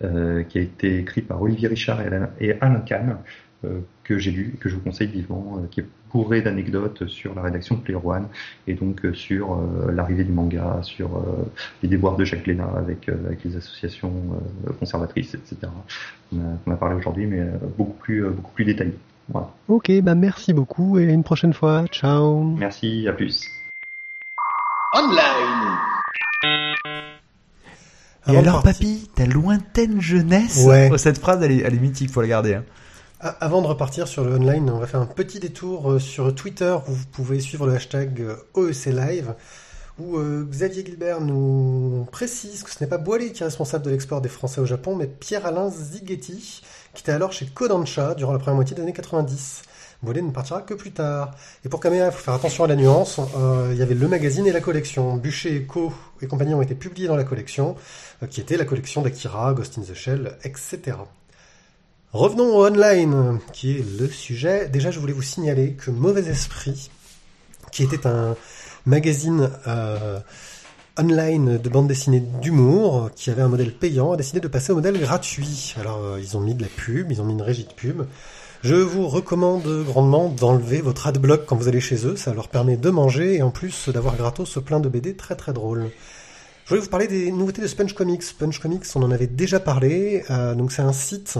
qui 0.00 0.58
a 0.58 0.60
été 0.62 0.98
écrit 0.98 1.20
par 1.20 1.42
Olivier 1.42 1.68
Richard 1.68 2.00
et 2.00 2.06
Alain, 2.06 2.30
et 2.40 2.52
Alain 2.60 2.80
Kahn, 2.80 3.18
euh, 3.64 3.80
que 4.04 4.18
j'ai 4.18 4.30
lu 4.30 4.52
et 4.54 4.56
que 4.56 4.70
je 4.70 4.74
vous 4.74 4.80
conseille 4.80 5.08
vivement, 5.08 5.58
euh, 5.58 5.66
qui 5.70 5.80
est 5.80 5.86
bourré 6.10 6.40
d'anecdotes 6.40 7.06
sur 7.08 7.34
la 7.34 7.42
rédaction 7.42 7.76
de 7.76 7.82
Player 7.82 8.00
One 8.02 8.26
et 8.66 8.72
donc 8.72 9.04
euh, 9.04 9.12
sur 9.12 9.52
euh, 9.52 9.92
l'arrivée 9.92 10.24
du 10.24 10.32
manga, 10.32 10.78
sur 10.82 11.18
euh, 11.18 11.44
les 11.82 11.88
déboires 11.88 12.16
de 12.16 12.24
Jacques 12.24 12.46
Léna 12.46 12.66
avec, 12.74 13.10
euh, 13.10 13.26
avec 13.26 13.44
les 13.44 13.56
associations 13.56 14.12
euh, 14.66 14.72
conservatrices, 14.80 15.34
etc. 15.34 15.58
On 16.32 16.38
a, 16.38 16.58
on 16.66 16.72
a 16.72 16.76
parlé 16.76 16.96
aujourd'hui, 16.96 17.26
mais 17.26 17.40
euh, 17.40 17.50
beaucoup 17.76 17.98
plus 17.98 18.24
euh, 18.24 18.30
beaucoup 18.30 18.52
plus 18.52 18.64
détaillé. 18.64 18.94
Voilà. 19.28 19.50
Ok, 19.68 19.92
bah 20.00 20.14
merci 20.14 20.54
beaucoup 20.54 20.98
et 20.98 21.06
à 21.06 21.12
une 21.12 21.22
prochaine 21.22 21.52
fois. 21.52 21.84
Ciao. 21.88 22.42
Merci, 22.42 23.06
à 23.06 23.12
plus. 23.12 23.44
Online. 24.94 25.89
Et 28.34 28.38
alors, 28.38 28.62
partir- 28.62 28.86
papy, 28.86 29.10
ta 29.14 29.26
lointaine 29.26 30.00
jeunesse 30.00 30.64
Ouais. 30.66 30.88
Oh, 30.92 30.96
Cette 30.96 31.18
phrase, 31.18 31.42
elle 31.42 31.52
est, 31.52 31.58
elle 31.64 31.74
est 31.74 31.78
mythique, 31.80 32.10
faut 32.10 32.20
la 32.22 32.28
garder. 32.28 32.54
hein. 32.54 32.64
A- 33.20 33.28
Avant 33.40 33.60
de 33.62 33.66
repartir 33.66 34.08
sur 34.08 34.24
le 34.24 34.34
online, 34.34 34.70
on 34.70 34.78
va 34.78 34.86
faire 34.86 35.00
un 35.00 35.06
petit 35.06 35.40
détour 35.40 35.92
euh, 35.92 35.98
sur 35.98 36.34
Twitter 36.34 36.74
où 36.88 36.92
vous 36.92 37.06
pouvez 37.12 37.40
suivre 37.40 37.66
le 37.66 37.74
hashtag 37.74 38.20
euh, 38.22 38.36
OEC 38.54 38.86
Live 38.86 39.34
où 39.98 40.16
euh, 40.16 40.46
Xavier 40.50 40.82
Gilbert 40.86 41.20
nous 41.20 42.06
précise 42.10 42.62
que 42.62 42.70
ce 42.70 42.76
n'est 42.82 42.88
pas 42.88 42.96
Boilé 42.96 43.32
qui 43.32 43.42
est 43.42 43.46
responsable 43.46 43.84
de 43.84 43.90
l'export 43.90 44.22
des 44.22 44.30
Français 44.30 44.60
au 44.62 44.64
Japon, 44.64 44.96
mais 44.96 45.06
Pierre-Alain 45.06 45.68
Zighetti, 45.70 46.62
qui 46.94 47.02
était 47.02 47.12
alors 47.12 47.32
chez 47.32 47.44
Kodansha 47.46 48.14
durant 48.14 48.32
la 48.32 48.38
première 48.38 48.54
moitié 48.56 48.74
des 48.74 48.80
années 48.82 48.94
90. 48.94 49.62
Boilé 50.02 50.22
ne 50.22 50.30
partira 50.30 50.62
que 50.62 50.72
plus 50.72 50.92
tard. 50.92 51.32
Et 51.62 51.68
pour 51.68 51.78
Kamea, 51.78 52.06
il 52.06 52.12
faut 52.12 52.24
faire 52.24 52.32
attention 52.32 52.64
à 52.64 52.66
la 52.66 52.76
nuance. 52.76 53.20
Euh, 53.36 53.68
il 53.72 53.78
y 53.78 53.82
avait 53.82 53.94
le 53.94 54.08
magazine 54.08 54.46
et 54.46 54.52
la 54.52 54.60
collection. 54.60 55.16
Bûcher 55.16 55.64
Co 55.64 55.92
et 56.22 56.26
compagnie 56.26 56.54
ont 56.54 56.62
été 56.62 56.74
publiés 56.74 57.06
dans 57.06 57.16
la 57.16 57.24
collection, 57.24 57.76
euh, 58.22 58.26
qui 58.26 58.40
était 58.40 58.56
la 58.56 58.64
collection 58.64 59.02
d'Akira, 59.02 59.52
Ghost 59.52 59.76
in 59.76 59.82
the 59.82 59.94
Shell, 59.94 60.38
etc. 60.42 60.96
Revenons 62.12 62.56
au 62.56 62.66
online, 62.66 63.40
qui 63.52 63.72
est 63.72 64.00
le 64.00 64.08
sujet. 64.08 64.68
Déjà, 64.68 64.90
je 64.90 64.98
voulais 64.98 65.12
vous 65.12 65.22
signaler 65.22 65.74
que 65.74 65.90
Mauvais 65.90 66.28
Esprit, 66.30 66.90
qui 67.70 67.82
était 67.82 68.06
un 68.06 68.36
magazine 68.86 69.50
euh, 69.66 70.18
online 70.98 71.58
de 71.58 71.68
bande 71.68 71.88
dessinée 71.88 72.20
d'humour, 72.20 73.10
qui 73.14 73.28
avait 73.28 73.42
un 73.42 73.48
modèle 73.48 73.74
payant, 73.74 74.12
a 74.12 74.16
décidé 74.16 74.40
de 74.40 74.48
passer 74.48 74.72
au 74.72 74.76
modèle 74.76 74.98
gratuit. 74.98 75.74
Alors, 75.78 76.18
ils 76.18 76.38
ont 76.38 76.40
mis 76.40 76.54
de 76.54 76.62
la 76.62 76.68
pub, 76.68 77.12
ils 77.12 77.20
ont 77.20 77.24
mis 77.24 77.34
une 77.34 77.42
régie 77.42 77.64
de 77.64 77.72
pub. 77.74 78.04
Je 78.62 78.74
vous 78.74 79.08
recommande 79.08 79.66
grandement 79.86 80.28
d'enlever 80.28 80.82
votre 80.82 81.06
adblock 81.06 81.46
quand 81.46 81.56
vous 81.56 81.68
allez 81.68 81.80
chez 81.80 82.06
eux. 82.06 82.16
Ça 82.16 82.34
leur 82.34 82.48
permet 82.48 82.76
de 82.76 82.90
manger 82.90 83.36
et 83.36 83.42
en 83.42 83.50
plus 83.50 83.88
d'avoir 83.88 84.16
gratos 84.16 84.58
plein 84.62 84.80
de 84.80 84.88
BD 84.90 85.16
très 85.16 85.34
très 85.34 85.54
drôles. 85.54 85.90
Je 86.64 86.68
voulais 86.68 86.82
vous 86.82 86.90
parler 86.90 87.08
des 87.08 87.32
nouveautés 87.32 87.62
de 87.62 87.66
Sponge 87.66 87.94
Comics. 87.94 88.22
Sponge 88.22 88.58
Comics, 88.58 88.84
on 88.96 89.02
en 89.02 89.10
avait 89.10 89.26
déjà 89.26 89.60
parlé. 89.60 90.24
Euh, 90.28 90.54
donc 90.54 90.72
c'est 90.72 90.82
un 90.82 90.92
site 90.92 91.38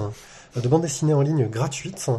de 0.57 0.67
bande 0.67 0.81
dessinée 0.81 1.13
en 1.13 1.21
ligne 1.21 1.47
gratuite 1.47 2.11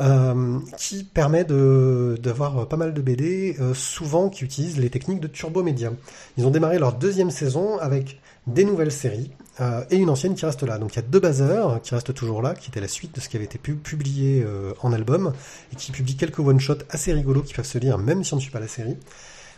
euh, 0.00 0.58
qui 0.76 1.04
permet 1.04 1.44
d'avoir 1.44 2.66
pas 2.66 2.76
mal 2.76 2.94
de 2.94 3.00
BD, 3.00 3.56
euh, 3.60 3.74
souvent 3.74 4.28
qui 4.28 4.44
utilisent 4.44 4.78
les 4.78 4.90
techniques 4.90 5.20
de 5.20 5.28
Turbo 5.28 5.62
Media. 5.62 5.92
Ils 6.36 6.44
ont 6.46 6.50
démarré 6.50 6.80
leur 6.80 6.94
deuxième 6.94 7.30
saison 7.30 7.78
avec 7.78 8.20
des 8.48 8.64
nouvelles 8.64 8.90
séries 8.90 9.30
euh, 9.60 9.84
et 9.90 9.96
une 9.96 10.08
ancienne 10.10 10.34
qui 10.34 10.46
reste 10.46 10.62
là. 10.62 10.78
Donc 10.78 10.94
il 10.94 10.96
y 10.96 10.98
a 10.98 11.02
deux 11.02 11.20
baseurs 11.20 11.80
qui 11.82 11.94
restent 11.94 12.14
toujours 12.14 12.40
là, 12.42 12.54
qui 12.54 12.70
était 12.70 12.80
la 12.80 12.88
suite 12.88 13.14
de 13.14 13.20
ce 13.20 13.28
qui 13.28 13.36
avait 13.36 13.44
été 13.44 13.58
pu- 13.58 13.74
publié 13.74 14.42
euh, 14.44 14.72
en 14.80 14.92
album 14.92 15.32
et 15.72 15.76
qui 15.76 15.92
publie 15.92 16.16
quelques 16.16 16.38
one-shots 16.38 16.78
assez 16.90 17.12
rigolos 17.12 17.42
qui 17.42 17.54
peuvent 17.54 17.66
se 17.66 17.78
lire 17.78 17.98
même 17.98 18.24
si 18.24 18.32
on 18.32 18.36
ne 18.36 18.40
suit 18.40 18.50
pas 18.50 18.60
la 18.60 18.68
série. 18.68 18.96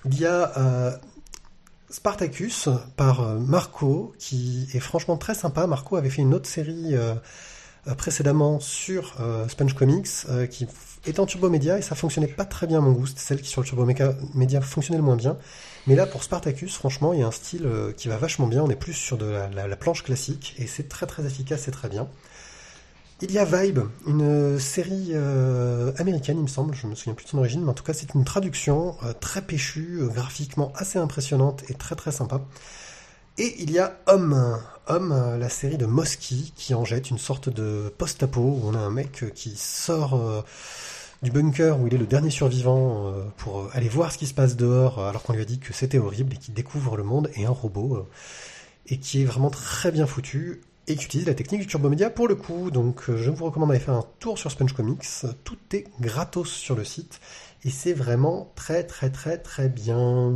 Il 0.04 0.18
y 0.18 0.26
a 0.26 0.52
euh, 0.58 0.90
Spartacus 1.90 2.68
par 2.96 3.22
Marco, 3.38 4.14
qui 4.18 4.68
est 4.74 4.80
franchement 4.80 5.16
très 5.16 5.34
sympa. 5.34 5.66
Marco 5.66 5.96
avait 5.96 6.10
fait 6.10 6.22
une 6.22 6.34
autre 6.34 6.48
série 6.48 6.94
précédemment 7.96 8.58
sur 8.58 9.14
Sponge 9.48 9.74
Comics, 9.74 10.08
qui 10.50 10.66
était 11.06 11.20
en 11.20 11.26
Turbo 11.26 11.48
Media, 11.50 11.78
et 11.78 11.82
ça 11.82 11.94
fonctionnait 11.94 12.26
pas 12.26 12.46
très 12.46 12.66
bien 12.66 12.78
à 12.78 12.80
mon 12.80 12.90
goût. 12.90 13.06
C'était 13.06 13.20
celle 13.20 13.40
qui 13.40 13.48
sur 13.48 13.60
le 13.60 13.66
Turbo 13.68 13.86
Media 14.34 14.60
fonctionnait 14.60 14.98
le 14.98 15.04
moins 15.04 15.14
bien. 15.14 15.36
Mais 15.86 15.94
là, 15.94 16.06
pour 16.06 16.22
Spartacus, 16.24 16.76
franchement, 16.76 17.12
il 17.12 17.20
y 17.20 17.22
a 17.22 17.26
un 17.26 17.30
style 17.30 17.66
euh, 17.66 17.92
qui 17.92 18.08
va 18.08 18.16
vachement 18.16 18.46
bien. 18.46 18.62
On 18.62 18.70
est 18.70 18.76
plus 18.76 18.92
sur 18.94 19.18
de 19.18 19.26
la, 19.26 19.48
la- 19.50 19.68
la 19.68 19.76
planche 19.76 20.02
classique, 20.02 20.54
et 20.58 20.66
c'est 20.66 20.88
très 20.88 21.06
très 21.06 21.26
efficace, 21.26 21.62
c'est 21.64 21.70
très 21.70 21.88
bien. 21.88 22.08
Il 23.22 23.30
y 23.30 23.38
a 23.38 23.44
Vibe, 23.44 23.78
une 24.06 24.22
euh, 24.22 24.58
série 24.58 25.10
euh, 25.12 25.92
américaine, 25.98 26.36
il 26.38 26.42
me 26.42 26.48
semble, 26.48 26.74
je 26.74 26.86
me 26.86 26.94
souviens 26.94 27.14
plus 27.14 27.24
de 27.24 27.30
son 27.30 27.38
origine, 27.38 27.62
mais 27.62 27.70
en 27.70 27.74
tout 27.74 27.84
cas 27.84 27.94
c'est 27.94 28.12
une 28.14 28.24
traduction 28.24 28.96
très 29.20 29.40
péchue, 29.40 30.00
graphiquement 30.12 30.72
assez 30.74 30.98
impressionnante 30.98 31.62
et 31.70 31.74
très 31.74 31.94
très 31.94 32.12
sympa. 32.12 32.42
Et 33.38 33.56
il 33.62 33.70
y 33.72 33.78
a 33.80 33.98
Homme, 34.06 34.60
Homme, 34.88 35.36
la 35.38 35.48
série 35.48 35.78
de 35.78 35.86
Mosky, 35.86 36.52
qui 36.56 36.74
en 36.74 36.84
jette 36.84 37.10
une 37.10 37.18
sorte 37.18 37.48
de 37.48 37.92
post-apo, 37.98 38.40
où 38.40 38.62
on 38.64 38.74
a 38.74 38.78
un 38.78 38.90
mec 38.90 39.24
qui 39.34 39.56
sort 39.56 40.44
du 41.24 41.32
bunker 41.32 41.80
où 41.80 41.88
il 41.88 41.94
est 41.94 41.98
le 41.98 42.06
dernier 42.06 42.30
survivant 42.30 43.08
euh, 43.08 43.24
pour 43.38 43.60
euh, 43.60 43.70
aller 43.72 43.88
voir 43.88 44.12
ce 44.12 44.18
qui 44.18 44.26
se 44.26 44.34
passe 44.34 44.54
dehors, 44.56 44.98
euh, 45.00 45.08
alors 45.08 45.22
qu'on 45.22 45.32
lui 45.32 45.40
a 45.40 45.44
dit 45.44 45.58
que 45.58 45.72
c'était 45.72 45.98
horrible, 45.98 46.34
et 46.34 46.36
qui 46.36 46.52
découvre 46.52 46.96
le 46.96 47.02
monde, 47.02 47.30
et 47.34 47.46
un 47.46 47.50
robot, 47.50 48.06
et 48.86 48.98
qui 48.98 49.22
est 49.22 49.24
vraiment 49.24 49.50
très 49.50 49.90
bien 49.90 50.06
foutu 50.06 50.60
et 50.86 50.96
qui 50.96 51.06
utilise 51.06 51.26
la 51.26 51.32
technique 51.32 51.62
du 51.62 51.66
Turbo 51.66 51.88
Media 51.88 52.10
pour 52.10 52.28
le 52.28 52.34
coup. 52.34 52.70
Donc 52.70 53.04
je 53.08 53.30
vous 53.30 53.46
recommande 53.46 53.70
d'aller 53.70 53.80
faire 53.80 53.94
un 53.94 54.04
tour 54.20 54.38
sur 54.38 54.50
Sponge 54.50 54.74
Comics. 54.74 55.24
Tout 55.42 55.56
est 55.72 55.86
gratos 55.98 56.50
sur 56.50 56.76
le 56.76 56.84
site 56.84 57.20
et 57.64 57.70
c'est 57.70 57.94
vraiment 57.94 58.52
très 58.54 58.84
très 58.84 59.08
très 59.08 59.38
très 59.38 59.70
bien. 59.70 60.30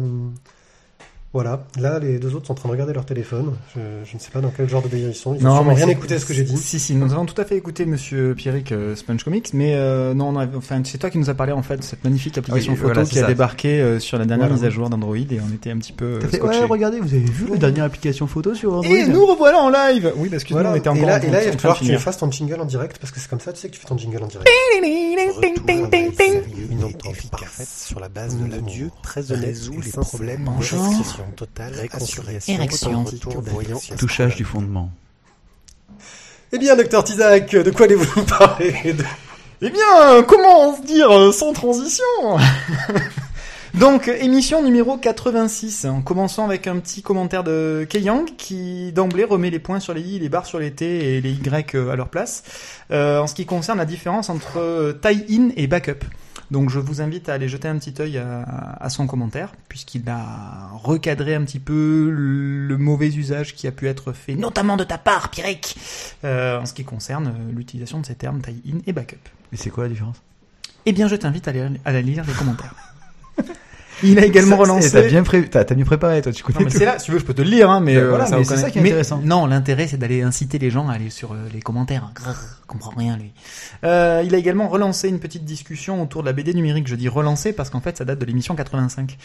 Voilà, 1.34 1.66
là 1.78 1.98
les 1.98 2.18
deux 2.18 2.34
autres 2.34 2.46
sont 2.46 2.52
en 2.52 2.54
train 2.54 2.68
de 2.70 2.72
regarder 2.72 2.94
leur 2.94 3.04
téléphone. 3.04 3.52
Je, 3.76 3.80
je 4.04 4.14
ne 4.14 4.18
sais 4.18 4.30
pas 4.30 4.40
dans 4.40 4.48
quel 4.48 4.66
genre 4.66 4.80
de 4.82 4.88
délire 4.88 5.10
ils 5.10 5.14
sont. 5.14 5.34
Ils 5.34 5.46
ont 5.46 5.54
sûrement 5.56 5.74
rien 5.74 5.86
écouté 5.88 6.14
à 6.14 6.18
ce 6.18 6.24
que 6.24 6.32
j'ai 6.32 6.42
dit. 6.42 6.56
Si, 6.56 6.78
si, 6.80 6.94
nous 6.94 7.12
avons 7.12 7.26
tout 7.26 7.38
à 7.38 7.44
fait 7.44 7.54
écouté 7.54 7.84
Monsieur 7.84 8.34
Pierrick 8.34 8.72
euh, 8.72 8.96
Sponge 8.96 9.24
Comics, 9.24 9.50
mais 9.52 9.74
euh, 9.74 10.14
non, 10.14 10.32
non, 10.32 10.48
enfin, 10.56 10.80
c'est 10.84 10.96
toi 10.96 11.10
qui 11.10 11.18
nous 11.18 11.28
as 11.28 11.34
parlé 11.34 11.52
en 11.52 11.62
fait 11.62 11.76
de 11.76 11.82
cette 11.82 12.02
magnifique 12.02 12.38
application 12.38 12.72
Oui, 12.72 12.78
photo 12.78 12.94
voilà, 12.94 13.06
qui 13.06 13.18
a 13.18 13.26
débarqué 13.26 13.78
euh, 13.78 14.00
sur 14.00 14.16
la 14.18 14.24
dernière 14.24 14.46
Voilà. 14.46 14.62
mise 14.62 14.64
à 14.64 14.70
jour 14.70 14.88
d'Android 14.88 15.16
et 15.18 15.38
on 15.46 15.54
était 15.54 15.70
un 15.70 15.76
petit 15.76 15.92
peu 15.92 16.04
euh, 16.06 16.18
T'as 16.22 16.28
fait, 16.28 16.40
ouais, 16.40 16.64
regardez, 16.64 16.98
vous 16.98 17.12
avez 17.12 17.20
vu 17.20 17.46
la 17.50 17.56
dernière 17.58 17.84
application 17.84 18.26
photo 18.26 18.54
sur 18.54 18.72
Android 18.72 18.90
Et 18.96 19.06
nous 19.06 19.26
revoilà 19.26 19.58
en 19.58 19.68
live 19.68 20.10
Oui, 20.16 20.30
parce 20.30 20.44
que 20.44 20.54
Voilà. 20.54 20.70
nous 20.70 20.76
on 20.76 20.78
était 20.78 20.86
et 20.88 20.92
encore 20.92 21.06
là, 21.08 21.18
en 21.18 21.20
et 21.20 21.30
là, 21.30 21.42
il 21.44 21.50
va 21.50 21.50
train 21.50 21.50
de 21.56 21.60
falloir 21.60 21.78
que 21.78 21.84
tu 21.84 21.98
fasses 21.98 22.16
ton 22.16 22.30
jingle 22.30 22.58
en 22.58 22.64
direct 22.64 22.96
parce 22.98 23.12
que 23.12 23.20
c'est 23.20 23.28
comme 23.28 23.40
ça, 23.40 23.52
tu 23.52 23.60
sais 23.60 23.68
que 23.68 23.74
tu 23.74 23.80
fais 23.80 23.86
ton 23.88 23.98
jingle 23.98 24.22
en 24.22 24.28
direct. 24.28 24.48
Une 26.70 26.84
entente 26.84 27.30
parfaite 27.30 27.68
sur 27.68 28.00
la 28.00 28.08
base 28.08 28.38
de 28.38 28.46
l'adieu 28.50 28.90
très 29.02 29.30
honnête 29.30 29.44
résout 29.48 29.80
les 29.84 29.90
problèmes 29.90 30.44
Bonjour. 30.46 30.86
Totale, 31.36 31.72
réconciliation, 31.74 32.54
Érection. 32.54 33.04
retour 33.04 33.40
voyant, 33.42 33.80
Touchage 33.98 34.36
du 34.36 34.44
fondement. 34.44 34.90
Eh 36.52 36.58
bien, 36.58 36.76
docteur 36.76 37.04
Tizak, 37.04 37.50
de 37.54 37.70
quoi 37.70 37.86
allez-vous 37.86 38.06
nous 38.20 38.24
parler 38.38 38.72
de- 38.94 39.04
Eh 39.62 39.70
bien, 39.70 40.22
comment 40.26 40.76
se 40.76 40.82
dire 40.82 41.10
euh, 41.10 41.32
sans 41.32 41.52
transition 41.52 42.04
Donc, 43.74 44.08
émission 44.08 44.62
numéro 44.62 44.96
86, 44.96 45.84
en 45.84 46.00
commençant 46.00 46.46
avec 46.46 46.66
un 46.66 46.78
petit 46.78 47.02
commentaire 47.02 47.44
de 47.44 47.86
Keyang 47.88 48.24
qui 48.38 48.92
d'emblée 48.92 49.24
remet 49.24 49.50
les 49.50 49.58
points 49.58 49.78
sur 49.78 49.92
les 49.92 50.00
i, 50.00 50.18
les 50.18 50.28
barres 50.30 50.46
sur 50.46 50.58
les 50.58 50.72
t 50.72 51.16
et 51.16 51.20
les 51.20 51.30
y 51.32 51.64
euh, 51.74 51.90
à 51.90 51.96
leur 51.96 52.08
place, 52.08 52.42
euh, 52.90 53.20
en 53.20 53.26
ce 53.26 53.34
qui 53.34 53.44
concerne 53.44 53.78
la 53.78 53.84
différence 53.84 54.30
entre 54.30 54.96
tie-in 55.02 55.50
et 55.56 55.66
backup. 55.66 56.02
Donc 56.50 56.70
je 56.70 56.78
vous 56.78 57.02
invite 57.02 57.28
à 57.28 57.34
aller 57.34 57.46
jeter 57.48 57.68
un 57.68 57.76
petit 57.78 57.94
œil 58.00 58.16
à, 58.18 58.42
à 58.80 58.88
son 58.88 59.06
commentaire, 59.06 59.52
puisqu'il 59.68 60.08
a 60.08 60.70
recadré 60.74 61.34
un 61.34 61.44
petit 61.44 61.58
peu 61.60 62.08
le 62.10 62.78
mauvais 62.78 63.08
usage 63.08 63.54
qui 63.54 63.66
a 63.66 63.72
pu 63.72 63.86
être 63.86 64.12
fait, 64.12 64.34
notamment 64.34 64.76
de 64.78 64.84
ta 64.84 64.96
part, 64.96 65.30
Pierrick, 65.30 65.76
euh, 66.24 66.58
en 66.60 66.64
ce 66.66 66.72
qui 66.72 66.84
concerne 66.84 67.26
euh, 67.28 67.52
l'utilisation 67.54 68.00
de 68.00 68.06
ces 68.06 68.14
termes 68.14 68.40
tie-in 68.40 68.78
et 68.86 68.92
backup. 68.94 69.16
Mais 69.52 69.58
c'est 69.58 69.68
quoi 69.70 69.84
la 69.84 69.90
différence? 69.90 70.22
Eh 70.86 70.92
bien, 70.92 71.06
je 71.06 71.16
t'invite 71.16 71.46
à, 71.48 71.52
lire- 71.52 71.70
à 71.84 72.00
lire 72.00 72.24
les 72.26 72.32
commentaires. 72.32 72.74
Il 74.02 74.18
a 74.18 74.24
également 74.24 74.56
Ça, 74.56 74.62
relancé. 74.62 74.90
T'as 74.90 75.02
bien 75.08 75.22
pré... 75.22 75.48
t'as 75.48 75.64
t'as 75.64 75.74
mieux 75.74 75.84
préparé, 75.84 76.22
toi, 76.22 76.32
tu 76.32 76.42
connais 76.42 76.70
c'est 76.70 76.84
là, 76.84 76.98
si 76.98 77.06
tu 77.06 77.12
veux, 77.12 77.18
je 77.18 77.24
peux 77.24 77.34
te 77.34 77.42
le 77.42 77.50
lire, 77.50 77.70
hein, 77.70 77.80
mais, 77.80 77.94
Ben 77.94 78.02
euh, 78.02 78.08
voilà, 78.10 78.26
ça 78.26 78.36
mais 78.38 78.44
c'est 78.44 78.56
ça 78.56 78.70
qui 78.70 78.78
est 78.78 78.82
mais 78.82 78.90
intéressant. 78.90 79.20
Non, 79.24 79.46
l'intérêt, 79.46 79.86
c'est 79.88 79.96
d'aller 79.96 80.22
inciter 80.22 80.58
les 80.58 80.70
gens 80.70 80.88
à 80.88 80.94
aller 80.94 81.10
sur 81.10 81.32
euh, 81.32 81.36
les 81.52 81.60
commentaires. 81.60 82.10
Grrr, 82.14 82.58
comprend 82.66 82.92
rien, 82.96 83.16
lui. 83.16 83.32
Euh, 83.84 84.22
il 84.24 84.34
a 84.34 84.38
également 84.38 84.68
relancé 84.68 85.08
une 85.08 85.18
petite 85.18 85.44
discussion 85.44 86.02
autour 86.02 86.22
de 86.22 86.26
la 86.26 86.32
BD 86.32 86.54
numérique. 86.54 86.86
Je 86.86 86.94
dis 86.94 87.08
relancé 87.08 87.52
parce 87.52 87.70
qu'en 87.70 87.80
fait, 87.80 87.96
ça 87.96 88.04
date 88.04 88.18
de 88.18 88.24
l'émission 88.24 88.54
85, 88.54 89.16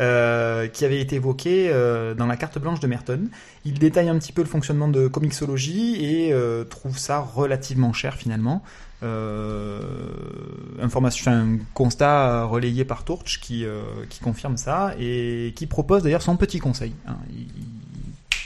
euh, 0.00 0.68
qui 0.68 0.84
avait 0.84 1.00
été 1.00 1.16
évoquée 1.16 1.68
euh, 1.70 2.14
dans 2.14 2.26
la 2.26 2.36
carte 2.36 2.58
blanche 2.58 2.80
de 2.80 2.86
Merton. 2.86 3.28
Il 3.64 3.78
détaille 3.78 4.08
un 4.08 4.18
petit 4.18 4.32
peu 4.32 4.42
le 4.42 4.48
fonctionnement 4.48 4.88
de 4.88 5.08
Comixology 5.08 5.96
et 6.04 6.32
euh, 6.32 6.64
trouve 6.64 6.98
ça 6.98 7.18
relativement 7.18 7.92
cher 7.92 8.14
finalement. 8.14 8.62
Euh, 9.02 9.80
information, 10.80 11.30
un 11.32 11.58
constat 11.74 12.44
relayé 12.44 12.84
par 12.84 13.04
Torch 13.04 13.40
qui, 13.40 13.64
euh, 13.64 13.82
qui 14.08 14.20
confirme 14.20 14.56
ça 14.56 14.94
et 14.98 15.52
qui 15.56 15.66
propose 15.66 16.02
d'ailleurs 16.02 16.22
son 16.22 16.36
petit 16.36 16.58
conseil. 16.58 16.92
hein. 17.06 17.16
Il, 17.30 17.46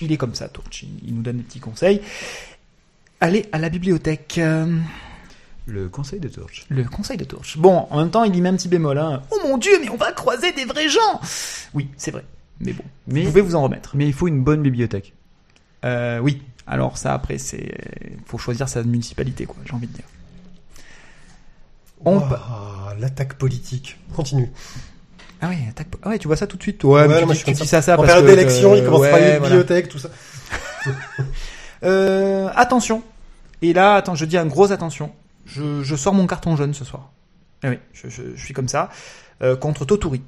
il 0.02 0.12
est 0.12 0.16
comme 0.16 0.34
ça, 0.34 0.48
Torch. 0.48 0.84
Il, 1.04 1.14
nous 1.14 1.22
donne 1.22 1.38
des 1.38 1.42
petits 1.42 1.60
conseils. 1.60 2.00
Allez 3.20 3.46
à 3.52 3.58
la 3.58 3.68
bibliothèque. 3.70 4.36
Euh, 4.38 4.78
Le 5.66 5.88
conseil 5.88 6.20
de 6.20 6.28
Torch. 6.28 6.66
le 6.68 6.84
conseil 6.84 7.16
de 7.16 7.24
Torch. 7.24 7.56
Bon, 7.58 7.86
en 7.90 7.98
même 7.98 8.10
temps, 8.10 8.24
il 8.24 8.34
y 8.36 8.40
met 8.40 8.50
un 8.50 8.56
petit 8.56 8.68
bémol. 8.68 8.98
Hein. 8.98 9.22
Oh 9.30 9.38
mon 9.44 9.56
dieu, 9.58 9.72
mais 9.80 9.88
on 9.88 9.96
va 9.96 10.12
croiser 10.12 10.52
des 10.52 10.64
vrais 10.66 10.88
gens 10.88 11.20
Oui, 11.74 11.88
c'est 11.96 12.10
vrai. 12.10 12.24
Mais 12.60 12.72
bon, 12.72 12.84
Mais, 13.08 13.22
vous 13.22 13.28
pouvez 13.28 13.40
vous 13.42 13.54
en 13.54 13.62
remettre. 13.62 13.96
mais 13.96 14.06
il 14.06 14.12
faut 14.14 14.28
une 14.28 14.42
bonne 14.42 14.62
bibliothèque. 14.62 15.12
Euh, 15.84 16.18
oui. 16.18 16.42
Alors 16.66 16.98
ça, 16.98 17.14
après, 17.14 17.38
c'est 17.38 17.74
faut 18.26 18.38
choisir 18.38 18.68
sa 18.68 18.82
municipalité, 18.82 19.46
quoi. 19.46 19.56
J'ai 19.64 19.72
envie 19.72 19.86
de 19.86 19.92
dire. 19.92 20.04
On 22.06 22.18
Ouah, 22.18 22.94
L'attaque 22.98 23.34
politique. 23.34 23.98
Continue. 24.14 24.50
Ah 25.42 25.48
ouais, 25.48 25.58
attaque- 25.68 25.88
ah 26.02 26.08
ouais, 26.08 26.18
tu 26.18 26.28
vois 26.28 26.36
ça 26.36 26.46
tout 26.46 26.56
de 26.56 26.62
suite. 26.62 26.82
Ouais, 26.84 27.02
Ouais, 27.02 27.08
mais 27.08 27.20
tu 27.20 27.26
dis- 27.26 27.32
je 27.32 27.34
suis 27.36 27.44
tu 27.52 27.60
dis 27.62 27.66
ça, 27.68 27.82
ça 27.82 27.92
en 27.94 27.96
parce 27.96 28.08
période 28.08 28.24
d'élection, 28.26 28.74
il 28.74 28.82
commence 28.84 29.00
à 29.00 29.02
ouais, 29.02 29.10
parler 29.10 29.24
de 29.26 29.38
voilà. 29.38 29.56
bibliothèque, 29.56 29.88
tout 29.90 29.98
ça. 29.98 30.08
Euh, 31.84 32.48
attention. 32.54 33.02
Et 33.62 33.72
là, 33.74 33.94
attends, 33.96 34.14
je 34.14 34.24
dis 34.24 34.38
un 34.38 34.46
gros 34.46 34.72
attention. 34.72 35.12
Je, 35.44 35.82
je 35.82 35.94
sors 35.96 36.14
mon 36.14 36.26
carton 36.26 36.56
jaune 36.56 36.72
ce 36.74 36.84
soir. 36.84 37.10
Ah 37.62 37.68
oui, 37.68 37.78
je, 37.92 38.08
je- 38.08 38.34
je 38.34 38.44
suis 38.44 38.54
comme 38.54 38.68
ça. 38.68 38.90
Euh, 39.42 39.56
contre 39.56 39.84
Toturi. 39.84 40.22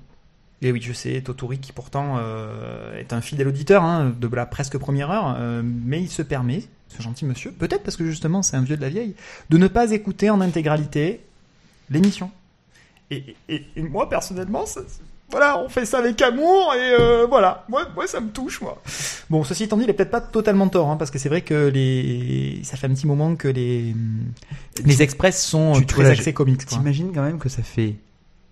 Et 0.60 0.72
oui, 0.72 0.80
je 0.82 0.92
sais, 0.92 1.20
Toturi 1.22 1.58
qui 1.58 1.72
pourtant 1.72 2.16
euh, 2.18 2.98
est 2.98 3.12
un 3.12 3.20
fidèle 3.20 3.48
auditeur 3.48 3.82
hein, 3.84 4.12
de 4.18 4.28
la 4.34 4.44
presque 4.44 4.76
première 4.76 5.10
heure, 5.10 5.38
mais 5.62 6.02
il 6.02 6.08
se 6.10 6.20
permet, 6.22 6.64
ce 6.88 7.00
gentil 7.02 7.24
monsieur, 7.24 7.52
peut-être 7.52 7.82
parce 7.84 7.96
que 7.96 8.04
justement 8.04 8.42
c'est 8.42 8.56
un 8.56 8.62
vieux 8.62 8.76
de 8.76 8.82
la 8.82 8.88
vieille, 8.88 9.14
de 9.50 9.56
ne 9.56 9.68
pas 9.68 9.92
écouter 9.92 10.30
en 10.30 10.40
intégralité 10.40 11.20
l'émission. 11.90 12.30
Et, 13.10 13.34
et- 13.48 13.64
et 13.76 13.82
moi 13.82 14.08
personnellement, 14.08 14.66
ça- 14.66 14.80
voilà, 15.30 15.58
on 15.62 15.68
fait 15.68 15.84
ça 15.84 15.98
avec 15.98 16.20
amour 16.22 16.72
et 16.74 16.94
euh, 16.98 17.26
voilà, 17.28 17.64
moi, 17.68 17.82
moi 17.94 18.06
ça 18.06 18.20
me 18.20 18.30
touche 18.30 18.60
moi. 18.62 18.80
Bon, 19.28 19.44
ceci 19.44 19.64
étant 19.64 19.76
dit, 19.76 19.84
il 19.84 19.90
est 19.90 19.92
peut-être 19.92 20.10
pas 20.10 20.22
totalement 20.22 20.68
tort, 20.68 20.88
hein, 20.90 20.96
parce 20.96 21.10
que 21.10 21.18
c'est 21.18 21.28
vrai 21.28 21.42
que 21.42 21.68
les, 21.68 22.60
ça 22.64 22.76
fait 22.78 22.86
un 22.86 22.94
petit 22.94 23.06
moment 23.06 23.36
que 23.36 23.48
les 23.48 23.94
les 24.84 25.02
express 25.02 25.42
sont 25.44 25.72
tu- 25.74 25.86
très 25.86 26.10
axés 26.10 26.32
comics. 26.32 26.64
T'imagines 26.64 27.12
quand 27.14 27.22
même 27.22 27.38
que 27.38 27.48
ça 27.50 27.62
fait 27.62 27.96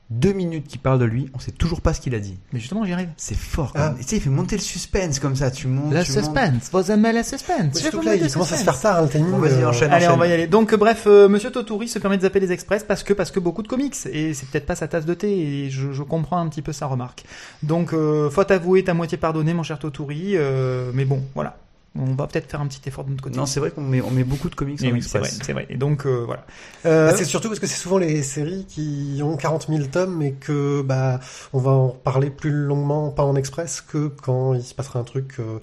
deux 0.09 0.33
minutes 0.33 0.69
qu'il 0.69 0.79
parle 0.81 1.01
de 1.01 1.05
lui, 1.05 1.29
on 1.35 1.41
sait 1.41 1.51
toujours 1.51 1.81
pas 1.81 1.93
ce 1.93 2.01
qu'il 2.01 2.15
a 2.15 2.21
dit. 2.21 2.39
Mais 2.53 2.61
justement, 2.61 2.85
j'y 2.85 2.93
arrive. 2.93 3.09
C'est 3.17 3.37
fort. 3.37 3.73
Quand 3.73 3.81
Ah. 3.81 3.89
même. 3.91 3.97
Et 4.01 4.05
Tu 4.05 4.09
sais, 4.11 4.17
il 4.17 4.23
fait 4.23 4.31
monter 4.31 4.57
le 4.57 4.63
suspense 4.63 5.19
comme 5.19 5.35
ça. 5.35 5.51
Tu 5.51 5.67
montes. 5.67 5.91
Tu 6.05 6.13
montes. 6.13 6.23
suspense, 6.23 6.71
vous 6.73 6.91
aimez 6.93 7.13
la 7.13 7.25
suspense. 7.25 7.77
Surtout 7.79 8.01
que 8.01 8.05
là, 8.07 8.15
il 8.15 8.33
commence 8.33 8.53
à 8.53 8.57
se 8.57 8.63
faire 8.65 8.79
tard, 8.81 9.03
hein, 9.03 9.09
le. 9.09 9.25
Bon, 9.25 9.39
vas-y, 9.39 9.63
euh, 9.63 9.69
enchaîne. 9.69 9.91
Allez, 9.91 10.07
on 10.09 10.17
va 10.17 10.29
y 10.29 10.33
aller. 10.33 10.47
Donc, 10.47 10.75
bref, 10.77 11.05
euh, 11.09 11.29
Monsieur 11.29 11.51
Toturi 11.51 11.89
se 11.89 11.99
permet 11.99 12.17
de 12.19 12.23
zapper 12.23 12.39
les 12.41 12.53
express 12.53 12.85
parce 12.85 13.03
que 13.03 13.13
parce 13.15 13.31
que 13.33 13.41
beaucoup 13.41 13.63
de 13.63 13.69
comics 13.69 13.97
et 14.13 14.33
c'est 14.33 14.49
peut-être 14.49 14.67
pas 14.67 14.77
sa 14.77 14.87
tasse 14.87 15.07
de 15.07 15.15
thé 15.15 15.65
et 15.65 15.71
je, 15.71 15.91
je 15.93 16.03
comprends 16.05 16.39
un 16.39 16.49
petit 16.49 16.63
peu 16.63 16.73
sa 16.73 16.87
remarque. 16.87 17.25
Donc, 17.65 17.93
euh, 17.93 18.31
faute 18.31 18.51
avouée, 18.53 18.85
ta 18.85 18.95
moitié 18.95 19.19
pardonnée, 19.19 19.55
mon 19.55 19.63
cher 19.65 19.79
Toturi. 19.81 20.37
euh, 20.37 20.91
mais 20.95 21.05
bon, 21.05 21.23
voilà, 21.35 21.57
on 21.99 22.15
va 22.15 22.27
peut-être 22.27 22.51
faire 22.51 22.61
un 22.61 22.67
petit 22.67 22.81
effort 22.87 23.05
de 23.05 23.11
notre 23.11 23.23
côté. 23.23 23.37
Non, 23.37 23.47
c'est 23.47 23.61
vrai 23.61 23.71
qu'on 23.71 23.83
met, 23.83 24.01
on 24.01 24.11
met 24.11 24.25
beaucoup 24.25 24.49
de 24.49 24.55
comics 24.55 24.83
Et 24.83 24.89
en 24.91 24.93
oui, 24.93 25.03
c'est 25.03 25.19
vrai, 25.19 25.29
express. 25.29 25.47
c'est 25.47 25.53
vrai. 25.53 25.67
Et 25.71 25.77
donc, 25.77 26.07
euh, 26.07 26.25
voilà. 26.27 26.45
Euh, 26.85 27.11
Bah, 27.11 27.17
c'est 27.17 27.25
surtout 27.25 27.49
parce 27.49 27.61
que 27.61 27.67
c'est 27.67 27.77
souvent 27.81 27.99
les 27.99 28.23
séries 28.23 28.65
qui 28.69 29.21
ont 29.23 29.37
40 29.37 29.67
000 29.69 29.85
tomes 29.87 30.23
et 30.23 30.33
que 30.33 30.83
bah 30.83 31.21
on 31.53 31.59
va 31.61 31.71
en 31.73 31.89
parler 31.89 32.31
plus 32.31 32.51
longuement, 32.51 33.11
pas 33.11 33.25
en 33.25 33.37
express, 33.37 33.81
que 33.81 34.09
quand 34.09 34.55
il 34.55 34.63
se 34.63 34.75
passera 34.75 34.99
un 34.99 35.05
truc 35.05 35.37
euh, 35.39 35.59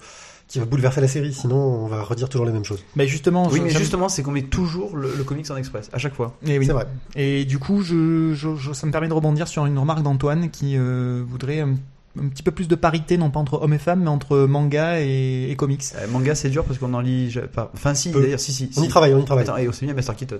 qui 0.48 0.58
va 0.58 0.66
bouleverser 0.66 1.00
la 1.00 1.08
série. 1.08 1.32
Sinon, 1.32 1.56
on 1.56 1.86
va 1.86 2.02
redire 2.02 2.28
toujours 2.28 2.46
les 2.46 2.52
mêmes 2.52 2.64
choses. 2.64 2.84
mais 2.96 3.06
justement, 3.08 3.48
Oui, 3.48 3.60
mais 3.60 3.70
justement, 3.70 4.08
c'est 4.08 4.22
qu'on 4.22 4.30
met 4.30 4.42
toujours 4.42 4.96
le, 4.96 5.12
le 5.16 5.24
comics 5.24 5.50
en 5.50 5.56
express, 5.56 5.88
à 5.92 5.98
chaque 5.98 6.14
fois. 6.14 6.36
Eh 6.46 6.58
oui. 6.58 6.66
C'est 6.66 6.72
vrai. 6.72 6.86
Et 7.16 7.44
du 7.44 7.58
coup, 7.58 7.80
je, 7.82 8.34
je, 8.34 8.54
je- 8.54 8.72
ça 8.72 8.86
me 8.86 8.92
permet 8.92 9.08
de 9.08 9.14
rebondir 9.14 9.48
sur 9.48 9.64
une 9.66 9.78
remarque 9.78 10.02
d'Antoine 10.02 10.50
qui 10.50 10.76
euh, 10.76 11.24
voudrait 11.26 11.64
un, 12.20 12.28
petit 12.28 12.42
peu 12.42 12.50
plus 12.50 12.68
de 12.68 12.74
parité, 12.74 13.16
non 13.16 13.30
pas 13.30 13.40
entre 13.40 13.54
hommes 13.62 13.74
et 13.74 13.78
femmes, 13.78 14.02
mais 14.02 14.08
entre 14.10 14.38
manga 14.38 15.00
et, 15.00 15.50
et 15.50 15.56
comics. 15.56 15.82
Euh, 15.96 16.06
manga, 16.08 16.34
c'est 16.34 16.50
dur 16.50 16.64
parce 16.64 16.78
qu'on 16.78 16.94
en 16.94 17.00
lit 17.00 17.34
pas. 17.52 17.70
Enfin, 17.74 17.94
si, 17.94 18.10
Peu. 18.10 18.22
d'ailleurs, 18.22 18.40
si, 18.40 18.52
si. 18.52 18.70
On 18.76 18.80
si. 18.80 18.86
y 18.86 18.88
travaille, 18.88 19.14
on 19.14 19.20
y 19.20 19.24
travaille. 19.24 19.44
Attends, 19.44 19.56
et 19.56 19.68
aussi 19.68 19.84
bien 19.84 19.94
Master 19.94 20.14
Keaton. 20.16 20.38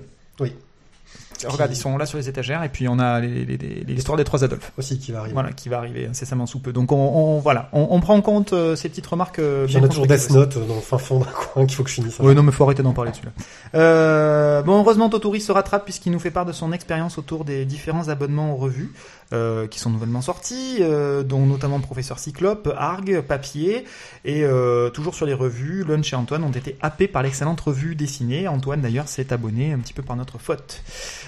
Regarde, 1.46 1.72
ils 1.72 1.76
sont 1.76 1.98
là 1.98 2.06
sur 2.06 2.16
les 2.16 2.28
étagères 2.28 2.62
et 2.62 2.68
puis 2.70 2.88
on 2.88 2.98
a 2.98 3.20
les- 3.20 3.44
les- 3.44 3.58
les- 3.58 3.84
l'histoire 3.84 4.16
des 4.16 4.24
trois 4.24 4.44
Adolphes. 4.44 4.72
aussi 4.78 4.98
qui 4.98 5.12
va 5.12 5.18
arriver. 5.18 5.34
Voilà, 5.34 5.52
qui 5.52 5.68
va 5.68 5.76
arriver 5.78 6.06
incessamment 6.06 6.46
sous 6.46 6.58
peu. 6.60 6.72
Donc 6.72 6.90
on, 6.90 6.96
on- 6.96 7.40
voilà, 7.40 7.68
on, 7.74 7.88
on 7.90 8.00
prend 8.00 8.14
en 8.14 8.22
compte 8.22 8.52
euh, 8.54 8.76
ces 8.76 8.88
petites 8.88 9.06
remarques. 9.06 9.40
euh, 9.40 9.64
Puis 9.66 9.74
il 9.74 9.76
y 9.76 9.80
bien 9.80 9.88
en 9.88 9.90
a 9.90 9.92
toujours 9.92 10.06
Death. 10.06 10.30
Note 10.30 10.66
dans 10.66 10.76
le 10.76 10.80
fin 10.80 10.96
fond 10.96 11.18
d'un 11.18 11.26
coin 11.52 11.66
qu'il 11.66 11.76
faut 11.76 11.82
que 11.82 11.90
je 11.90 11.96
finisse. 11.96 12.18
Ouais, 12.20 12.34
non, 12.34 12.42
mais 12.44 12.52
faut 12.52 12.64
arrêter 12.64 12.82
d'en 12.82 12.92
parler 12.94 13.10
dessus 13.10 13.26
là. 13.26 13.32
Euh, 13.74 14.62
bon, 14.62 14.78
heureusement, 14.80 15.10
Totori 15.10 15.40
se 15.40 15.52
rattrape 15.52 15.84
puisqu'il 15.84 16.12
nous 16.12 16.18
fait 16.20 16.30
part 16.30 16.46
de 16.46 16.52
son 16.52 16.72
expérience 16.72 17.18
autour 17.18 17.44
des 17.44 17.66
différents 17.66 18.08
abonnements 18.08 18.52
aux 18.54 18.56
revues 18.56 18.92
euh, 19.32 19.66
qui 19.66 19.78
sont 19.78 19.88
nouvellement 19.90 20.20
sortis, 20.20 20.76
euh, 20.80 21.22
dont 21.22 21.46
notamment 21.46 21.80
Professeur 21.80 22.18
Cyclope, 22.18 22.72
Arg, 22.76 23.22
Papier, 23.22 23.84
et 24.24 24.44
euh, 24.44 24.90
toujours 24.90 25.14
sur 25.14 25.24
les 25.24 25.32
revues, 25.32 25.82
Lunch 25.82 26.12
et 26.12 26.16
Antoine 26.16 26.44
ont 26.44 26.50
été 26.50 26.76
happés 26.82 27.08
par 27.08 27.22
l'excellente 27.22 27.60
revue 27.60 27.94
dessinée. 27.94 28.46
Antoine 28.48 28.82
d'ailleurs 28.82 29.08
s'est 29.08 29.32
abonné 29.32 29.72
un 29.72 29.78
petit 29.78 29.94
peu 29.94 30.02
par 30.02 30.16
notre 30.16 30.38
faute. 30.38 30.82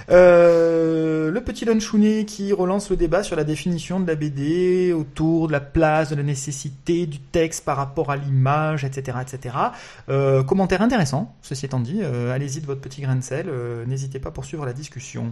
Le 0.09 1.40
petit 1.40 1.64
Lunchounet 1.64 2.27
qui 2.27 2.52
relance 2.52 2.90
le 2.90 2.97
débat 2.97 3.23
sur 3.23 3.35
la 3.35 3.44
définition 3.44 3.98
de 3.98 4.06
la 4.06 4.14
BD 4.14 4.93
autour 4.93 5.47
de 5.48 5.52
la 5.52 5.60
place, 5.60 6.10
de 6.10 6.16
la 6.16 6.23
nécessité 6.23 7.06
du 7.06 7.18
texte 7.18 7.64
par 7.64 7.77
rapport 7.77 8.10
à 8.10 8.16
l'image, 8.16 8.85
etc., 8.85 9.18
etc. 9.23 9.56
Commentaire 10.47 10.82
intéressant, 10.82 11.35
ceci 11.43 11.64
étant 11.64 11.81
dit. 11.81 12.02
Allez-y 12.05 12.60
de 12.60 12.66
votre 12.66 12.81
petit 12.81 13.01
grain 13.01 13.16
de 13.16 13.23
sel. 13.23 13.47
N'hésitez 13.86 14.18
pas 14.18 14.28
à 14.28 14.32
poursuivre 14.32 14.66
la 14.66 14.73
discussion. 14.73 15.31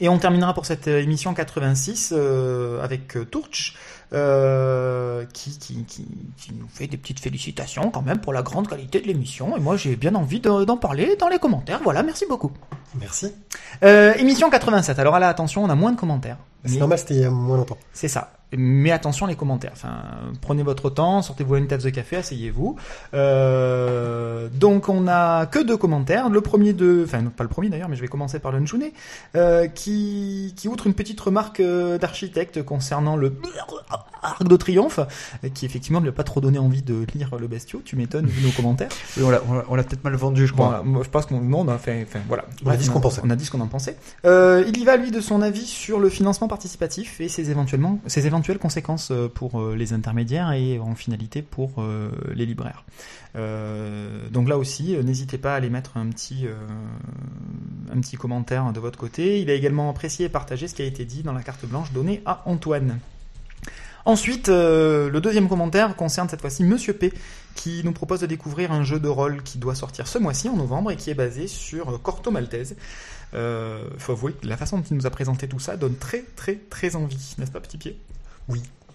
Et 0.00 0.08
on 0.08 0.18
terminera 0.18 0.52
pour 0.54 0.66
cette 0.66 0.88
euh, 0.88 1.00
émission 1.00 1.32
86 1.34 2.12
euh, 2.16 2.82
avec 2.82 3.16
euh, 3.16 3.24
Tourch, 3.24 3.74
euh, 4.12 5.24
qui, 5.32 5.58
qui, 5.58 5.84
qui, 5.84 6.06
qui 6.36 6.52
nous 6.54 6.68
fait 6.68 6.86
des 6.86 6.96
petites 6.96 7.20
félicitations 7.20 7.90
quand 7.90 8.02
même 8.02 8.18
pour 8.18 8.32
la 8.32 8.42
grande 8.42 8.68
qualité 8.68 9.00
de 9.00 9.06
l'émission. 9.06 9.56
Et 9.56 9.60
moi, 9.60 9.76
j'ai 9.76 9.96
bien 9.96 10.14
envie 10.14 10.40
de- 10.40 10.64
d'en 10.64 10.76
parler 10.76 11.16
dans 11.18 11.28
les 11.28 11.38
commentaires. 11.38 11.80
Voilà, 11.82 12.02
merci 12.02 12.24
beaucoup. 12.28 12.52
Merci. 13.00 13.32
Euh, 13.84 14.14
émission 14.14 14.50
87. 14.50 14.98
Alors 14.98 15.18
là, 15.18 15.28
attention, 15.28 15.64
on 15.64 15.70
a 15.70 15.74
moins 15.74 15.92
de 15.92 15.98
commentaires. 15.98 16.36
C'est 16.64 16.78
normal, 16.78 16.98
c'était 16.98 17.14
il 17.14 17.20
y 17.20 17.24
a 17.24 17.30
moins 17.30 17.56
longtemps. 17.56 17.78
c'est 17.92 18.08
ça. 18.08 18.32
Mais 18.56 18.92
attention 18.92 19.26
les 19.26 19.34
commentaires. 19.34 19.72
Enfin, 19.74 19.94
prenez 20.40 20.62
votre 20.62 20.88
temps, 20.88 21.20
sortez-vous 21.20 21.56
une 21.56 21.66
tasse 21.66 21.82
de 21.82 21.90
café, 21.90 22.16
asseyez-vous. 22.16 22.76
Euh, 23.14 24.48
donc 24.54 24.88
on 24.88 25.08
a 25.08 25.46
que 25.46 25.58
deux 25.58 25.76
commentaires. 25.76 26.28
Le 26.28 26.40
premier 26.40 26.72
de, 26.72 27.02
enfin 27.04 27.22
non, 27.22 27.30
pas 27.30 27.42
le 27.44 27.48
premier 27.50 27.68
d'ailleurs, 27.68 27.88
mais 27.88 27.96
je 27.96 28.00
vais 28.02 28.08
commencer 28.08 28.38
par 28.38 28.52
le 28.52 28.60
Njune, 28.60 28.84
euh, 29.34 29.66
qui 29.66 30.54
qui 30.56 30.68
outre 30.68 30.86
une 30.86 30.94
petite 30.94 31.20
remarque 31.20 31.60
euh, 31.60 31.98
d'architecte 31.98 32.62
concernant 32.62 33.16
le 33.16 33.32
arc 34.22 34.44
de 34.44 34.56
triomphe, 34.56 35.00
qui 35.54 35.66
effectivement 35.66 35.98
ne 36.00 36.04
lui 36.04 36.10
a 36.10 36.14
pas 36.14 36.24
trop 36.24 36.40
donné 36.40 36.58
envie 36.58 36.82
de 36.82 37.04
lire 37.14 37.30
le 37.38 37.48
bestiau. 37.48 37.82
Tu 37.84 37.96
m'étonnes 37.96 38.26
vu 38.26 38.44
nos 38.46 38.52
commentaires. 38.52 38.88
Oui, 39.16 39.24
on 39.24 39.30
l'a- 39.30 39.42
on 39.68 39.76
peut-être 39.76 40.04
mal 40.04 40.14
vendu, 40.14 40.46
je 40.46 40.52
crois. 40.52 40.84
je 41.02 41.08
pense 41.08 41.26
qu'on 41.26 41.40
non, 41.40 41.60
on 41.60 41.68
a 41.68 41.78
fait, 41.78 42.06
enfin, 42.08 42.20
voilà. 42.28 42.44
On 42.64 42.70
a 42.70 42.76
dit 42.76 42.84
ce 42.84 42.90
qu'on 42.90 43.00
pensait. 43.00 43.20
On 43.24 43.30
a 43.30 43.36
dit 43.36 43.44
ce 43.44 43.50
qu'on 43.50 43.60
en 43.60 43.66
pensait. 43.66 43.96
Euh, 44.24 44.64
il 44.68 44.78
y 44.78 44.84
va 44.84 44.96
lui 44.96 45.10
de 45.10 45.20
son 45.20 45.42
avis 45.42 45.66
sur 45.66 45.98
le 46.00 46.08
financement 46.08 46.48
participatif 46.48 47.20
et 47.20 47.28
ses 47.28 47.50
éventuellement 47.50 47.98
ses 48.06 48.26
éventuelles 48.36 48.58
conséquences 48.58 49.10
euh, 49.10 49.28
pour 49.28 49.60
euh, 49.60 49.74
les 49.74 49.94
intermédiaires 49.94 50.52
et 50.52 50.78
en 50.78 50.94
finalité 50.94 51.40
pour 51.40 51.72
euh, 51.78 52.10
les 52.34 52.44
libraires. 52.44 52.84
Donc 54.32 54.48
là 54.48 54.56
aussi, 54.56 54.96
n'hésitez 55.04 55.36
pas 55.36 55.52
à 55.52 55.56
aller 55.56 55.68
mettre 55.68 55.98
un 55.98 56.08
petit 56.08 56.46
un 57.92 58.00
petit 58.00 58.16
commentaire 58.16 58.72
de 58.72 58.80
votre 58.80 58.98
côté. 58.98 59.42
Il 59.42 59.50
a 59.50 59.52
également 59.52 59.90
apprécié 59.90 60.24
et 60.24 60.28
partagé 60.30 60.68
ce 60.68 60.74
qui 60.74 60.80
a 60.80 60.86
été 60.86 61.04
dit 61.04 61.22
dans 61.22 61.34
la 61.34 61.42
carte 61.42 61.66
blanche 61.66 61.92
donnée 61.92 62.22
à 62.24 62.42
Antoine. 62.46 62.98
Ensuite, 64.06 64.48
le 64.48 65.18
deuxième 65.22 65.50
commentaire 65.50 65.94
concerne 65.96 66.30
cette 66.30 66.40
fois-ci 66.40 66.64
Monsieur 66.64 66.94
P, 66.94 67.12
qui 67.54 67.82
nous 67.84 67.92
propose 67.92 68.20
de 68.20 68.26
découvrir 68.26 68.72
un 68.72 68.84
jeu 68.84 68.98
de 68.98 69.08
rôle 69.08 69.42
qui 69.42 69.58
doit 69.58 69.74
sortir 69.74 70.06
ce 70.06 70.18
mois-ci 70.18 70.48
en 70.48 70.56
novembre 70.56 70.92
et 70.92 70.96
qui 70.96 71.10
est 71.10 71.14
basé 71.14 71.46
sur 71.46 72.00
Corto 72.00 72.30
Maltese. 72.30 72.74
Faut 73.32 74.12
avouer 74.12 74.32
que 74.32 74.46
la 74.46 74.56
façon 74.56 74.78
dont 74.78 74.84
il 74.90 74.96
nous 74.96 75.06
a 75.06 75.10
présenté 75.10 75.46
tout 75.46 75.60
ça 75.60 75.76
donne 75.76 75.96
très 75.96 76.22
très 76.36 76.54
très 76.54 76.96
envie, 76.96 77.34
n'est-ce 77.36 77.50
pas 77.50 77.60
petit 77.60 77.76
pied? 77.76 77.98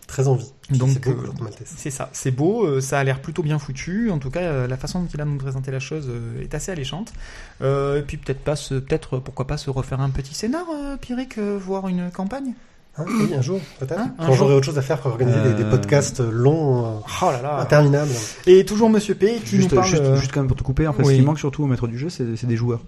Très 0.08 0.28
envie. 0.28 0.52
Donc, 0.72 0.90
c'est 0.92 1.06
beau, 1.06 1.12
euh. 1.22 1.48
C'est 1.64 1.90
ça, 1.90 2.10
c'est 2.12 2.32
beau, 2.32 2.66
euh, 2.66 2.82
ça 2.82 3.00
a 3.00 3.04
l'air 3.06 3.22
plutôt 3.22 3.44
bien 3.44 3.60
foutu. 3.60 4.12
En 4.12 4.18
tout 4.20 4.30
cas, 4.30 4.42
euh, 4.42 4.68
la 4.68 4.76
façon 4.76 5.02
dont 5.02 5.08
il 5.14 5.22
a 5.22 5.26
nous 5.26 5.38
présenter 5.38 5.72
la 5.72 5.80
chose 5.80 6.10
est 6.42 6.54
assez 6.54 6.70
alléchante. 6.72 7.14
Euh, 7.62 8.00
et 8.00 8.02
puis 8.02 8.18
peut-être 8.18 8.42
pas, 8.42 8.58
se, 8.58 8.74
peut-être 8.76 9.20
pourquoi 9.20 9.48
pas 9.48 9.56
se 9.58 9.70
refaire 9.70 10.02
un 10.02 10.10
petit 10.10 10.34
scénar, 10.34 10.66
euh, 10.74 10.98
Pyrrhic, 10.98 11.38
euh, 11.38 11.58
voir 11.58 11.88
une 11.88 12.12
campagne? 12.12 12.54
Hein, 12.98 13.06
oui, 13.08 13.34
un 13.34 13.42
jour, 13.42 13.62
peut-être. 13.80 13.98
Hein, 14.02 14.14
un 14.20 14.26
Quand 14.26 14.34
jour. 14.34 14.36
j'aurai 14.36 14.56
autre 14.56 14.66
chose 14.66 14.78
à 14.78 14.82
faire 14.82 15.02
qu'organiser 15.02 15.42
des, 15.44 15.54
des 15.64 15.70
podcasts 15.70 16.20
longs, 16.20 16.86
euh, 16.86 17.00
Oh 17.22 17.32
là 17.32 17.42
là. 17.42 17.60
interminables. 17.62 18.12
Et 18.48 18.66
toujours 18.66 18.90
Monsieur 18.90 19.16
P 19.16 19.40
qui 19.46 19.56
Juste, 19.56 19.70
nous 19.72 19.78
parle. 19.78 19.88
juste, 19.90 20.16
juste 20.16 20.32
quand 20.34 20.42
même 20.42 20.50
pour 20.50 20.58
te 20.58 20.64
couper, 20.64 20.88
en 20.88 20.94
fait, 20.94 21.04
oui. 21.04 21.14
ce 21.14 21.20
qui 21.20 21.26
manque 21.26 21.40
surtout 21.40 21.64
au 21.64 21.68
maître 21.68 21.88
du 21.88 21.98
jeu, 21.98 22.10
c'est 22.10 22.36
c'est 22.36 22.48
des 22.48 22.58
joueurs. 22.58 22.82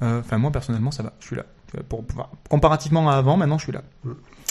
euh, 0.00 0.20
Enfin, 0.20 0.38
moi 0.38 0.50
personnellement, 0.50 0.92
ça 0.92 1.02
va, 1.02 1.12
je 1.20 1.26
suis 1.26 1.36
là. 1.36 1.44
Pour, 1.88 2.04
pour- 2.04 2.28
comparativement 2.48 3.10
à 3.10 3.14
avant, 3.14 3.36
maintenant 3.36 3.58
je 3.58 3.64
suis 3.64 3.72
là. 3.72 3.82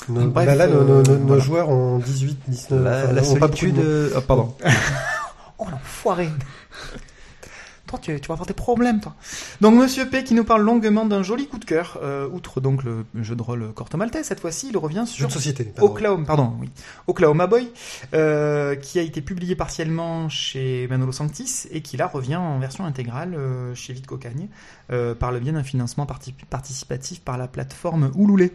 Nos, 0.09 0.27
Bref, 0.27 0.45
bah 0.47 0.55
là, 0.55 0.67
nos, 0.67 0.83
nos- 0.83 0.93
euh, 0.99 1.03
nos- 1.03 1.17
nos 1.17 1.25
voilà. 1.27 1.41
joueurs 1.43 1.69
ont 1.69 1.97
18, 1.99 2.37
19, 2.47 2.83
La, 2.83 3.03
enfin, 3.03 3.13
la 3.13 3.21
ont 3.23 3.35
pas 3.35 3.47
de 3.47 3.55
solitude. 3.55 3.79
euh, 3.83 4.09
ah, 4.17 4.21
pardon. 4.21 4.53
Oh 5.59 5.65
l'enfoiré 5.71 6.29
Toi, 7.85 7.99
tu, 8.01 8.19
tu 8.21 8.27
vas 8.29 8.33
avoir 8.33 8.47
des 8.47 8.53
problèmes, 8.53 9.01
toi. 9.01 9.13
Donc, 9.61 9.75
Monsieur 9.75 10.09
P 10.09 10.23
qui 10.23 10.33
nous 10.33 10.45
parle 10.45 10.61
longuement 10.63 11.05
d'un 11.05 11.21
joli 11.21 11.47
coup 11.47 11.59
de 11.59 11.65
cœur, 11.65 11.99
euh, 12.01 12.27
outre 12.31 12.61
donc 12.61 12.83
le 12.83 13.05
jeu 13.21 13.35
de 13.35 13.41
rôle 13.41 13.73
Corto 13.73 13.97
Maltese, 13.97 14.25
cette 14.25 14.39
fois-ci, 14.39 14.69
il 14.71 14.77
revient 14.77 15.03
sur 15.05 15.27
de 15.27 15.33
société. 15.33 15.65
pardon. 15.65 15.91
Oklahoma, 15.91 16.25
pardon, 16.25 16.53
oui. 16.61 16.69
Oklahoma 17.07 17.45
Boy, 17.45 17.69
euh, 18.13 18.75
qui 18.75 18.99
a 18.99 19.01
été 19.01 19.21
publié 19.21 19.55
partiellement 19.55 20.29
chez 20.29 20.87
Manolo 20.89 21.11
Sanctis 21.11 21.67
et 21.71 21.81
qui 21.81 21.97
là 21.97 22.07
revient 22.07 22.37
en 22.37 22.57
version 22.59 22.85
intégrale 22.85 23.35
euh, 23.35 23.75
chez 23.75 23.91
Vite 23.93 24.07
Cocagne 24.07 24.47
euh, 24.91 25.13
par 25.13 25.31
le 25.31 25.39
biais 25.39 25.51
d'un 25.51 25.63
financement 25.63 26.05
parti- 26.05 26.33
participatif 26.49 27.19
par 27.21 27.37
la 27.37 27.47
plateforme 27.47 28.11
Ouloulé. 28.15 28.53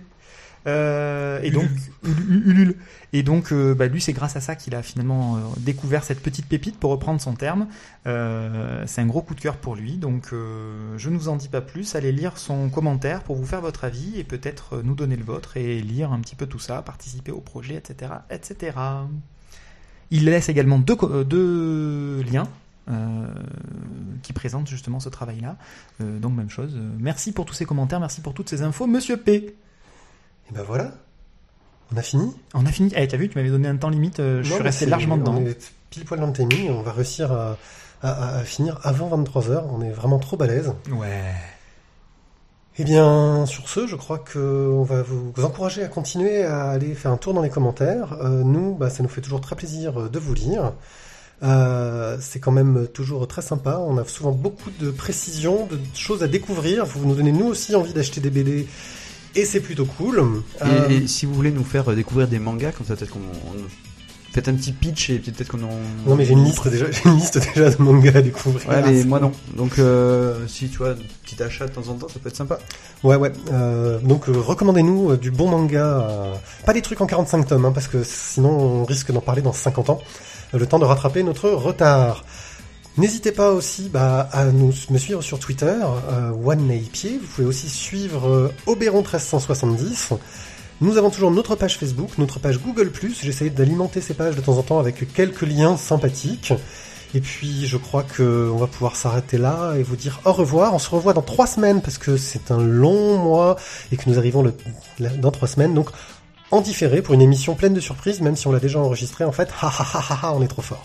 Euh, 0.66 1.40
et 1.42 1.50
donc, 1.50 1.68
Ulu- 2.04 2.42
Ulule. 2.50 2.74
Et 3.12 3.22
donc, 3.22 3.52
euh, 3.52 3.74
bah, 3.74 3.86
lui, 3.86 4.00
c'est 4.00 4.12
grâce 4.12 4.36
à 4.36 4.40
ça 4.40 4.54
qu'il 4.56 4.74
a 4.74 4.82
finalement 4.82 5.36
euh, 5.36 5.40
découvert 5.58 6.04
cette 6.04 6.20
petite 6.20 6.46
pépite, 6.46 6.78
pour 6.78 6.90
reprendre 6.90 7.20
son 7.20 7.34
terme. 7.34 7.68
C'est 8.04 9.00
un 9.00 9.06
gros 9.06 9.22
coup 9.22 9.34
de 9.34 9.40
cœur 9.40 9.56
pour 9.56 9.76
lui, 9.76 9.96
donc 9.98 10.28
je 10.32 11.10
ne 11.10 11.16
vous 11.16 11.28
en 11.28 11.36
dis 11.36 11.48
pas 11.48 11.60
plus. 11.60 11.94
Allez 11.94 12.10
lire 12.12 12.38
son 12.38 12.70
commentaire 12.70 13.22
pour 13.22 13.36
vous 13.36 13.44
faire 13.46 13.60
votre 13.60 13.84
avis 13.84 14.18
et 14.18 14.24
peut-être 14.24 14.80
nous 14.82 14.94
donner 14.94 15.16
le 15.16 15.24
vôtre 15.24 15.56
et 15.58 15.80
lire 15.80 16.12
un 16.12 16.20
petit 16.20 16.34
peu 16.36 16.46
tout 16.46 16.58
ça, 16.58 16.80
participer 16.82 17.32
au 17.32 17.40
projet, 17.40 17.74
etc., 17.74 18.12
etc. 18.30 18.76
Il 20.10 20.24
laisse 20.24 20.48
également 20.48 20.78
deux, 20.78 22.22
liens. 22.32 22.48
euh, 22.90 23.26
qui 24.22 24.32
présentent 24.32 24.66
justement 24.68 24.98
ce 25.00 25.10
travail-là. 25.10 25.56
Euh, 26.00 26.18
donc 26.18 26.34
même 26.34 26.48
chose. 26.48 26.72
Euh, 26.74 26.90
Merci 26.98 27.32
pour 27.32 27.44
tous 27.44 27.52
ces 27.52 27.66
commentaires, 27.66 28.00
merci 28.00 28.22
pour 28.22 28.32
toutes 28.32 28.48
ces 28.48 28.62
infos, 28.62 28.86
Monsieur 28.86 29.18
P. 29.18 29.54
Et 30.50 30.54
ben 30.54 30.62
voilà. 30.66 30.92
On 31.92 31.96
a 31.96 32.02
fini. 32.02 32.30
On 32.54 32.66
a 32.66 32.70
fini. 32.70 32.92
Eh, 32.96 33.08
t'as 33.08 33.16
vu, 33.16 33.28
tu 33.28 33.36
m'avais 33.38 33.50
donné 33.50 33.68
un 33.68 33.76
temps 33.76 33.88
limite. 33.88 34.20
euh, 34.20 34.42
je 34.42 34.50
Non, 34.50 34.54
suis 34.56 34.62
resté 34.64 34.86
largement 34.86 35.16
dedans. 35.16 35.34
On 35.38 35.46
est 35.46 35.72
pile 35.90 36.04
poil 36.04 36.20
dans 36.20 36.26
le 36.26 36.32
timing. 36.32 36.70
On 36.70 36.82
va 36.82 36.92
réussir 36.92 37.32
à, 37.32 37.56
à- 38.02 38.10
à- 38.10 38.38
à 38.38 38.44
finir 38.44 38.78
avant 38.82 39.08
23h. 39.08 39.64
On 39.70 39.80
est 39.82 39.90
vraiment 39.90 40.18
trop 40.18 40.36
balèze. 40.36 40.72
Ouais. 40.92 41.32
Eh 42.80 42.84
bien, 42.84 43.44
sur 43.46 43.68
ce, 43.68 43.86
je 43.86 43.96
crois 43.96 44.18
que 44.18 44.38
on 44.38 44.84
va 44.84 45.02
vous 45.02 45.32
encourager 45.42 45.82
à 45.82 45.88
continuer 45.88 46.44
à 46.44 46.68
aller 46.70 46.94
faire 46.94 47.10
un 47.10 47.16
tour 47.16 47.34
dans 47.34 47.42
les 47.42 47.50
commentaires. 47.50 48.12
Euh, 48.20 48.42
nous, 48.44 48.74
bah, 48.76 48.88
ça 48.90 49.02
nous 49.02 49.08
fait 49.08 49.20
toujours 49.22 49.40
très 49.40 49.56
plaisir 49.56 49.98
euh, 49.98 50.08
de 50.08 50.18
vous 50.18 50.34
lire. 50.34 50.74
Euh, 51.42 52.18
c'est 52.20 52.38
quand 52.40 52.52
même 52.52 52.86
toujours 52.88 53.26
très 53.26 53.42
sympa. 53.42 53.78
On 53.80 53.96
a 53.98 54.04
souvent 54.04 54.30
beaucoup 54.32 54.70
de 54.78 54.90
précisions, 54.90 55.66
de 55.66 55.78
choses 55.94 56.22
à 56.22 56.28
découvrir. 56.28 56.84
Vous 56.84 57.04
nous 57.06 57.14
donnez 57.14 57.32
nous 57.32 57.46
aussi 57.46 57.74
envie 57.74 57.92
d'acheter 57.92 58.20
des 58.20 58.30
BD 58.30 58.68
et 59.40 59.44
c'est 59.44 59.60
plutôt 59.60 59.84
cool. 59.86 60.18
Et, 60.60 60.64
Euh, 60.64 60.88
et 60.88 61.06
si 61.06 61.26
vous 61.26 61.34
voulez 61.34 61.50
nous 61.50 61.64
faire 61.64 61.90
euh, 61.90 61.94
découvrir 61.94 62.28
des 62.28 62.38
mangas, 62.38 62.72
comme 62.72 62.86
ça, 62.86 62.96
peut-être 62.96 63.10
qu'on. 63.12 63.20
on- 63.20 63.54
Faites 64.30 64.46
un 64.46 64.54
petit 64.54 64.72
pitch 64.72 65.08
et 65.08 65.18
peut-être 65.20 65.48
qu'on 65.48 65.62
en. 65.62 65.70
non 66.06 66.14
mais 66.14 66.26
j'ai 66.26 66.34
une 66.34 66.44
liste 66.44 66.68
déjà, 66.68 66.84
j'ai 66.90 67.00
une 67.08 67.16
liste 67.16 67.38
déjà 67.38 67.70
de 67.70 67.82
mangas 67.82 68.12
à 68.14 68.20
découvrir. 68.20 68.68
Ouais, 68.68 68.82
mais 68.84 69.02
moi 69.04 69.20
non. 69.20 69.32
Donc, 69.56 69.78
euh, 69.78 70.46
si 70.46 70.68
tu 70.68 70.76
vois, 70.78 70.90
un 70.90 70.96
petit 71.24 71.42
achat 71.42 71.66
de 71.66 71.72
temps 71.72 71.88
en 71.88 71.94
temps, 71.94 72.08
ça 72.08 72.20
peut 72.22 72.28
être 72.28 72.36
sympa. 72.36 72.58
Ouais, 73.02 73.16
ouais. 73.16 73.32
Euh, 73.52 73.98
donc, 74.00 74.28
euh, 74.28 74.32
recommandez-nous 74.38 75.16
du 75.16 75.30
bon 75.30 75.48
manga. 75.48 76.06
pas 76.66 76.74
des 76.74 76.82
trucs 76.82 77.00
en 77.00 77.06
45 77.06 77.46
tomes, 77.46 77.64
hein, 77.64 77.72
parce 77.72 77.88
que 77.88 78.02
sinon 78.04 78.50
on 78.50 78.84
risque 78.84 79.10
d'en 79.12 79.22
parler 79.22 79.40
dans 79.40 79.54
50 79.54 79.88
ans. 79.88 80.00
Le 80.52 80.66
temps 80.66 80.78
de 80.78 80.84
rattraper 80.84 81.22
notre 81.22 81.48
retard. 81.48 82.22
N'hésitez 82.98 83.30
pas 83.30 83.52
aussi 83.52 83.88
bah, 83.88 84.28
à 84.32 84.46
nous, 84.46 84.72
me 84.90 84.98
suivre 84.98 85.22
sur 85.22 85.38
Twitter, 85.38 85.72
euh. 86.10 86.32
Vous 86.32 87.26
pouvez 87.34 87.46
aussi 87.46 87.68
suivre 87.68 88.28
euh, 88.28 88.52
Oberon1370. 88.66 90.18
Nous 90.80 90.96
avons 90.96 91.08
toujours 91.08 91.30
notre 91.30 91.54
page 91.54 91.78
Facebook, 91.78 92.18
notre 92.18 92.40
page 92.40 92.58
Google+. 92.58 92.90
J'essaie 93.22 93.50
d'alimenter 93.50 94.00
ces 94.00 94.14
pages 94.14 94.34
de 94.34 94.40
temps 94.40 94.58
en 94.58 94.62
temps 94.62 94.80
avec 94.80 95.12
quelques 95.12 95.42
liens 95.42 95.76
sympathiques. 95.76 96.52
Et 97.14 97.20
puis, 97.20 97.68
je 97.68 97.76
crois 97.76 98.02
que 98.02 98.50
on 98.52 98.56
va 98.56 98.66
pouvoir 98.66 98.96
s'arrêter 98.96 99.38
là 99.38 99.74
et 99.78 99.84
vous 99.84 99.94
dire 99.96 100.20
au 100.24 100.32
revoir. 100.32 100.74
On 100.74 100.80
se 100.80 100.90
revoit 100.90 101.12
dans 101.12 101.22
trois 101.22 101.46
semaines 101.46 101.80
parce 101.80 101.98
que 101.98 102.16
c'est 102.16 102.50
un 102.50 102.60
long 102.60 103.16
mois 103.16 103.54
et 103.92 103.96
que 103.96 104.10
nous 104.10 104.18
arrivons 104.18 104.52
dans 104.98 105.30
trois 105.30 105.48
semaines. 105.48 105.72
Donc, 105.72 105.90
en 106.50 106.60
différé 106.60 107.00
pour 107.00 107.14
une 107.14 107.22
émission 107.22 107.54
pleine 107.54 107.74
de 107.74 107.80
surprises, 107.80 108.20
même 108.20 108.34
si 108.34 108.48
on 108.48 108.52
l'a 108.52 108.60
déjà 108.60 108.80
enregistrée, 108.80 109.22
en 109.22 109.32
fait, 109.32 109.50
ha 109.62 109.68
ha 109.68 109.86
ha 109.94 110.18
ha, 110.22 110.32
on 110.34 110.42
est 110.42 110.48
trop 110.48 110.62
fort. 110.62 110.84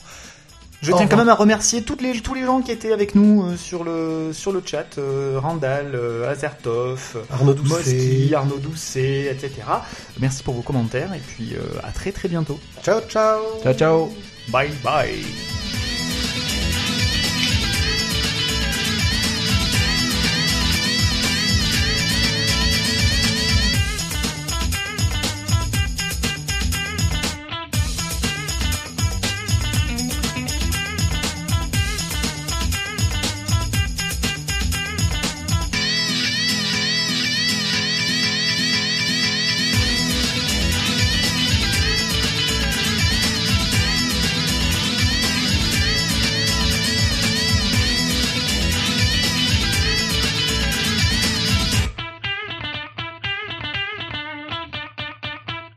Je 0.84 0.92
tiens 0.92 1.08
quand 1.08 1.18
même 1.18 1.30
à 1.30 1.34
remercier 1.34 1.82
toutes 1.82 2.02
les, 2.02 2.20
tous 2.20 2.34
les 2.34 2.44
gens 2.44 2.62
qui 2.62 2.72
étaient 2.72 2.92
avec 2.92 3.16
nous 3.16 3.44
euh, 3.44 3.56
sur 3.56 3.86
le 3.86 4.32
sur 4.34 4.52
le 4.52 4.62
chat, 4.66 4.98
euh, 4.98 5.40
Randall, 5.42 5.92
euh, 5.96 6.30
Azertov, 6.30 7.26
Arnaud 7.32 7.54
Doucet. 7.54 7.74
Moski, 7.74 8.36
Arnaud 8.36 8.58
Doucet, 8.58 9.26
etc. 9.32 9.52
Merci 10.20 10.44
pour 10.44 10.56
vos 10.56 10.62
commentaires 10.62 11.14
et 11.14 11.22
puis 11.26 11.56
euh, 11.56 11.80
à 11.84 11.92
très 11.92 12.12
très 12.12 12.28
bientôt. 12.28 12.60
Ciao, 12.84 13.00
ciao. 13.08 13.40
Ciao 13.64 13.74
ciao. 13.74 14.14
Bye 14.50 14.72
bye. 14.84 15.24